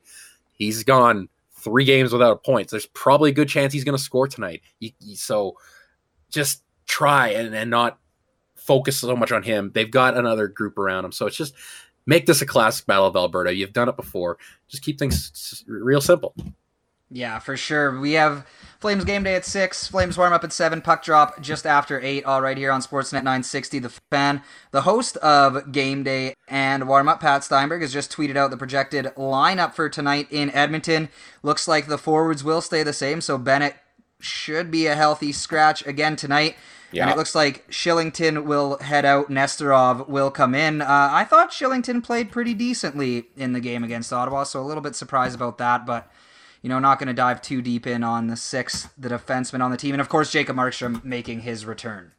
He's 0.52 0.82
gone 0.82 1.28
three 1.52 1.84
games 1.84 2.12
without 2.12 2.32
a 2.32 2.36
points. 2.36 2.70
There's 2.70 2.86
probably 2.86 3.30
a 3.30 3.34
good 3.34 3.48
chance 3.48 3.72
he's 3.72 3.84
going 3.84 3.96
to 3.96 4.02
score 4.02 4.26
tonight. 4.26 4.62
You, 4.80 4.90
you, 5.00 5.16
so 5.16 5.56
just 6.30 6.62
try 6.86 7.28
and, 7.28 7.54
and 7.54 7.70
not 7.70 7.98
focus 8.54 8.98
so 8.98 9.14
much 9.16 9.32
on 9.32 9.42
him. 9.42 9.70
They've 9.74 9.90
got 9.90 10.16
another 10.16 10.48
group 10.48 10.78
around 10.78 11.04
him. 11.04 11.12
So 11.12 11.26
it's 11.26 11.36
just 11.36 11.54
make 12.06 12.26
this 12.26 12.40
a 12.40 12.46
classic 12.46 12.86
battle 12.86 13.06
of 13.06 13.16
Alberta. 13.16 13.54
You've 13.54 13.72
done 13.72 13.88
it 13.88 13.96
before. 13.96 14.38
Just 14.68 14.82
keep 14.82 14.98
things 14.98 15.64
real 15.66 16.00
simple. 16.00 16.34
Yeah, 17.10 17.38
for 17.38 17.56
sure. 17.56 18.00
We 18.00 18.12
have 18.12 18.46
Flames 18.80 19.04
game 19.04 19.22
day 19.22 19.36
at 19.36 19.44
6, 19.44 19.86
Flames 19.88 20.18
warm 20.18 20.32
up 20.32 20.42
at 20.44 20.52
7, 20.52 20.80
puck 20.82 21.04
drop 21.04 21.40
just 21.40 21.64
after 21.64 22.00
8, 22.00 22.24
all 22.24 22.42
right 22.42 22.56
here 22.56 22.72
on 22.72 22.82
Sportsnet 22.82 23.22
960. 23.22 23.78
The 23.78 23.92
fan, 24.10 24.42
the 24.72 24.82
host 24.82 25.16
of 25.18 25.70
game 25.72 26.02
day 26.02 26.34
and 26.48 26.88
warm 26.88 27.08
up, 27.08 27.20
Pat 27.20 27.44
Steinberg, 27.44 27.82
has 27.82 27.92
just 27.92 28.12
tweeted 28.12 28.36
out 28.36 28.50
the 28.50 28.56
projected 28.56 29.06
lineup 29.16 29.74
for 29.74 29.88
tonight 29.88 30.26
in 30.30 30.50
Edmonton. 30.50 31.08
Looks 31.42 31.68
like 31.68 31.86
the 31.86 31.96
forwards 31.96 32.42
will 32.42 32.60
stay 32.60 32.82
the 32.82 32.92
same, 32.92 33.20
so 33.20 33.38
Bennett 33.38 33.76
should 34.18 34.70
be 34.70 34.86
a 34.86 34.96
healthy 34.96 35.30
scratch 35.30 35.86
again 35.86 36.16
tonight. 36.16 36.56
Yeah. 36.92 37.02
And 37.02 37.10
it 37.10 37.16
looks 37.16 37.34
like 37.34 37.68
Kylington 37.70 38.44
will 38.44 38.78
head 38.78 39.04
out. 39.04 39.28
Nesterov 39.28 40.08
will 40.08 40.30
come 40.30 40.54
in. 40.54 40.80
Uh, 40.80 41.08
I 41.10 41.24
thought 41.24 41.50
Kylington 41.50 42.02
played 42.02 42.30
pretty 42.30 42.54
decently 42.54 43.26
in 43.36 43.52
the 43.52 43.60
game 43.60 43.82
against 43.82 44.12
Ottawa, 44.12 44.44
so 44.44 44.60
a 44.60 44.64
little 44.64 44.82
bit 44.82 44.94
surprised 44.94 45.34
about 45.34 45.58
that. 45.58 45.84
But 45.84 46.10
you 46.62 46.68
know, 46.68 46.78
not 46.78 46.98
going 46.98 47.08
to 47.08 47.14
dive 47.14 47.42
too 47.42 47.60
deep 47.60 47.86
in 47.86 48.02
on 48.02 48.28
the 48.28 48.36
sixth, 48.36 48.92
the 48.96 49.08
defenseman 49.08 49.62
on 49.62 49.70
the 49.70 49.76
team, 49.76 49.94
and 49.94 50.00
of 50.00 50.08
course 50.08 50.30
Jacob 50.30 50.56
Markstrom 50.56 51.04
making 51.04 51.40
his 51.40 51.66
return. 51.66 52.12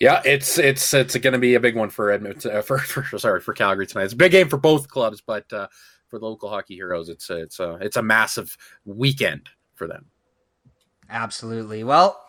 Yeah, 0.00 0.20
it's 0.24 0.58
it's 0.58 0.92
it's 0.92 1.16
going 1.16 1.32
to 1.32 1.38
be 1.38 1.54
a 1.54 1.60
big 1.60 1.76
one 1.76 1.90
for 1.90 2.10
Edmonton. 2.10 2.56
Uh, 2.56 2.62
for, 2.62 2.78
for 2.78 3.18
sorry 3.18 3.40
for 3.40 3.54
Calgary 3.54 3.86
tonight. 3.86 4.04
It's 4.04 4.12
a 4.12 4.16
big 4.16 4.32
game 4.32 4.48
for 4.48 4.56
both 4.56 4.88
clubs, 4.88 5.22
but 5.24 5.50
uh, 5.52 5.68
for 6.08 6.18
the 6.18 6.26
local 6.26 6.48
hockey 6.48 6.74
heroes, 6.74 7.08
it's 7.08 7.30
a, 7.30 7.42
it's 7.42 7.60
a 7.60 7.78
it's 7.80 7.96
a 7.96 8.02
massive 8.02 8.56
weekend 8.84 9.48
for 9.74 9.86
them. 9.86 10.06
Absolutely. 11.08 11.84
Well, 11.84 12.23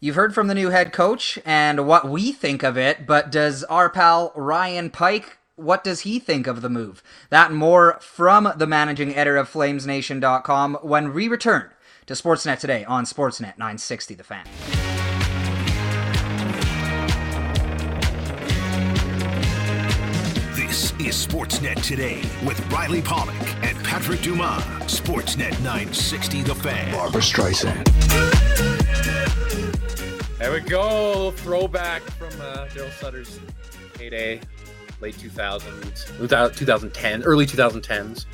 you've 0.00 0.14
heard 0.16 0.34
from 0.34 0.48
the 0.48 0.54
new 0.54 0.70
head 0.70 0.92
coach 0.92 1.38
and 1.44 1.86
what 1.86 2.08
we 2.08 2.32
think 2.32 2.62
of 2.62 2.76
it, 2.76 3.06
but 3.06 3.30
does 3.30 3.64
our 3.64 3.88
pal 3.88 4.32
Ryan 4.34 4.90
Pike? 4.90 5.38
What 5.56 5.82
does 5.82 6.00
he 6.00 6.18
think 6.18 6.46
of 6.46 6.60
the 6.60 6.68
move? 6.68 7.02
That 7.30 7.50
and 7.50 7.58
more 7.58 7.98
from 8.00 8.52
the 8.56 8.66
managing 8.66 9.14
editor 9.14 9.36
of 9.38 9.50
FlamesNation.com 9.50 10.78
when 10.82 11.14
we 11.14 11.28
return 11.28 11.70
to 12.06 12.14
Sportsnet 12.14 12.58
today 12.58 12.84
on 12.84 13.04
Sportsnet 13.04 13.56
960 13.58 14.14
The 14.14 14.24
Fan. 14.24 14.44
This 20.54 20.92
is 21.00 21.26
Sportsnet 21.26 21.82
Today 21.82 22.20
with 22.46 22.60
Riley 22.70 23.00
Pollock 23.00 23.34
and 23.64 23.82
Patrick 23.82 24.20
Dumas. 24.20 24.62
Sportsnet 24.82 25.52
960 25.62 26.42
The 26.42 26.54
Fan. 26.54 26.92
Barbra 26.92 27.22
Streisand. 27.22 27.86
There 30.38 30.52
we 30.52 30.60
go. 30.60 31.30
Throwback 31.30 32.02
from 32.02 32.38
uh, 32.42 32.66
Darryl 32.66 32.92
Sutter's 33.00 33.40
heyday, 33.98 34.38
late 35.00 35.14
2000s, 35.14 36.54
2010, 36.54 37.22
early 37.22 37.46
2010s 37.46 38.26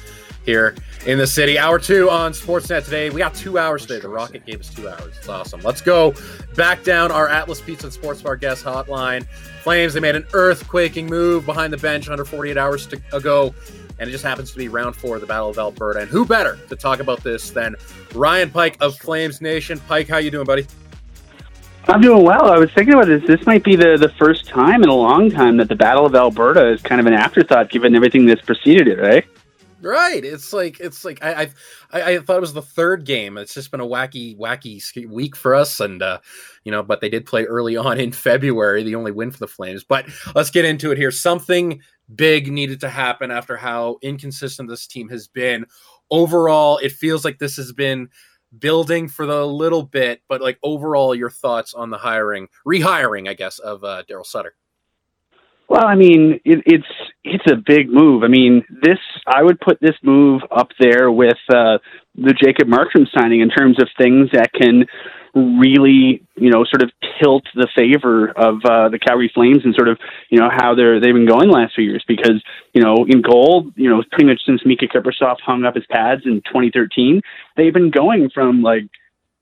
here 0.44 0.74
in 1.06 1.18
the 1.18 1.26
city. 1.28 1.60
Hour 1.60 1.78
two 1.78 2.10
on 2.10 2.32
Sportsnet 2.32 2.84
today. 2.84 3.10
We 3.10 3.18
got 3.18 3.36
two 3.36 3.56
hours 3.56 3.86
today. 3.86 4.00
The 4.00 4.08
Rocket 4.08 4.44
gave 4.44 4.58
us 4.58 4.74
two 4.74 4.88
hours. 4.88 5.16
It's 5.16 5.28
awesome. 5.28 5.60
Let's 5.60 5.80
go 5.80 6.12
back 6.56 6.82
down 6.82 7.12
our 7.12 7.28
Atlas 7.28 7.60
Pizza 7.60 7.86
and 7.86 7.92
Sports 7.92 8.20
Bar 8.20 8.34
guest 8.34 8.64
hotline. 8.64 9.24
Flames, 9.62 9.94
they 9.94 10.00
made 10.00 10.16
an 10.16 10.24
earthquaking 10.32 11.08
move 11.08 11.46
behind 11.46 11.72
the 11.72 11.78
bench 11.78 12.08
under 12.08 12.24
48 12.24 12.56
hours 12.58 12.84
to, 12.88 13.00
ago, 13.12 13.54
and 14.00 14.08
it 14.08 14.12
just 14.12 14.24
happens 14.24 14.50
to 14.50 14.58
be 14.58 14.66
round 14.66 14.96
four 14.96 15.14
of 15.14 15.20
the 15.20 15.26
Battle 15.28 15.50
of 15.50 15.58
Alberta. 15.58 16.00
And 16.00 16.10
who 16.10 16.26
better 16.26 16.58
to 16.68 16.74
talk 16.74 16.98
about 16.98 17.22
this 17.22 17.50
than 17.50 17.76
Ryan 18.12 18.50
Pike 18.50 18.76
of 18.80 18.96
Flames 18.98 19.40
Nation? 19.40 19.78
Pike, 19.86 20.08
how 20.08 20.16
you 20.16 20.32
doing, 20.32 20.46
buddy? 20.46 20.66
I'm 21.88 22.00
doing 22.00 22.24
well. 22.24 22.50
I 22.50 22.58
was 22.58 22.70
thinking 22.72 22.94
about 22.94 23.06
this. 23.06 23.22
This 23.26 23.44
might 23.44 23.64
be 23.64 23.76
the, 23.76 23.96
the 23.98 24.08
first 24.10 24.46
time 24.46 24.82
in 24.82 24.88
a 24.88 24.94
long 24.94 25.30
time 25.30 25.56
that 25.56 25.68
the 25.68 25.74
Battle 25.74 26.06
of 26.06 26.14
Alberta 26.14 26.68
is 26.72 26.80
kind 26.80 27.00
of 27.00 27.06
an 27.06 27.12
afterthought, 27.12 27.70
given 27.70 27.94
everything 27.94 28.24
that's 28.24 28.40
preceded 28.40 28.88
it, 28.88 28.98
right? 28.98 29.26
Right. 29.82 30.24
It's 30.24 30.52
like 30.52 30.78
it's 30.78 31.04
like 31.04 31.18
I 31.24 31.50
I 31.90 32.02
I 32.02 32.18
thought 32.20 32.36
it 32.36 32.40
was 32.40 32.52
the 32.52 32.62
third 32.62 33.04
game. 33.04 33.36
It's 33.36 33.52
just 33.52 33.72
been 33.72 33.80
a 33.80 33.86
wacky 33.86 34.38
wacky 34.38 35.08
week 35.08 35.34
for 35.34 35.56
us, 35.56 35.80
and 35.80 36.00
uh, 36.00 36.20
you 36.62 36.70
know, 36.70 36.84
but 36.84 37.00
they 37.00 37.08
did 37.08 37.26
play 37.26 37.46
early 37.46 37.76
on 37.76 37.98
in 37.98 38.12
February, 38.12 38.84
the 38.84 38.94
only 38.94 39.10
win 39.10 39.32
for 39.32 39.38
the 39.38 39.48
Flames. 39.48 39.82
But 39.82 40.06
let's 40.36 40.50
get 40.50 40.64
into 40.64 40.92
it 40.92 40.98
here. 40.98 41.10
Something 41.10 41.80
big 42.14 42.52
needed 42.52 42.80
to 42.80 42.88
happen 42.88 43.32
after 43.32 43.56
how 43.56 43.98
inconsistent 44.02 44.68
this 44.68 44.86
team 44.86 45.08
has 45.08 45.26
been. 45.26 45.66
Overall, 46.12 46.78
it 46.78 46.92
feels 46.92 47.24
like 47.24 47.40
this 47.40 47.56
has 47.56 47.72
been 47.72 48.08
building 48.58 49.08
for 49.08 49.26
the 49.26 49.46
little 49.46 49.82
bit, 49.82 50.22
but 50.28 50.40
like 50.40 50.58
overall, 50.62 51.14
your 51.14 51.30
thoughts 51.30 51.74
on 51.74 51.90
the 51.90 51.98
hiring, 51.98 52.48
rehiring, 52.66 53.28
I 53.28 53.34
guess, 53.34 53.58
of 53.58 53.84
uh, 53.84 54.02
Darryl 54.08 54.26
Sutter. 54.26 54.54
Well, 55.68 55.86
I 55.86 55.94
mean, 55.94 56.38
it, 56.44 56.62
it's 56.66 56.86
it's 57.24 57.50
a 57.50 57.56
big 57.56 57.88
move. 57.88 58.24
I 58.24 58.28
mean, 58.28 58.62
this 58.82 58.98
I 59.26 59.42
would 59.42 59.58
put 59.60 59.78
this 59.80 59.96
move 60.02 60.42
up 60.50 60.68
there 60.78 61.10
with 61.10 61.38
uh, 61.48 61.78
the 62.14 62.34
Jacob 62.34 62.68
Markstrom 62.68 63.06
signing 63.16 63.40
in 63.40 63.48
terms 63.48 63.80
of 63.80 63.88
things 63.96 64.30
that 64.32 64.52
can 64.52 64.86
really, 65.34 66.22
you 66.36 66.50
know, 66.50 66.64
sort 66.64 66.82
of 66.82 66.90
tilt 67.20 67.44
the 67.54 67.68
favor 67.74 68.28
of 68.30 68.56
uh, 68.64 68.88
the 68.90 68.98
Calgary 68.98 69.30
Flames 69.34 69.62
and 69.64 69.74
sort 69.74 69.88
of, 69.88 69.98
you 70.28 70.38
know, 70.38 70.50
how 70.50 70.74
they're 70.74 71.00
they've 71.00 71.14
been 71.14 71.26
going 71.26 71.50
last 71.50 71.74
few 71.74 71.84
years. 71.84 72.04
Because 72.06 72.42
you 72.74 72.82
know, 72.82 73.06
in 73.08 73.22
goal, 73.22 73.70
you 73.76 73.88
know, 73.88 74.02
pretty 74.10 74.26
much 74.26 74.40
since 74.44 74.62
Miikka 74.62 74.92
Kiprusoff 74.92 75.40
hung 75.40 75.64
up 75.64 75.74
his 75.74 75.86
pads 75.90 76.22
in 76.26 76.42
2013, 76.46 77.22
they've 77.56 77.72
been 77.72 77.90
going 77.90 78.28
from 78.30 78.62
like 78.62 78.84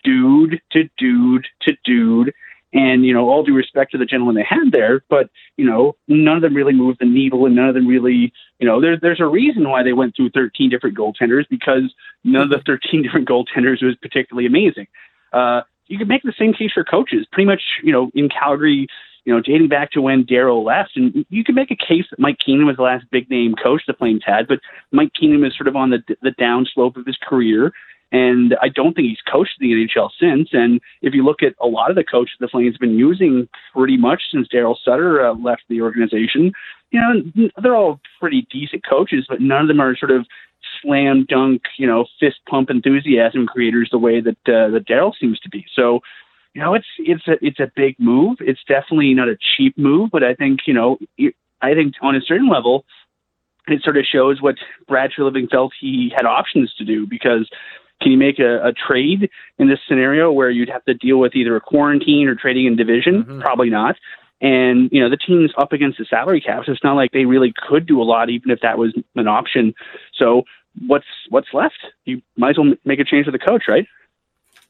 dude 0.05 0.61
to 0.73 0.89
dude 0.97 1.47
to 1.63 1.77
dude 1.85 2.33
and, 2.73 3.05
you 3.05 3.13
know, 3.13 3.29
all 3.29 3.43
due 3.43 3.55
respect 3.55 3.93
to 3.93 3.99
the 3.99 4.05
gentleman 4.05 4.37
they 4.37 4.47
had 4.49 4.71
there, 4.73 5.03
but, 5.09 5.29
you 5.57 5.65
know, 5.65 5.97
none 6.07 6.37
of 6.37 6.43
them 6.43 6.55
really 6.55 6.73
moved 6.73 7.01
the 7.01 7.07
needle 7.07 7.47
and 7.47 7.57
none 7.57 7.69
of 7.69 7.75
them 7.75 7.87
really, 7.87 8.33
you 8.59 8.67
know, 8.67 8.81
there's, 8.81 9.01
there's 9.01 9.21
a 9.21 9.27
reason 9.27 9.69
why 9.69 9.83
they 9.83 9.93
went 9.93 10.15
through 10.15 10.31
13 10.31 10.71
different 10.71 10.97
goaltenders 10.97 11.49
because 11.49 11.93
none 12.23 12.43
of 12.43 12.51
the 12.51 12.63
13 12.65 13.03
different 13.05 13.29
goaltenders 13.29 13.83
was 13.83 13.97
particularly 14.01 14.47
amazing. 14.47 14.87
Uh, 15.33 15.63
you 15.87 15.99
could 15.99 16.09
make 16.09 16.23
the 16.23 16.33
same 16.39 16.55
case 16.55 16.71
for 16.73 16.85
coaches. 16.85 17.27
Pretty 17.33 17.47
much, 17.47 17.63
you 17.83 17.93
know, 17.93 18.11
in 18.15 18.29
Calgary, 18.29 18.87
you 19.25 19.35
know, 19.35 19.41
dating 19.41 19.69
back 19.69 19.91
to 19.93 20.01
when 20.01 20.25
Darryl 20.25 20.65
left, 20.65 20.93
and 20.97 21.27
you 21.29 21.45
could 21.45 21.55
make 21.55 21.71
a 21.71 21.77
case 21.77 22.05
that 22.11 22.19
Mike 22.19 22.39
Keenan 22.39 22.67
was 22.67 22.77
the 22.77 22.83
last 22.83 23.05
big 23.11 23.29
name 23.29 23.55
coach 23.55 23.83
the 23.87 23.93
Flames 23.93 24.23
had, 24.25 24.49
but 24.49 24.61
Mike 24.93 25.13
Keenan 25.19 25.45
is 25.45 25.57
sort 25.57 25.69
of 25.69 25.77
on 25.77 25.91
the 25.91 26.03
the 26.23 26.31
down 26.33 26.67
slope 26.73 26.97
of 26.97 27.07
his 27.07 27.19
career. 27.21 27.73
And 28.13 28.57
I 28.61 28.69
don't 28.69 28.95
think 28.95 29.09
he's 29.09 29.21
coached 29.31 29.55
the 29.61 29.73
NHL 29.73 30.11
since. 30.19 30.49
And 30.53 30.81
if 31.01 31.15
you 31.15 31.25
look 31.25 31.43
at 31.43 31.55
a 31.61 31.67
lot 31.67 31.91
of 31.91 31.97
the 31.97 32.05
coaches 32.05 32.35
the 32.41 32.49
Flames 32.49 32.75
have 32.75 32.81
been 32.81 32.99
using 32.99 33.49
pretty 33.73 33.97
much 33.97 34.23
since 34.33 34.49
Darryl 34.49 34.77
Sutter 34.85 35.25
uh, 35.25 35.35
left 35.35 35.63
the 35.69 35.81
organization, 35.81 36.53
you 36.91 37.01
know, 37.01 37.51
they're 37.63 37.77
all 37.77 38.01
pretty 38.19 38.47
decent 38.51 38.85
coaches, 38.85 39.27
but 39.29 39.41
none 39.41 39.63
of 39.63 39.69
them 39.69 39.81
are 39.81 39.97
sort 39.97 40.11
of 40.11 40.27
slam 40.83 41.27
dunk, 41.29 41.63
you 41.79 41.87
know, 41.87 42.07
fist 42.19 42.41
pump 42.49 42.71
enthusiasm 42.71 43.47
creators 43.47 43.89
the 43.91 43.99
way 43.99 44.21
that 44.21 44.39
uh, 44.47 44.71
that 44.71 44.87
Darryl 44.89 45.13
seems 45.19 45.39
to 45.41 45.49
be. 45.49 45.65
So, 45.75 46.01
you 46.55 46.61
know, 46.61 46.75
it's 46.75 46.87
it's 46.99 47.27
a 47.29 47.37
it's 47.45 47.61
a 47.61 47.71
big 47.77 47.97
move. 47.99 48.39
It's 48.41 48.61
definitely 48.67 49.15
not 49.15 49.29
a 49.29 49.39
cheap 49.57 49.79
move, 49.79 50.11
but 50.11 50.25
I 50.25 50.35
think 50.35 50.61
you 50.67 50.75
know, 50.75 50.99
I 51.63 51.75
think 51.75 51.95
on 52.03 52.17
a 52.17 52.21
certain 52.21 52.49
level, 52.49 52.85
it 53.69 53.83
sort 53.83 53.97
of 53.97 54.05
shows 54.05 54.43
what 54.43 54.57
Brad 54.89 55.11
Treliving 55.17 55.49
felt 55.51 55.73
he 55.81 56.13
had 56.15 56.27
options 56.27 56.75
to 56.75 56.85
do 56.85 57.07
because 57.07 57.49
can 58.01 58.13
you 58.13 58.19
make 58.19 58.39
a, 58.39 58.67
a 58.67 58.73
trade 58.73 59.31
in 59.59 59.69
this 59.69 59.79
scenario 59.89 60.33
where 60.33 60.51
you'd 60.51 60.71
have 60.71 60.85
to 60.85 60.95
deal 60.95 61.19
with 61.19 61.35
either 61.35 61.57
a 61.57 61.61
quarantine 61.61 62.29
or 62.29 62.35
trading 62.35 62.67
in 62.67 62.77
division? 62.77 63.23
Mm-hmm. 63.25 63.41
Probably 63.41 63.71
not. 63.71 63.97
And 64.41 64.89
you 64.91 65.01
know 65.01 65.11
the 65.11 65.19
team's 65.19 65.53
up 65.59 65.73
against 65.73 65.99
the 65.99 66.07
salary 66.09 66.41
cap, 66.41 66.63
so 66.65 66.73
it's 66.73 66.83
not 66.83 66.95
like 66.95 67.13
they 67.13 67.27
really 67.27 67.53
could 67.69 67.87
do 67.87 68.01
a 68.01 68.05
lot, 68.05 68.31
even 68.31 68.51
if 68.51 68.61
that 68.63 68.79
was 68.79 68.95
an 69.15 69.29
option. 69.29 69.75
So 70.15 70.45
what's 70.87 71.05
what's 71.29 71.49
left? 71.53 71.79
You 72.07 72.23
might 72.37 72.51
as 72.51 72.59
well 72.59 72.73
make 72.85 73.01
a 73.01 73.05
change 73.05 73.27
to 73.27 73.33
the 73.33 73.39
coach, 73.39 73.65
right? 73.69 73.87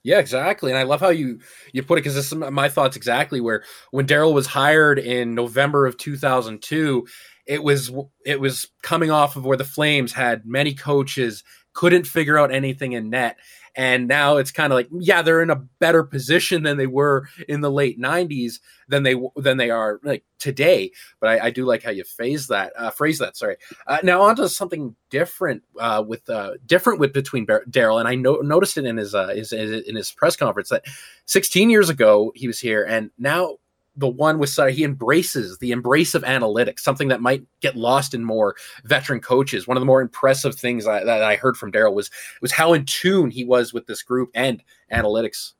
Yeah, 0.03 0.19
exactly. 0.19 0.71
And 0.71 0.79
I 0.79 0.85
love 0.85 1.01
how 1.01 1.11
you 1.11 1.41
you 1.73 1.83
put 1.83 1.99
it 1.99 2.03
because 2.03 2.15
this 2.15 2.33
is 2.33 2.35
my 2.35 2.69
thoughts 2.69 2.97
exactly. 2.97 3.41
Where 3.41 3.63
when 3.91 4.07
Darryl 4.07 4.33
was 4.33 4.47
hired 4.47 4.99
in 4.99 5.35
November 5.35 5.87
of 5.87 5.99
2002, 5.99 7.07
it 7.47 7.63
was 7.63 7.93
it 8.25 8.41
was 8.41 8.69
coming 8.83 9.11
off 9.11 9.37
of 9.37 9.45
where 9.45 9.57
the 9.57 9.65
Flames 9.65 10.13
had 10.13 10.47
many 10.47 10.75
coaches 10.75 11.45
couldn't 11.73 12.07
figure 12.07 12.39
out 12.39 12.53
anything 12.53 12.93
in 12.93 13.11
net. 13.11 13.37
And 13.77 14.09
now 14.09 14.39
it's 14.39 14.51
kind 14.51 14.73
of 14.73 14.77
like, 14.77 14.89
yeah, 14.91 15.23
they're 15.23 15.43
in 15.43 15.51
a 15.51 15.63
better 15.79 16.03
position 16.03 16.65
than 16.65 16.77
they 16.77 16.89
were 16.89 17.29
in 17.49 17.61
the 17.61 17.71
late 17.71 18.01
'90s 18.01 18.59
than 18.89 19.05
they 19.05 19.15
than 19.37 19.59
they 19.59 19.71
are 19.71 20.01
like 20.03 20.25
today. 20.41 20.91
But 21.21 21.31
I, 21.31 21.47
I 21.47 21.51
do 21.51 21.65
like 21.65 21.85
how 21.85 21.93
you 21.93 22.03
phrase 22.03 22.49
that. 22.49 22.73
Uh, 22.77 22.91
phrase 22.91 23.19
that. 23.21 23.37
Sorry. 23.37 23.57
Uh, 23.87 23.99
now 24.03 24.23
onto 24.23 24.49
something 24.49 24.97
different 25.09 25.63
uh, 25.79 26.03
with 26.05 26.29
uh, 26.29 26.55
different 26.67 26.99
with 26.99 27.13
between 27.13 27.47
Darryl 27.47 28.01
and 28.01 28.09
I 28.09 28.17
no- 28.17 28.41
noticed 28.41 28.77
it 28.77 28.87
in 28.87 28.97
his, 28.97 29.15
uh, 29.15 29.29
his 29.29 29.53
in 29.53 29.95
his 29.95 30.11
press 30.11 30.35
conference 30.35 30.71
that 30.71 30.85
16 31.27 31.71
years 31.71 31.89
ago 31.89 32.33
he 32.35 32.49
was 32.49 32.59
here, 32.59 32.83
and 32.83 33.13
now 33.19 33.59
the 33.97 34.09
one 34.09 34.39
with 34.39 34.55
he 34.71 34.85
embraces 34.85 35.59
the 35.59 35.73
embrace 35.73 36.15
of 36.15 36.23
analytics, 36.23 36.81
something 36.81 37.09
that 37.09 37.21
might 37.21 37.43
get 37.61 37.77
lost 37.77 38.15
in 38.15 38.25
more 38.25 38.55
veteran 38.85 39.21
coaches. 39.21 39.67
One 39.67 39.77
of 39.77 39.81
the 39.81 39.87
more 39.87 40.01
impressive 40.01 40.55
things 40.55 40.87
I, 40.87 41.05
that 41.05 41.23
I 41.23 41.37
heard 41.37 41.57
from 41.57 41.73
Darryl 41.73 41.95
was 41.95 42.11
was 42.41 42.53
how 42.53 42.73
in 42.73 42.85
tune 42.85 43.31
he 43.31 43.45
was 43.45 43.73
with 43.73 43.87
this 43.87 44.03
group 44.03 44.31
and 44.35 44.63
analytics. 44.93 45.53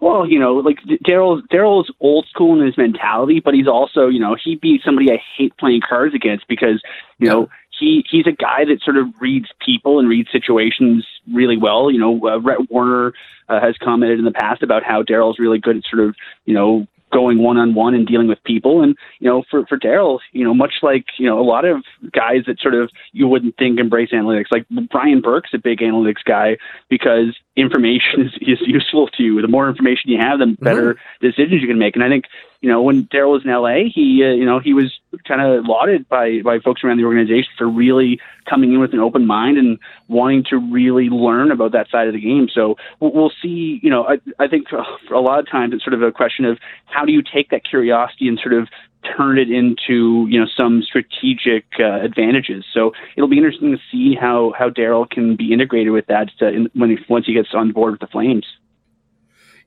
Well, 0.00 0.26
you 0.26 0.38
know, 0.38 0.54
like 0.54 0.78
Darryl. 1.06 1.42
Darryl's 1.52 1.90
old 2.00 2.26
school 2.28 2.58
in 2.58 2.64
his 2.64 2.78
mentality, 2.78 3.40
but 3.40 3.54
he's 3.54 3.68
also, 3.68 4.08
you 4.08 4.18
know, 4.18 4.36
he'd 4.42 4.60
be 4.60 4.80
somebody 4.84 5.12
I 5.12 5.22
hate 5.36 5.56
playing 5.58 5.82
cards 5.86 6.14
against 6.14 6.48
because, 6.48 6.82
you 7.18 7.26
yeah. 7.26 7.32
know, 7.32 7.48
he 7.78 8.04
he's 8.10 8.26
a 8.26 8.32
guy 8.32 8.64
that 8.64 8.80
sort 8.82 8.96
of 8.96 9.08
reads 9.20 9.48
people 9.64 9.98
and 9.98 10.08
reads 10.08 10.30
situations 10.32 11.06
really 11.32 11.58
well. 11.58 11.90
You 11.90 11.98
know, 11.98 12.26
uh, 12.26 12.40
Rhett 12.40 12.70
Warrener 12.70 13.12
uh, 13.48 13.60
has 13.60 13.76
commented 13.76 14.18
in 14.18 14.24
the 14.24 14.32
past 14.32 14.62
about 14.62 14.82
how 14.82 15.02
Darryl's 15.02 15.38
really 15.38 15.58
good 15.58 15.76
at 15.76 15.84
sort 15.84 16.02
of, 16.02 16.16
you 16.46 16.54
know, 16.54 16.86
going 17.12 17.42
one 17.42 17.56
on 17.56 17.74
one 17.74 17.94
and 17.94 18.06
dealing 18.06 18.28
with 18.28 18.42
people. 18.44 18.82
And, 18.82 18.96
you 19.20 19.28
know, 19.28 19.44
for, 19.50 19.64
for 19.66 19.78
Darryl, 19.78 20.18
you 20.32 20.44
know, 20.44 20.54
much 20.54 20.74
like, 20.82 21.04
you 21.18 21.28
know, 21.28 21.38
a 21.38 21.42
lot 21.42 21.64
of 21.64 21.84
guys 22.12 22.42
that 22.46 22.60
sort 22.60 22.74
of 22.74 22.90
you 23.12 23.28
wouldn't 23.28 23.56
think 23.56 23.78
embrace 23.78 24.10
analytics, 24.12 24.46
like 24.50 24.66
Brian 24.90 25.20
Burke's 25.20 25.50
a 25.54 25.58
big 25.58 25.78
analytics 25.78 26.24
guy 26.24 26.56
because 26.88 27.36
information 27.56 28.26
is, 28.26 28.32
is 28.40 28.58
useful 28.66 29.08
to 29.08 29.22
you. 29.22 29.40
The 29.40 29.48
more 29.48 29.68
information 29.68 30.10
you 30.10 30.18
have, 30.20 30.38
the 30.38 30.56
better 30.60 30.94
mm-hmm. 30.94 31.26
decisions 31.26 31.62
you 31.62 31.68
can 31.68 31.78
make. 31.78 31.96
And 31.96 32.04
I 32.04 32.08
think, 32.08 32.26
you 32.60 32.70
know, 32.70 32.82
when 32.82 33.06
Darryl 33.06 33.32
was 33.32 33.44
in 33.44 33.50
LA, 33.50 33.88
he, 33.92 34.22
uh, 34.22 34.34
you 34.34 34.44
know, 34.44 34.60
he 34.60 34.74
was 34.74 34.92
kind 35.26 35.40
of 35.40 35.64
lauded 35.64 36.06
by, 36.08 36.40
by 36.44 36.58
folks 36.58 36.84
around 36.84 36.98
the 36.98 37.04
organization 37.04 37.50
for 37.56 37.66
really 37.68 38.20
coming 38.48 38.74
in 38.74 38.80
with 38.80 38.92
an 38.92 39.00
open 39.00 39.26
mind 39.26 39.56
and 39.56 39.78
wanting 40.08 40.44
to 40.50 40.58
really 40.58 41.08
learn 41.08 41.50
about 41.50 41.72
that 41.72 41.88
side 41.90 42.08
of 42.08 42.14
the 42.14 42.20
game. 42.20 42.48
So 42.52 42.76
we'll, 43.00 43.12
we'll 43.12 43.32
see, 43.42 43.80
you 43.82 43.88
know, 43.90 44.04
I, 44.04 44.18
I 44.38 44.48
think 44.48 44.66
a 44.72 45.18
lot 45.18 45.38
of 45.38 45.50
times 45.50 45.72
it's 45.72 45.84
sort 45.84 45.94
of 45.94 46.02
a 46.02 46.12
question 46.12 46.44
of 46.44 46.58
how 46.84 47.04
do 47.06 47.12
you 47.12 47.22
take 47.22 47.50
that 47.50 47.62
curiosity 47.64 48.28
and 48.28 48.38
sort 48.38 48.52
of 48.52 48.68
turn 49.16 49.38
it 49.38 49.50
into 49.50 50.26
you 50.28 50.40
know 50.40 50.46
some 50.56 50.82
strategic 50.82 51.64
uh, 51.78 52.00
advantages. 52.00 52.64
So 52.72 52.92
it'll 53.16 53.28
be 53.28 53.38
interesting 53.38 53.72
to 53.72 53.78
see 53.90 54.14
how 54.14 54.52
how 54.58 54.70
Darryl 54.70 55.08
can 55.08 55.36
be 55.36 55.52
integrated 55.52 55.92
with 55.92 56.06
that 56.06 56.30
uh, 56.40 56.46
in, 56.46 56.70
when 56.74 56.90
he, 56.90 56.98
once 57.08 57.26
he 57.26 57.34
gets 57.34 57.48
on 57.54 57.72
board 57.72 57.92
with 57.92 58.00
the 58.00 58.06
Flames. 58.06 58.46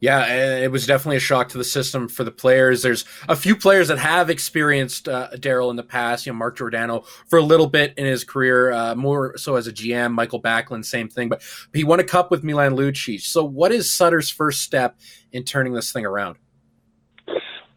Yeah, 0.01 0.57
it 0.59 0.71
was 0.71 0.87
definitely 0.87 1.17
a 1.17 1.21
shock 1.21 1.49
to 1.49 1.57
the 1.57 1.63
system 1.65 2.07
for 2.07 2.23
the 2.23 2.31
players. 2.31 2.81
There's 2.81 3.03
a 3.27 3.35
few 3.35 3.53
players 3.53 3.89
that 3.89 3.97
have 3.97 4.29
experienced 4.29 5.09
uh, 5.09 5.27
Darryl 5.33 5.69
in 5.71 5.75
the 5.75 5.83
past. 5.83 6.25
You 6.25 6.31
know, 6.31 6.37
Mark 6.37 6.57
Giordano 6.57 7.03
for 7.27 7.37
a 7.37 7.41
little 7.41 7.67
bit 7.67 7.95
in 7.97 8.05
his 8.05 8.23
career, 8.23 8.71
uh, 8.71 8.95
more 8.95 9.35
so 9.37 9.55
as 9.55 9.67
a 9.67 9.73
GM. 9.73 10.13
Mikael 10.13 10.41
Backlund, 10.41 10.85
same 10.85 11.09
thing, 11.09 11.27
but 11.27 11.41
he 11.73 11.83
won 11.83 11.99
a 11.99 12.05
cup 12.05 12.31
with 12.31 12.45
Milan 12.45 12.75
Lucic. 12.75 13.19
So, 13.21 13.43
what 13.43 13.73
is 13.73 13.91
Sutter's 13.91 14.29
first 14.29 14.61
step 14.61 14.97
in 15.33 15.43
turning 15.43 15.73
this 15.73 15.91
thing 15.91 16.05
around? 16.05 16.37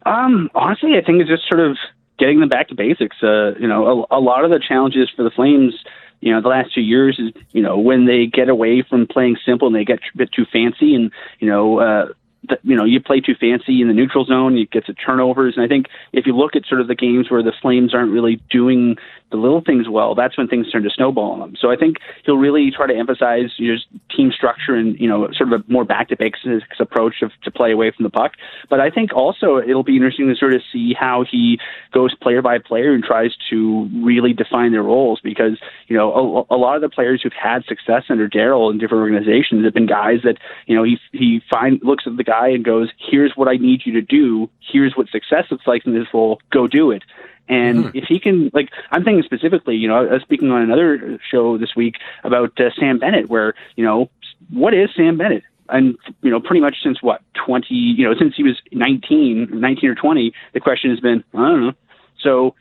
Um, 0.05 0.49
honestly, 0.53 0.91
I 0.97 1.05
think 1.05 1.21
it's 1.21 1.29
just 1.29 1.47
sort 1.47 1.59
of 1.59 1.77
getting 2.19 2.39
them 2.39 2.49
back 2.49 2.67
to 2.69 2.75
basics. 2.75 3.17
Uh, 3.21 3.55
you 3.59 3.67
know, 3.67 4.05
a, 4.11 4.17
a 4.17 4.21
lot 4.21 4.43
of 4.43 4.51
the 4.51 4.59
challenges 4.59 5.09
for 5.15 5.23
the 5.23 5.31
Flames, 5.31 5.73
you 6.21 6.31
know, 6.31 6.41
the 6.41 6.47
last 6.47 6.73
two 6.73 6.81
years 6.81 7.19
is, 7.19 7.33
you 7.51 7.61
know, 7.61 7.77
when 7.77 8.05
they 8.05 8.25
get 8.25 8.49
away 8.49 8.81
from 8.81 9.07
playing 9.07 9.37
simple 9.45 9.67
and 9.67 9.75
they 9.75 9.85
get 9.85 9.99
a 9.99 10.17
bit 10.17 10.31
too 10.31 10.45
fancy 10.51 10.95
and, 10.95 11.11
you 11.39 11.49
know, 11.49 11.79
uh, 11.79 12.07
the, 12.47 12.57
you 12.63 12.75
know, 12.75 12.85
you 12.85 12.99
play 12.99 13.19
too 13.19 13.35
fancy 13.39 13.81
in 13.81 13.87
the 13.87 13.93
neutral 13.93 14.25
zone, 14.25 14.57
you 14.57 14.65
get 14.65 14.85
to 14.87 14.93
turnovers. 14.93 15.53
And 15.55 15.65
I 15.65 15.67
think 15.67 15.87
if 16.11 16.25
you 16.25 16.35
look 16.35 16.55
at 16.55 16.65
sort 16.65 16.81
of 16.81 16.87
the 16.87 16.95
games 16.95 17.29
where 17.29 17.43
the 17.43 17.53
Flames 17.61 17.93
aren't 17.93 18.11
really 18.11 18.41
doing 18.49 18.97
the 19.31 19.37
little 19.37 19.61
things 19.61 19.89
well, 19.89 20.13
that's 20.13 20.37
when 20.37 20.47
things 20.47 20.69
turn 20.71 20.83
to 20.83 20.91
snowball 20.91 21.31
on 21.31 21.39
them. 21.39 21.55
So 21.59 21.71
I 21.71 21.75
think 21.75 21.97
he'll 22.23 22.37
really 22.37 22.69
try 22.69 22.85
to 22.85 22.95
emphasize 22.95 23.51
you 23.57 23.73
know, 23.73 23.79
team 24.15 24.31
structure 24.31 24.75
and, 24.75 24.97
you 24.99 25.09
know, 25.09 25.27
sort 25.35 25.51
of 25.51 25.61
a 25.61 25.71
more 25.71 25.83
back 25.83 26.09
to 26.09 26.15
basics 26.15 26.79
approach 26.79 27.15
of, 27.23 27.31
to 27.43 27.49
play 27.49 27.71
away 27.71 27.91
from 27.91 28.03
the 28.03 28.11
puck. 28.11 28.33
But 28.69 28.79
I 28.79 28.91
think 28.91 29.11
also 29.15 29.57
it'll 29.57 29.83
be 29.83 29.95
interesting 29.95 30.27
to 30.27 30.35
sort 30.35 30.53
of 30.53 30.61
see 30.71 30.93
how 30.93 31.25
he 31.29 31.59
goes 31.91 32.13
player 32.13 32.43
by 32.43 32.59
player 32.59 32.93
and 32.93 33.03
tries 33.03 33.31
to 33.49 33.89
really 34.03 34.33
define 34.33 34.71
their 34.71 34.83
roles 34.83 35.19
because, 35.19 35.57
you 35.87 35.97
know, 35.97 36.45
a, 36.51 36.55
a 36.55 36.57
lot 36.57 36.75
of 36.75 36.83
the 36.83 36.89
players 36.89 37.21
who've 37.23 37.33
had 37.33 37.65
success 37.65 38.03
under 38.09 38.29
Darryl 38.29 38.71
in 38.71 38.77
different 38.77 39.01
organizations 39.01 39.65
have 39.65 39.73
been 39.73 39.87
guys 39.87 40.19
that, 40.23 40.37
you 40.67 40.75
know, 40.75 40.83
he, 40.83 40.99
he 41.11 41.41
find, 41.49 41.79
looks 41.81 42.03
at 42.05 42.17
the 42.17 42.23
guy 42.23 42.32
and 42.41 42.63
goes, 42.63 42.89
here's 42.97 43.33
what 43.35 43.47
I 43.47 43.57
need 43.57 43.81
you 43.85 43.93
to 43.93 44.01
do. 44.01 44.49
Here's 44.59 44.95
what 44.95 45.09
success 45.09 45.45
looks 45.51 45.67
like 45.67 45.85
in 45.85 45.93
this 45.93 46.07
role. 46.13 46.39
Go 46.51 46.67
do 46.67 46.91
it. 46.91 47.03
And 47.49 47.85
mm-hmm. 47.85 47.97
if 47.97 48.05
he 48.07 48.19
can, 48.19 48.49
like, 48.53 48.69
I'm 48.91 49.03
thinking 49.03 49.23
specifically, 49.23 49.75
you 49.75 49.87
know, 49.87 49.97
I 49.97 50.13
was 50.13 50.21
speaking 50.21 50.49
on 50.49 50.61
another 50.61 51.19
show 51.29 51.57
this 51.57 51.75
week 51.75 51.95
about 52.23 52.59
uh, 52.59 52.69
Sam 52.79 52.99
Bennett, 52.99 53.29
where, 53.29 53.53
you 53.75 53.83
know, 53.83 54.09
what 54.49 54.73
is 54.73 54.89
Sam 54.95 55.17
Bennett? 55.17 55.43
And, 55.69 55.97
you 56.21 56.29
know, 56.29 56.39
pretty 56.39 56.61
much 56.61 56.77
since 56.83 57.01
what, 57.01 57.21
20, 57.45 57.73
you 57.73 58.07
know, 58.07 58.15
since 58.17 58.35
he 58.35 58.43
was 58.43 58.61
19, 58.71 59.49
19 59.59 59.89
or 59.89 59.95
20, 59.95 60.33
the 60.53 60.59
question 60.59 60.89
has 60.91 60.99
been, 60.99 61.23
I 61.33 61.37
don't 61.37 61.61
know, 61.67 61.73
so 62.23 62.55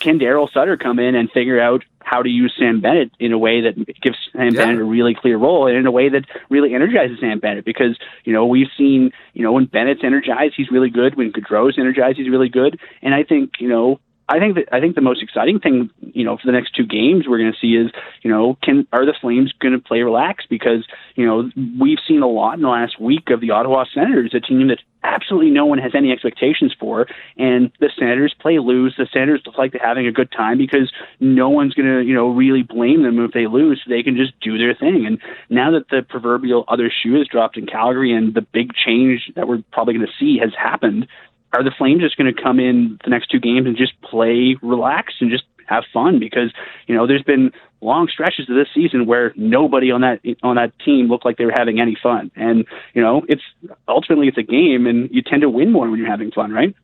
can 0.00 0.18
Darryl 0.18 0.52
Sutter 0.52 0.76
come 0.76 0.98
in 0.98 1.14
and 1.14 1.30
figure 1.30 1.60
out 1.60 1.84
how 2.00 2.22
to 2.22 2.28
use 2.28 2.52
Sam 2.58 2.80
Bennett 2.80 3.10
in 3.18 3.32
a 3.32 3.38
way 3.38 3.62
that 3.62 3.76
gives 4.02 4.18
Sam 4.32 4.54
yeah. 4.54 4.64
Bennett 4.64 4.80
a 4.80 4.84
really 4.84 5.14
clear 5.14 5.38
role 5.38 5.66
and 5.66 5.76
in 5.76 5.86
a 5.86 5.90
way 5.90 6.08
that 6.10 6.26
really 6.50 6.74
energizes 6.74 7.18
Sam 7.20 7.40
Bennett? 7.40 7.64
Because, 7.64 7.98
you 8.24 8.32
know, 8.32 8.44
we've 8.44 8.68
seen, 8.76 9.10
you 9.32 9.42
know, 9.42 9.52
when 9.52 9.64
Bennett's 9.64 10.04
energized, 10.04 10.54
he's 10.56 10.70
really 10.70 10.90
good. 10.90 11.14
When 11.14 11.32
Gaudreau's 11.32 11.78
energized, 11.78 12.18
he's 12.18 12.28
really 12.28 12.50
good. 12.50 12.78
And 13.00 13.14
I 13.14 13.22
think, 13.24 13.52
you 13.58 13.68
know, 13.68 14.00
I 14.28 14.38
think 14.38 14.54
that 14.54 14.68
I 14.72 14.80
think 14.80 14.94
the 14.94 15.02
most 15.02 15.22
exciting 15.22 15.60
thing, 15.60 15.90
you 16.00 16.24
know, 16.24 16.36
for 16.36 16.46
the 16.46 16.52
next 16.52 16.74
two 16.74 16.86
games 16.86 17.26
we're 17.28 17.38
going 17.38 17.52
to 17.52 17.58
see 17.58 17.74
is, 17.76 17.92
you 18.22 18.30
know, 18.30 18.56
can 18.62 18.86
are 18.92 19.04
the 19.04 19.14
Flames 19.20 19.52
going 19.52 19.74
to 19.74 19.78
play 19.78 20.00
relaxed? 20.00 20.46
Because 20.48 20.86
you 21.14 21.26
know 21.26 21.50
we've 21.78 21.98
seen 22.08 22.22
a 22.22 22.26
lot 22.26 22.54
in 22.54 22.62
the 22.62 22.68
last 22.68 22.98
week 22.98 23.28
of 23.28 23.42
the 23.42 23.50
Ottawa 23.50 23.84
Senators, 23.92 24.34
a 24.34 24.40
team 24.40 24.68
that 24.68 24.80
absolutely 25.04 25.50
no 25.50 25.66
one 25.66 25.78
has 25.78 25.92
any 25.94 26.10
expectations 26.10 26.74
for, 26.78 27.06
and 27.36 27.70
the 27.80 27.90
Senators 27.96 28.34
play 28.40 28.58
loose. 28.58 28.94
The 28.96 29.06
Senators 29.12 29.42
look 29.46 29.58
like 29.58 29.72
they're 29.72 29.86
having 29.86 30.06
a 30.06 30.12
good 30.12 30.32
time 30.32 30.58
because 30.58 30.92
no 31.20 31.48
one's 31.48 31.74
going 31.74 31.88
to, 31.88 32.02
you 32.02 32.14
know, 32.14 32.28
really 32.28 32.62
blame 32.62 33.02
them 33.02 33.22
if 33.24 33.32
they 33.32 33.46
lose. 33.46 33.82
They 33.86 34.02
can 34.02 34.16
just 34.16 34.32
do 34.40 34.58
their 34.58 34.74
thing. 34.74 35.06
And 35.06 35.20
now 35.50 35.70
that 35.72 35.88
the 35.90 36.02
proverbial 36.02 36.64
other 36.68 36.90
shoe 36.90 37.18
has 37.18 37.28
dropped 37.28 37.56
in 37.56 37.66
Calgary 37.66 38.12
and 38.12 38.34
the 38.34 38.42
big 38.42 38.72
change 38.74 39.30
that 39.36 39.46
we're 39.46 39.62
probably 39.72 39.94
going 39.94 40.06
to 40.06 40.12
see 40.18 40.38
has 40.38 40.52
happened, 40.58 41.06
are 41.52 41.62
the 41.62 41.70
Flames 41.76 42.02
just 42.02 42.16
going 42.16 42.32
to 42.34 42.42
come 42.42 42.58
in 42.58 42.98
the 43.04 43.10
next 43.10 43.28
two 43.28 43.38
games 43.38 43.66
and 43.66 43.76
just 43.76 44.00
play 44.02 44.56
relaxed 44.60 45.16
and 45.20 45.30
just 45.30 45.44
have 45.66 45.84
fun? 45.92 46.18
Because 46.18 46.52
you 46.86 46.94
know, 46.94 47.06
there's 47.06 47.22
been 47.22 47.52
long 47.80 48.08
stretches 48.08 48.48
of 48.48 48.56
this 48.56 48.68
season 48.74 49.06
where 49.06 49.32
nobody 49.36 49.90
on 49.90 50.00
that 50.00 50.20
on 50.42 50.56
that 50.56 50.72
team 50.84 51.08
looked 51.08 51.24
like 51.24 51.36
they 51.36 51.44
were 51.44 51.54
having 51.56 51.80
any 51.80 51.96
fun, 52.02 52.30
and 52.36 52.66
you 52.94 53.02
know, 53.02 53.22
it's 53.28 53.42
ultimately 53.88 54.28
it's 54.28 54.38
a 54.38 54.42
game, 54.42 54.86
and 54.86 55.10
you 55.10 55.22
tend 55.22 55.42
to 55.42 55.50
win 55.50 55.72
more 55.72 55.88
when 55.88 55.98
you're 55.98 56.08
having 56.08 56.30
fun, 56.30 56.52
right? 56.52 56.74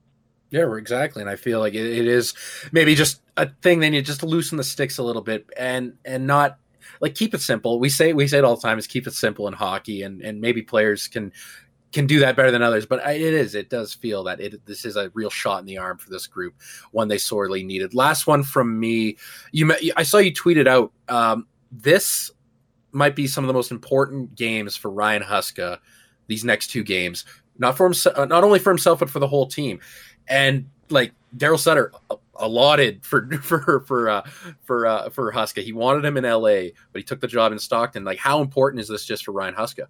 Yeah, 0.50 0.74
exactly. 0.76 1.22
And 1.22 1.30
I 1.30 1.36
feel 1.36 1.60
like 1.60 1.74
it, 1.74 1.86
it 1.86 2.06
is 2.08 2.34
maybe 2.72 2.94
just 2.94 3.22
a 3.36 3.48
thing. 3.62 3.78
Then 3.80 3.92
you 3.92 4.02
just 4.02 4.22
loosen 4.22 4.58
the 4.58 4.64
sticks 4.64 4.98
a 4.98 5.02
little 5.02 5.22
bit, 5.22 5.48
and 5.56 5.94
and 6.04 6.26
not 6.26 6.58
like 7.00 7.14
keep 7.14 7.34
it 7.34 7.40
simple. 7.40 7.78
We 7.78 7.88
say 7.88 8.12
we 8.12 8.26
say 8.26 8.38
it 8.38 8.44
all 8.44 8.56
the 8.56 8.62
time 8.62 8.78
is 8.78 8.86
keep 8.86 9.06
it 9.06 9.14
simple 9.14 9.46
in 9.46 9.54
hockey, 9.54 10.02
and 10.02 10.20
and 10.22 10.40
maybe 10.40 10.62
players 10.62 11.08
can 11.08 11.32
can 11.92 12.06
do 12.06 12.20
that 12.20 12.36
better 12.36 12.50
than 12.50 12.62
others, 12.62 12.86
but 12.86 13.00
it 13.08 13.20
is. 13.20 13.54
It 13.54 13.68
does 13.68 13.94
feel 13.94 14.24
that 14.24 14.40
it. 14.40 14.64
This 14.66 14.84
is 14.84 14.96
a 14.96 15.10
real 15.14 15.30
shot 15.30 15.60
in 15.60 15.66
the 15.66 15.78
arm 15.78 15.98
for 15.98 16.10
this 16.10 16.26
group, 16.26 16.54
one 16.92 17.08
they 17.08 17.18
sorely 17.18 17.64
needed. 17.64 17.94
Last 17.94 18.26
one 18.26 18.42
from 18.42 18.78
me. 18.78 19.16
You, 19.52 19.74
I 19.96 20.02
saw 20.02 20.18
you 20.18 20.32
tweeted 20.32 20.68
out. 20.68 20.92
Um, 21.08 21.46
this 21.72 22.30
might 22.92 23.16
be 23.16 23.26
some 23.26 23.44
of 23.44 23.48
the 23.48 23.54
most 23.54 23.70
important 23.70 24.34
games 24.34 24.76
for 24.76 24.90
Ryan 24.90 25.22
Huska. 25.22 25.78
These 26.26 26.44
next 26.44 26.68
two 26.68 26.84
games, 26.84 27.24
not 27.58 27.76
for 27.76 27.84
himself, 27.84 28.16
uh, 28.16 28.24
not 28.24 28.44
only 28.44 28.60
for 28.60 28.70
himself, 28.70 29.00
but 29.00 29.10
for 29.10 29.18
the 29.18 29.26
whole 29.26 29.46
team. 29.46 29.80
And 30.28 30.70
like 30.90 31.12
Darryl 31.36 31.58
Sutter 31.58 31.92
allotted 32.36 33.04
for 33.04 33.28
for 33.42 33.80
for 33.80 34.08
uh, 34.08 34.22
for 34.62 34.86
uh, 34.86 35.10
for 35.10 35.32
Huska. 35.32 35.62
He 35.62 35.72
wanted 35.72 36.04
him 36.04 36.16
in 36.16 36.24
L.A., 36.24 36.72
but 36.92 37.00
he 37.00 37.04
took 37.04 37.20
the 37.20 37.26
job 37.26 37.50
in 37.50 37.58
Stockton. 37.58 38.04
Like, 38.04 38.18
how 38.18 38.40
important 38.40 38.80
is 38.80 38.88
this 38.88 39.04
just 39.04 39.24
for 39.24 39.32
Ryan 39.32 39.54
Huska? 39.54 39.86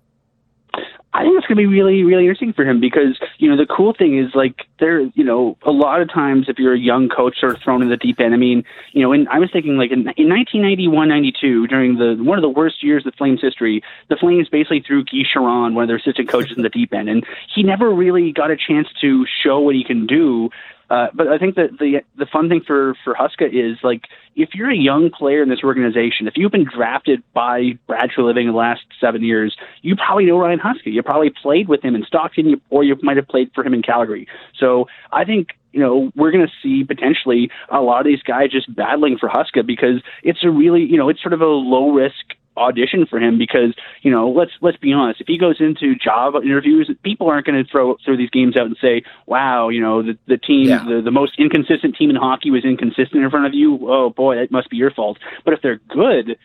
I 1.12 1.22
think 1.24 1.36
it's 1.36 1.46
going 1.46 1.56
to 1.56 1.62
be 1.62 1.66
really, 1.66 2.04
really 2.04 2.22
interesting 2.22 2.52
for 2.52 2.64
him 2.64 2.80
because, 2.80 3.18
you 3.38 3.50
know, 3.50 3.56
the 3.56 3.66
cool 3.66 3.92
thing 3.92 4.16
is 4.16 4.32
like 4.34 4.66
there, 4.78 5.00
you 5.00 5.24
know, 5.24 5.56
a 5.62 5.72
lot 5.72 6.00
of 6.00 6.08
times 6.08 6.46
if 6.48 6.58
you're 6.58 6.74
a 6.74 6.78
young 6.78 7.08
coach 7.08 7.38
of 7.42 7.56
thrown 7.62 7.82
in 7.82 7.88
the 7.88 7.96
deep 7.96 8.20
end, 8.20 8.32
I 8.32 8.36
mean, 8.36 8.62
you 8.92 9.02
know, 9.02 9.12
and 9.12 9.28
I 9.28 9.40
was 9.40 9.50
thinking 9.52 9.76
like 9.76 9.90
in, 9.90 10.00
in 10.16 10.28
1991, 10.28 11.08
92, 11.08 11.66
during 11.66 11.96
the, 11.96 12.14
one 12.22 12.38
of 12.38 12.42
the 12.42 12.48
worst 12.48 12.84
years 12.84 13.04
of 13.06 13.14
Flames 13.16 13.40
history, 13.40 13.82
the 14.08 14.16
Flames 14.16 14.48
basically 14.48 14.84
threw 14.86 15.02
Guy 15.02 15.24
Charron, 15.24 15.74
one 15.74 15.82
of 15.82 15.88
their 15.88 15.96
assistant 15.96 16.28
coaches 16.28 16.56
in 16.56 16.62
the 16.62 16.68
deep 16.68 16.94
end. 16.94 17.08
And 17.08 17.26
he 17.52 17.64
never 17.64 17.90
really 17.90 18.30
got 18.30 18.52
a 18.52 18.56
chance 18.56 18.86
to 19.00 19.26
show 19.42 19.58
what 19.58 19.74
he 19.74 19.82
can 19.82 20.06
do 20.06 20.50
uh, 20.90 21.06
but 21.14 21.28
I 21.28 21.38
think 21.38 21.54
that 21.54 21.78
the 21.78 22.00
the 22.18 22.26
fun 22.26 22.48
thing 22.48 22.62
for 22.66 22.96
for 23.04 23.14
Huska 23.14 23.46
is 23.46 23.78
like 23.82 24.02
if 24.34 24.50
you're 24.54 24.70
a 24.70 24.76
young 24.76 25.10
player 25.10 25.42
in 25.42 25.48
this 25.48 25.60
organization, 25.62 26.26
if 26.26 26.34
you've 26.36 26.50
been 26.50 26.66
drafted 26.66 27.22
by 27.32 27.78
Brad 27.86 28.10
Treliving 28.10 28.42
in 28.42 28.48
the 28.48 28.52
last 28.52 28.82
seven 29.00 29.22
years, 29.22 29.56
you 29.82 29.94
probably 29.94 30.26
know 30.26 30.38
Ryan 30.38 30.58
Huska. 30.58 30.86
You 30.86 31.02
probably 31.02 31.30
played 31.30 31.68
with 31.68 31.84
him 31.84 31.94
in 31.94 32.04
Stockton, 32.04 32.60
or 32.70 32.82
you 32.82 32.96
might 33.02 33.16
have 33.16 33.28
played 33.28 33.50
for 33.54 33.64
him 33.64 33.72
in 33.72 33.82
Calgary. 33.82 34.26
So 34.58 34.86
I 35.12 35.24
think 35.24 35.50
you 35.72 35.80
know, 35.80 36.10
we're 36.16 36.32
going 36.32 36.44
to 36.44 36.52
see 36.62 36.84
potentially 36.84 37.48
a 37.68 37.80
lot 37.80 38.00
of 38.00 38.06
these 38.06 38.22
guys 38.22 38.50
just 38.50 38.74
battling 38.74 39.18
for 39.18 39.28
Huska 39.28 39.64
because 39.64 40.02
it's 40.24 40.40
a 40.42 40.50
really, 40.50 40.82
you 40.82 40.96
know, 40.96 41.08
it's 41.08 41.22
sort 41.22 41.32
of 41.32 41.40
a 41.40 41.46
low 41.46 41.90
risk 41.90 42.34
audition 42.60 43.06
for 43.06 43.18
him 43.18 43.38
because 43.38 43.74
you 44.02 44.10
know 44.10 44.30
let's 44.30 44.52
let's 44.60 44.76
be 44.76 44.92
honest 44.92 45.20
if 45.20 45.26
he 45.26 45.38
goes 45.38 45.56
into 45.60 45.94
job 45.94 46.34
interviews 46.36 46.90
people 47.02 47.28
aren't 47.28 47.46
going 47.46 47.62
to 47.62 47.68
throw 47.70 47.96
throw 48.04 48.16
these 48.16 48.30
games 48.30 48.56
out 48.56 48.66
and 48.66 48.76
say 48.80 49.02
wow 49.26 49.68
you 49.68 49.80
know 49.80 50.02
the 50.02 50.16
the 50.26 50.36
team 50.36 50.68
yeah. 50.68 50.84
the, 50.84 51.00
the 51.02 51.10
most 51.10 51.32
inconsistent 51.38 51.96
team 51.96 52.10
in 52.10 52.16
hockey 52.16 52.50
was 52.50 52.64
inconsistent 52.64 53.24
in 53.24 53.30
front 53.30 53.46
of 53.46 53.54
you 53.54 53.78
oh 53.90 54.10
boy 54.10 54.36
that 54.36 54.50
must 54.50 54.68
be 54.70 54.76
your 54.76 54.90
fault 54.90 55.18
but 55.44 55.54
if 55.54 55.62
they're 55.62 55.80
good 55.88 56.36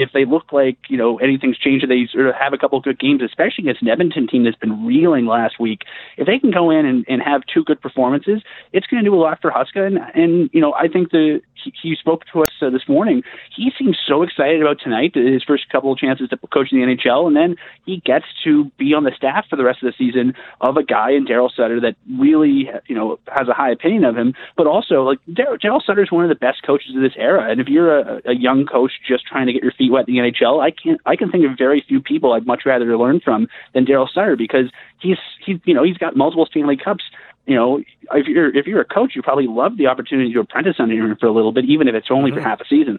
if 0.00 0.12
they 0.12 0.24
look 0.24 0.52
like 0.52 0.78
you 0.88 0.96
know 0.96 1.18
anything's 1.18 1.58
changed, 1.58 1.88
they 1.88 2.06
sort 2.10 2.26
of 2.26 2.34
have 2.34 2.52
a 2.52 2.58
couple 2.58 2.78
of 2.78 2.84
good 2.84 2.98
games, 2.98 3.22
especially 3.22 3.64
against 3.64 3.82
an 3.82 3.88
Edmonton 3.88 4.26
team 4.26 4.44
that's 4.44 4.56
been 4.56 4.84
reeling 4.84 5.26
last 5.26 5.58
week. 5.58 5.82
If 6.16 6.26
they 6.26 6.38
can 6.38 6.50
go 6.50 6.70
in 6.70 6.86
and, 6.86 7.04
and 7.08 7.22
have 7.22 7.42
two 7.52 7.64
good 7.64 7.80
performances, 7.80 8.42
it's 8.72 8.86
going 8.86 9.02
to 9.02 9.10
do 9.10 9.14
a 9.14 9.18
lot 9.18 9.40
for 9.40 9.50
Huska. 9.50 9.86
And, 9.86 9.98
and 10.14 10.50
you 10.52 10.60
know, 10.60 10.74
I 10.74 10.88
think 10.88 11.10
the 11.10 11.40
he, 11.82 11.96
spoke 11.96 12.24
to 12.32 12.42
us 12.42 12.50
uh, 12.60 12.70
this 12.70 12.88
morning. 12.88 13.22
He 13.54 13.70
seems 13.78 13.98
so 14.06 14.22
excited 14.22 14.60
about 14.60 14.78
tonight, 14.82 15.14
his 15.14 15.42
first 15.42 15.68
couple 15.70 15.92
of 15.92 15.98
chances 15.98 16.28
to 16.28 16.36
coach 16.48 16.68
in 16.72 16.80
the 16.80 16.86
NHL, 16.86 17.26
and 17.26 17.36
then 17.36 17.56
he 17.84 18.02
gets 18.04 18.26
to 18.44 18.66
be 18.78 18.94
on 18.94 19.04
the 19.04 19.12
staff 19.16 19.46
for 19.48 19.56
the 19.56 19.64
rest 19.64 19.82
of 19.82 19.92
the 19.92 19.94
season 19.96 20.34
of 20.60 20.76
a 20.76 20.82
guy 20.82 21.10
in 21.10 21.26
Darryl 21.26 21.50
Sutter 21.54 21.80
that 21.80 21.96
really 22.18 22.70
you 22.86 22.94
know 22.94 23.18
has 23.28 23.48
a 23.48 23.54
high 23.54 23.70
opinion 23.70 24.04
of 24.04 24.16
him, 24.16 24.34
but 24.56 24.66
also 24.66 25.02
like 25.02 25.18
Darryl 25.28 25.82
Sutter 25.84 26.02
is 26.02 26.12
one 26.12 26.24
of 26.24 26.28
the 26.28 26.34
best 26.34 26.62
coaches 26.64 26.94
of 26.94 27.02
this 27.02 27.14
era. 27.16 27.50
And 27.50 27.60
if 27.60 27.68
you're 27.68 27.98
a, 27.98 28.20
a 28.26 28.34
young 28.34 28.66
coach 28.66 28.92
just 29.06 29.26
trying 29.26 29.46
to 29.46 29.52
get 29.52 29.62
your 29.62 29.72
feet 29.72 29.90
wet 29.90 30.08
in 30.08 30.14
the 30.14 30.20
NHL, 30.20 30.62
I 30.62 30.70
can't 30.70 31.00
I 31.06 31.16
can 31.16 31.30
think 31.30 31.44
of 31.44 31.52
very 31.56 31.84
few 31.86 32.00
people 32.00 32.32
I'd 32.32 32.46
much 32.46 32.62
rather 32.66 32.96
learn 32.96 33.20
from 33.20 33.48
than 33.74 33.86
Darryl 33.86 34.08
Sutter 34.12 34.36
because 34.36 34.70
he's 35.00 35.18
he's 35.44 35.58
you 35.64 35.74
know 35.74 35.82
he's 35.82 35.98
got 35.98 36.16
multiple 36.16 36.46
Stanley 36.46 36.76
Cups 36.76 37.04
you 37.46 37.54
know, 37.54 37.80
if 38.12 38.26
you're 38.26 38.54
if 38.54 38.66
you're 38.66 38.80
a 38.80 38.84
coach, 38.84 39.14
you 39.14 39.22
probably 39.22 39.46
love 39.46 39.76
the 39.76 39.86
opportunity 39.86 40.32
to 40.32 40.40
apprentice 40.40 40.76
under 40.78 40.94
him 40.94 41.16
for 41.16 41.26
a 41.26 41.32
little 41.32 41.52
bit, 41.52 41.64
even 41.64 41.88
if 41.88 41.94
it's 41.94 42.08
only 42.10 42.30
mm-hmm. 42.30 42.40
for 42.40 42.48
half 42.48 42.60
a 42.60 42.66
season. 42.68 42.98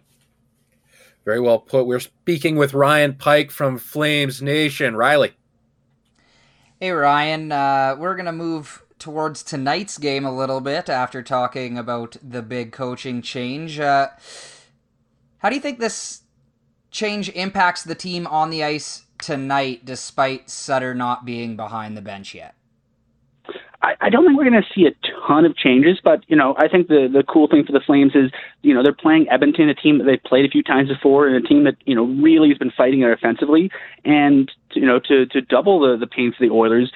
Very 1.26 1.42
well 1.42 1.60
put. 1.60 1.86
We're 1.86 2.00
speaking 2.00 2.56
with 2.56 2.74
Ryan 2.74 3.16
Pike 3.16 3.52
from 3.52 3.78
Flames 3.78 4.42
Nation. 4.42 4.96
Riley. 4.96 5.34
Hey 6.80 6.92
Ryan, 6.92 7.52
uh, 7.52 7.96
we're 8.00 8.16
gonna 8.16 8.32
move 8.32 8.84
towards 9.00 9.44
tonight's 9.44 9.98
game 9.98 10.26
a 10.26 10.36
little 10.36 10.62
bit 10.62 10.90
after 10.90 11.22
talking 11.22 11.78
about 11.78 12.16
the 12.24 12.42
big 12.42 12.72
coaching 12.72 13.22
change. 13.22 13.80
Uh, 13.80 14.10
how 15.40 15.50
do 15.50 15.56
you 15.56 15.62
think 15.62 15.80
this 15.80 16.22
change 16.90 17.30
impacts 17.30 17.84
the 17.84 17.96
team 17.96 18.26
on 18.28 18.50
the 18.50 18.64
ice 18.64 19.04
tonight, 19.20 19.86
despite 19.86 20.50
Sutter 20.50 20.94
not 20.94 21.26
being 21.26 21.56
behind 21.56 21.98
the 21.98 22.02
bench 22.02 22.34
yet? 22.34 22.56
I, 23.82 23.96
I 24.02 24.10
don't 24.10 24.26
think 24.26 24.38
we're 24.38 24.50
going 24.50 24.62
to 24.62 24.68
see 24.74 24.88
a 24.88 24.92
ton 25.28 25.46
of 25.46 25.56
changes, 25.56 26.00
but 26.04 26.24
you 26.28 26.36
know, 26.36 26.56
I 26.58 26.68
think 26.68 26.88
the 26.88 27.08
the 27.12 27.24
cool 27.24 27.48
thing 27.48 27.64
for 27.64 27.72
the 27.72 27.80
Flames 27.80 28.14
is 28.16 28.32
you 28.64 28.74
know 28.74 28.82
they're 28.82 28.94
playing 28.94 29.30
Edmonton, 29.30 29.70
a 29.70 29.76
team 29.76 30.00
that 30.00 30.06
they've 30.06 30.24
played 30.24 30.46
a 30.46 30.50
few 30.50 30.64
times 30.64 30.90
before, 30.90 31.28
and 31.28 31.36
a 31.36 31.48
team 31.48 31.64
that 31.66 31.78
you 31.86 31.94
know 31.94 32.06
really 32.06 32.50
has 32.50 32.58
been 32.58 32.72
fighting 32.72 33.02
it 33.02 33.12
offensively. 33.12 33.72
And 34.04 34.52
you 34.74 34.86
know, 34.86 35.00
to 35.00 35.26
to 35.28 35.42
double 35.42 35.80
the 35.80 35.98
the 35.98 36.08
pain 36.08 36.34
for 36.36 36.46
the 36.46 36.54
Oilers, 36.54 36.92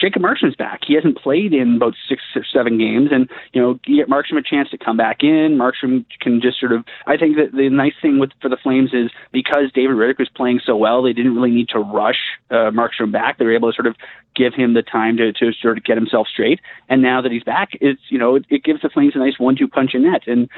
Jacob 0.00 0.22
Markstrom's 0.22 0.56
back. 0.56 0.80
He 0.86 0.94
hasn't 0.94 1.18
played 1.18 1.52
in 1.52 1.76
about 1.76 1.94
six 2.08 2.22
or 2.34 2.44
seven 2.44 2.78
games, 2.78 3.10
and 3.12 3.28
you 3.52 3.60
know, 3.60 3.74
get 3.84 4.08
Markstrom 4.08 4.38
a 4.38 4.42
chance 4.42 4.70
to 4.70 4.78
come 4.78 4.96
back 4.96 5.22
in. 5.22 5.58
Markstrom 5.58 6.04
can 6.20 6.40
just 6.40 6.58
sort 6.60 6.72
of. 6.72 6.84
I 7.06 7.16
think 7.16 7.36
that 7.36 7.52
the 7.52 7.68
nice 7.68 7.94
thing 8.00 8.18
with 8.18 8.30
for 8.40 8.48
the 8.48 8.56
Flames 8.56 8.90
is 8.92 9.10
because 9.32 9.70
David 9.74 9.96
Rittich 9.96 10.18
was 10.18 10.28
playing 10.28 10.60
so 10.64 10.76
well, 10.76 11.02
they 11.02 11.12
didn't 11.12 11.34
really 11.34 11.50
need 11.50 11.68
to 11.70 11.78
rush 11.78 12.20
uh, 12.50 12.70
Markstrom 12.70 13.12
back. 13.12 13.38
They 13.38 13.44
were 13.44 13.54
able 13.54 13.70
to 13.70 13.76
sort 13.76 13.86
of 13.86 13.96
give 14.34 14.54
him 14.54 14.74
the 14.74 14.82
time 14.82 15.16
to 15.16 15.32
to 15.32 15.52
sort 15.52 15.78
of 15.78 15.84
get 15.84 15.96
himself 15.96 16.28
straight. 16.28 16.60
And 16.88 17.02
now 17.02 17.20
that 17.22 17.32
he's 17.32 17.44
back, 17.44 17.70
it's 17.80 18.02
you 18.08 18.18
know, 18.18 18.36
it, 18.36 18.44
it 18.50 18.64
gives 18.64 18.82
the 18.82 18.88
Flames 18.88 19.14
a 19.14 19.18
nice 19.18 19.38
one-two 19.38 19.68
punch 19.68 19.94
in 19.94 20.04
net. 20.04 20.22
And 20.26 20.48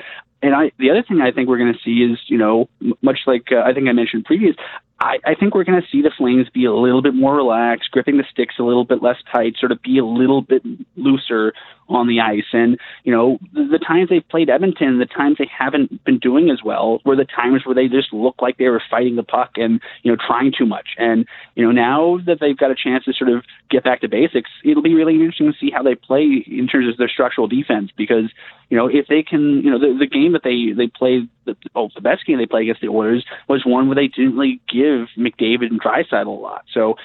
and 0.43 0.55
I, 0.55 0.71
the 0.79 0.91
other 0.91 1.03
thing 1.03 1.21
I 1.21 1.33
think 1.33 1.49
we're 1.49 1.59
going 1.59 1.73
to 1.73 1.81
see 1.85 2.05
is, 2.05 2.19
you 2.27 2.39
know, 2.39 2.69
much 3.03 3.21
like 3.27 3.49
uh, 3.51 3.63
I 3.63 3.73
think 3.73 3.89
I 3.89 3.93
mentioned 3.93 4.25
previous, 4.25 4.55
I, 5.01 5.19
I 5.25 5.35
think 5.35 5.55
we're 5.55 5.65
going 5.65 5.81
to 5.81 5.89
see 5.91 6.03
the 6.03 6.11
Flames 6.17 6.49
be 6.53 6.65
a 6.65 6.73
little 6.73 7.03
bit 7.03 7.15
more 7.15 7.37
relaxed, 7.37 7.91
gripping 7.93 8.17
the 8.17 8.25
sticks 8.31 8.57
a 8.59 8.65
little 8.65 8.85
bit 8.85 9.03
less 9.03 9.17
tight, 9.33 9.55
sort 9.59 9.71
of 9.71 9.81
be 9.83 9.99
a 9.99 10.05
little 10.05 10.43
bit 10.43 10.63
looser 10.97 11.53
on 11.89 12.07
the 12.07 12.21
ice. 12.21 12.45
And, 12.53 12.79
you 13.05 13.13
know, 13.13 13.39
the, 13.53 13.79
times 13.79 14.11
they've 14.11 14.29
played 14.29 14.51
Edmonton, 14.51 14.99
the 14.99 15.07
times 15.07 15.37
they 15.39 15.49
haven't 15.57 16.05
been 16.05 16.19
doing 16.19 16.51
as 16.51 16.61
well 16.65 17.01
were 17.05 17.17
the 17.17 17.25
times 17.25 17.65
where 17.65 17.75
they 17.75 17.89
just 17.89 18.13
looked 18.13 18.43
like 18.43 18.59
they 18.59 18.69
were 18.69 18.83
fighting 18.91 19.17
the 19.17 19.23
puck 19.23 19.53
and, 19.57 19.81
you 20.03 20.11
know, 20.11 20.19
trying 20.27 20.53
too 20.57 20.67
much. 20.67 20.89
And, 20.99 21.27
you 21.55 21.65
know, 21.65 21.73
now 21.73 22.19
that 22.27 22.39
they've 22.41 22.57
got 22.57 22.71
a 22.71 22.75
chance 22.75 23.05
to 23.05 23.13
sort 23.13 23.31
of 23.31 23.45
get 23.71 23.85
back 23.85 24.01
to 24.03 24.09
basics, 24.09 24.51
it'll 24.65 24.83
be 24.83 24.95
really 24.95 25.15
interesting 25.15 25.51
to 25.53 25.59
see 25.59 25.71
how 25.71 25.83
they 25.83 25.95
play 25.95 26.45
in 26.47 26.67
terms 26.67 26.89
of 26.89 26.99
their 26.99 27.09
structural 27.09 27.49
defense 27.49 27.91
because, 27.97 28.31
you 28.69 28.77
know, 28.77 28.87
if 28.87 29.07
they 29.07 29.23
can, 29.23 29.63
you 29.63 29.71
know, 29.71 29.79
the, 29.79 29.97
the 29.99 30.07
game 30.07 30.33
that 30.33 30.43
they, 30.45 30.73
they 30.77 30.89
played, 30.89 31.29
the, 31.47 31.57
oh, 31.75 31.89
the 31.95 32.03
best 32.03 32.27
game 32.27 32.37
they 32.37 32.47
played 32.47 32.65
against 32.65 32.83
the 32.83 32.89
Oilers 32.89 33.25
was 33.49 33.65
one 33.65 33.89
where 33.89 33.97
they 33.97 34.09
didn't 34.09 34.37
really 34.37 34.61
give 34.71 34.88
McDavid 35.17 35.71
and 35.71 35.81
Draisaitl 35.81 36.27
a 36.27 36.31
lot. 36.31 36.65
So 36.73 36.97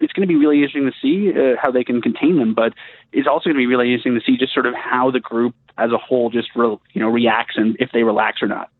it's 0.00 0.12
going 0.12 0.26
to 0.26 0.32
be 0.32 0.36
really 0.36 0.56
interesting 0.56 0.86
to 0.86 0.92
see 1.00 1.32
uh, 1.32 1.56
how 1.60 1.70
they 1.70 1.84
can 1.84 2.02
contain 2.02 2.38
them, 2.38 2.54
but 2.54 2.74
it's 3.12 3.28
also 3.28 3.44
going 3.44 3.56
to 3.56 3.60
be 3.60 3.66
really 3.66 3.92
interesting 3.92 4.14
to 4.14 4.20
see 4.24 4.36
just 4.36 4.52
sort 4.52 4.66
of 4.66 4.74
how 4.74 5.10
the 5.10 5.20
group 5.20 5.54
as 5.78 5.92
a 5.92 5.98
whole 5.98 6.30
just 6.30 6.48
re- 6.54 6.76
you 6.92 7.00
know 7.00 7.08
reacts 7.08 7.54
and 7.56 7.76
if 7.78 7.90
they 7.92 8.02
relax 8.02 8.42
or 8.42 8.48
not. 8.48 8.70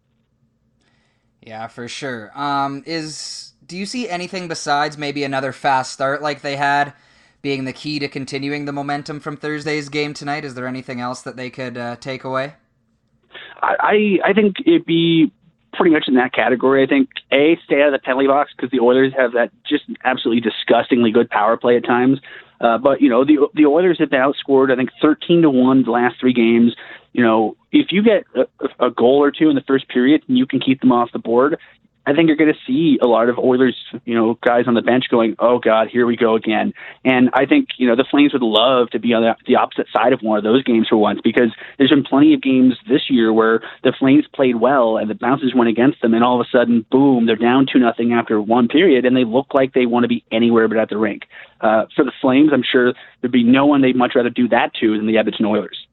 Yeah, 1.40 1.68
for 1.68 1.88
sure. 1.88 2.30
Um, 2.38 2.82
is 2.86 3.52
do 3.66 3.76
you 3.76 3.86
see 3.86 4.08
anything 4.08 4.48
besides 4.48 4.98
maybe 4.98 5.24
another 5.24 5.52
fast 5.52 5.92
start 5.92 6.22
like 6.22 6.42
they 6.42 6.56
had 6.56 6.92
being 7.42 7.64
the 7.64 7.72
key 7.72 7.98
to 7.98 8.08
continuing 8.08 8.66
the 8.66 8.72
momentum 8.72 9.20
from 9.20 9.36
Thursday's 9.36 9.88
game 9.88 10.12
tonight? 10.12 10.44
Is 10.44 10.54
there 10.54 10.66
anything 10.66 11.00
else 11.00 11.22
that 11.22 11.36
they 11.36 11.48
could 11.48 11.78
uh, 11.78 11.96
take 11.96 12.24
away? 12.24 12.54
I 13.62 14.18
I 14.24 14.32
think 14.32 14.56
it'd 14.66 14.86
be 14.86 15.32
pretty 15.72 15.92
much 15.92 16.04
in 16.08 16.14
that 16.14 16.32
category. 16.32 16.82
I 16.82 16.86
think 16.86 17.10
a 17.32 17.58
stay 17.64 17.82
out 17.82 17.88
of 17.88 17.92
the 17.92 17.98
penalty 17.98 18.26
box 18.26 18.52
because 18.56 18.70
the 18.70 18.80
Oilers 18.80 19.12
have 19.16 19.32
that 19.32 19.50
just 19.64 19.84
absolutely 20.04 20.40
disgustingly 20.40 21.10
good 21.10 21.30
power 21.30 21.56
play 21.56 21.76
at 21.76 21.84
times. 21.84 22.20
Uh, 22.60 22.76
but 22.78 23.00
you 23.00 23.08
know 23.08 23.24
the 23.24 23.48
the 23.54 23.66
Oilers 23.66 23.98
have 23.98 24.10
been 24.10 24.20
outscored 24.20 24.70
I 24.70 24.76
think 24.76 24.90
13 25.00 25.42
to 25.42 25.50
one 25.50 25.82
the 25.82 25.90
last 25.90 26.20
three 26.20 26.32
games. 26.32 26.74
You 27.12 27.24
know 27.24 27.56
if 27.72 27.90
you 27.90 28.02
get 28.02 28.24
a, 28.34 28.86
a 28.86 28.90
goal 28.90 29.22
or 29.22 29.30
two 29.30 29.48
in 29.48 29.54
the 29.54 29.62
first 29.62 29.88
period 29.88 30.22
and 30.28 30.36
you 30.36 30.46
can 30.46 30.60
keep 30.60 30.80
them 30.80 30.92
off 30.92 31.12
the 31.12 31.18
board, 31.18 31.56
I 32.06 32.14
think 32.14 32.28
you're 32.28 32.36
going 32.36 32.52
to 32.52 32.58
see 32.66 32.98
a 33.02 33.06
lot 33.06 33.28
of 33.28 33.38
Oilers, 33.38 33.76
you 34.04 34.14
know, 34.14 34.38
guys 34.42 34.64
on 34.66 34.74
the 34.74 34.82
bench 34.82 35.04
going, 35.10 35.36
"Oh 35.38 35.58
God, 35.58 35.88
here 35.88 36.06
we 36.06 36.16
go 36.16 36.34
again." 36.34 36.72
And 37.04 37.30
I 37.34 37.44
think 37.46 37.68
you 37.76 37.86
know 37.86 37.94
the 37.94 38.06
Flames 38.10 38.32
would 38.32 38.42
love 38.42 38.90
to 38.90 38.98
be 38.98 39.12
on 39.12 39.22
the, 39.46 39.56
opposite 39.56 39.86
side 39.92 40.12
of 40.12 40.20
one 40.20 40.38
of 40.38 40.44
those 40.44 40.62
games 40.62 40.88
for 40.88 40.96
once, 40.96 41.20
because 41.22 41.52
there's 41.76 41.90
been 41.90 42.04
plenty 42.04 42.32
of 42.32 42.40
games 42.40 42.76
this 42.88 43.10
year 43.10 43.32
where 43.32 43.60
the 43.84 43.92
Flames 43.98 44.24
played 44.34 44.56
well 44.56 44.96
and 44.96 45.10
the 45.10 45.14
bounces 45.14 45.54
went 45.54 45.68
against 45.68 46.00
them, 46.00 46.14
and 46.14 46.24
all 46.24 46.40
of 46.40 46.46
a 46.46 46.50
sudden, 46.50 46.86
boom, 46.90 47.26
they're 47.26 47.36
down 47.36 47.66
two 47.70 47.78
nothing 47.78 48.12
after 48.12 48.40
one 48.40 48.68
period, 48.68 49.04
and 49.04 49.16
they 49.16 49.24
look 49.24 49.52
like 49.52 49.74
they 49.74 49.86
want 49.86 50.04
to 50.04 50.08
be 50.08 50.24
anywhere 50.32 50.68
but 50.68 50.78
at 50.78 50.88
the 50.88 50.96
rink. 50.96 51.24
Uh, 51.60 51.84
for 51.94 52.04
the 52.04 52.12
Flames, 52.20 52.50
I'm 52.52 52.62
sure 52.62 52.94
there'd 53.20 53.32
be 53.32 53.44
no 53.44 53.66
one 53.66 53.82
they'd 53.82 53.96
much 53.96 54.12
rather 54.14 54.30
do 54.30 54.48
that 54.48 54.72
to 54.80 54.96
than 54.96 55.06
the 55.06 55.18
Edmonton 55.18 55.44
Oilers. 55.44 55.86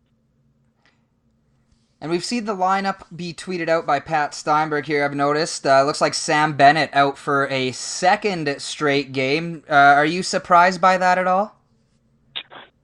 And 2.00 2.12
we've 2.12 2.24
seen 2.24 2.46
the 2.46 2.56
lineup 2.56 3.04
be 3.16 3.34
tweeted 3.34 3.70
out 3.70 3.88
by 3.88 4.00
Pat 4.00 4.36
Steinberg 4.36 4.86
here, 4.86 5.04
I've 5.04 5.16
noticed. 5.16 5.66
Uh, 5.66 5.84
looks 5.84 6.02
like 6.02 6.14
Sam 6.14 6.56
Bennett 6.56 6.92
out 6.94 7.18
for 7.18 7.48
a 7.48 7.72
second 7.72 8.62
straight 8.62 9.12
game. 9.12 9.64
Uh, 9.68 9.74
are 9.74 10.06
you 10.06 10.22
surprised 10.22 10.80
by 10.80 10.98
that 10.98 11.18
at 11.18 11.26
all? 11.26 11.56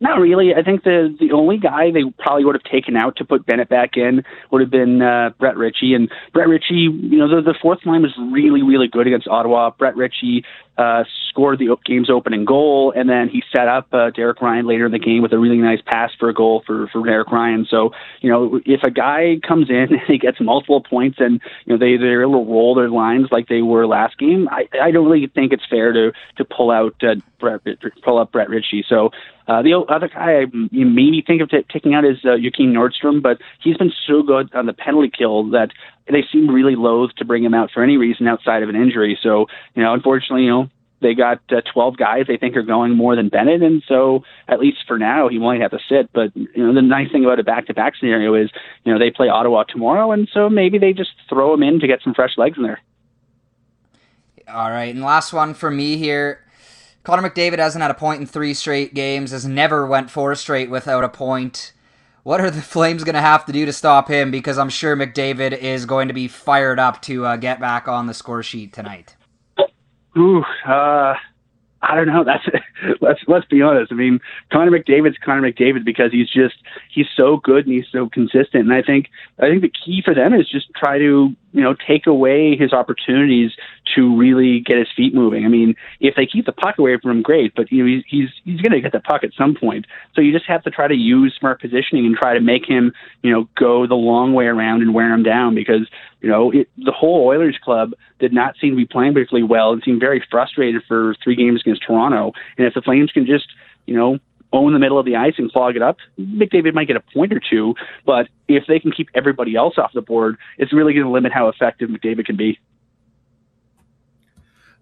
Not 0.03 0.19
really. 0.19 0.53
I 0.53 0.63
think 0.63 0.83
the 0.83 1.15
the 1.17 1.31
only 1.31 1.57
guy 1.57 1.89
they 1.89 2.03
probably 2.19 2.43
would 2.43 2.55
have 2.55 2.63
taken 2.69 2.97
out 2.97 3.15
to 3.17 3.23
put 3.23 3.45
Bennett 3.45 3.69
back 3.69 3.95
in 3.95 4.25
would 4.51 4.59
have 4.59 4.69
been 4.69 5.01
uh, 5.01 5.29
Brett 5.39 5.55
Ritchie. 5.55 5.93
And 5.93 6.11
Brett 6.33 6.49
Ritchie, 6.49 6.73
you 6.73 7.17
know, 7.17 7.33
the, 7.33 7.41
the 7.41 7.55
fourth 7.61 7.85
line 7.85 8.01
was 8.01 8.11
really, 8.17 8.63
really 8.63 8.89
good 8.89 9.07
against 9.07 9.29
Ottawa. 9.29 9.69
Brett 9.69 9.95
Ritchie 9.95 10.43
uh, 10.77 11.03
scored 11.29 11.59
the 11.59 11.75
game's 11.85 12.09
opening 12.09 12.45
goal, 12.45 12.93
and 12.95 13.09
then 13.09 13.29
he 13.29 13.43
set 13.55 13.67
up 13.67 13.87
uh, 13.93 14.09
Derek 14.09 14.41
Ryan 14.41 14.65
later 14.65 14.85
in 14.85 14.91
the 14.91 14.99
game 14.99 15.21
with 15.21 15.31
a 15.31 15.37
really 15.37 15.57
nice 15.57 15.81
pass 15.85 16.11
for 16.19 16.29
a 16.29 16.33
goal 16.33 16.63
for 16.65 16.87
for 16.87 17.05
Derek 17.05 17.31
Ryan. 17.31 17.67
So 17.69 17.91
you 18.21 18.29
know, 18.29 18.59
if 18.65 18.81
a 18.83 18.91
guy 18.91 19.37
comes 19.47 19.69
in 19.69 19.75
and 19.91 19.99
he 20.07 20.17
gets 20.17 20.39
multiple 20.39 20.81
points, 20.81 21.17
and 21.19 21.41
you 21.65 21.73
know 21.73 21.77
they 21.77 21.97
they're 21.97 22.23
able 22.23 22.43
to 22.45 22.51
roll 22.51 22.75
their 22.75 22.89
lines 22.89 23.27
like 23.31 23.47
they 23.47 23.61
were 23.61 23.85
last 23.85 24.17
game, 24.17 24.47
I 24.49 24.67
I 24.81 24.91
don't 24.91 25.05
really 25.05 25.27
think 25.27 25.53
it's 25.53 25.65
fair 25.69 25.93
to 25.93 26.11
to 26.37 26.45
pull 26.45 26.71
out 26.71 26.95
uh, 27.03 27.15
Brett 27.39 27.61
pull 28.03 28.17
up 28.17 28.31
Brett 28.31 28.49
Ritchie. 28.49 28.85
So 28.87 29.11
uh, 29.47 29.61
the 29.61 29.77
other 29.89 30.07
guy 30.07 30.41
I 30.41 30.45
maybe 30.71 31.21
think 31.25 31.41
of 31.41 31.49
t- 31.49 31.65
taking 31.71 31.93
out 31.93 32.05
is 32.05 32.17
uh, 32.23 32.29
Joakim 32.29 32.71
Nordstrom, 32.71 33.21
but 33.21 33.39
he's 33.61 33.77
been 33.77 33.91
so 34.07 34.23
good 34.23 34.53
on 34.55 34.65
the 34.65 34.73
penalty 34.73 35.11
kill 35.15 35.49
that 35.51 35.69
they 36.07 36.23
seem 36.31 36.49
really 36.49 36.75
loath 36.75 37.11
to 37.17 37.25
bring 37.25 37.43
him 37.43 37.53
out 37.53 37.71
for 37.71 37.83
any 37.83 37.97
reason 37.97 38.27
outside 38.27 38.63
of 38.63 38.69
an 38.69 38.75
injury. 38.75 39.17
So, 39.21 39.47
you 39.75 39.83
know, 39.83 39.93
unfortunately, 39.93 40.43
you 40.43 40.49
know, 40.49 40.69
they 41.03 41.13
got 41.13 41.41
uh, 41.51 41.61
12 41.71 41.97
guys 41.97 42.25
they 42.27 42.37
think 42.37 42.55
are 42.55 42.63
going 42.63 42.95
more 42.95 43.15
than 43.15 43.29
Bennett, 43.29 43.61
and 43.61 43.83
so 43.87 44.23
at 44.47 44.59
least 44.59 44.79
for 44.87 44.97
now 44.97 45.27
he 45.27 45.37
might 45.37 45.61
have 45.61 45.71
to 45.71 45.79
sit. 45.87 46.11
But 46.13 46.35
you 46.35 46.49
know 46.55 46.73
the 46.73 46.81
nice 46.81 47.11
thing 47.11 47.25
about 47.25 47.39
a 47.39 47.43
back-to-back 47.43 47.95
scenario 47.97 48.33
is 48.33 48.49
you 48.83 48.91
know 48.91 48.97
they 48.97 49.11
play 49.11 49.27
Ottawa 49.27 49.63
tomorrow, 49.63 50.11
and 50.11 50.27
so 50.33 50.49
maybe 50.49 50.79
they 50.79 50.93
just 50.93 51.11
throw 51.29 51.53
him 51.53 51.61
in 51.61 51.79
to 51.81 51.87
get 51.87 52.01
some 52.03 52.13
fresh 52.13 52.37
legs 52.37 52.57
in 52.57 52.63
there. 52.63 52.79
All 54.47 54.71
right, 54.71 54.93
and 54.95 55.03
last 55.03 55.33
one 55.33 55.53
for 55.53 55.69
me 55.69 55.97
here. 55.97 56.39
Connor 57.03 57.29
McDavid 57.29 57.59
hasn't 57.59 57.81
had 57.81 57.91
a 57.91 57.95
point 57.95 58.21
in 58.21 58.27
three 58.27 58.53
straight 58.53 58.93
games. 58.93 59.31
Has 59.31 59.45
never 59.45 59.85
went 59.85 60.09
four 60.09 60.33
straight 60.35 60.69
without 60.69 61.03
a 61.03 61.09
point. 61.09 61.73
What 62.23 62.41
are 62.41 62.49
the 62.49 62.61
Flames 62.73 63.03
going 63.03 63.15
to 63.15 63.21
have 63.21 63.45
to 63.45 63.51
do 63.51 63.65
to 63.65 63.73
stop 63.73 64.07
him? 64.07 64.31
Because 64.31 64.57
I'm 64.57 64.69
sure 64.69 64.95
McDavid 64.95 65.57
is 65.57 65.85
going 65.85 66.07
to 66.07 66.13
be 66.13 66.27
fired 66.27 66.79
up 66.79 67.01
to 67.03 67.25
uh, 67.25 67.35
get 67.37 67.59
back 67.59 67.87
on 67.87 68.07
the 68.07 68.13
score 68.13 68.43
sheet 68.43 68.73
tonight. 68.73 69.15
Ooh, 70.17 70.43
uh, 70.65 71.15
I 71.81 71.95
don't 71.95 72.07
know. 72.07 72.23
That's 72.25 72.45
let's 73.01 73.19
let's 73.27 73.45
be 73.47 73.61
honest. 73.61 73.91
I 73.91 73.95
mean, 73.95 74.19
Connor 74.51 74.71
McDavid's 74.71 75.17
Connor 75.23 75.51
McDavid 75.51 75.83
because 75.83 76.11
he's 76.11 76.29
just 76.29 76.55
he's 76.89 77.07
so 77.15 77.37
good 77.37 77.65
and 77.65 77.75
he's 77.75 77.87
so 77.91 78.09
consistent. 78.09 78.65
And 78.65 78.73
I 78.73 78.81
think 78.81 79.09
I 79.39 79.49
think 79.49 79.61
the 79.61 79.71
key 79.85 80.01
for 80.03 80.13
them 80.13 80.33
is 80.33 80.49
just 80.49 80.67
try 80.75 80.97
to 80.97 81.35
you 81.53 81.61
know 81.61 81.75
take 81.87 82.07
away 82.07 82.57
his 82.57 82.73
opportunities 82.73 83.51
to 83.95 84.17
really 84.17 84.59
get 84.59 84.77
his 84.77 84.87
feet 84.95 85.13
moving. 85.13 85.45
I 85.45 85.47
mean, 85.47 85.75
if 85.99 86.15
they 86.15 86.25
keep 86.25 86.45
the 86.45 86.51
puck 86.51 86.77
away 86.77 86.97
from 87.01 87.11
him, 87.11 87.21
great. 87.21 87.53
But 87.55 87.71
you 87.71 87.83
know 87.83 87.89
he's 87.89 88.03
he's, 88.07 88.29
he's 88.43 88.61
going 88.61 88.73
to 88.73 88.81
get 88.81 88.91
the 88.91 88.99
puck 88.99 89.23
at 89.23 89.31
some 89.37 89.55
point. 89.55 89.85
So 90.13 90.21
you 90.21 90.33
just 90.33 90.47
have 90.47 90.63
to 90.63 90.71
try 90.71 90.87
to 90.87 90.95
use 90.95 91.35
smart 91.39 91.61
positioning 91.61 92.05
and 92.05 92.15
try 92.15 92.33
to 92.33 92.41
make 92.41 92.65
him 92.65 92.91
you 93.21 93.31
know 93.31 93.47
go 93.55 93.87
the 93.87 93.95
long 93.95 94.33
way 94.33 94.45
around 94.45 94.81
and 94.81 94.93
wear 94.93 95.13
him 95.13 95.23
down 95.23 95.55
because 95.55 95.87
you 96.23 96.29
know, 96.29 96.51
it, 96.51 96.69
the 96.77 96.93
whole 96.93 97.27
Oilers 97.27 97.59
club 97.61 97.91
did 98.17 98.31
not 98.31 98.55
seem 98.59 98.71
to 98.71 98.77
be 98.77 98.85
playing 98.85 99.13
particularly 99.13 99.43
well 99.43 99.73
and 99.73 99.83
seemed 99.83 99.99
very 99.99 100.25
frustrated 100.31 100.81
for 100.87 101.15
three 101.21 101.35
games 101.35 101.59
against 101.61 101.83
Toronto. 101.85 102.31
And 102.57 102.65
if 102.65 102.73
the 102.73 102.81
Flames 102.81 103.11
can 103.11 103.25
just, 103.25 103.45
you 103.85 103.93
know, 103.93 104.19
own 104.53 104.71
the 104.71 104.79
middle 104.79 104.97
of 104.99 105.05
the 105.05 105.15
ice 105.17 105.33
and 105.37 105.51
clog 105.51 105.75
it 105.75 105.81
up, 105.81 105.97
McDavid 106.19 106.73
might 106.73 106.87
get 106.87 106.95
a 106.95 107.01
point 107.01 107.33
or 107.33 107.41
two. 107.41 107.73
But 108.05 108.29
if 108.47 108.63
they 108.67 108.79
can 108.79 108.91
keep 108.91 109.09
everybody 109.13 109.55
else 109.55 109.77
off 109.77 109.91
the 109.93 110.01
board, 110.01 110.37
it's 110.57 110.71
really 110.71 110.93
going 110.93 111.05
to 111.05 111.11
limit 111.11 111.33
how 111.33 111.49
effective 111.49 111.89
McDavid 111.89 112.25
can 112.25 112.37
be. 112.37 112.59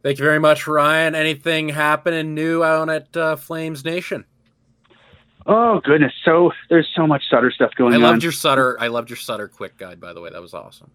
Thank 0.03 0.17
you 0.17 0.25
very 0.25 0.39
much, 0.39 0.67
Ryan. 0.67 1.13
Anything 1.15 1.69
happening 1.69 2.33
new 2.33 2.63
out 2.63 2.89
at 2.89 3.15
uh, 3.15 3.35
Flames 3.35 3.85
Nation? 3.85 4.25
Oh 5.45 5.79
goodness, 5.83 6.13
so 6.23 6.51
there's 6.69 6.87
so 6.95 7.07
much 7.07 7.23
Sutter 7.29 7.51
stuff 7.51 7.71
going 7.75 7.93
on. 7.95 8.01
I 8.01 8.05
on. 8.05 8.11
loved 8.11 8.23
your 8.23 8.31
Sutter. 8.31 8.77
I 8.79 8.87
loved 8.87 9.09
your 9.09 9.17
Sutter 9.17 9.47
quick 9.47 9.77
guide, 9.77 9.99
by 9.99 10.13
the 10.13 10.21
way. 10.21 10.29
That 10.29 10.41
was 10.41 10.53
awesome. 10.53 10.91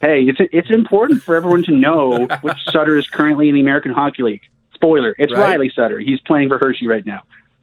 Hey, 0.00 0.22
it's 0.24 0.38
it's 0.52 0.70
important 0.70 1.22
for 1.22 1.34
everyone 1.34 1.64
to 1.64 1.72
know 1.72 2.26
which 2.42 2.58
Sutter 2.70 2.96
is 2.96 3.08
currently 3.08 3.48
in 3.48 3.54
the 3.54 3.60
American 3.60 3.92
Hockey 3.92 4.22
League. 4.22 4.42
Spoiler: 4.74 5.14
It's 5.18 5.32
Right. 5.32 5.50
Riley 5.52 5.72
Sutter. 5.74 5.98
He's 5.98 6.20
playing 6.20 6.48
for 6.48 6.58
Hershey 6.58 6.86
right 6.86 7.04
now. 7.04 7.22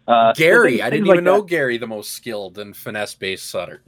Uh, 0.10 0.34
so 0.34 0.40
Gary, 0.40 0.72
things- 0.72 0.82
I 0.82 0.90
didn't 0.90 1.06
like 1.08 1.16
even 1.16 1.24
know 1.24 1.42
that. 1.42 1.48
Gary, 1.48 1.78
the 1.78 1.88
most 1.88 2.12
skilled 2.12 2.58
and 2.58 2.76
finesse-based 2.76 3.48
Sutter. 3.48 3.82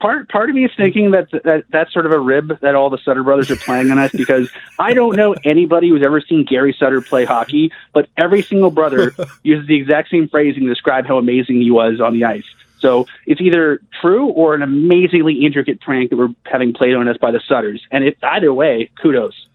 Part 0.00 0.28
part 0.30 0.48
of 0.48 0.56
me 0.56 0.64
is 0.64 0.72
thinking 0.76 1.12
that, 1.12 1.30
that 1.44 1.64
that's 1.68 1.92
sort 1.92 2.06
of 2.06 2.12
a 2.12 2.18
rib 2.18 2.58
that 2.60 2.74
all 2.74 2.90
the 2.90 2.98
Sutter 2.98 3.22
brothers 3.22 3.52
are 3.52 3.56
playing 3.56 3.92
on 3.92 3.98
us 4.00 4.10
because 4.10 4.50
I 4.80 4.94
don't 4.94 5.14
know 5.14 5.36
anybody 5.44 5.90
who's 5.90 6.04
ever 6.04 6.20
seen 6.20 6.44
Gary 6.44 6.74
Sutter 6.76 7.00
play 7.00 7.24
hockey, 7.24 7.70
but 7.92 8.08
every 8.16 8.42
single 8.42 8.72
brother 8.72 9.14
uses 9.44 9.68
the 9.68 9.76
exact 9.76 10.10
same 10.10 10.28
phrasing 10.28 10.64
to 10.64 10.68
describe 10.68 11.06
how 11.06 11.18
amazing 11.18 11.60
he 11.60 11.70
was 11.70 12.00
on 12.00 12.14
the 12.14 12.24
ice. 12.24 12.46
So 12.80 13.06
it's 13.26 13.40
either 13.40 13.80
true 14.00 14.26
or 14.26 14.54
an 14.56 14.62
amazingly 14.62 15.44
intricate 15.44 15.80
prank 15.80 16.10
that 16.10 16.16
we're 16.16 16.34
having 16.46 16.72
played 16.72 16.94
on 16.94 17.06
us 17.06 17.16
by 17.16 17.30
the 17.30 17.40
Sutters. 17.46 17.80
And 17.92 18.02
it, 18.02 18.18
either 18.24 18.52
way, 18.52 18.90
kudos. 19.00 19.46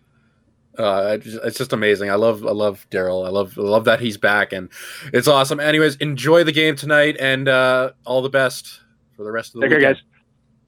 Uh, 0.77 1.17
it's 1.43 1.57
just- 1.57 1.73
amazing. 1.73 2.09
I 2.09 2.15
love, 2.15 2.45
I 2.45 2.51
love 2.51 2.85
Darryl. 2.91 3.25
I 3.25 3.29
love, 3.29 3.57
I 3.57 3.61
love 3.61 3.85
that 3.85 3.99
he's 3.99 4.17
back, 4.17 4.53
and 4.53 4.69
it's 5.13 5.27
awesome. 5.27 5.59
Anyways, 5.59 5.95
enjoy 5.97 6.43
the 6.43 6.51
game 6.51 6.75
tonight, 6.75 7.17
and 7.19 7.47
uh, 7.47 7.91
all 8.05 8.21
the 8.21 8.29
best 8.29 8.81
for 9.15 9.23
the 9.23 9.31
rest 9.31 9.55
of 9.55 9.61
the 9.61 9.67
Take 9.67 9.79
care, 9.79 9.93
guys. 9.93 10.01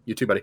You 0.05 0.15
too, 0.15 0.25
buddy. 0.27 0.41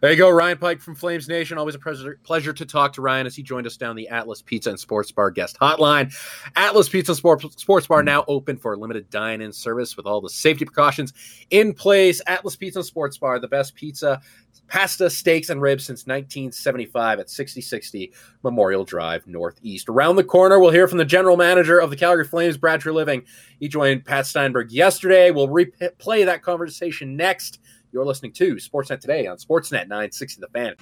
There 0.00 0.10
you 0.10 0.16
go, 0.16 0.30
Ryan 0.30 0.56
Pike 0.56 0.80
from 0.80 0.94
Flames 0.94 1.28
Nation. 1.28 1.58
Always 1.58 1.74
a 1.74 1.78
pleasure, 1.78 2.52
to 2.54 2.64
talk 2.64 2.94
to 2.94 3.02
Ryan 3.02 3.26
as 3.26 3.36
he 3.36 3.42
joined 3.42 3.66
us 3.66 3.76
down 3.76 3.96
the 3.96 4.08
Atlas 4.08 4.40
Pizza 4.40 4.70
and 4.70 4.80
Sports 4.80 5.12
Bar 5.12 5.30
guest 5.30 5.58
hotline. 5.60 6.10
Atlas 6.56 6.88
Pizza 6.88 7.12
and 7.12 7.18
Sport, 7.18 7.60
Sports 7.60 7.86
Bar 7.86 8.02
now 8.02 8.24
open 8.26 8.56
for 8.56 8.74
limited 8.78 9.10
dine-in 9.10 9.52
service 9.52 9.98
with 9.98 10.06
all 10.06 10.22
the 10.22 10.30
safety 10.30 10.64
precautions 10.64 11.12
in 11.50 11.74
place. 11.74 12.22
Atlas 12.26 12.56
Pizza 12.56 12.78
and 12.78 12.86
Sports 12.86 13.18
Bar, 13.18 13.40
the 13.40 13.48
best 13.48 13.74
pizza, 13.74 14.22
pasta, 14.68 15.10
steaks, 15.10 15.50
and 15.50 15.60
ribs 15.60 15.84
since 15.84 16.06
1975 16.06 17.18
at 17.18 17.28
6060 17.28 18.10
Memorial 18.42 18.84
Drive 18.84 19.26
Northeast. 19.26 19.90
Around 19.90 20.16
the 20.16 20.24
corner, 20.24 20.58
we'll 20.58 20.70
hear 20.70 20.88
from 20.88 20.96
the 20.96 21.04
general 21.04 21.36
manager 21.36 21.78
of 21.78 21.90
the 21.90 21.96
Calgary 21.96 22.24
Flames, 22.24 22.56
Brad 22.56 22.80
Treliving. 22.80 23.26
He 23.58 23.68
joined 23.68 24.06
Pat 24.06 24.26
Steinberg 24.26 24.72
yesterday. 24.72 25.30
We'll 25.30 25.48
replay 25.48 26.24
that 26.24 26.42
conversation 26.42 27.16
next. 27.16 27.58
You're 27.92 28.04
listening 28.06 28.30
to 28.34 28.54
Sportsnet 28.54 29.00
Today 29.00 29.26
on 29.26 29.36
Sportsnet 29.36 29.88
960 29.88 30.40
The 30.40 30.46
Fan. 30.48 30.74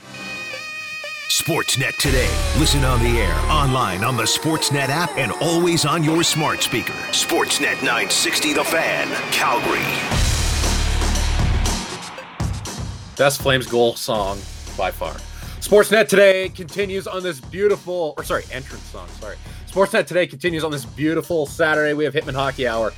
Sportsnet 1.31 1.97
today. 1.97 2.29
Listen 2.59 2.85
on 2.85 3.03
the 3.03 3.19
air, 3.19 3.35
online 3.51 4.05
on 4.05 4.19
the 4.19 4.25
Sportsnet 4.25 4.89
app, 4.89 5.17
and 5.17 5.33
always 5.41 5.87
on 5.87 6.05
your 6.05 6.23
smart 6.23 6.61
speaker. 6.61 6.93
Sportsnet 7.13 7.81
960 7.81 8.53
The 8.53 8.65
Fan, 8.65 9.09
Calgary. 9.33 9.79
Best 13.17 13.41
Flames 13.41 13.67
goal 13.67 13.97
song 13.97 14.39
by 14.77 14.91
far. 14.91 15.15
Sportsnet 15.61 16.09
today 16.09 16.51
continues 16.51 17.07
on 17.07 17.23
this 17.23 17.41
beautiful, 17.41 18.13
or 18.19 18.25
sorry, 18.25 18.45
entrance 18.53 18.85
song. 18.85 19.09
Sorry. 19.19 19.37
Sportsnet 19.67 20.07
today 20.07 20.27
continues 20.27 20.63
on 20.63 20.71
this 20.71 20.85
beautiful 20.85 21.47
Saturday. 21.47 21.95
We 21.95 22.05
have 22.05 22.13
Hitmen 22.13 22.35
Hockey 22.35 22.69
Hour 22.69 22.93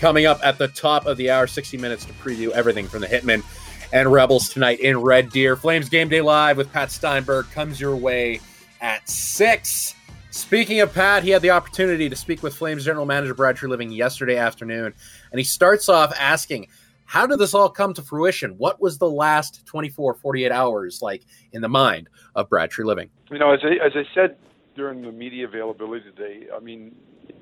coming 0.00 0.24
up 0.24 0.40
at 0.42 0.56
the 0.56 0.66
top 0.66 1.04
of 1.04 1.18
the 1.18 1.30
hour, 1.30 1.46
60 1.46 1.76
minutes 1.76 2.06
to 2.06 2.12
preview 2.14 2.48
everything 2.52 2.88
from 2.88 3.02
the 3.02 3.06
Hitmen 3.06 3.44
and 3.92 4.10
Rebels 4.10 4.48
tonight 4.48 4.80
in 4.80 4.98
Red 4.98 5.28
Deer. 5.28 5.56
Flames 5.56 5.90
Game 5.90 6.08
Day 6.08 6.22
Live 6.22 6.56
with 6.56 6.72
Pat 6.72 6.90
Steinberg 6.90 7.50
comes 7.50 7.78
your 7.78 7.94
way 7.94 8.40
at 8.80 9.06
6. 9.06 9.94
Speaking 10.30 10.80
of 10.80 10.94
Pat, 10.94 11.22
he 11.22 11.28
had 11.28 11.42
the 11.42 11.50
opportunity 11.50 12.08
to 12.08 12.16
speak 12.16 12.42
with 12.42 12.54
Flames 12.54 12.82
General 12.82 13.04
Manager 13.04 13.34
Brad 13.34 13.56
Treliving 13.56 13.94
yesterday 13.94 14.38
afternoon, 14.38 14.94
and 15.32 15.38
he 15.38 15.44
starts 15.44 15.90
off 15.90 16.14
asking, 16.18 16.68
how 17.04 17.26
did 17.26 17.38
this 17.38 17.52
all 17.52 17.68
come 17.68 17.92
to 17.92 18.00
fruition? 18.00 18.52
What 18.52 18.80
was 18.80 18.96
the 18.96 19.10
last 19.10 19.66
24, 19.66 20.14
48 20.14 20.50
hours 20.50 21.02
like 21.02 21.26
in 21.52 21.60
the 21.60 21.68
mind 21.68 22.08
of 22.34 22.48
Brad 22.48 22.70
Treliving? 22.70 23.10
You 23.30 23.38
know, 23.38 23.52
as 23.52 23.60
I, 23.62 23.84
as 23.84 23.92
I 23.94 24.04
said 24.14 24.36
during 24.74 25.02
the 25.02 25.12
media 25.12 25.46
availability 25.46 26.10
today, 26.10 26.46
I 26.54 26.58
mean, 26.58 26.94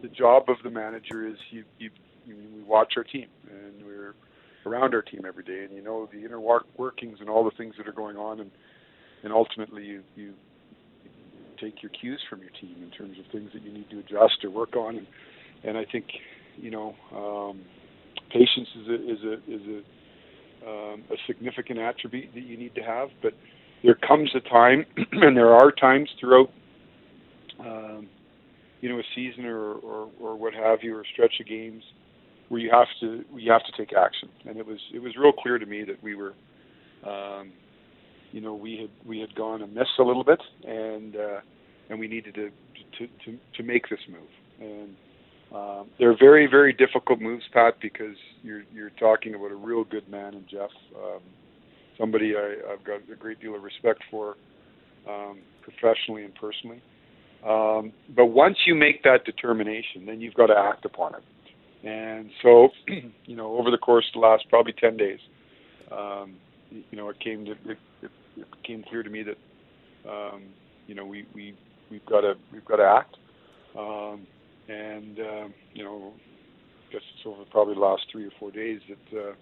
the 0.03 0.09
job 0.09 0.49
of 0.49 0.57
the 0.65 0.71
manager 0.71 1.25
is 1.25 1.37
you, 1.51 1.63
you 1.79 1.91
we 2.37 2.63
watch 2.63 2.95
our 2.97 3.05
team 3.05 3.27
and 3.49 3.85
we're 3.85 4.15
around 4.67 4.95
our 4.95 5.03
team 5.03 5.23
every 5.27 5.45
day, 5.45 5.65
and 5.65 5.73
you 5.73 5.83
know 5.83 6.09
the 6.13 6.25
inner 6.25 6.41
workings 6.41 7.19
and 7.21 7.29
all 7.29 7.45
the 7.45 7.57
things 7.57 7.75
that 7.79 7.89
are 7.89 7.93
going 7.93 8.17
on, 8.17 8.41
and 8.41 8.51
and 9.25 9.33
ultimately 9.33 9.85
you 9.85 10.03
you 10.17 10.35
take 11.61 11.83
your 11.83 11.91
cues 11.91 12.21
from 12.31 12.41
your 12.41 12.51
team 12.61 12.77
in 12.83 12.91
terms 12.91 13.19
of 13.19 13.31
things 13.33 13.51
that 13.53 13.63
you 13.63 13.73
need 13.73 13.91
to 13.91 13.99
adjust 13.99 14.45
or 14.45 14.51
work 14.51 14.77
on, 14.77 14.97
and 14.97 15.07
and 15.65 15.77
I 15.77 15.85
think 15.91 16.07
you 16.57 16.71
know 16.71 16.95
um, 17.15 17.61
patience 18.31 18.69
is 18.83 18.89
a 18.89 18.95
is 18.95 19.25
a 19.25 19.33
is 19.53 19.63
a 19.69 19.83
um, 20.67 21.05
a 21.11 21.17
significant 21.27 21.79
attribute 21.79 22.35
that 22.35 22.43
you 22.43 22.57
need 22.57 22.75
to 22.75 22.83
have, 22.83 23.09
but 23.23 23.33
there 23.83 23.95
comes 23.95 24.31
a 24.35 24.41
time, 24.49 24.85
and 25.13 25.37
there 25.37 25.55
are 25.55 25.71
times 25.71 26.09
throughout, 26.19 26.51
um, 27.61 28.09
you 28.81 28.89
know, 28.89 28.99
a 28.99 29.03
season 29.15 29.45
or, 29.45 29.75
or, 29.75 30.11
or 30.21 30.37
what 30.37 30.55
have 30.55 30.81
you, 30.83 30.97
or 30.97 31.05
stretch 31.13 31.35
of 31.41 31.47
games, 31.47 31.83
where 32.49 32.61
you 32.61 32.71
have 32.71 32.89
to 33.01 33.25
you 33.37 33.53
have 33.53 33.65
to 33.65 33.73
take 33.77 33.93
action. 33.97 34.29
And 34.47 34.57
it 34.57 34.67
was 34.67 34.79
it 34.93 35.01
was 35.01 35.17
real 35.17 35.33
clear 35.33 35.59
to 35.59 35.67
me 35.67 35.85
that 35.85 36.03
we 36.03 36.15
were, 36.15 36.35
um, 37.07 37.53
you 38.33 38.41
know, 38.41 38.55
we 38.55 38.79
had 38.79 39.09
we 39.09 39.21
had 39.21 39.35
gone 39.35 39.63
amiss 39.63 39.89
a 39.99 40.03
little 40.03 40.25
bit, 40.25 40.41
and 40.67 41.17
uh, 41.17 41.41
and 41.91 41.99
we 41.99 42.09
needed 42.09 42.35
to 42.35 42.51
to 42.99 43.07
to, 43.25 43.39
to 43.57 43.63
make 43.63 43.89
this 43.89 44.01
move. 44.11 44.31
And 44.61 44.97
um, 45.55 45.91
they're 45.99 46.17
very 46.19 46.47
very 46.47 46.73
difficult 46.73 47.21
moves, 47.21 47.45
Pat, 47.53 47.75
because 47.81 48.17
you're 48.43 48.63
you're 48.73 48.91
talking 48.91 49.35
about 49.35 49.51
a 49.51 49.57
real 49.57 49.85
good 49.85 50.09
man 50.09 50.35
in 50.35 50.45
Geoff. 50.51 50.71
Um, 50.97 51.21
somebody 51.99 52.35
I, 52.37 52.73
I've 52.73 52.85
got 52.85 53.01
a 53.13 53.17
great 53.17 53.41
deal 53.41 53.55
of 53.55 53.63
respect 53.63 54.03
for, 54.11 54.37
um, 55.09 55.41
professionally 55.63 56.25
and 56.25 56.35
personally. 56.35 56.81
Um, 57.47 57.93
but 58.17 58.27
once 58.27 58.57
you 58.67 58.75
make 58.75 59.03
that 59.03 59.25
determination, 59.25 60.07
then 60.07 60.21
you've 60.21 60.35
got 60.35 60.47
to 60.47 60.57
act 60.57 60.85
upon 60.85 61.15
it. 61.15 61.23
And 61.85 62.31
so, 62.43 62.69
you 63.25 63.37
know, 63.37 63.57
over 63.59 63.71
the 63.71 63.79
course 63.79 64.07
of 64.15 64.21
the 64.21 64.27
last 64.27 64.45
probably 64.49 64.73
ten 64.73 64.97
days, 64.97 65.21
um, 65.93 66.35
you 66.71 66.97
know, 66.97 67.09
it 67.09 67.21
came 67.21 67.45
to 67.45 67.53
it, 67.53 67.79
it, 68.03 68.11
it 68.37 68.47
became 68.63 68.85
clear 68.89 69.03
to 69.03 69.11
me 69.11 69.23
that, 69.23 70.11
um, 70.11 70.43
you 70.87 70.95
know, 70.95 71.05
we 71.05 71.27
we 71.35 71.57
we've 71.91 72.05
got 72.07 72.23
to 72.23 72.35
we've 72.53 72.65
got 72.65 72.77
to 72.77 72.85
act. 72.85 73.17
Um, 73.79 74.27
and 74.69 75.19
um, 75.21 75.55
you 75.73 75.85
know, 75.85 76.13
I 76.89 76.93
guess 76.93 77.03
it's 77.15 77.27
over 77.27 77.45
probably 77.51 77.75
the 77.75 77.81
last 77.81 78.03
three 78.11 78.25
or 78.27 78.33
four 78.39 78.51
days 78.51 78.81
that. 78.89 79.19
Uh, 79.19 79.33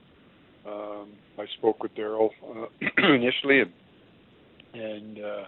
um, 0.68 1.10
I 1.38 1.44
spoke 1.58 1.82
with 1.82 1.94
Darryl 1.94 2.30
uh, 2.42 2.66
initially 2.98 3.60
and 3.60 3.72
and 4.74 5.18
uh, 5.18 5.44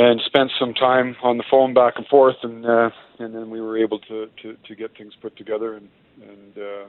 and 0.00 0.18
spent 0.24 0.50
some 0.58 0.72
time 0.72 1.14
on 1.22 1.36
the 1.36 1.44
phone 1.50 1.74
back 1.74 1.94
and 1.96 2.06
forth, 2.06 2.36
and 2.42 2.64
uh, 2.64 2.90
and 3.18 3.34
then 3.34 3.50
we 3.50 3.60
were 3.60 3.76
able 3.76 3.98
to, 3.98 4.28
to, 4.42 4.56
to 4.66 4.74
get 4.74 4.96
things 4.96 5.12
put 5.20 5.36
together 5.36 5.74
and 5.74 5.88
and 6.22 6.56
uh, 6.56 6.84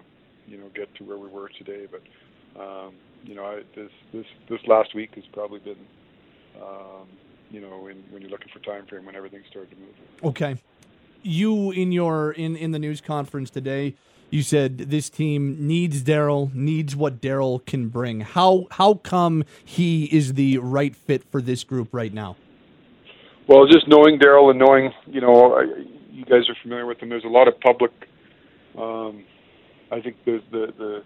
you 0.48 0.58
know 0.58 0.70
get 0.74 0.94
to 0.96 1.04
where 1.04 1.18
we 1.18 1.28
were 1.28 1.50
today. 1.50 1.88
But 1.92 2.62
um, 2.62 2.94
you 3.24 3.36
know, 3.36 3.44
I, 3.44 3.64
this 3.76 3.92
this 4.14 4.26
this 4.50 4.62
last 4.66 4.96
week 4.96 5.14
has 5.16 5.26
probably 5.34 5.60
been 5.60 5.78
um, 6.62 7.08
you 7.50 7.60
know 7.60 7.80
when 7.80 8.02
when 8.12 8.22
you're 8.22 8.32
looking 8.32 8.52
for 8.54 8.60
time 8.60 8.86
frame 8.86 9.06
when 9.06 9.16
everything 9.16 9.44
started 9.50 9.72
to 9.72 9.78
move. 9.78 9.96
Okay. 10.24 10.56
You 11.22 11.72
in 11.72 11.92
your 11.92 12.32
in 12.32 12.56
in 12.56 12.72
the 12.72 12.80
news 12.80 13.02
conference 13.02 13.50
today, 13.50 13.96
you 14.30 14.42
said 14.42 14.78
this 14.78 15.10
team 15.10 15.68
needs 15.68 16.02
Darryl, 16.02 16.54
needs 16.56 16.96
what 16.96 17.20
Darryl 17.20 17.64
can 17.66 17.90
bring. 17.90 18.22
How 18.22 18.68
how 18.72 18.94
come 18.94 19.44
he 19.66 20.06
is 20.06 20.36
the 20.36 20.60
right 20.60 20.96
fit 20.96 21.26
for 21.30 21.42
this 21.42 21.66
group 21.66 21.90
right 21.92 22.14
now? 22.14 22.38
Well, 23.48 23.66
just 23.68 23.88
knowing 23.88 24.20
Darryl 24.20 24.50
and 24.50 24.60
knowing, 24.60 24.92
you 25.08 25.22
know, 25.22 25.60
you 26.12 26.26
guys 26.26 26.48
are 26.50 26.56
familiar 26.62 26.86
with 26.86 27.00
him. 27.00 27.10
There's 27.10 27.24
a 27.24 27.28
lot 27.28 27.48
of 27.48 27.60
public. 27.60 27.92
Um, 28.78 29.26
I 29.92 30.00
think 30.00 30.18
the 30.26 30.40
the 30.52 30.68
the, 30.78 31.04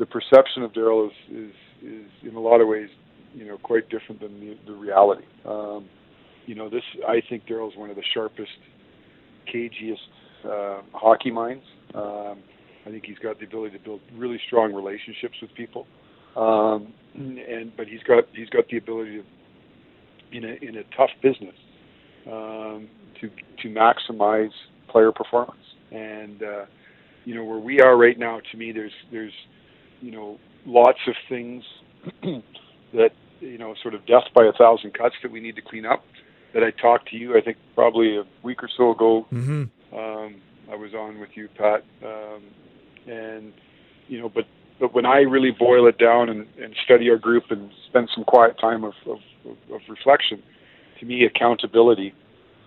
the 0.00 0.06
perception 0.06 0.62
of 0.62 0.72
Darryl 0.72 1.06
is, 1.06 1.12
is 1.30 1.54
is 1.82 2.10
in 2.28 2.36
a 2.36 2.40
lot 2.40 2.60
of 2.60 2.68
ways, 2.68 2.88
you 3.34 3.46
know, 3.46 3.58
quite 3.58 3.88
different 3.88 4.20
than 4.20 4.40
the, 4.40 4.56
the 4.66 4.72
reality. 4.72 5.24
Um, 5.44 5.88
you 6.46 6.54
know, 6.54 6.68
this 6.68 6.82
I 7.08 7.22
think 7.28 7.46
Darryl's 7.46 7.76
one 7.76 7.90
of 7.90 7.96
the 7.96 8.04
sharpest, 8.12 8.50
cagiest 9.52 9.96
uh, 10.44 10.82
hockey 10.92 11.30
minds. 11.30 11.64
Um, 11.94 12.38
I 12.84 12.90
think 12.90 13.04
he's 13.06 13.18
got 13.18 13.38
the 13.38 13.46
ability 13.46 13.78
to 13.78 13.84
build 13.84 14.00
really 14.16 14.40
strong 14.46 14.74
relationships 14.74 15.36
with 15.40 15.54
people, 15.54 15.86
um, 16.36 16.92
and 17.14 17.74
but 17.76 17.86
he's 17.86 18.02
got 18.02 18.24
he's 18.34 18.48
got 18.48 18.68
the 18.68 18.78
ability 18.78 19.18
to 19.18 19.24
in 20.32 20.44
a 20.44 20.54
in 20.62 20.76
a 20.76 20.84
tough 20.96 21.10
business 21.22 21.54
um, 22.26 22.88
to 23.20 23.30
to 23.62 23.68
maximize 23.68 24.52
player 24.88 25.12
performance. 25.12 25.58
And 25.90 26.42
uh, 26.42 26.64
you 27.24 27.34
know 27.34 27.44
where 27.44 27.58
we 27.58 27.80
are 27.80 27.96
right 27.96 28.18
now, 28.18 28.40
to 28.50 28.56
me, 28.56 28.72
there's 28.72 28.92
there's 29.10 29.32
you 30.00 30.10
know 30.10 30.38
lots 30.66 30.98
of 31.06 31.14
things 31.28 31.64
that 32.22 33.10
you 33.40 33.58
know 33.58 33.74
sort 33.82 33.94
of 33.94 34.06
death 34.06 34.24
by 34.34 34.44
a 34.44 34.52
thousand 34.52 34.94
cuts 34.94 35.14
that 35.22 35.30
we 35.30 35.40
need 35.40 35.56
to 35.56 35.62
clean 35.62 35.86
up. 35.86 36.04
That 36.54 36.62
I 36.62 36.70
talked 36.70 37.08
to 37.10 37.16
you, 37.16 37.36
I 37.36 37.40
think 37.40 37.56
probably 37.74 38.18
a 38.18 38.24
week 38.42 38.62
or 38.62 38.68
so 38.76 38.90
ago. 38.90 39.26
Mm-hmm. 39.32 39.96
Um, 39.96 40.36
I 40.70 40.76
was 40.76 40.94
on 40.94 41.18
with 41.18 41.30
you, 41.34 41.48
Pat, 41.56 41.82
um, 42.04 42.42
and 43.06 43.52
you 44.08 44.20
know, 44.20 44.28
but 44.28 44.44
but 44.78 44.94
when 44.94 45.06
I 45.06 45.20
really 45.20 45.50
boil 45.50 45.86
it 45.86 45.98
down 45.98 46.28
and, 46.28 46.46
and 46.60 46.74
study 46.84 47.08
our 47.10 47.16
group 47.18 47.44
and 47.50 47.70
spend 47.88 48.10
some 48.14 48.24
quiet 48.24 48.58
time 48.60 48.84
of 48.84 48.94
of, 49.06 49.18
of 49.46 49.80
reflection, 49.88 50.42
to 51.00 51.06
me, 51.06 51.24
accountability 51.24 52.14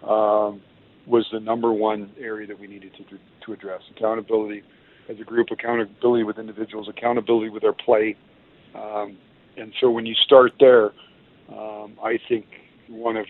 um, 0.04 0.62
was 1.08 1.26
the 1.32 1.40
number 1.40 1.72
one 1.72 2.12
area 2.20 2.48
that 2.48 2.60
we 2.60 2.68
needed 2.68 2.92
to 2.98 3.18
to 3.46 3.54
address. 3.54 3.82
Accountability 3.96 4.64
as 5.10 5.18
a 5.20 5.24
group, 5.24 5.48
accountability 5.52 6.24
with 6.24 6.40
individuals, 6.40 6.88
accountability 6.90 7.50
with 7.50 7.64
our 7.64 7.74
play. 7.74 8.16
Um, 8.74 9.18
and 9.58 9.72
so 9.80 9.90
when 9.90 10.06
you 10.06 10.16
start 10.16 10.54
there, 10.60 10.92
um, 11.50 11.94
I 12.04 12.18
think 12.28 12.46
one 12.90 13.16
of, 13.16 13.26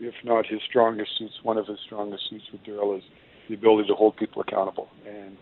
if 0.00 0.14
not 0.22 0.46
his 0.46 0.60
strongest 0.68 1.18
suits, 1.18 1.34
one 1.42 1.58
of 1.58 1.66
his 1.66 1.78
strongest 1.84 2.28
suits 2.28 2.44
with 2.52 2.62
Darryl 2.64 2.96
is 2.96 3.04
the 3.48 3.54
ability 3.54 3.88
to 3.88 3.94
hold 3.94 4.16
people 4.16 4.42
accountable. 4.42 4.88
And 5.06 5.36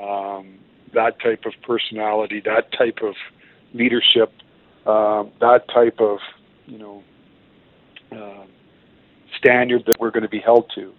um, 0.00 0.58
that 0.94 1.20
type 1.20 1.44
of 1.46 1.54
personality, 1.66 2.42
that 2.44 2.70
type 2.72 2.98
of 3.02 3.14
leadership, 3.74 4.32
uh, 4.86 5.24
that 5.40 5.62
type 5.72 5.98
of, 6.00 6.18
you 6.66 6.78
know, 6.78 7.02
uh, 8.12 8.44
standard 9.38 9.84
that 9.86 9.98
we're 9.98 10.10
going 10.10 10.22
to 10.22 10.28
be 10.28 10.40
held 10.40 10.70
to 10.74 10.92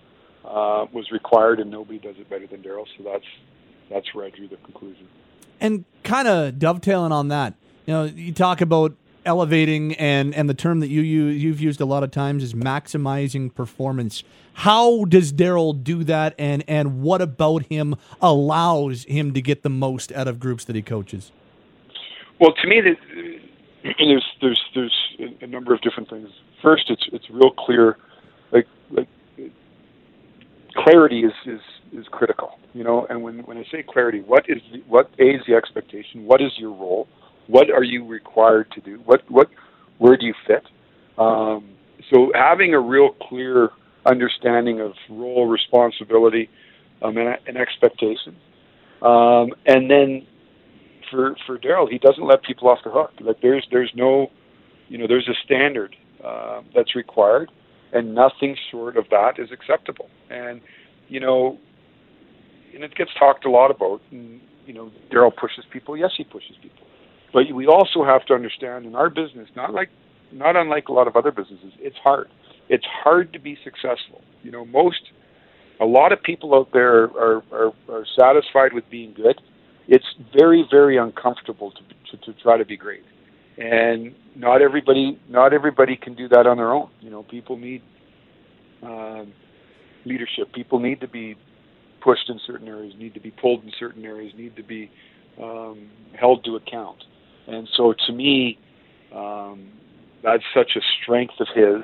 uh, 0.46 0.86
was 0.92 1.10
required, 1.12 1.60
and 1.60 1.72
nobody 1.72 2.00
does 2.00 2.16
it 2.18 2.30
better 2.30 2.48
than 2.48 2.62
Darryl. 2.62 2.86
So 2.98 3.04
that's 3.04 3.26
that's 3.90 4.14
where 4.14 4.26
I 4.26 4.30
drew 4.30 4.48
the 4.48 4.58
conclusion. 4.58 5.08
And 5.60 5.86
kind 6.04 6.28
of 6.28 6.60
dovetailing 6.60 7.12
on 7.12 7.30
that, 7.30 7.54
you 7.86 7.94
know, 7.94 8.04
you 8.04 8.34
talk 8.34 8.62
about 8.62 8.96
elevating 9.26 9.96
and 9.96 10.36
and 10.36 10.50
the 10.50 10.54
term 10.54 10.80
that 10.82 10.90
you, 10.90 11.02
you 11.02 11.26
you've 11.26 11.62
used 11.62 11.80
a 11.80 11.86
lot 11.86 12.04
of 12.04 12.12
times 12.12 12.44
is 12.44 12.54
maximizing 12.54 13.54
performance. 13.54 14.24
How 14.54 15.06
does 15.06 15.34
Darryl 15.34 15.82
do 15.82 16.04
that, 16.04 16.36
and 16.38 16.64
and 16.68 17.02
what 17.02 17.22
about 17.22 17.66
him 17.68 17.96
allows 18.22 19.06
him 19.06 19.34
to 19.34 19.42
get 19.42 19.64
the 19.64 19.70
most 19.70 20.12
out 20.12 20.28
of 20.28 20.40
groups 20.40 20.66
that 20.66 20.76
he 20.76 20.82
coaches? 20.82 21.32
Well, 22.40 22.54
to 22.62 22.68
me, 22.68 22.82
there's 23.84 24.26
there's 24.42 24.62
there's 24.76 25.16
a 25.42 25.48
number 25.48 25.74
of 25.74 25.82
different 25.82 26.10
things. 26.10 26.30
First, 26.62 26.90
it's 26.90 27.04
it's 27.12 27.30
real 27.30 27.52
clear, 27.52 27.98
like 28.52 28.68
like 28.92 29.08
clarity 30.76 31.22
is 31.24 31.34
is 31.46 31.62
is 31.92 32.06
critical, 32.10 32.58
you 32.74 32.84
know. 32.84 33.06
And 33.10 33.22
when 33.24 33.40
when 33.40 33.58
I 33.58 33.66
say 33.72 33.84
clarity, 33.84 34.22
what 34.22 34.46
is 34.50 34.62
the, 34.72 34.80
what 34.88 35.10
a 35.20 35.24
is 35.24 35.42
the 35.48 35.56
expectation? 35.56 36.26
What 36.26 36.42
is 36.42 36.52
your 36.58 36.72
role? 36.72 37.08
What 37.48 37.70
are 37.70 37.84
you 37.84 38.06
required 38.06 38.72
to 38.72 38.82
do? 38.82 39.02
What 39.06 39.30
what 39.30 39.50
where 39.98 40.18
do 40.18 40.26
you 40.26 40.34
fit? 40.48 40.64
Um, 41.18 41.70
so 42.12 42.32
having 42.34 42.74
a 42.74 42.80
real 42.80 43.10
clear 43.22 43.70
understanding 44.06 44.82
of 44.82 44.94
role, 45.10 45.48
responsibility, 45.48 46.50
um, 47.02 47.18
and, 47.18 47.38
and 47.48 47.58
expectation, 47.58 48.36
um, 49.02 49.50
and 49.66 49.90
then 49.90 50.26
for 51.14 51.36
for 51.46 51.58
Darryl, 51.58 51.88
he 51.90 52.00
doesn't 52.00 52.26
let 52.26 52.44
people 52.44 52.68
off 52.70 52.80
the 52.84 52.90
hook. 52.90 53.12
Like 53.22 53.40
there's 53.42 53.66
there's 53.72 53.92
no, 53.96 54.32
you 54.90 54.98
know, 54.98 55.08
there's 55.08 55.30
a 55.30 55.38
standard 55.46 55.96
uh, 56.24 56.62
that's 56.76 56.96
required, 56.96 57.52
and 57.94 58.16
nothing 58.16 58.58
short 58.72 58.98
of 58.98 59.06
that 59.12 59.34
is 59.38 59.50
acceptable. 59.52 60.10
And 60.30 60.62
you 61.08 61.20
know, 61.20 61.60
and 62.74 62.84
it 62.84 62.96
gets 62.96 63.12
talked 63.18 63.46
a 63.46 63.52
lot 63.52 63.70
about. 63.72 64.02
And, 64.12 64.42
you 64.66 64.74
know, 64.74 64.92
Darryl 65.12 65.36
pushes 65.36 65.66
people. 65.72 65.96
Yes, 65.98 66.12
he 66.18 66.24
pushes 66.24 66.56
people. 66.62 66.88
But 67.34 67.44
we 67.54 67.68
also 67.68 68.04
have 68.04 68.26
to 68.28 68.34
understand 68.34 68.86
in 68.86 68.96
our 68.96 69.10
business, 69.10 69.50
not 69.56 69.74
like, 69.74 69.90
not 70.32 70.56
unlike 70.56 70.88
a 70.88 70.94
lot 70.94 71.08
of 71.08 71.16
other 71.16 71.32
businesses, 71.32 71.74
it's 71.80 71.98
hard. 71.98 72.30
It's 72.70 72.86
hard 73.04 73.34
to 73.34 73.40
be 73.40 73.58
successful. 73.64 74.22
You 74.42 74.52
know, 74.52 74.66
most, 74.66 75.02
a 75.82 75.86
lot 75.86 76.14
of 76.14 76.24
people 76.24 76.56
out 76.56 76.70
there 76.72 77.04
are 77.04 77.44
are, 77.52 77.74
are 77.90 78.06
satisfied 78.18 78.74
with 78.74 78.90
being 78.90 79.14
good. 79.14 79.42
It's 79.88 80.06
very 80.38 80.66
very 80.70 80.98
uncomfortable 80.98 81.72
to, 81.72 82.18
to 82.18 82.26
to 82.26 82.42
try 82.42 82.58
to 82.58 82.66
be 82.66 82.78
great, 82.78 83.04
and 83.58 84.14
not 84.36 84.62
everybody 84.62 85.20
not 85.30 85.54
everybody 85.54 85.96
can 85.96 86.16
do 86.16 86.28
that 86.30 86.48
on 86.48 86.58
their 86.58 86.72
own. 86.72 86.90
You 87.02 87.10
know, 87.10 87.24
people 87.24 87.58
need 87.58 87.82
um, 88.82 89.34
leadership. 90.06 90.54
People 90.54 90.80
need 90.80 91.02
to 91.02 91.08
be 91.08 91.36
pushed 92.02 92.30
in 92.30 92.40
certain 92.46 92.68
areas, 92.68 92.94
need 92.98 93.14
to 93.14 93.20
be 93.20 93.32
pulled 93.32 93.64
in 93.64 93.72
certain 93.80 94.04
areas, 94.06 94.34
need 94.38 94.56
to 94.56 94.64
be 94.64 94.92
um, 95.42 95.90
held 96.20 96.44
to 96.46 96.56
account. 96.56 97.04
And 97.48 97.68
so, 97.76 97.94
to 98.08 98.14
me, 98.14 98.58
um, 99.14 99.70
that's 100.24 100.44
such 100.54 100.72
a 100.76 100.82
strength 101.02 101.34
of 101.40 101.48
his, 101.54 101.84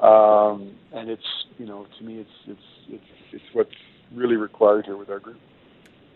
um, 0.00 0.74
and 0.92 1.10
it's 1.10 1.22
you 1.58 1.66
know 1.66 1.86
to 1.98 2.04
me 2.04 2.20
it's 2.20 2.30
it's 2.46 2.60
it's 2.88 3.04
it's 3.32 3.44
what's 3.52 3.70
really 4.14 4.36
required 4.36 4.86
here 4.86 4.96
with 4.96 5.10
our 5.10 5.18
group. 5.18 5.38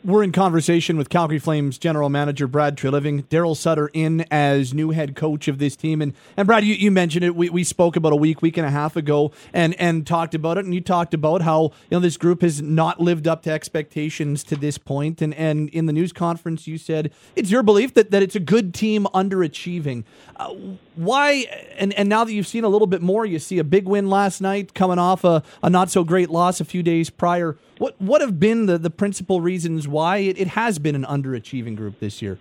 We're 0.04 0.24
in 0.24 0.32
conversation 0.32 0.96
with 0.96 1.10
Calgary 1.10 1.38
Flames 1.38 1.78
general 1.78 2.08
manager 2.08 2.48
Brad 2.48 2.76
Treliving. 2.76 3.24
Darryl 3.26 3.56
Sutter 3.56 3.88
in 3.92 4.26
as 4.32 4.74
new 4.74 4.90
head 4.90 5.14
coach 5.14 5.46
of 5.46 5.58
this 5.58 5.76
team. 5.76 6.02
And 6.02 6.12
and 6.36 6.44
Brad, 6.44 6.64
you, 6.64 6.74
you 6.74 6.90
mentioned 6.90 7.24
it. 7.24 7.36
We, 7.36 7.50
we 7.50 7.62
spoke 7.62 7.94
about 7.94 8.12
a 8.12 8.16
week, 8.16 8.42
week 8.42 8.56
and 8.56 8.66
a 8.66 8.70
half 8.70 8.96
ago 8.96 9.30
and, 9.52 9.76
and 9.78 10.04
talked 10.04 10.34
about 10.34 10.58
it. 10.58 10.64
And 10.64 10.74
you 10.74 10.80
talked 10.80 11.14
about 11.14 11.42
how, 11.42 11.70
you 11.88 11.92
know, 11.92 12.00
this 12.00 12.16
group 12.16 12.42
has 12.42 12.60
not 12.60 13.00
lived 13.00 13.28
up 13.28 13.44
to 13.44 13.52
expectations 13.52 14.42
to 14.44 14.56
this 14.56 14.76
point. 14.76 15.22
And 15.22 15.32
and 15.34 15.68
in 15.68 15.86
the 15.86 15.92
news 15.92 16.12
conference 16.12 16.66
you 16.66 16.78
said 16.78 17.12
it's 17.36 17.52
your 17.52 17.62
belief 17.62 17.94
that, 17.94 18.10
that 18.10 18.24
it's 18.24 18.34
a 18.34 18.40
good 18.40 18.74
team 18.74 19.06
underachieving. 19.14 20.02
Uh, 20.34 20.52
why 20.96 21.46
and, 21.78 21.92
and 21.94 22.08
now 22.08 22.24
that 22.24 22.32
you've 22.32 22.48
seen 22.48 22.64
a 22.64 22.68
little 22.68 22.88
bit 22.88 23.02
more, 23.02 23.24
you 23.24 23.38
see 23.38 23.60
a 23.60 23.64
big 23.64 23.86
win 23.86 24.10
last 24.10 24.40
night 24.40 24.74
coming 24.74 24.98
off 24.98 25.22
a, 25.22 25.44
a 25.62 25.70
not 25.70 25.90
so 25.90 26.02
great 26.02 26.28
loss 26.28 26.60
a 26.60 26.64
few 26.64 26.82
days 26.82 27.08
prior. 27.08 27.56
What 27.78 28.00
what 28.00 28.20
have 28.20 28.40
been 28.40 28.66
the, 28.66 28.78
the 28.78 28.90
principal 28.90 29.40
reasons 29.40 29.88
why 29.93 30.19
it, 30.19 30.39
it 30.39 30.48
has 30.48 30.78
been 30.78 30.94
an 30.94 31.05
underachieving 31.05 31.77
group 31.77 32.01
this 32.01 32.20
year? 32.23 32.39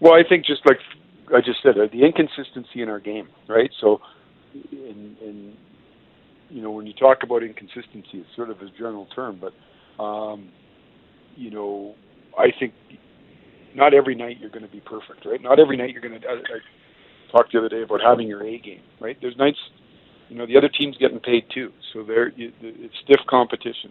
Well, 0.00 0.14
I 0.14 0.22
think 0.28 0.44
just 0.44 0.66
like 0.66 0.78
I 1.34 1.40
just 1.40 1.62
said, 1.62 1.78
uh, 1.78 1.86
the 1.92 2.04
inconsistency 2.04 2.82
in 2.82 2.88
our 2.88 3.00
game, 3.00 3.28
right? 3.48 3.70
So, 3.80 4.00
in, 4.70 5.16
in 5.22 5.56
you 6.50 6.62
know, 6.62 6.70
when 6.70 6.86
you 6.86 6.92
talk 6.92 7.22
about 7.22 7.42
inconsistency, 7.42 8.18
it's 8.18 8.36
sort 8.36 8.50
of 8.50 8.60
a 8.60 8.68
general 8.70 9.06
term, 9.14 9.40
but 9.40 10.02
um, 10.02 10.50
you 11.36 11.50
know, 11.50 11.94
I 12.38 12.48
think 12.58 12.74
not 13.74 13.94
every 13.94 14.14
night 14.14 14.38
you're 14.40 14.50
going 14.50 14.66
to 14.66 14.70
be 14.70 14.80
perfect, 14.80 15.24
right? 15.24 15.40
Not 15.40 15.58
every 15.58 15.76
night 15.76 15.90
you're 15.90 16.02
going 16.02 16.20
to. 16.20 16.28
I, 16.28 16.32
I 16.32 17.30
talked 17.30 17.52
the 17.52 17.58
other 17.58 17.68
day 17.68 17.82
about 17.82 18.00
having 18.02 18.28
your 18.28 18.44
A 18.44 18.58
game, 18.58 18.82
right? 19.00 19.16
There's 19.20 19.36
nights, 19.36 19.58
you 20.28 20.36
know, 20.36 20.46
the 20.46 20.56
other 20.56 20.68
team's 20.68 20.96
getting 20.98 21.20
paid 21.20 21.44
too, 21.54 21.72
so 21.92 22.02
there 22.02 22.32
it's 22.36 22.94
stiff 23.04 23.20
competition. 23.28 23.90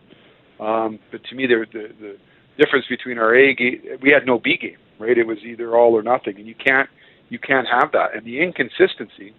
Um, 0.59 0.99
but 1.11 1.23
to 1.25 1.35
me, 1.35 1.47
there, 1.47 1.65
the 1.65 1.89
the 1.99 2.17
difference 2.57 2.85
between 2.89 3.17
our 3.17 3.35
A 3.35 3.53
game, 3.53 3.81
we 4.01 4.11
had 4.11 4.25
no 4.25 4.39
B 4.39 4.57
game, 4.57 4.77
right? 4.99 5.17
It 5.17 5.25
was 5.25 5.39
either 5.39 5.75
all 5.75 5.93
or 5.93 6.03
nothing, 6.03 6.37
and 6.37 6.47
you 6.47 6.55
can't 6.55 6.89
you 7.29 7.39
can't 7.39 7.67
have 7.67 7.91
that. 7.93 8.13
And 8.13 8.25
the 8.25 8.41
inconsistency, 8.41 9.33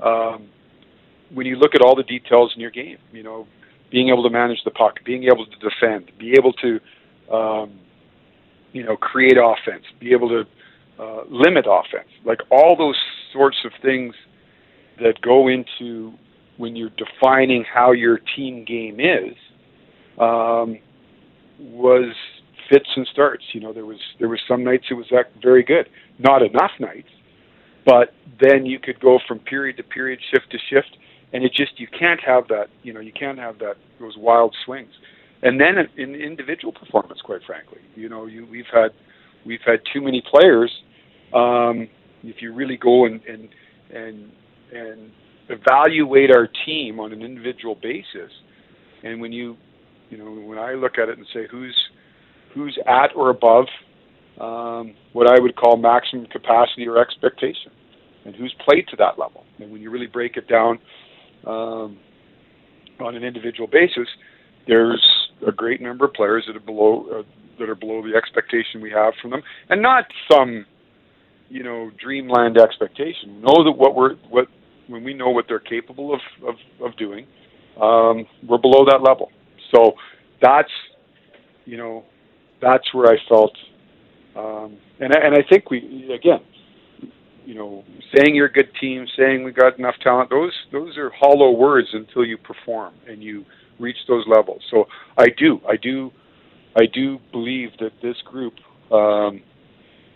um, 0.00 0.48
when 1.32 1.46
you 1.46 1.56
look 1.56 1.74
at 1.74 1.82
all 1.82 1.94
the 1.94 2.02
details 2.02 2.52
in 2.54 2.62
your 2.62 2.70
game, 2.70 2.96
you 3.12 3.22
know, 3.22 3.46
being 3.90 4.08
able 4.08 4.22
to 4.22 4.30
manage 4.30 4.58
the 4.64 4.70
puck, 4.70 4.94
being 5.04 5.24
able 5.24 5.44
to 5.46 5.56
defend, 5.58 6.10
be 6.18 6.32
able 6.32 6.52
to, 6.54 6.80
um, 7.32 7.78
you 8.72 8.82
know, 8.84 8.96
create 8.96 9.36
offense, 9.36 9.84
be 10.00 10.12
able 10.12 10.28
to 10.28 10.44
uh, 10.98 11.24
limit 11.28 11.66
offense, 11.68 12.08
like 12.24 12.38
all 12.50 12.74
those 12.76 12.96
sorts 13.32 13.58
of 13.64 13.72
things 13.82 14.14
that 14.98 15.20
go 15.20 15.48
into 15.48 16.14
when 16.56 16.74
you're 16.74 16.90
defining 16.96 17.64
how 17.64 17.92
your 17.92 18.18
team 18.34 18.64
game 18.64 18.98
is 18.98 19.36
um, 20.18 20.78
was 21.58 22.14
fits 22.70 22.88
and 22.96 23.06
starts. 23.12 23.44
You 23.52 23.60
know, 23.60 23.72
there 23.72 23.86
was 23.86 23.98
there 24.18 24.28
was 24.28 24.40
some 24.48 24.64
nights 24.64 24.84
it 24.90 24.94
was 24.94 25.06
very 25.42 25.62
good, 25.62 25.88
not 26.18 26.42
enough 26.42 26.72
nights, 26.80 27.08
but 27.84 28.14
then 28.40 28.66
you 28.66 28.78
could 28.78 29.00
go 29.00 29.18
from 29.26 29.38
period 29.40 29.76
to 29.78 29.82
period, 29.82 30.20
shift 30.32 30.50
to 30.50 30.58
shift, 30.70 30.96
and 31.32 31.44
it 31.44 31.52
just 31.54 31.78
you 31.78 31.86
can't 31.98 32.20
have 32.24 32.48
that. 32.48 32.66
You 32.82 32.92
know, 32.92 33.00
you 33.00 33.12
can't 33.12 33.38
have 33.38 33.58
that 33.58 33.74
those 34.00 34.16
wild 34.16 34.54
swings. 34.64 34.92
And 35.42 35.60
then 35.60 35.74
in 35.96 36.14
individual 36.14 36.72
performance, 36.72 37.20
quite 37.22 37.42
frankly, 37.46 37.80
you 37.94 38.08
know, 38.08 38.26
you 38.26 38.46
we've 38.50 38.64
had 38.72 38.90
we've 39.44 39.60
had 39.64 39.80
too 39.92 40.00
many 40.00 40.22
players. 40.30 40.72
Um, 41.34 41.88
if 42.22 42.36
you 42.40 42.54
really 42.54 42.76
go 42.76 43.04
and 43.06 43.20
and 43.26 43.48
and 43.94 44.30
and 44.72 45.10
evaluate 45.48 46.30
our 46.30 46.48
team 46.64 46.98
on 46.98 47.12
an 47.12 47.22
individual 47.22 47.76
basis, 47.76 48.32
and 49.04 49.20
when 49.20 49.32
you 49.32 49.56
you 50.10 50.18
know, 50.18 50.30
when 50.30 50.58
I 50.58 50.74
look 50.74 50.98
at 50.98 51.08
it 51.08 51.18
and 51.18 51.26
say 51.34 51.46
who's 51.50 51.76
who's 52.56 52.76
at 52.86 53.14
or 53.14 53.30
above 53.30 53.66
um, 54.40 54.94
what 55.12 55.26
I 55.28 55.38
would 55.38 55.54
call 55.56 55.76
maximum 55.76 56.26
capacity 56.26 56.88
or 56.88 56.98
expectation, 56.98 57.70
and 58.24 58.34
who's 58.34 58.54
played 58.64 58.88
to 58.88 58.96
that 58.96 59.18
level. 59.18 59.44
And 59.60 59.70
when 59.70 59.80
you 59.80 59.90
really 59.90 60.06
break 60.06 60.36
it 60.36 60.48
down 60.48 60.78
um, 61.46 61.98
on 62.98 63.14
an 63.14 63.22
individual 63.22 63.68
basis, 63.68 64.08
there's 64.66 65.04
a 65.46 65.52
great 65.52 65.80
number 65.80 66.06
of 66.06 66.14
players 66.14 66.44
that 66.46 66.56
are 66.56 66.60
below 66.60 67.06
uh, 67.10 67.22
that 67.58 67.68
are 67.68 67.74
below 67.74 68.02
the 68.02 68.16
expectation 68.16 68.80
we 68.80 68.90
have 68.90 69.12
from 69.20 69.30
them, 69.30 69.42
and 69.68 69.80
not 69.80 70.04
some 70.32 70.66
you 71.48 71.62
know 71.62 71.90
dreamland 72.02 72.58
expectation. 72.58 73.40
Know 73.42 73.64
that 73.64 73.72
what 73.72 73.94
we're 73.94 74.14
what 74.30 74.48
when 74.88 75.04
we 75.04 75.14
know 75.14 75.30
what 75.30 75.44
they're 75.48 75.58
capable 75.58 76.14
of 76.14 76.20
of, 76.46 76.54
of 76.84 76.96
doing, 76.96 77.26
um, 77.80 78.26
we're 78.48 78.58
below 78.58 78.84
that 78.90 79.02
level. 79.02 79.30
So 79.74 79.92
that's, 80.40 80.70
you 81.64 81.76
know, 81.76 82.04
that's 82.66 82.92
where 82.92 83.06
I 83.14 83.16
felt, 83.28 83.54
um, 84.34 84.76
and 85.00 85.12
I, 85.14 85.18
and 85.26 85.34
I 85.34 85.42
think 85.48 85.70
we 85.70 86.10
again, 86.12 86.40
you 87.44 87.54
know, 87.54 87.84
saying 88.14 88.34
you're 88.34 88.46
a 88.46 88.52
good 88.52 88.70
team, 88.80 89.06
saying 89.16 89.44
we 89.44 89.52
got 89.52 89.78
enough 89.78 89.94
talent, 90.02 90.30
those 90.30 90.52
those 90.72 90.96
are 90.98 91.10
hollow 91.10 91.52
words 91.52 91.88
until 91.92 92.24
you 92.24 92.36
perform 92.36 92.94
and 93.08 93.22
you 93.22 93.44
reach 93.78 93.96
those 94.08 94.24
levels. 94.26 94.62
So 94.70 94.86
I 95.16 95.26
do, 95.38 95.60
I 95.68 95.76
do, 95.76 96.10
I 96.76 96.86
do 96.92 97.18
believe 97.30 97.70
that 97.78 97.92
this 98.02 98.16
group, 98.24 98.54
um, 98.90 99.42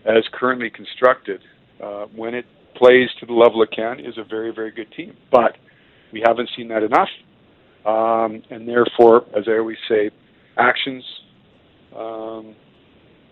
as 0.05 0.25
currently 0.33 0.71
constructed, 0.71 1.41
uh, 1.83 2.07
when 2.17 2.35
it 2.35 2.47
plays 2.75 3.09
to 3.21 3.27
the 3.27 3.33
level 3.33 3.63
it 3.63 3.71
can, 3.71 4.01
is 4.01 4.19
a 4.19 4.25
very 4.25 4.53
very 4.53 4.73
good 4.73 4.91
team. 4.97 5.17
But 5.31 5.57
we 6.13 6.21
haven't 6.27 6.51
seen 6.57 6.69
that 6.69 6.83
enough, 6.83 7.13
um, 7.87 8.43
and 8.51 8.67
therefore, 8.67 9.25
as 9.39 9.45
I 9.47 9.59
always 9.59 9.79
say, 9.89 10.11
actions, 10.57 11.05
um, 11.97 12.55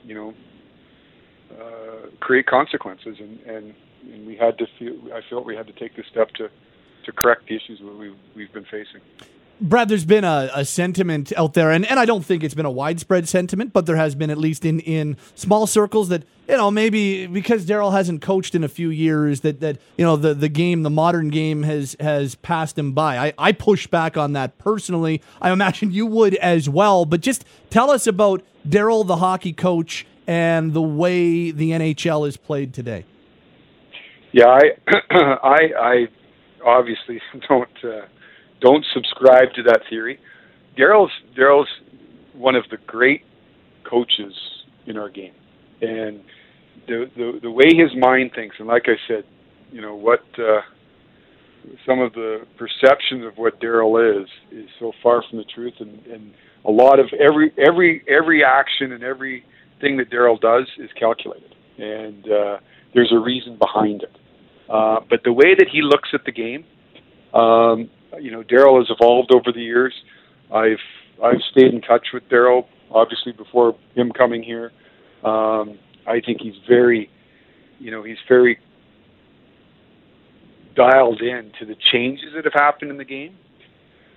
you 0.05 0.14
know, 0.14 0.35
uh, 1.52 2.09
create 2.20 2.47
consequences, 2.47 3.16
and, 3.18 3.40
and 3.40 3.74
and 4.12 4.26
we 4.26 4.36
had 4.36 4.59
to 4.59 4.66
feel. 4.78 4.94
I 5.12 5.20
felt 5.28 5.44
we 5.44 5.56
had 5.56 5.66
to 5.66 5.72
take 5.72 5.97
this 5.97 6.06
step 6.10 6.28
to 6.36 6.48
to 7.05 7.12
correct 7.12 7.48
the 7.48 7.56
issues 7.56 7.78
that 7.80 7.94
we've 7.97 8.16
we've 8.35 8.52
been 8.52 8.64
facing. 8.64 9.01
Brad, 9.60 9.89
there's 9.89 10.05
been 10.05 10.22
a, 10.22 10.51
a, 10.55 10.64
sentiment 10.64 11.32
out 11.36 11.55
there, 11.55 11.72
and, 11.72 11.85
and 11.85 11.98
I 11.98 12.05
don't 12.05 12.24
think 12.24 12.44
it's 12.44 12.55
been 12.55 12.66
a 12.66 12.70
widespread 12.70 13.28
sentiment, 13.28 13.72
but 13.72 13.86
there 13.86 13.97
has 13.97 14.14
been, 14.14 14.30
at 14.30 14.39
least 14.39 14.64
in, 14.64 14.78
in 14.80 15.16
small 15.35 15.66
circles, 15.66 16.10
that, 16.10 16.22
you 16.48 16.56
know, 16.56 16.70
maybe 16.70 17.26
because 17.26 17.66
Darryl 17.66 17.90
hasn't 17.90 18.22
coached 18.22 18.55
in 18.55 18.62
a 18.62 18.68
few 18.68 18.89
years, 18.90 19.40
that, 19.40 19.59
that 19.59 19.78
you 19.97 20.05
know, 20.05 20.14
the, 20.14 20.32
the 20.32 20.48
game, 20.48 20.85
the 20.85 20.90
modern 20.90 21.28
game 21.28 21.64
has 21.64 21.97
has 21.98 22.36
passed 22.36 22.78
him 22.78 22.93
by. 22.93 23.18
I, 23.18 23.32
I 23.36 23.52
push 23.52 23.89
back 23.89 24.16
on 24.16 24.32
that 24.35 24.59
personally. 24.59 25.22
I 25.43 25.51
imagine 25.51 25.90
you 25.90 26.06
would 26.06 26.36
as 26.36 26.68
well. 26.68 27.05
But 27.05 27.20
just 27.20 27.44
tell 27.68 27.90
us 27.90 28.06
about 28.06 28.43
Darryl, 28.66 29.05
the 29.05 29.16
hockey 29.16 29.52
coach, 29.52 30.06
and 30.28 30.72
the 30.72 30.82
way 30.82 31.51
the 31.51 31.72
NHL 31.72 32.28
is 32.28 32.36
played 32.36 32.72
today. 32.72 33.05
Yeah, 34.30 34.47
I, 34.47 34.60
I, 35.10 35.59
I 35.80 36.09
obviously 36.64 37.20
don't. 37.48 37.68
Uh, 37.82 38.02
don't 38.60 38.85
subscribe 38.93 39.52
to 39.55 39.62
that 39.64 39.80
theory. 39.89 40.18
Darryl's 40.76 41.12
Darryl's 41.36 41.68
one 42.35 42.55
of 42.55 42.64
the 42.70 42.78
great 42.86 43.22
coaches 43.89 44.32
in 44.86 44.97
our 44.97 45.09
game, 45.09 45.35
and 45.80 46.20
the 46.86 47.10
the 47.16 47.39
the 47.43 47.51
way 47.51 47.74
his 47.74 47.90
mind 47.97 48.32
thinks, 48.35 48.56
and 48.59 48.68
like 48.68 48.85
I 48.86 48.97
said, 49.06 49.24
you 49.70 49.80
know 49.80 49.94
what 49.94 50.22
uh, 50.39 50.60
some 51.86 52.01
of 52.01 52.12
the 52.12 52.47
perceptions 52.56 53.24
of 53.24 53.36
what 53.36 53.60
Darryl 53.60 54.22
is 54.22 54.28
is 54.51 54.68
so 54.78 54.93
far 55.02 55.22
from 55.28 55.39
the 55.39 55.44
truth, 55.44 55.74
and 55.80 56.05
and 56.06 56.32
a 56.64 56.70
lot 56.70 56.98
of 56.98 57.06
every 57.18 57.52
every 57.59 58.05
every 58.09 58.44
action 58.44 58.93
and 58.93 59.02
every 59.02 59.44
thing 59.80 59.97
that 59.98 60.10
Darryl 60.10 60.40
does 60.40 60.66
is 60.78 60.90
calculated, 60.98 61.55
and 61.78 62.24
uh, 62.30 62.59
there's 62.94 63.12
a 63.12 63.18
reason 63.18 63.59
behind 63.59 64.02
it. 64.02 64.16
Uh, 64.68 65.01
but 65.09 65.20
the 65.24 65.32
way 65.32 65.55
that 65.56 65.66
he 65.72 65.80
looks 65.82 66.10
at 66.12 66.24
the 66.24 66.32
game, 66.32 66.64
um, 67.32 67.89
you 68.20 68.30
know, 68.30 68.43
Darryl 68.43 68.78
has 68.78 68.89
evolved 68.90 69.32
over 69.35 69.52
the 69.52 69.62
years. 69.62 69.94
I've 70.52 70.78
I've 71.22 71.40
stayed 71.51 71.74
in 71.74 71.80
touch 71.80 72.09
with 72.12 72.22
Darryl, 72.28 72.64
obviously 72.90 73.32
before 73.32 73.76
him 73.94 74.12
coming 74.12 74.43
here. 74.43 74.72
Um, 75.24 75.78
I 76.06 76.20
think 76.24 76.40
he's 76.40 76.55
very, 76.68 77.10
you 77.78 77.90
know, 77.90 78.02
he's 78.02 78.18
very 78.28 78.59
dialed 80.76 81.20
in 81.20 81.52
to 81.59 81.66
the 81.66 81.74
changes 81.93 82.30
that 82.36 82.44
have 82.44 82.55
happened 82.55 82.90
in 82.90 82.97
the 82.97 83.05
game. 83.05 83.36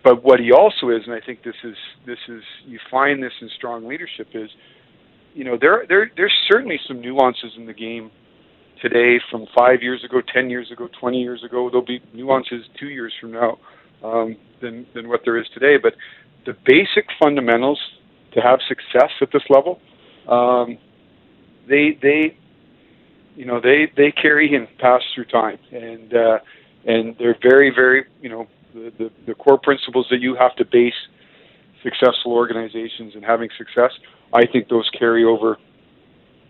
But 0.04 0.24
what 0.24 0.40
he 0.40 0.52
also 0.52 0.90
is, 0.90 1.04
and 1.06 1.14
I 1.14 1.20
think 1.24 1.44
this 1.44 1.56
is 1.64 1.76
this 2.06 2.18
is 2.28 2.42
you 2.66 2.80
find 2.90 3.22
this 3.22 3.34
in 3.42 3.50
strong 3.56 3.88
leadership 3.88 4.28
is, 4.34 4.50
you 5.34 5.44
know, 5.44 5.58
there 5.60 5.86
there 5.88 6.12
there's 6.16 6.34
certainly 6.52 6.80
some 6.88 7.02
nuances 7.02 7.52
in 7.58 7.66
the 7.66 7.74
game 7.74 8.10
today 8.82 9.20
from 9.30 9.46
five 9.56 9.84
years 9.84 10.04
ago, 10.04 10.22
ten 10.34 10.50
years 10.50 10.72
ago, 10.72 10.88
twenty 11.00 11.22
years 11.22 11.44
ago. 11.44 11.70
There'll 11.70 11.86
be 11.86 12.02
nuances 12.14 12.64
two 12.80 12.90
years 12.90 13.14
from 13.20 13.32
now 13.32 13.60
um, 14.04 14.36
than 14.62 14.86
than 14.94 15.08
what 15.08 15.22
there 15.26 15.38
is 15.38 15.48
today. 15.54 15.78
But 15.78 15.96
the 16.46 16.56
basic 16.66 17.06
fundamentals 17.22 17.80
to 18.34 18.42
have 18.42 18.60
success 18.68 19.12
at 19.22 19.32
this 19.32 19.44
level, 19.50 19.80
um, 20.28 20.78
they 21.68 21.98
they 22.02 22.38
you 23.36 23.46
know 23.46 23.60
they 23.60 23.92
they 23.96 24.12
carry 24.12 24.54
and 24.56 24.68
pass 24.78 25.02
through 25.14 25.26
time, 25.26 25.58
and 25.72 26.14
uh, 26.14 26.40
and 26.86 27.16
they're 27.18 27.38
very 27.42 27.70
very 27.70 28.06
you 28.22 28.30
know 28.30 28.48
the, 28.74 28.92
the 28.98 29.12
the 29.28 29.34
core 29.36 29.60
principles 29.60 30.08
that 30.10 30.22
you 30.22 30.36
have 30.36 30.56
to 30.56 30.66
base 30.66 30.94
successful 31.84 32.34
organizations 32.34 33.16
and 33.16 33.24
having 33.24 33.50
success. 33.58 33.92
I 34.34 34.46
think 34.46 34.70
those 34.70 34.90
carry 34.98 35.24
over. 35.26 35.58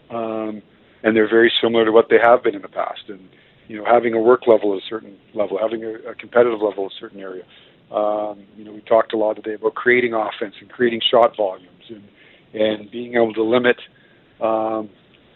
Um, 0.10 0.62
and 1.04 1.16
they're 1.16 1.30
very 1.30 1.52
similar 1.62 1.86
to 1.86 1.92
what 1.92 2.10
they 2.10 2.20
have 2.22 2.44
been 2.44 2.56
in 2.56 2.62
the 2.62 2.68
past. 2.68 3.02
And 3.08 3.28
you 3.72 3.78
know, 3.78 3.86
having 3.86 4.14
a 4.14 4.20
work 4.20 4.48
level 4.48 4.74
at 4.74 4.80
a 4.80 4.86
certain 4.90 5.16
level, 5.34 5.58
having 5.58 5.86
a, 5.86 5.94
a 6.10 6.16
competitive 6.16 6.60
level 6.62 6.84
in 6.84 6.90
a 6.92 7.00
certain 7.00 7.22
area. 7.22 7.44
Um, 7.90 8.44
you 8.58 8.66
know, 8.66 8.74
we 8.74 8.82
talked 8.82 9.14
a 9.14 9.18
lot 9.18 9.38
today 9.38 9.54
about 9.54 9.76
creating 9.76 10.14
offense 10.14 10.56
and 10.60 10.70
creating 10.70 11.00
shot 11.10 11.38
volumes 11.38 11.86
and 11.88 12.04
and 12.54 12.92
being 12.92 13.14
able 13.14 13.34
to 13.34 13.44
limit 13.44 13.78
um, 14.42 14.90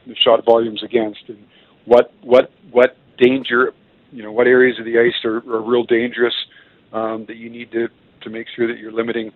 the 0.06 0.16
shot 0.22 0.44
volumes 0.46 0.84
against 0.84 1.22
and 1.30 1.46
what 1.86 2.14
what 2.24 2.52
what 2.72 2.98
danger, 3.18 3.72
you 4.12 4.22
know, 4.22 4.34
what 4.34 4.48
areas 4.48 4.78
of 4.80 4.86
the 4.86 5.00
ice 5.00 5.24
are, 5.24 5.38
are 5.38 5.62
real 5.62 5.86
dangerous 5.86 6.36
um, 6.92 7.24
that 7.30 7.38
you 7.38 7.50
need 7.50 7.72
to 7.72 7.88
to 8.24 8.30
make 8.30 8.48
sure 8.54 8.68
that 8.68 8.78
you're 8.80 8.92
limiting 8.92 9.32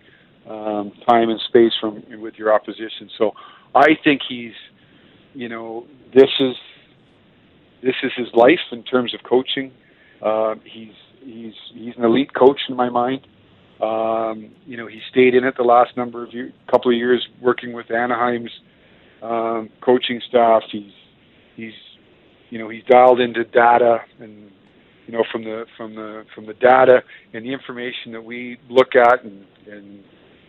um, 0.46 0.92
time 1.08 1.30
and 1.30 1.40
space 1.48 1.72
from 1.80 2.02
with 2.20 2.34
your 2.34 2.52
opposition. 2.52 3.08
So 3.16 3.32
I 3.74 3.96
think 4.04 4.20
he's, 4.28 4.52
you 5.32 5.48
know, 5.48 5.86
this 6.14 6.28
is 6.38 6.54
this 7.82 7.94
is 8.02 8.12
his 8.16 8.28
life 8.34 8.60
in 8.72 8.82
terms 8.82 9.14
of 9.14 9.20
coaching. 9.22 9.72
Uh, 10.22 10.54
he's 10.64 10.92
he's 11.22 11.54
he's 11.74 11.94
an 11.96 12.04
elite 12.04 12.32
coach 12.34 12.60
in 12.68 12.76
my 12.76 12.88
mind. 12.88 13.26
Um, 13.82 14.50
you 14.66 14.76
know, 14.76 14.86
he 14.86 15.00
stayed 15.10 15.34
in 15.34 15.44
it 15.44 15.54
the 15.56 15.62
last 15.62 15.96
number 15.96 16.22
of 16.22 16.34
year, 16.34 16.52
couple 16.70 16.90
of 16.90 16.96
years 16.96 17.26
working 17.40 17.72
with 17.72 17.90
Anaheim's 17.90 18.50
um, 19.22 19.70
coaching 19.80 20.20
staff. 20.28 20.62
He's 20.70 20.92
he's 21.56 21.72
you 22.50 22.58
know 22.58 22.68
he's 22.68 22.84
dialed 22.84 23.20
into 23.20 23.44
data 23.44 23.98
and 24.18 24.50
you 25.06 25.12
know 25.12 25.24
from 25.32 25.44
the 25.44 25.64
from 25.76 25.94
the 25.94 26.24
from 26.34 26.46
the 26.46 26.54
data 26.54 27.02
and 27.32 27.44
the 27.44 27.52
information 27.52 28.12
that 28.12 28.22
we 28.22 28.58
look 28.68 28.94
at 28.94 29.24
and 29.24 29.44
and 29.66 30.04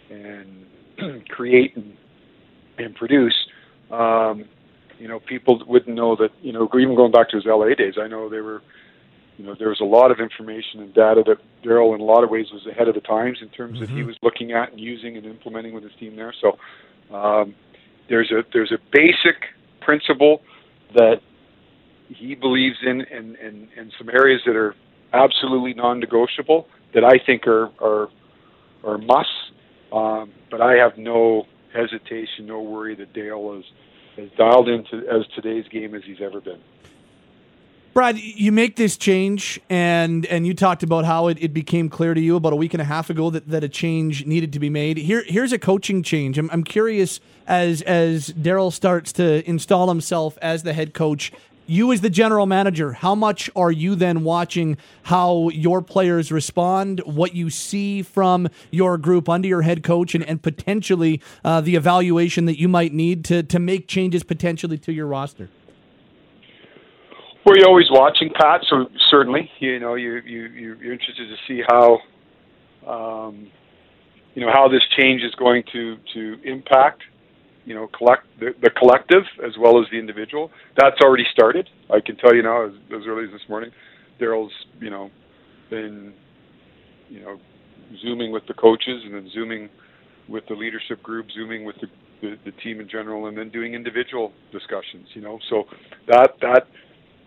and 0.09 1.27
create 1.29 1.75
and 1.77 1.95
and 2.77 2.95
produce. 2.95 3.35
Um, 3.91 4.45
you 5.01 5.07
know, 5.07 5.19
people 5.19 5.63
wouldn't 5.65 5.95
know 5.95 6.15
that, 6.15 6.29
you 6.43 6.53
know, 6.53 6.69
even 6.79 6.95
going 6.95 7.11
back 7.11 7.29
to 7.29 7.37
his 7.37 7.45
LA 7.47 7.73
days, 7.73 7.95
I 7.99 8.07
know 8.07 8.29
they 8.29 8.41
were, 8.41 8.61
you 9.37 9.43
know, 9.43 9.55
there 9.57 9.69
was 9.69 9.79
a 9.81 9.85
lot 9.85 10.11
of 10.11 10.19
information 10.19 10.79
and 10.79 10.93
data 10.93 11.23
that 11.25 11.37
Darryl, 11.65 11.95
in 11.95 12.01
a 12.01 12.03
lot 12.03 12.23
of 12.23 12.29
ways, 12.29 12.45
was 12.53 12.67
ahead 12.67 12.87
of 12.87 12.93
the 12.93 13.01
times 13.01 13.39
in 13.41 13.49
terms 13.49 13.79
mm-hmm. 13.79 13.85
that 13.85 13.89
he 13.89 14.03
was 14.03 14.15
looking 14.21 14.51
at 14.51 14.69
and 14.69 14.79
using 14.79 15.17
and 15.17 15.25
implementing 15.25 15.73
with 15.73 15.83
his 15.83 15.91
team 15.99 16.15
there. 16.15 16.31
So 16.39 16.59
um, 17.15 17.55
there's 18.09 18.29
a 18.29 18.43
there's 18.53 18.71
a 18.71 18.77
basic 18.93 19.41
principle 19.81 20.43
that 20.93 21.15
he 22.07 22.35
believes 22.35 22.77
in, 22.83 23.01
and 23.01 23.35
and 23.37 23.69
and 23.75 23.91
some 23.97 24.07
areas 24.09 24.41
that 24.45 24.55
are 24.55 24.75
absolutely 25.13 25.73
non-negotiable 25.73 26.67
that 26.93 27.03
I 27.03 27.17
think 27.25 27.47
are 27.47 27.71
are 27.81 28.09
are 28.83 28.99
musts. 28.99 29.31
Um, 29.91 30.31
but 30.51 30.61
I 30.61 30.73
have 30.75 30.95
no 30.97 31.47
hesitation, 31.73 32.45
no 32.45 32.61
worry 32.61 32.95
that 32.95 33.13
Dale 33.13 33.57
is 33.57 33.65
as 34.17 34.29
dialed 34.37 34.69
into 34.69 35.07
as 35.07 35.25
today's 35.35 35.67
game 35.69 35.95
as 35.95 36.03
he's 36.03 36.21
ever 36.21 36.41
been. 36.41 36.59
Brad, 37.93 38.17
you 38.17 38.53
make 38.53 38.77
this 38.77 38.95
change, 38.95 39.59
and 39.69 40.25
and 40.27 40.47
you 40.47 40.53
talked 40.53 40.81
about 40.81 41.03
how 41.03 41.27
it, 41.27 41.37
it 41.41 41.53
became 41.53 41.89
clear 41.89 42.13
to 42.13 42.21
you 42.21 42.37
about 42.37 42.53
a 42.53 42.55
week 42.55 42.73
and 42.73 42.79
a 42.79 42.85
half 42.85 43.09
ago 43.09 43.29
that, 43.29 43.49
that 43.49 43.65
a 43.65 43.69
change 43.69 44.25
needed 44.25 44.53
to 44.53 44.59
be 44.59 44.69
made. 44.69 44.95
Here, 44.95 45.25
here's 45.27 45.51
a 45.51 45.59
coaching 45.59 46.01
change. 46.01 46.37
I'm, 46.37 46.49
I'm 46.51 46.63
curious 46.63 47.19
as 47.47 47.81
as 47.81 48.29
Darryl 48.29 48.71
starts 48.71 49.11
to 49.13 49.47
install 49.47 49.89
himself 49.89 50.37
as 50.41 50.63
the 50.63 50.71
head 50.71 50.93
coach 50.93 51.33
you 51.71 51.93
as 51.93 52.01
the 52.01 52.09
general 52.09 52.45
manager, 52.45 52.91
how 52.91 53.15
much 53.15 53.49
are 53.55 53.71
you 53.71 53.95
then 53.95 54.25
watching 54.25 54.75
how 55.03 55.47
your 55.49 55.81
players 55.81 56.29
respond, 56.29 56.99
what 57.05 57.33
you 57.33 57.49
see 57.49 58.01
from 58.01 58.49
your 58.71 58.97
group 58.97 59.29
under 59.29 59.47
your 59.47 59.61
head 59.61 59.81
coach, 59.81 60.13
and, 60.13 60.23
and 60.25 60.43
potentially 60.43 61.21
uh, 61.45 61.61
the 61.61 61.77
evaluation 61.77 62.43
that 62.43 62.59
you 62.59 62.67
might 62.67 62.91
need 62.91 63.23
to, 63.23 63.41
to 63.43 63.57
make 63.57 63.87
changes 63.87 64.21
potentially 64.21 64.77
to 64.77 64.91
your 64.91 65.07
roster? 65.07 65.49
Well, 67.45 67.55
you're 67.55 67.69
always 67.69 67.89
watching, 67.89 68.29
Pat. 68.37 68.61
So 68.69 68.87
certainly, 69.09 69.49
you 69.59 69.79
know, 69.79 69.95
you 69.95 70.21
you 70.25 70.47
you're 70.47 70.93
interested 70.93 71.27
to 71.29 71.37
see 71.47 71.63
how, 71.67 71.99
um, 72.85 73.47
you 74.35 74.45
know, 74.45 74.51
how 74.51 74.67
this 74.67 74.83
change 74.97 75.21
is 75.23 75.33
going 75.35 75.63
to 75.71 75.97
to 76.13 76.37
impact 76.43 77.03
you 77.65 77.75
know 77.75 77.87
collect 77.87 78.23
the, 78.39 78.53
the 78.61 78.69
collective 78.71 79.23
as 79.45 79.53
well 79.59 79.79
as 79.79 79.85
the 79.91 79.97
individual. 79.97 80.51
That's 80.77 80.99
already 81.03 81.25
started. 81.31 81.69
I 81.89 81.99
can 81.99 82.15
tell 82.17 82.35
you 82.35 82.43
now, 82.43 82.65
as, 82.65 82.73
as 82.93 83.01
early 83.07 83.25
as 83.25 83.31
this 83.31 83.47
morning, 83.49 83.71
Darryl's 84.19 84.53
you 84.79 84.89
know 84.89 85.09
been 85.69 86.13
you 87.09 87.21
know 87.21 87.39
zooming 88.01 88.31
with 88.31 88.43
the 88.47 88.53
coaches 88.53 89.03
and 89.05 89.13
then 89.13 89.29
zooming 89.33 89.69
with 90.27 90.43
the 90.47 90.55
leadership 90.55 91.01
group, 91.03 91.27
zooming 91.33 91.65
with 91.65 91.75
the 91.81 91.87
the, 92.21 92.35
the 92.45 92.51
team 92.63 92.79
in 92.79 92.87
general, 92.87 93.27
and 93.27 93.37
then 93.37 93.49
doing 93.49 93.73
individual 93.73 94.31
discussions. 94.51 95.07
You 95.13 95.21
know, 95.21 95.39
so 95.49 95.63
that 96.07 96.35
that 96.41 96.67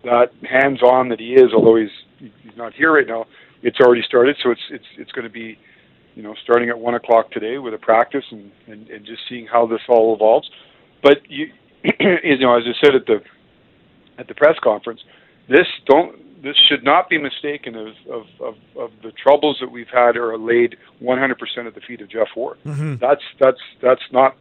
that 0.03 0.29
hands-on 0.49 1.09
that 1.09 1.19
he 1.19 1.33
is, 1.33 1.51
although 1.53 1.75
he's 1.75 1.89
he's 2.19 2.57
not 2.57 2.73
here 2.73 2.93
right 2.93 3.07
now, 3.07 3.25
it's 3.63 3.79
already 3.79 4.03
started. 4.07 4.35
So 4.43 4.51
it's 4.51 4.61
it's 4.69 4.85
it's 4.97 5.11
going 5.11 5.25
to 5.25 5.33
be, 5.33 5.57
you 6.15 6.23
know, 6.23 6.33
starting 6.43 6.69
at 6.69 6.79
one 6.79 6.95
o'clock 6.95 7.31
today 7.31 7.57
with 7.57 7.73
a 7.73 7.77
practice 7.77 8.23
and, 8.31 8.51
and 8.67 8.89
and 8.89 9.05
just 9.05 9.21
seeing 9.29 9.45
how 9.47 9.67
this 9.67 9.81
all 9.87 10.15
evolves. 10.15 10.49
But 11.03 11.19
you, 11.29 11.51
you 11.99 12.39
know, 12.39 12.57
as 12.57 12.63
I 12.65 12.73
said 12.83 12.95
at 12.95 13.05
the 13.05 13.21
at 14.17 14.27
the 14.27 14.33
press 14.33 14.55
conference, 14.63 15.01
this 15.49 15.67
don't 15.87 16.43
this 16.45 16.55
should 16.69 16.83
not 16.83 17.09
be 17.09 17.17
mistaken 17.17 17.75
of, 17.75 17.87
of, 18.09 18.25
of, 18.39 18.55
of 18.77 18.91
the 19.01 19.11
troubles 19.11 19.57
that 19.59 19.71
we've 19.71 19.89
had 19.91 20.15
are 20.15 20.37
laid 20.37 20.77
100% 21.01 21.33
at 21.65 21.73
the 21.73 21.81
feet 21.81 22.01
of 22.01 22.09
Geoff 22.09 22.27
Ward. 22.35 22.59
Mm-hmm. 22.65 22.95
That's 23.01 23.23
that's 23.39 23.59
that's 23.81 24.03
not 24.11 24.37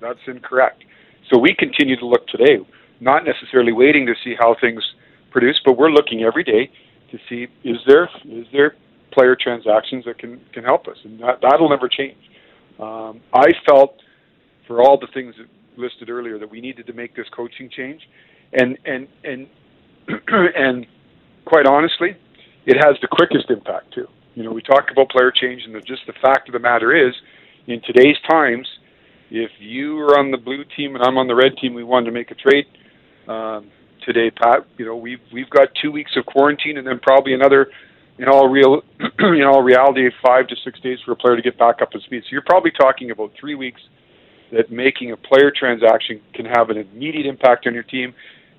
that's 0.00 0.20
incorrect. 0.26 0.84
So 1.30 1.38
we 1.38 1.54
continue 1.54 1.96
to 1.96 2.06
look 2.06 2.26
today, 2.28 2.58
not 3.00 3.24
necessarily 3.24 3.72
waiting 3.72 4.06
to 4.06 4.14
see 4.24 4.34
how 4.38 4.56
things 4.60 4.82
produce, 5.30 5.60
but 5.64 5.76
we're 5.76 5.90
looking 5.90 6.22
every 6.22 6.44
day 6.44 6.70
to 7.10 7.18
see 7.28 7.48
is 7.64 7.78
there 7.86 8.08
is 8.24 8.46
there 8.52 8.76
player 9.12 9.36
transactions 9.36 10.04
that 10.04 10.18
can 10.18 10.40
can 10.52 10.64
help 10.64 10.88
us, 10.88 10.96
and 11.04 11.20
that 11.20 11.38
that'll 11.42 11.68
never 11.68 11.88
change. 11.88 12.18
Um, 12.78 13.20
I 13.32 13.52
felt 13.66 13.96
for 14.66 14.80
all 14.82 14.98
the 14.98 15.08
things 15.12 15.34
listed 15.76 16.10
earlier 16.10 16.38
that 16.38 16.50
we 16.50 16.60
needed 16.60 16.86
to 16.86 16.92
make 16.92 17.14
this 17.16 17.26
coaching 17.34 17.70
change, 17.70 18.02
and 18.52 18.78
and 18.84 19.08
and 19.24 19.46
and 20.56 20.86
quite 21.44 21.66
honestly, 21.66 22.16
it 22.66 22.76
has 22.76 22.96
the 23.02 23.08
quickest 23.08 23.50
impact 23.50 23.94
too. 23.94 24.06
You 24.34 24.44
know, 24.44 24.52
we 24.52 24.62
talk 24.62 24.90
about 24.90 25.10
player 25.10 25.32
change, 25.34 25.62
and 25.64 25.74
just 25.86 26.02
the 26.06 26.14
fact 26.22 26.48
of 26.48 26.52
the 26.52 26.58
matter 26.60 26.94
is, 26.94 27.14
in 27.66 27.80
today's 27.82 28.16
times, 28.28 28.66
if 29.30 29.50
you 29.58 29.98
are 30.00 30.18
on 30.18 30.30
the 30.30 30.38
blue 30.38 30.64
team 30.76 30.94
and 30.94 31.04
I'm 31.04 31.18
on 31.18 31.26
the 31.26 31.34
red 31.34 31.56
team, 31.60 31.74
we 31.74 31.84
wanted 31.84 32.06
to 32.06 32.12
make 32.12 32.30
a 32.30 32.34
trade 32.34 32.66
um, 33.28 33.70
today, 34.04 34.30
Pat. 34.30 34.66
You 34.76 34.86
know, 34.86 34.96
we've 34.96 35.20
we've 35.32 35.50
got 35.50 35.68
two 35.80 35.90
weeks 35.92 36.12
of 36.16 36.26
quarantine, 36.26 36.78
and 36.78 36.86
then 36.86 36.98
probably 37.00 37.34
another, 37.34 37.68
in 38.20 38.28
all 38.28 38.48
real, 38.48 38.82
in 39.18 39.42
all 39.44 39.62
reality, 39.62 40.08
five 40.22 40.46
to 40.48 40.56
six 40.62 40.78
days 40.80 40.98
for 41.04 41.12
a 41.12 41.16
player 41.16 41.36
to 41.36 41.42
get 41.42 41.58
back 41.58 41.80
up 41.80 41.90
to 41.92 42.00
speed. 42.00 42.22
So 42.24 42.28
you're 42.32 42.42
probably 42.42 42.70
talking 42.70 43.10
about 43.10 43.32
three 43.40 43.54
weeks 43.54 43.80
that 44.52 44.70
making 44.70 45.12
a 45.12 45.16
player 45.16 45.50
transaction 45.50 46.20
can 46.34 46.44
have 46.44 46.68
an 46.68 46.76
immediate 46.76 47.24
impact 47.24 47.66
on 47.66 47.72
your 47.72 47.82
team, 47.82 48.12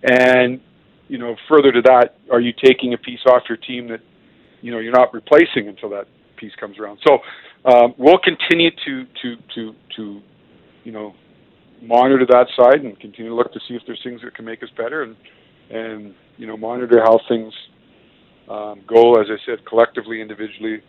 and 0.03 0.59
you 1.07 1.19
know, 1.19 1.35
further 1.47 1.71
to 1.71 1.81
that, 1.83 2.15
are 2.31 2.41
you 2.41 2.53
taking 2.63 2.93
a 2.93 2.97
piece 2.97 3.19
off 3.27 3.43
your 3.47 3.57
team 3.57 3.88
that 3.89 3.99
you 4.61 4.71
know 4.71 4.79
you're 4.79 4.93
not 4.93 5.13
replacing 5.13 5.67
until 5.67 5.89
that 5.89 6.07
piece 6.38 6.53
comes 6.59 6.79
around? 6.79 6.99
So 7.05 7.19
um, 7.71 7.93
we'll 7.99 8.19
continue 8.19 8.71
to 8.85 9.05
to 9.21 9.35
to 9.53 9.75
to 9.97 10.21
you 10.85 10.91
know 10.91 11.13
monitor 11.83 12.25
that 12.25 12.47
side 12.57 12.83
and 12.83 12.99
continue 12.99 13.29
to 13.29 13.35
look 13.35 13.53
to 13.53 13.59
see 13.67 13.75
if 13.75 13.83
there's 13.85 14.01
things 14.03 14.21
that 14.23 14.33
can 14.35 14.45
make 14.45 14.63
us 14.63 14.69
better 14.75 15.03
and 15.03 15.15
and 15.69 16.15
you 16.38 16.47
know 16.47 16.57
monitor 16.57 16.99
how 17.03 17.19
things 17.27 17.53
um. 18.52 18.80
As 19.19 19.28
I 19.30 19.38
said, 19.45 19.65
collectively, 19.65 20.22
individually, 20.22 20.82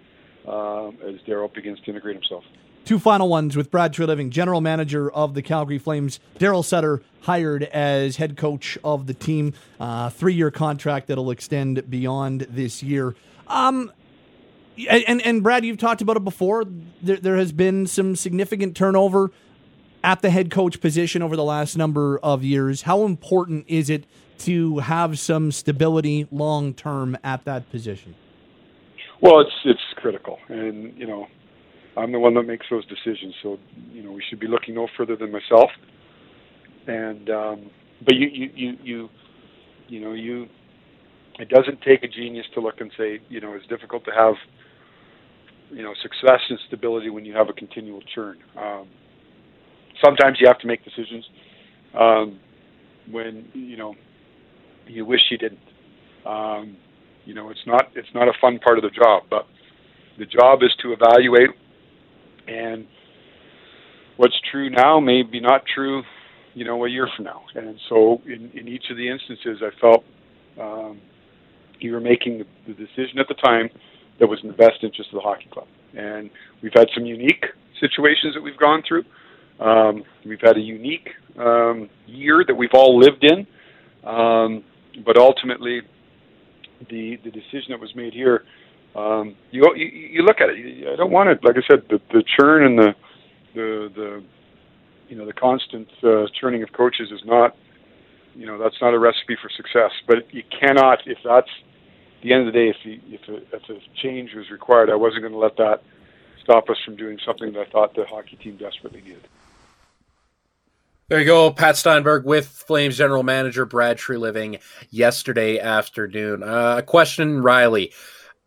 um, 0.46 0.98
as 1.06 1.20
Darryl 1.26 1.52
begins 1.52 1.80
to 1.80 1.90
integrate 1.90 2.16
himself. 2.16 2.44
Two 2.84 2.98
final 2.98 3.28
ones 3.28 3.56
with 3.56 3.70
Brad 3.70 3.94
Treliving, 3.94 4.30
general 4.30 4.60
manager 4.60 5.08
of 5.10 5.34
the 5.34 5.42
Calgary 5.42 5.78
Flames. 5.78 6.18
Darryl 6.38 6.64
Sutter 6.64 7.00
hired 7.22 7.62
as 7.64 8.16
head 8.16 8.36
coach 8.36 8.76
of 8.82 9.06
the 9.06 9.14
team. 9.14 9.54
Uh, 9.78 10.10
Three 10.10 10.34
year 10.34 10.50
contract 10.50 11.06
that'll 11.06 11.30
extend 11.30 11.88
beyond 11.88 12.40
this 12.50 12.82
year. 12.82 13.14
Um, 13.46 13.92
and 14.88 15.22
and 15.22 15.42
Brad, 15.42 15.64
you've 15.64 15.78
talked 15.78 16.02
about 16.02 16.16
it 16.16 16.24
before. 16.24 16.64
There, 17.02 17.18
there 17.18 17.36
has 17.36 17.52
been 17.52 17.86
some 17.86 18.16
significant 18.16 18.76
turnover 18.76 19.30
at 20.04 20.22
the 20.22 20.30
head 20.30 20.50
coach 20.50 20.80
position 20.80 21.22
over 21.22 21.36
the 21.36 21.44
last 21.44 21.76
number 21.76 22.18
of 22.18 22.42
years. 22.42 22.82
How 22.82 23.04
important 23.04 23.64
is 23.68 23.90
it 23.90 24.06
to 24.38 24.78
have 24.78 25.18
some 25.18 25.52
stability 25.52 26.26
long 26.30 26.74
term 26.74 27.16
at 27.22 27.44
that 27.44 27.70
position? 27.70 28.14
Well, 29.20 29.40
it's 29.40 29.52
it's 29.64 29.80
critical, 29.96 30.38
and 30.48 30.96
you 30.98 31.06
know, 31.06 31.28
I'm 31.96 32.10
the 32.10 32.18
one 32.18 32.34
that 32.34 32.42
makes 32.42 32.66
those 32.70 32.84
decisions. 32.86 33.34
So 33.42 33.58
you 33.92 34.02
know, 34.02 34.12
we 34.12 34.22
should 34.28 34.40
be 34.40 34.48
looking 34.48 34.74
no 34.74 34.88
further 34.96 35.16
than 35.16 35.30
myself. 35.30 35.70
And 36.88 37.30
um, 37.30 37.70
but 38.04 38.16
you 38.16 38.28
you 38.28 38.50
you 38.54 38.76
you 38.82 39.08
you 39.88 40.00
know 40.00 40.12
you 40.12 40.48
it 41.38 41.48
doesn't 41.48 41.80
take 41.82 42.02
a 42.02 42.08
genius 42.08 42.46
to 42.54 42.60
look 42.60 42.80
and 42.80 42.90
say 42.98 43.20
you 43.28 43.40
know 43.40 43.52
it's 43.54 43.66
difficult 43.68 44.04
to 44.06 44.10
have 44.10 44.34
you 45.70 45.82
know 45.82 45.94
success 46.02 46.40
and 46.50 46.58
stability 46.66 47.10
when 47.10 47.24
you 47.24 47.34
have 47.34 47.48
a 47.48 47.52
continual 47.52 48.02
churn. 48.14 48.38
Um, 48.56 48.88
sometimes 50.04 50.38
you 50.40 50.46
have 50.46 50.58
to 50.58 50.66
make 50.66 50.84
decisions 50.84 51.24
um, 51.98 52.38
when 53.10 53.46
you 53.54 53.76
know 53.76 53.94
you 54.86 55.04
wish 55.04 55.20
you 55.30 55.38
didn't. 55.38 55.60
Um, 56.26 56.76
you 57.24 57.34
know, 57.34 57.50
it's 57.50 57.66
not 57.66 57.90
it's 57.94 58.08
not 58.14 58.28
a 58.28 58.32
fun 58.40 58.58
part 58.58 58.78
of 58.78 58.82
the 58.82 58.90
job, 58.90 59.24
but 59.30 59.46
the 60.18 60.26
job 60.26 60.62
is 60.62 60.70
to 60.82 60.92
evaluate 60.92 61.50
and 62.48 62.86
what's 64.16 64.34
true 64.50 64.70
now 64.70 65.00
may 65.00 65.22
be 65.22 65.40
not 65.40 65.62
true, 65.74 66.02
you 66.54 66.64
know, 66.64 66.84
a 66.84 66.88
year 66.88 67.08
from 67.16 67.24
now. 67.24 67.42
And 67.54 67.78
so, 67.88 68.20
in, 68.26 68.50
in 68.54 68.68
each 68.68 68.84
of 68.90 68.96
the 68.96 69.08
instances, 69.08 69.62
I 69.62 69.70
felt 69.80 70.04
um, 70.60 71.00
you 71.80 71.92
were 71.92 72.00
making 72.00 72.38
the, 72.38 72.46
the 72.68 72.74
decision 72.74 73.18
at 73.18 73.28
the 73.28 73.34
time 73.34 73.68
that 74.20 74.26
was 74.26 74.38
in 74.42 74.48
the 74.48 74.54
best 74.54 74.82
interest 74.82 75.10
of 75.12 75.16
the 75.16 75.20
hockey 75.20 75.48
club. 75.50 75.66
And 75.96 76.30
we've 76.62 76.72
had 76.74 76.88
some 76.94 77.04
unique 77.04 77.44
situations 77.80 78.34
that 78.34 78.42
we've 78.42 78.58
gone 78.58 78.82
through. 78.86 79.04
Um, 79.62 80.04
we've 80.26 80.40
had 80.40 80.56
a 80.56 80.60
unique 80.60 81.10
um, 81.38 81.88
year 82.06 82.44
that 82.46 82.54
we've 82.54 82.74
all 82.74 82.98
lived 82.98 83.22
in, 83.22 83.46
um, 84.04 84.64
but 85.04 85.16
ultimately, 85.16 85.82
the 86.90 87.16
the 87.22 87.30
decision 87.30 87.70
that 87.70 87.78
was 87.80 87.94
made 87.94 88.12
here, 88.12 88.44
um, 88.96 89.36
you, 89.52 89.62
you 89.76 89.86
you 89.86 90.22
look 90.22 90.40
at 90.40 90.48
it. 90.50 90.88
I 90.92 90.96
don't 90.96 91.12
want 91.12 91.28
it. 91.28 91.44
Like 91.44 91.56
I 91.56 91.62
said, 91.70 91.84
the 91.88 92.00
the 92.12 92.24
churn 92.36 92.64
and 92.64 92.78
the 92.78 92.94
the 93.54 93.92
the 93.94 94.24
you 95.08 95.16
know 95.16 95.26
the 95.26 95.32
constant 95.32 95.88
uh, 96.02 96.26
churning 96.40 96.64
of 96.64 96.72
coaches 96.72 97.12
is 97.12 97.20
not 97.24 97.54
you 98.34 98.46
know 98.46 98.58
that's 98.58 98.80
not 98.80 98.94
a 98.94 98.98
recipe 98.98 99.36
for 99.40 99.48
success. 99.56 99.92
But 100.08 100.34
you 100.34 100.42
cannot 100.50 101.06
if 101.06 101.18
that's 101.24 101.50
the 102.24 102.32
end 102.32 102.48
of 102.48 102.52
the 102.52 102.58
day. 102.58 102.68
If 102.68 102.76
you, 102.82 103.00
if 103.06 103.28
a, 103.28 103.36
if 103.56 103.70
a 103.70 104.00
change 104.02 104.34
was 104.34 104.50
required, 104.50 104.90
I 104.90 104.96
wasn't 104.96 105.22
going 105.22 105.34
to 105.34 105.38
let 105.38 105.56
that 105.58 105.84
stop 106.42 106.68
us 106.68 106.78
from 106.84 106.96
doing 106.96 107.18
something 107.24 107.52
that 107.52 107.60
I 107.60 107.70
thought 107.70 107.94
the 107.94 108.04
hockey 108.06 108.34
team 108.36 108.56
desperately 108.56 109.02
needed. 109.02 109.28
There 111.12 111.20
you 111.20 111.26
go, 111.26 111.50
Pat 111.50 111.76
Steinberg 111.76 112.24
with 112.24 112.46
Flames 112.46 112.96
general 112.96 113.22
manager 113.22 113.66
Brad 113.66 113.98
Treliving 113.98 114.58
yesterday 114.88 115.58
afternoon. 115.58 116.42
Uh, 116.42 116.76
a 116.78 116.82
question, 116.82 117.42
Riley. 117.42 117.92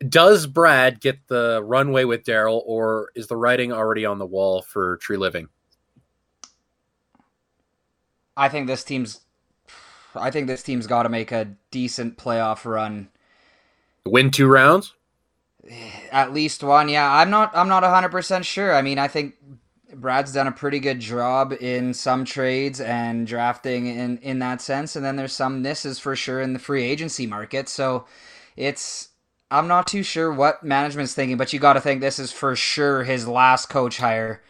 Does 0.10 0.48
Brad 0.48 1.00
get 1.00 1.28
the 1.28 1.62
runway 1.64 2.06
with 2.06 2.24
Darryl, 2.24 2.64
or 2.66 3.12
is 3.14 3.28
the 3.28 3.38
writing 3.38 3.72
already 3.72 4.04
on 4.04 4.18
the 4.18 4.26
wall 4.26 4.64
for 4.64 4.98
Tree 4.98 5.16
Living? 5.16 5.48
I 8.36 8.50
think 8.50 8.66
this 8.66 8.84
team's. 8.84 9.22
I 10.16 10.32
think 10.32 10.48
this 10.48 10.64
team's 10.64 10.88
got 10.88 11.04
to 11.04 11.10
make 11.10 11.32
a 11.32 11.54
decent 11.70 12.18
playoff 12.18 12.66
run. 12.66 13.10
Win 14.08 14.32
two 14.32 14.48
rounds. 14.48 14.96
At 16.12 16.34
least 16.34 16.64
one, 16.64 16.90
yeah. 16.90 17.14
I'm 17.14 17.30
not. 17.30 17.56
I'm 17.56 17.68
not 17.68 17.84
100 17.84 18.10
percent 18.10 18.44
sure. 18.44 18.74
I 18.74 18.82
mean, 18.82 18.98
I 18.98 19.08
think 19.08 19.36
Brad's 20.00 20.34
done 20.34 20.48
a 20.48 20.52
pretty 20.52 20.80
good 20.80 21.00
job 21.00 21.54
in 21.60 21.94
some 21.94 22.26
trades 22.26 22.80
and 22.82 23.26
drafting 23.26 23.88
in 23.88 24.18
in 24.20 24.40
that 24.40 24.62
sense, 24.62 24.96
and 24.96 25.06
then 25.06 25.16
there's 25.16 25.34
some 25.34 25.62
misses 25.62 26.00
for 26.00 26.16
sure 26.16 26.42
in 26.42 26.54
the 26.54 26.60
free 26.60 26.84
agency 26.84 27.26
market. 27.26 27.70
So 27.70 28.06
it's 28.56 29.10
I'm 29.52 29.68
not 29.68 29.88
too 29.88 30.04
sure 30.04 30.32
what 30.34 30.64
management's 30.64 31.14
thinking, 31.14 31.38
but 31.38 31.54
you 31.54 31.60
got 31.60 31.74
to 31.74 31.82
think 31.82 32.02
this 32.02 32.20
is 32.20 32.32
for 32.32 32.56
sure 32.56 33.04
his 33.04 33.28
last 33.28 33.68
coach 33.70 33.98
hire. 33.98 34.42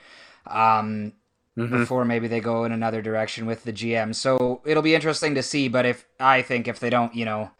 Um, 0.47 1.13
Mhm. 1.57 1.79
before 1.79 2.03
maybe 2.03 2.27
they 2.27 2.41
go 2.41 2.65
in 2.65 2.73
another 2.73 3.01
direction 3.01 3.45
with 3.45 3.63
the 3.63 3.71
GM. 3.71 4.13
So 4.13 4.61
it'll 4.65 4.83
be 4.83 4.93
interesting 4.93 5.35
to 5.35 5.43
see. 5.43 5.69
But 5.69 5.85
if 5.85 6.05
I 6.19 6.41
think 6.41 6.67
if 6.67 6.79
they 6.79 6.89
don't, 6.89 7.15
you 7.15 7.23
know, 7.23 7.51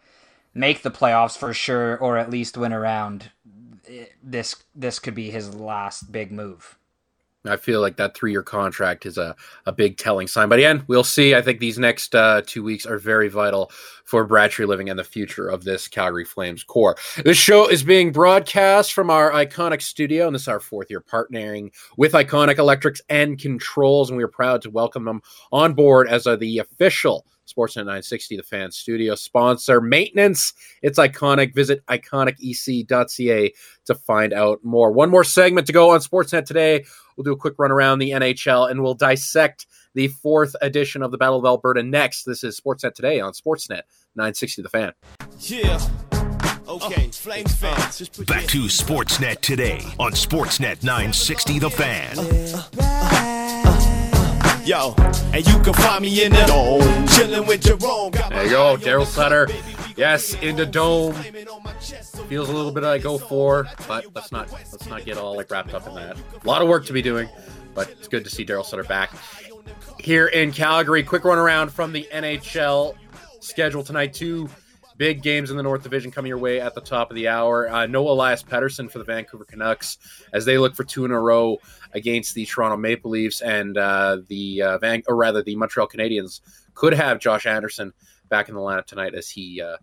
make 0.54 0.82
the 0.82 0.92
playoffs 0.92 1.38
for 1.38 1.54
sure, 1.54 1.98
or 1.98 2.18
at 2.18 2.30
least 2.30 2.58
win 2.58 2.74
around, 2.74 3.32
eh, 3.88 4.08
this 4.22 4.56
this 4.76 5.00
could 5.00 5.16
be 5.16 5.32
his 5.32 5.56
last 5.56 6.12
big 6.12 6.32
move. 6.32 6.78
I 7.48 7.58
feel 7.58 7.82
like 7.82 7.98
that 7.98 8.16
three 8.16 8.32
year 8.32 8.44
contract 8.44 9.06
is 9.06 9.18
a, 9.18 9.36
a 9.66 9.72
big 9.72 9.98
telling 9.98 10.28
sign. 10.28 10.50
But 10.50 10.60
again, 10.60 10.84
we'll 10.88 11.04
see. 11.04 11.36
I 11.36 11.42
think 11.42 11.60
these 11.60 11.80
next 11.80 12.16
uh, 12.16 12.42
two 12.46 12.64
weeks 12.64 12.86
are 12.86 12.98
very 12.98 13.28
vital 13.28 13.72
for 14.04 14.26
Brad 14.26 14.52
Treliving 14.52 14.90
and 14.90 15.00
the 15.00 15.04
future 15.04 15.48
of 15.48 15.64
this 15.64 15.88
Calgary 15.88 16.26
Flames 16.26 16.64
core. 16.64 16.96
This 17.24 17.38
show 17.38 17.68
is 17.68 17.84
being 17.84 18.12
broadcast 18.12 18.94
from 18.94 19.10
our 19.10 19.32
iconic 19.32 19.82
studio, 19.82 20.28
and 20.28 20.36
this 20.36 20.44
is 20.44 20.48
our 20.48 20.60
fourth 20.60 20.90
year 20.90 21.02
partnering 21.02 21.72
with 21.98 22.14
Iconic 22.14 22.58
Electrics 22.58 23.02
and 23.10 23.40
Controls. 23.40 24.10
And 24.10 24.18
we 24.18 24.24
are 24.24 24.30
proud 24.30 24.62
to 24.64 24.70
welcome 24.70 25.06
them 25.06 25.22
on 25.52 25.74
board 25.74 26.08
as 26.08 26.28
uh, 26.28 26.36
the 26.36 26.60
official 26.60 27.26
Sportsnet 27.46 27.86
960, 27.86 28.38
the 28.38 28.44
fan 28.44 28.72
studio 28.72 29.16
sponsor. 29.16 29.80
Maintenance, 29.80 30.54
it's 30.82 31.00
iconic. 31.00 31.54
Visit 31.54 31.86
iconicec.ca 31.88 33.54
to 33.86 33.96
find 33.96 34.34
out 34.34 34.60
more. 34.64 34.92
One 34.92 35.10
more 35.10 35.24
segment 35.24 35.68
to 35.68 35.74
go 35.74 35.92
on 35.92 36.00
Sportsnet 36.00 36.46
today. 36.46 36.86
We'll 37.16 37.24
do 37.24 37.32
a 37.32 37.38
quick 37.38 37.56
run 37.58 37.72
around 37.72 38.00
the 38.00 38.12
NHL 38.12 38.70
and 38.70 38.84
we'll 38.84 38.94
dissect 38.94 39.68
the 39.94 40.08
fourth 40.10 40.56
edition 40.62 41.02
of 41.02 41.12
the 41.12 41.18
Battle 41.18 41.40
of 41.40 41.46
Alberta 41.46 41.84
next. 41.84 42.24
This 42.24 42.44
is 42.44 42.60
Sportsnet 42.60 42.94
today 42.94 43.20
on 43.20 43.34
Sportsnet 43.34 43.84
960, 44.16 44.62
the 44.62 44.70
fan. 44.70 44.94
Yeah. 45.40 45.80
Okay, 46.68 47.08
oh, 47.08 47.12
Flames 47.12 47.64
uh, 47.64 47.76
fans. 47.76 48.10
Back 48.26 48.46
to 48.48 48.64
Sportsnet 48.64 49.40
today 49.42 49.82
on 50.00 50.14
Sportsnet 50.14 50.84
960 50.84 51.60
The 51.60 51.70
Fan. 51.70 52.18
Yo, 54.66 54.96
and 55.32 55.48
you 55.48 55.60
can 55.60 55.74
find 55.76 56.02
me 56.02 56.24
in 56.24 56.32
the 56.32 56.44
dome, 56.48 57.08
chilling 57.10 57.46
with 57.46 57.62
Jerome. 57.62 58.12
There 58.12 58.44
you 58.46 58.50
go, 58.50 58.78
Darryl 58.78 59.06
Sutter. 59.06 59.48
Yes, 59.96 60.34
in 60.42 60.56
the 60.56 60.66
dome. 60.66 61.14
Feels 61.14 62.50
a 62.50 62.54
little 62.54 62.72
bit 62.72 62.84
like 62.84 63.04
04, 63.04 63.68
but 63.88 64.06
let's 64.14 64.32
not 64.32 64.52
let's 64.52 64.88
not 64.88 65.06
get 65.06 65.18
all 65.18 65.36
like 65.36 65.50
wrapped 65.50 65.74
up 65.74 65.88
in 65.88 65.96
that. 65.96 66.18
A 66.44 66.48
lot 66.48 66.62
of 66.62 66.68
work 66.68 66.86
to 66.88 66.94
be 66.94 67.02
doing, 67.02 67.30
but 67.74 67.90
it's 67.90 68.08
good 68.08 68.24
to 68.26 68.30
see 68.30 68.46
Darryl 68.46 68.66
Sutter 68.66 68.84
back 68.84 69.12
here 70.00 70.28
in 70.28 70.52
Calgary. 70.52 71.02
Quick 71.04 71.24
run 71.24 71.38
around 71.38 71.72
from 71.72 71.94
the 71.94 72.08
NHL 72.14 72.96
schedule 73.40 73.84
tonight. 73.84 74.14
Two 74.14 74.50
big 74.98 75.22
games 75.22 75.52
in 75.52 75.58
the 75.58 75.64
North 75.64 75.84
Division 75.84 76.12
coming 76.12 76.30
your 76.30 76.38
way 76.38 76.60
at 76.60 76.74
the 76.74 76.82
top 76.82 77.10
of 77.10 77.16
the 77.16 77.28
hour. 77.28 77.70
Uh, 77.70 77.86
no 77.86 78.08
Elias 78.10 78.44
Pettersson 78.44 78.90
for 78.90 79.00
the 79.00 79.04
Vancouver 79.04 79.46
Canucks 79.46 79.98
as 80.34 80.46
they 80.46 80.58
look 80.58 80.76
for 80.76 80.84
two 80.84 81.06
in 81.06 81.12
a 81.12 81.20
row 81.20 81.58
against 81.94 82.34
the 82.34 82.46
Toronto 82.46 82.78
Maple 82.78 83.12
Leafs 83.12 83.42
and 83.42 83.78
uh, 83.78 84.18
the 84.28 84.62
uh, 84.62 84.78
Van, 84.78 85.04
or 85.08 85.16
rather 85.16 85.42
the 85.42 85.56
Montreal 85.56 85.88
Canadiens 85.88 86.42
could 86.74 86.94
have 86.94 87.20
Josh 87.20 87.46
Anderson 87.46 87.94
back 88.36 88.50
in 88.50 88.56
the 88.56 88.60
lineup 88.60 88.86
tonight 88.86 89.16
as 89.16 89.30
he 89.30 89.62
uh, 89.62 89.78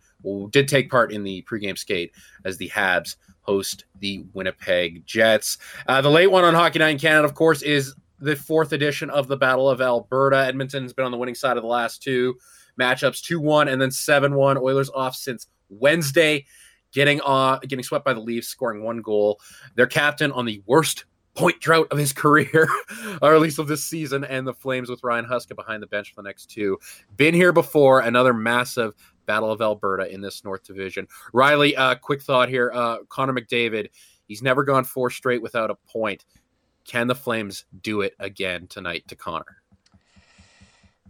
did 0.51 0.69
take 0.69 0.91
part 0.91 1.11
in 1.11 1.23
the 1.23 1.43
pregame 1.51 1.79
skate 1.79 2.13
as 2.45 2.59
the 2.59 2.69
Habs 2.69 3.17
host 3.41 3.87
the 4.01 4.27
Winnipeg 4.35 5.07
Jets. 5.07 5.57
Uh, 5.89 6.03
the 6.03 6.11
late 6.11 6.31
one 6.31 6.45
on 6.45 6.53
Hockey 6.53 6.79
Night 6.79 6.91
in 6.91 6.99
Canada, 6.99 7.25
of 7.25 7.33
course, 7.33 7.63
is 7.63 7.95
the 8.19 8.37
fourth 8.37 8.75
edition 8.75 9.09
of 9.09 9.27
the 9.27 9.39
Battle 9.39 9.71
of 9.71 9.81
Alberta. 9.81 10.37
Edmonton's 10.37 10.93
been 10.93 11.07
on 11.07 11.13
the 11.13 11.17
winning 11.17 11.35
side 11.35 11.57
of 11.57 11.63
the 11.63 11.69
last 11.69 12.03
two 12.03 12.37
matchups 12.79 13.23
2 13.23 13.41
1 13.41 13.69
and 13.69 13.81
then 13.81 13.91
7 13.91 14.35
1. 14.35 14.59
Oilers 14.59 14.91
off 14.91 15.17
since 15.17 15.47
Wednesday, 15.71 16.45
getting 16.93 17.23
uh, 17.25 17.59
getting 17.61 17.83
swept 17.83 18.05
by 18.05 18.13
the 18.13 18.21
Leafs, 18.21 18.49
scoring 18.49 18.83
one 18.83 19.01
goal. 19.01 19.41
Their 19.77 19.87
captain 19.87 20.31
on 20.33 20.45
the 20.45 20.63
worst 20.67 21.07
point 21.35 21.61
drought 21.61 21.89
of 21.91 21.99
his 21.99 22.13
career, 22.13 22.69
or 23.21 23.35
at 23.35 23.41
least 23.41 23.59
of 23.59 23.69
this 23.69 23.85
season, 23.85 24.25
and 24.25 24.47
the 24.47 24.55
Flames 24.55 24.89
with 24.89 25.03
Ryan 25.03 25.25
Huska 25.25 25.57
behind 25.57 25.83
the 25.83 25.87
bench 25.87 26.13
for 26.15 26.23
the 26.23 26.29
next 26.29 26.47
two. 26.47 26.79
Been 27.17 27.35
here 27.35 27.53
before, 27.53 28.01
another 28.01 28.33
massive 28.33 28.95
Battle 29.27 29.51
of 29.51 29.61
Alberta 29.61 30.13
in 30.13 30.21
this 30.21 30.45
North 30.45 30.65
Division. 30.65 31.07
Riley, 31.33 31.77
uh, 31.77 31.95
quick 31.95 32.23
thought 32.23 32.49
here. 32.49 32.71
Uh, 32.75 32.99
Connor 33.09 33.33
McDavid, 33.33 33.89
he's 34.27 34.43
never 34.43 34.65
gone 34.65 34.85
four 34.85 35.11
straight 35.11 35.43
without 35.43 35.71
a 35.71 35.77
point. 35.87 36.25
Can 36.85 37.07
the 37.07 37.15
Flames 37.15 37.65
do 37.83 38.01
it 38.01 38.15
again 38.19 38.67
tonight 38.67 39.07
to 39.09 39.17
Connor? 39.17 39.63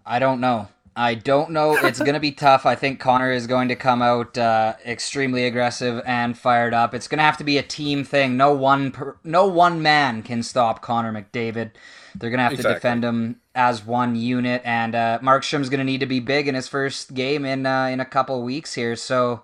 I 0.05 0.19
don't 0.19 0.41
know. 0.41 0.69
I 0.95 1.15
don't 1.15 1.51
know. 1.51 1.77
It's 1.77 1.99
going 1.99 2.15
to 2.15 2.21
be 2.21 2.33
tough. 2.33 2.67
I 2.67 2.75
think 2.75 3.01
Connor 3.01 3.33
is 3.33 3.47
going 3.47 3.69
to 3.69 3.77
come 3.77 4.03
out 4.03 4.37
uh, 4.37 4.75
extremely 4.85 5.47
aggressive 5.47 6.03
and 6.05 6.37
fired 6.37 6.75
up. 6.75 6.95
It's 6.95 7.09
going 7.09 7.19
to 7.19 7.25
have 7.25 7.39
to 7.39 7.45
be 7.45 7.57
a 7.57 7.63
team 7.63 8.05
thing. 8.05 8.37
No 8.37 8.53
one, 8.53 8.91
per, 8.91 9.17
no 9.25 9.47
one 9.47 9.81
man 9.81 10.23
can 10.23 10.43
stop 10.43 10.83
Connor 10.83 11.13
McDavid. 11.13 11.71
They're 12.15 12.29
going 12.29 12.39
to 12.39 12.45
have 12.45 12.53
exactly. 12.53 12.75
to 12.75 12.75
defend 12.75 13.05
him 13.05 13.41
as 13.55 13.85
one 13.85 14.17
unit, 14.17 14.61
and 14.65 14.95
uh, 14.95 15.19
Markstrom's 15.23 15.71
going 15.71 15.79
to 15.79 15.85
need 15.85 16.01
to 16.01 16.07
be 16.07 16.21
big 16.21 16.47
in 16.47 16.55
his 16.55 16.69
first 16.69 17.15
game 17.15 17.47
in 17.47 17.65
uh, 17.65 17.87
in 17.87 18.01
a 18.01 18.05
couple 18.05 18.43
weeks 18.43 18.75
here. 18.75 18.95
So 18.97 19.43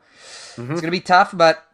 mm-hmm. 0.56 0.72
it's 0.72 0.80
going 0.80 0.82
to 0.82 0.90
be 0.90 1.00
tough, 1.00 1.34
but 1.34 1.64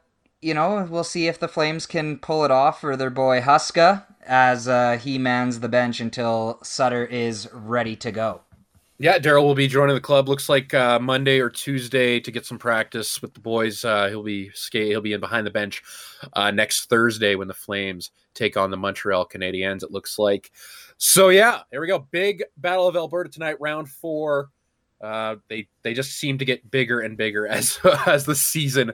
you 0.40 0.54
know 0.54 0.86
we'll 0.88 1.02
see 1.02 1.26
if 1.26 1.38
the 1.38 1.48
Flames 1.48 1.86
can 1.86 2.18
pull 2.18 2.44
it 2.44 2.50
off 2.52 2.80
for 2.80 2.96
their 2.96 3.10
boy 3.10 3.40
Huska 3.40 4.04
as 4.24 4.68
uh, 4.68 4.98
he 5.02 5.18
mans 5.18 5.60
the 5.60 5.68
bench 5.68 6.00
until 6.00 6.58
Sutter 6.62 7.04
is 7.04 7.48
ready 7.52 7.96
to 7.96 8.12
go. 8.12 8.42
Yeah, 9.04 9.18
Darryl 9.18 9.42
will 9.42 9.54
be 9.54 9.68
joining 9.68 9.94
the 9.94 10.00
club. 10.00 10.30
Looks 10.30 10.48
like 10.48 10.72
uh, 10.72 10.98
Monday 10.98 11.38
or 11.38 11.50
Tuesday 11.50 12.20
to 12.20 12.30
get 12.30 12.46
some 12.46 12.56
practice 12.56 13.20
with 13.20 13.34
the 13.34 13.40
boys. 13.40 13.84
Uh, 13.84 14.08
he'll 14.08 14.22
be 14.22 14.48
skate. 14.54 14.86
He'll 14.86 15.02
be 15.02 15.12
in 15.12 15.20
behind 15.20 15.46
the 15.46 15.50
bench 15.50 15.82
uh, 16.32 16.50
next 16.50 16.88
Thursday 16.88 17.34
when 17.34 17.46
the 17.46 17.52
Flames 17.52 18.12
take 18.32 18.56
on 18.56 18.70
the 18.70 18.78
Montreal 18.78 19.28
Canadiens. 19.28 19.82
It 19.82 19.90
looks 19.90 20.18
like. 20.18 20.52
So 20.96 21.28
yeah, 21.28 21.64
there 21.70 21.82
we 21.82 21.86
go. 21.86 21.98
Big 22.12 22.44
Battle 22.56 22.88
of 22.88 22.96
Alberta 22.96 23.28
tonight, 23.28 23.60
round 23.60 23.90
four. 23.90 24.48
Uh, 25.02 25.36
they 25.48 25.68
they 25.82 25.92
just 25.92 26.12
seem 26.12 26.38
to 26.38 26.46
get 26.46 26.70
bigger 26.70 27.00
and 27.00 27.14
bigger 27.18 27.46
as 27.46 27.78
as 28.06 28.24
the 28.24 28.34
season 28.34 28.90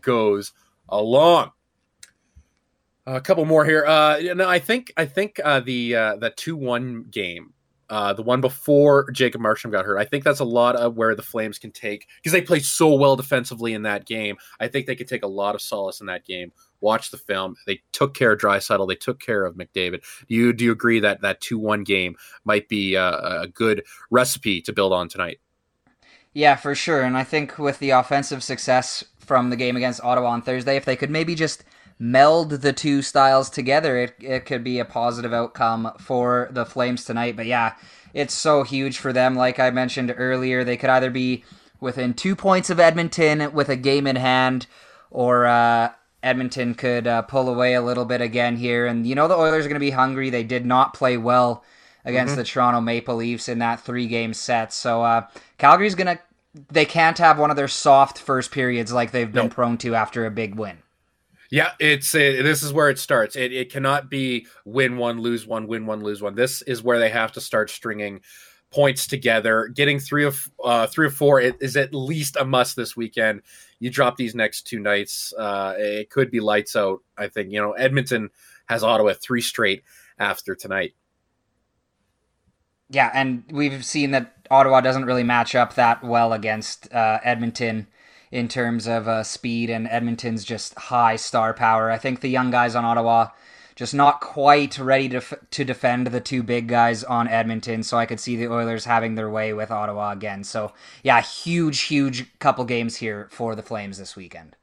goes 0.00 0.54
along. 0.88 1.50
A 3.04 3.20
couple 3.20 3.44
more 3.44 3.66
here. 3.66 3.84
Uh, 3.84 4.20
no, 4.34 4.48
I 4.48 4.58
think 4.58 4.90
I 4.96 5.04
think 5.04 5.38
uh, 5.44 5.60
the 5.60 5.92
the 5.92 6.32
two 6.34 6.56
one 6.56 7.04
game 7.10 7.52
uh, 7.90 8.12
the 8.12 8.22
one 8.22 8.40
before 8.40 9.10
Jacob 9.10 9.40
Markstrom 9.40 9.72
got 9.72 9.84
hurt. 9.84 9.98
I 9.98 10.04
think 10.04 10.24
that's 10.24 10.40
a 10.40 10.44
lot 10.44 10.76
of 10.76 10.96
where 10.96 11.14
the 11.14 11.22
Flames 11.22 11.58
can 11.58 11.72
take 11.72 12.06
because 12.16 12.32
they 12.32 12.40
played 12.40 12.64
so 12.64 12.94
well 12.94 13.16
defensively 13.16 13.74
in 13.74 13.82
that 13.82 14.06
game. 14.06 14.36
I 14.60 14.68
think 14.68 14.86
they 14.86 14.94
could 14.94 15.08
take 15.08 15.24
a 15.24 15.28
lot 15.28 15.54
of 15.56 15.60
solace 15.60 16.00
in 16.00 16.06
that 16.06 16.24
game. 16.24 16.52
Watch 16.80 17.10
the 17.10 17.18
film. 17.18 17.56
They 17.66 17.82
took 17.92 18.14
care 18.14 18.32
of 18.32 18.40
Draisaitl. 18.40 18.88
They 18.88 18.94
took 18.94 19.20
care 19.20 19.44
of 19.44 19.56
McDavid. 19.56 20.02
Do 20.28 20.34
you 20.34 20.52
do 20.52 20.64
you 20.64 20.72
agree 20.72 21.00
that 21.00 21.20
that 21.20 21.40
two 21.40 21.58
one 21.58 21.84
game 21.84 22.16
might 22.44 22.68
be 22.68 22.94
a 22.94 23.46
good 23.52 23.84
recipe 24.10 24.62
to 24.62 24.72
build 24.72 24.92
on 24.92 25.08
tonight? 25.08 25.40
Yeah, 26.32 26.54
for 26.56 26.74
sure. 26.74 27.02
And 27.02 27.16
I 27.16 27.24
think 27.24 27.58
with 27.58 27.80
the 27.80 27.90
offensive 27.90 28.42
success 28.42 29.04
from 29.18 29.50
the 29.50 29.56
game 29.56 29.76
against 29.76 30.02
Ottawa 30.02 30.28
on 30.28 30.42
Thursday, 30.42 30.76
if 30.76 30.84
they 30.84 30.96
could 30.96 31.10
maybe 31.10 31.34
just 31.34 31.64
meld 32.00 32.50
the 32.50 32.72
two 32.72 33.02
styles 33.02 33.50
together, 33.50 33.98
it, 33.98 34.14
it 34.20 34.46
could 34.46 34.64
be 34.64 34.78
a 34.78 34.84
positive 34.84 35.34
outcome 35.34 35.92
for 36.00 36.48
the 36.50 36.64
Flames 36.64 37.04
tonight. 37.04 37.36
But 37.36 37.46
yeah, 37.46 37.74
it's 38.14 38.34
so 38.34 38.64
huge 38.64 38.98
for 38.98 39.12
them. 39.12 39.36
Like 39.36 39.60
I 39.60 39.70
mentioned 39.70 40.12
earlier, 40.16 40.64
they 40.64 40.78
could 40.78 40.90
either 40.90 41.10
be 41.10 41.44
within 41.78 42.14
two 42.14 42.34
points 42.34 42.70
of 42.70 42.80
Edmonton 42.80 43.52
with 43.52 43.68
a 43.68 43.76
game 43.76 44.06
in 44.06 44.16
hand, 44.16 44.66
or 45.10 45.46
uh, 45.46 45.90
Edmonton 46.22 46.74
could 46.74 47.06
uh, 47.06 47.22
pull 47.22 47.48
away 47.48 47.74
a 47.74 47.82
little 47.82 48.06
bit 48.06 48.22
again 48.22 48.56
here. 48.56 48.86
And 48.86 49.06
you 49.06 49.14
know, 49.14 49.28
the 49.28 49.36
Oilers 49.36 49.66
are 49.66 49.68
going 49.68 49.74
to 49.74 49.80
be 49.80 49.90
hungry. 49.90 50.30
They 50.30 50.42
did 50.42 50.64
not 50.64 50.94
play 50.94 51.18
well 51.18 51.62
against 52.06 52.32
mm-hmm. 52.32 52.40
the 52.40 52.44
Toronto 52.44 52.80
Maple 52.80 53.16
Leafs 53.16 53.48
in 53.48 53.58
that 53.58 53.80
three 53.80 54.06
game 54.06 54.32
set. 54.32 54.72
So 54.72 55.02
uh, 55.02 55.26
Calgary's 55.58 55.94
going 55.94 56.16
to. 56.16 56.22
They 56.68 56.84
can't 56.84 57.18
have 57.18 57.38
one 57.38 57.50
of 57.50 57.56
their 57.56 57.68
soft 57.68 58.18
first 58.18 58.50
periods 58.50 58.92
like 58.92 59.12
they've 59.12 59.30
been 59.30 59.44
nope. 59.44 59.54
prone 59.54 59.78
to 59.78 59.94
after 59.94 60.26
a 60.26 60.32
big 60.32 60.56
win. 60.56 60.78
Yeah, 61.50 61.72
it's 61.80 62.14
it, 62.14 62.44
this 62.44 62.62
is 62.62 62.72
where 62.72 62.90
it 62.90 62.98
starts. 62.98 63.34
It, 63.34 63.52
it 63.52 63.72
cannot 63.72 64.08
be 64.08 64.46
win 64.64 64.96
one, 64.96 65.20
lose 65.20 65.46
one, 65.46 65.66
win 65.66 65.84
one, 65.84 66.02
lose 66.02 66.22
one. 66.22 66.36
This 66.36 66.62
is 66.62 66.82
where 66.82 67.00
they 67.00 67.10
have 67.10 67.32
to 67.32 67.40
start 67.40 67.70
stringing 67.70 68.20
points 68.70 69.08
together. 69.08 69.66
Getting 69.66 69.98
three 69.98 70.24
of 70.24 70.48
uh, 70.64 70.86
three 70.86 71.06
or 71.06 71.10
four 71.10 71.40
is 71.40 71.76
at 71.76 71.92
least 71.92 72.36
a 72.36 72.44
must 72.44 72.76
this 72.76 72.96
weekend. 72.96 73.42
You 73.80 73.90
drop 73.90 74.16
these 74.16 74.34
next 74.34 74.62
two 74.62 74.78
nights, 74.78 75.34
uh, 75.36 75.74
it 75.76 76.10
could 76.10 76.30
be 76.30 76.38
lights 76.38 76.76
out. 76.76 77.00
I 77.18 77.26
think 77.26 77.50
you 77.50 77.60
know 77.60 77.72
Edmonton 77.72 78.30
has 78.66 78.84
Ottawa 78.84 79.14
three 79.20 79.40
straight 79.40 79.82
after 80.18 80.54
tonight. 80.54 80.94
Yeah, 82.90 83.10
and 83.12 83.44
we've 83.50 83.84
seen 83.84 84.12
that 84.12 84.46
Ottawa 84.50 84.80
doesn't 84.80 85.04
really 85.04 85.24
match 85.24 85.54
up 85.54 85.74
that 85.74 86.04
well 86.04 86.32
against 86.32 86.92
uh, 86.92 87.18
Edmonton 87.24 87.88
in 88.30 88.48
terms 88.48 88.86
of 88.86 89.08
uh, 89.08 89.22
speed 89.22 89.70
and 89.70 89.88
Edmonton's 89.88 90.44
just 90.44 90.74
high 90.74 91.16
star 91.16 91.52
power. 91.52 91.90
I 91.90 91.98
think 91.98 92.20
the 92.20 92.28
young 92.28 92.50
guys 92.50 92.74
on 92.74 92.84
Ottawa 92.84 93.28
just 93.76 93.94
not 93.94 94.20
quite 94.20 94.78
ready 94.78 95.08
to 95.08 95.16
f- 95.16 95.34
to 95.50 95.64
defend 95.64 96.08
the 96.08 96.20
two 96.20 96.42
big 96.42 96.68
guys 96.68 97.02
on 97.02 97.26
Edmonton. 97.26 97.82
So 97.82 97.96
I 97.96 98.06
could 98.06 98.20
see 98.20 98.36
the 98.36 98.52
Oilers 98.52 98.84
having 98.84 99.14
their 99.14 99.30
way 99.30 99.52
with 99.52 99.70
Ottawa 99.70 100.12
again. 100.12 100.44
So 100.44 100.72
yeah, 101.02 101.20
huge, 101.22 101.80
huge 101.82 102.38
couple 102.38 102.64
games 102.64 102.96
here 102.96 103.28
for 103.30 103.54
the 103.54 103.62
Flames 103.62 103.98
this 103.98 104.14
weekend. 104.16 104.54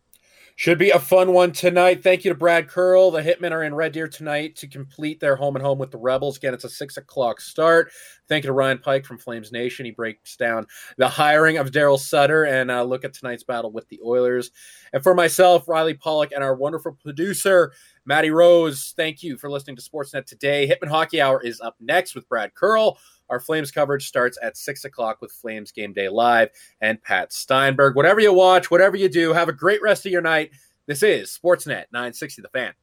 Should 0.60 0.80
be 0.80 0.90
a 0.90 0.98
fun 0.98 1.34
one 1.34 1.52
tonight. 1.52 2.02
Thank 2.02 2.26
you 2.26 2.32
to 2.32 2.36
Brad 2.36 2.68
Curle. 2.68 3.12
The 3.12 3.22
Hitmen 3.22 3.52
are 3.52 3.62
in 3.62 3.76
Red 3.76 3.92
Deer 3.92 4.08
tonight 4.08 4.56
to 4.56 4.68
complete 4.68 5.20
their 5.20 5.36
home 5.36 5.56
and 5.56 5.64
home 5.64 5.78
with 5.78 5.92
the 5.92 6.00
Rebels. 6.00 6.38
Again, 6.38 6.56
it's 6.56 6.64
a 6.64 6.70
six 6.70 6.98
o'clock 6.98 7.40
start. 7.40 7.92
Thank 8.28 8.44
you 8.44 8.48
to 8.48 8.54
Ryan 8.54 8.80
Pike 8.80 9.06
from 9.06 9.20
Flames 9.20 9.52
Nation. 9.52 9.86
He 9.86 9.92
breaks 9.92 10.36
down 10.36 10.66
the 10.98 11.08
hiring 11.08 11.58
of 11.58 11.70
Darryl 11.70 12.00
Sutter 12.00 12.46
and 12.46 12.72
uh, 12.72 12.82
look 12.82 13.06
at 13.06 13.14
tonight's 13.14 13.44
battle 13.44 13.72
with 13.72 13.88
the 13.90 14.00
Oilers. 14.04 14.50
And 14.94 15.04
for 15.04 15.14
myself, 15.14 15.68
Riley 15.68 15.94
Pollock, 15.94 16.32
and 16.32 16.44
our 16.44 16.56
wonderful 16.56 16.98
producer, 17.04 17.72
Matty 18.06 18.32
Rose, 18.32 18.96
thank 18.98 19.22
you 19.22 19.38
for 19.38 19.52
listening 19.52 19.76
to 19.76 19.84
Sportsnet 19.84 20.26
today. 20.26 20.68
Hitmen 20.68 20.90
Hockey 20.90 21.22
Hour 21.22 21.40
is 21.44 21.62
up 21.62 21.76
next 21.80 22.16
with 22.16 22.28
Brad 22.28 22.56
Curle. 22.56 22.98
Our 23.30 23.40
Flames 23.40 23.72
coverage 23.72 24.08
starts 24.08 24.38
at 24.42 24.58
6 24.58 24.86
o'clock 24.86 25.22
with 25.22 25.32
Flames 25.32 25.72
Game 25.72 25.94
Day 25.94 26.10
Live 26.10 26.50
and 26.82 27.02
Pat 27.02 27.34
Steinberg. 27.34 27.96
Whatever 27.96 28.20
you 28.20 28.34
watch, 28.34 28.72
whatever 28.72 28.96
you 28.96 29.10
do, 29.10 29.34
have 29.34 29.50
a 29.50 29.54
great 29.54 29.82
rest 29.82 30.06
of 30.06 30.12
your 30.12 30.22
night. 30.22 30.52
This 30.86 31.04
is 31.04 31.38
Sportsnet 31.44 31.86
960 31.92 32.42
The 32.42 32.50
Fan. 32.50 32.74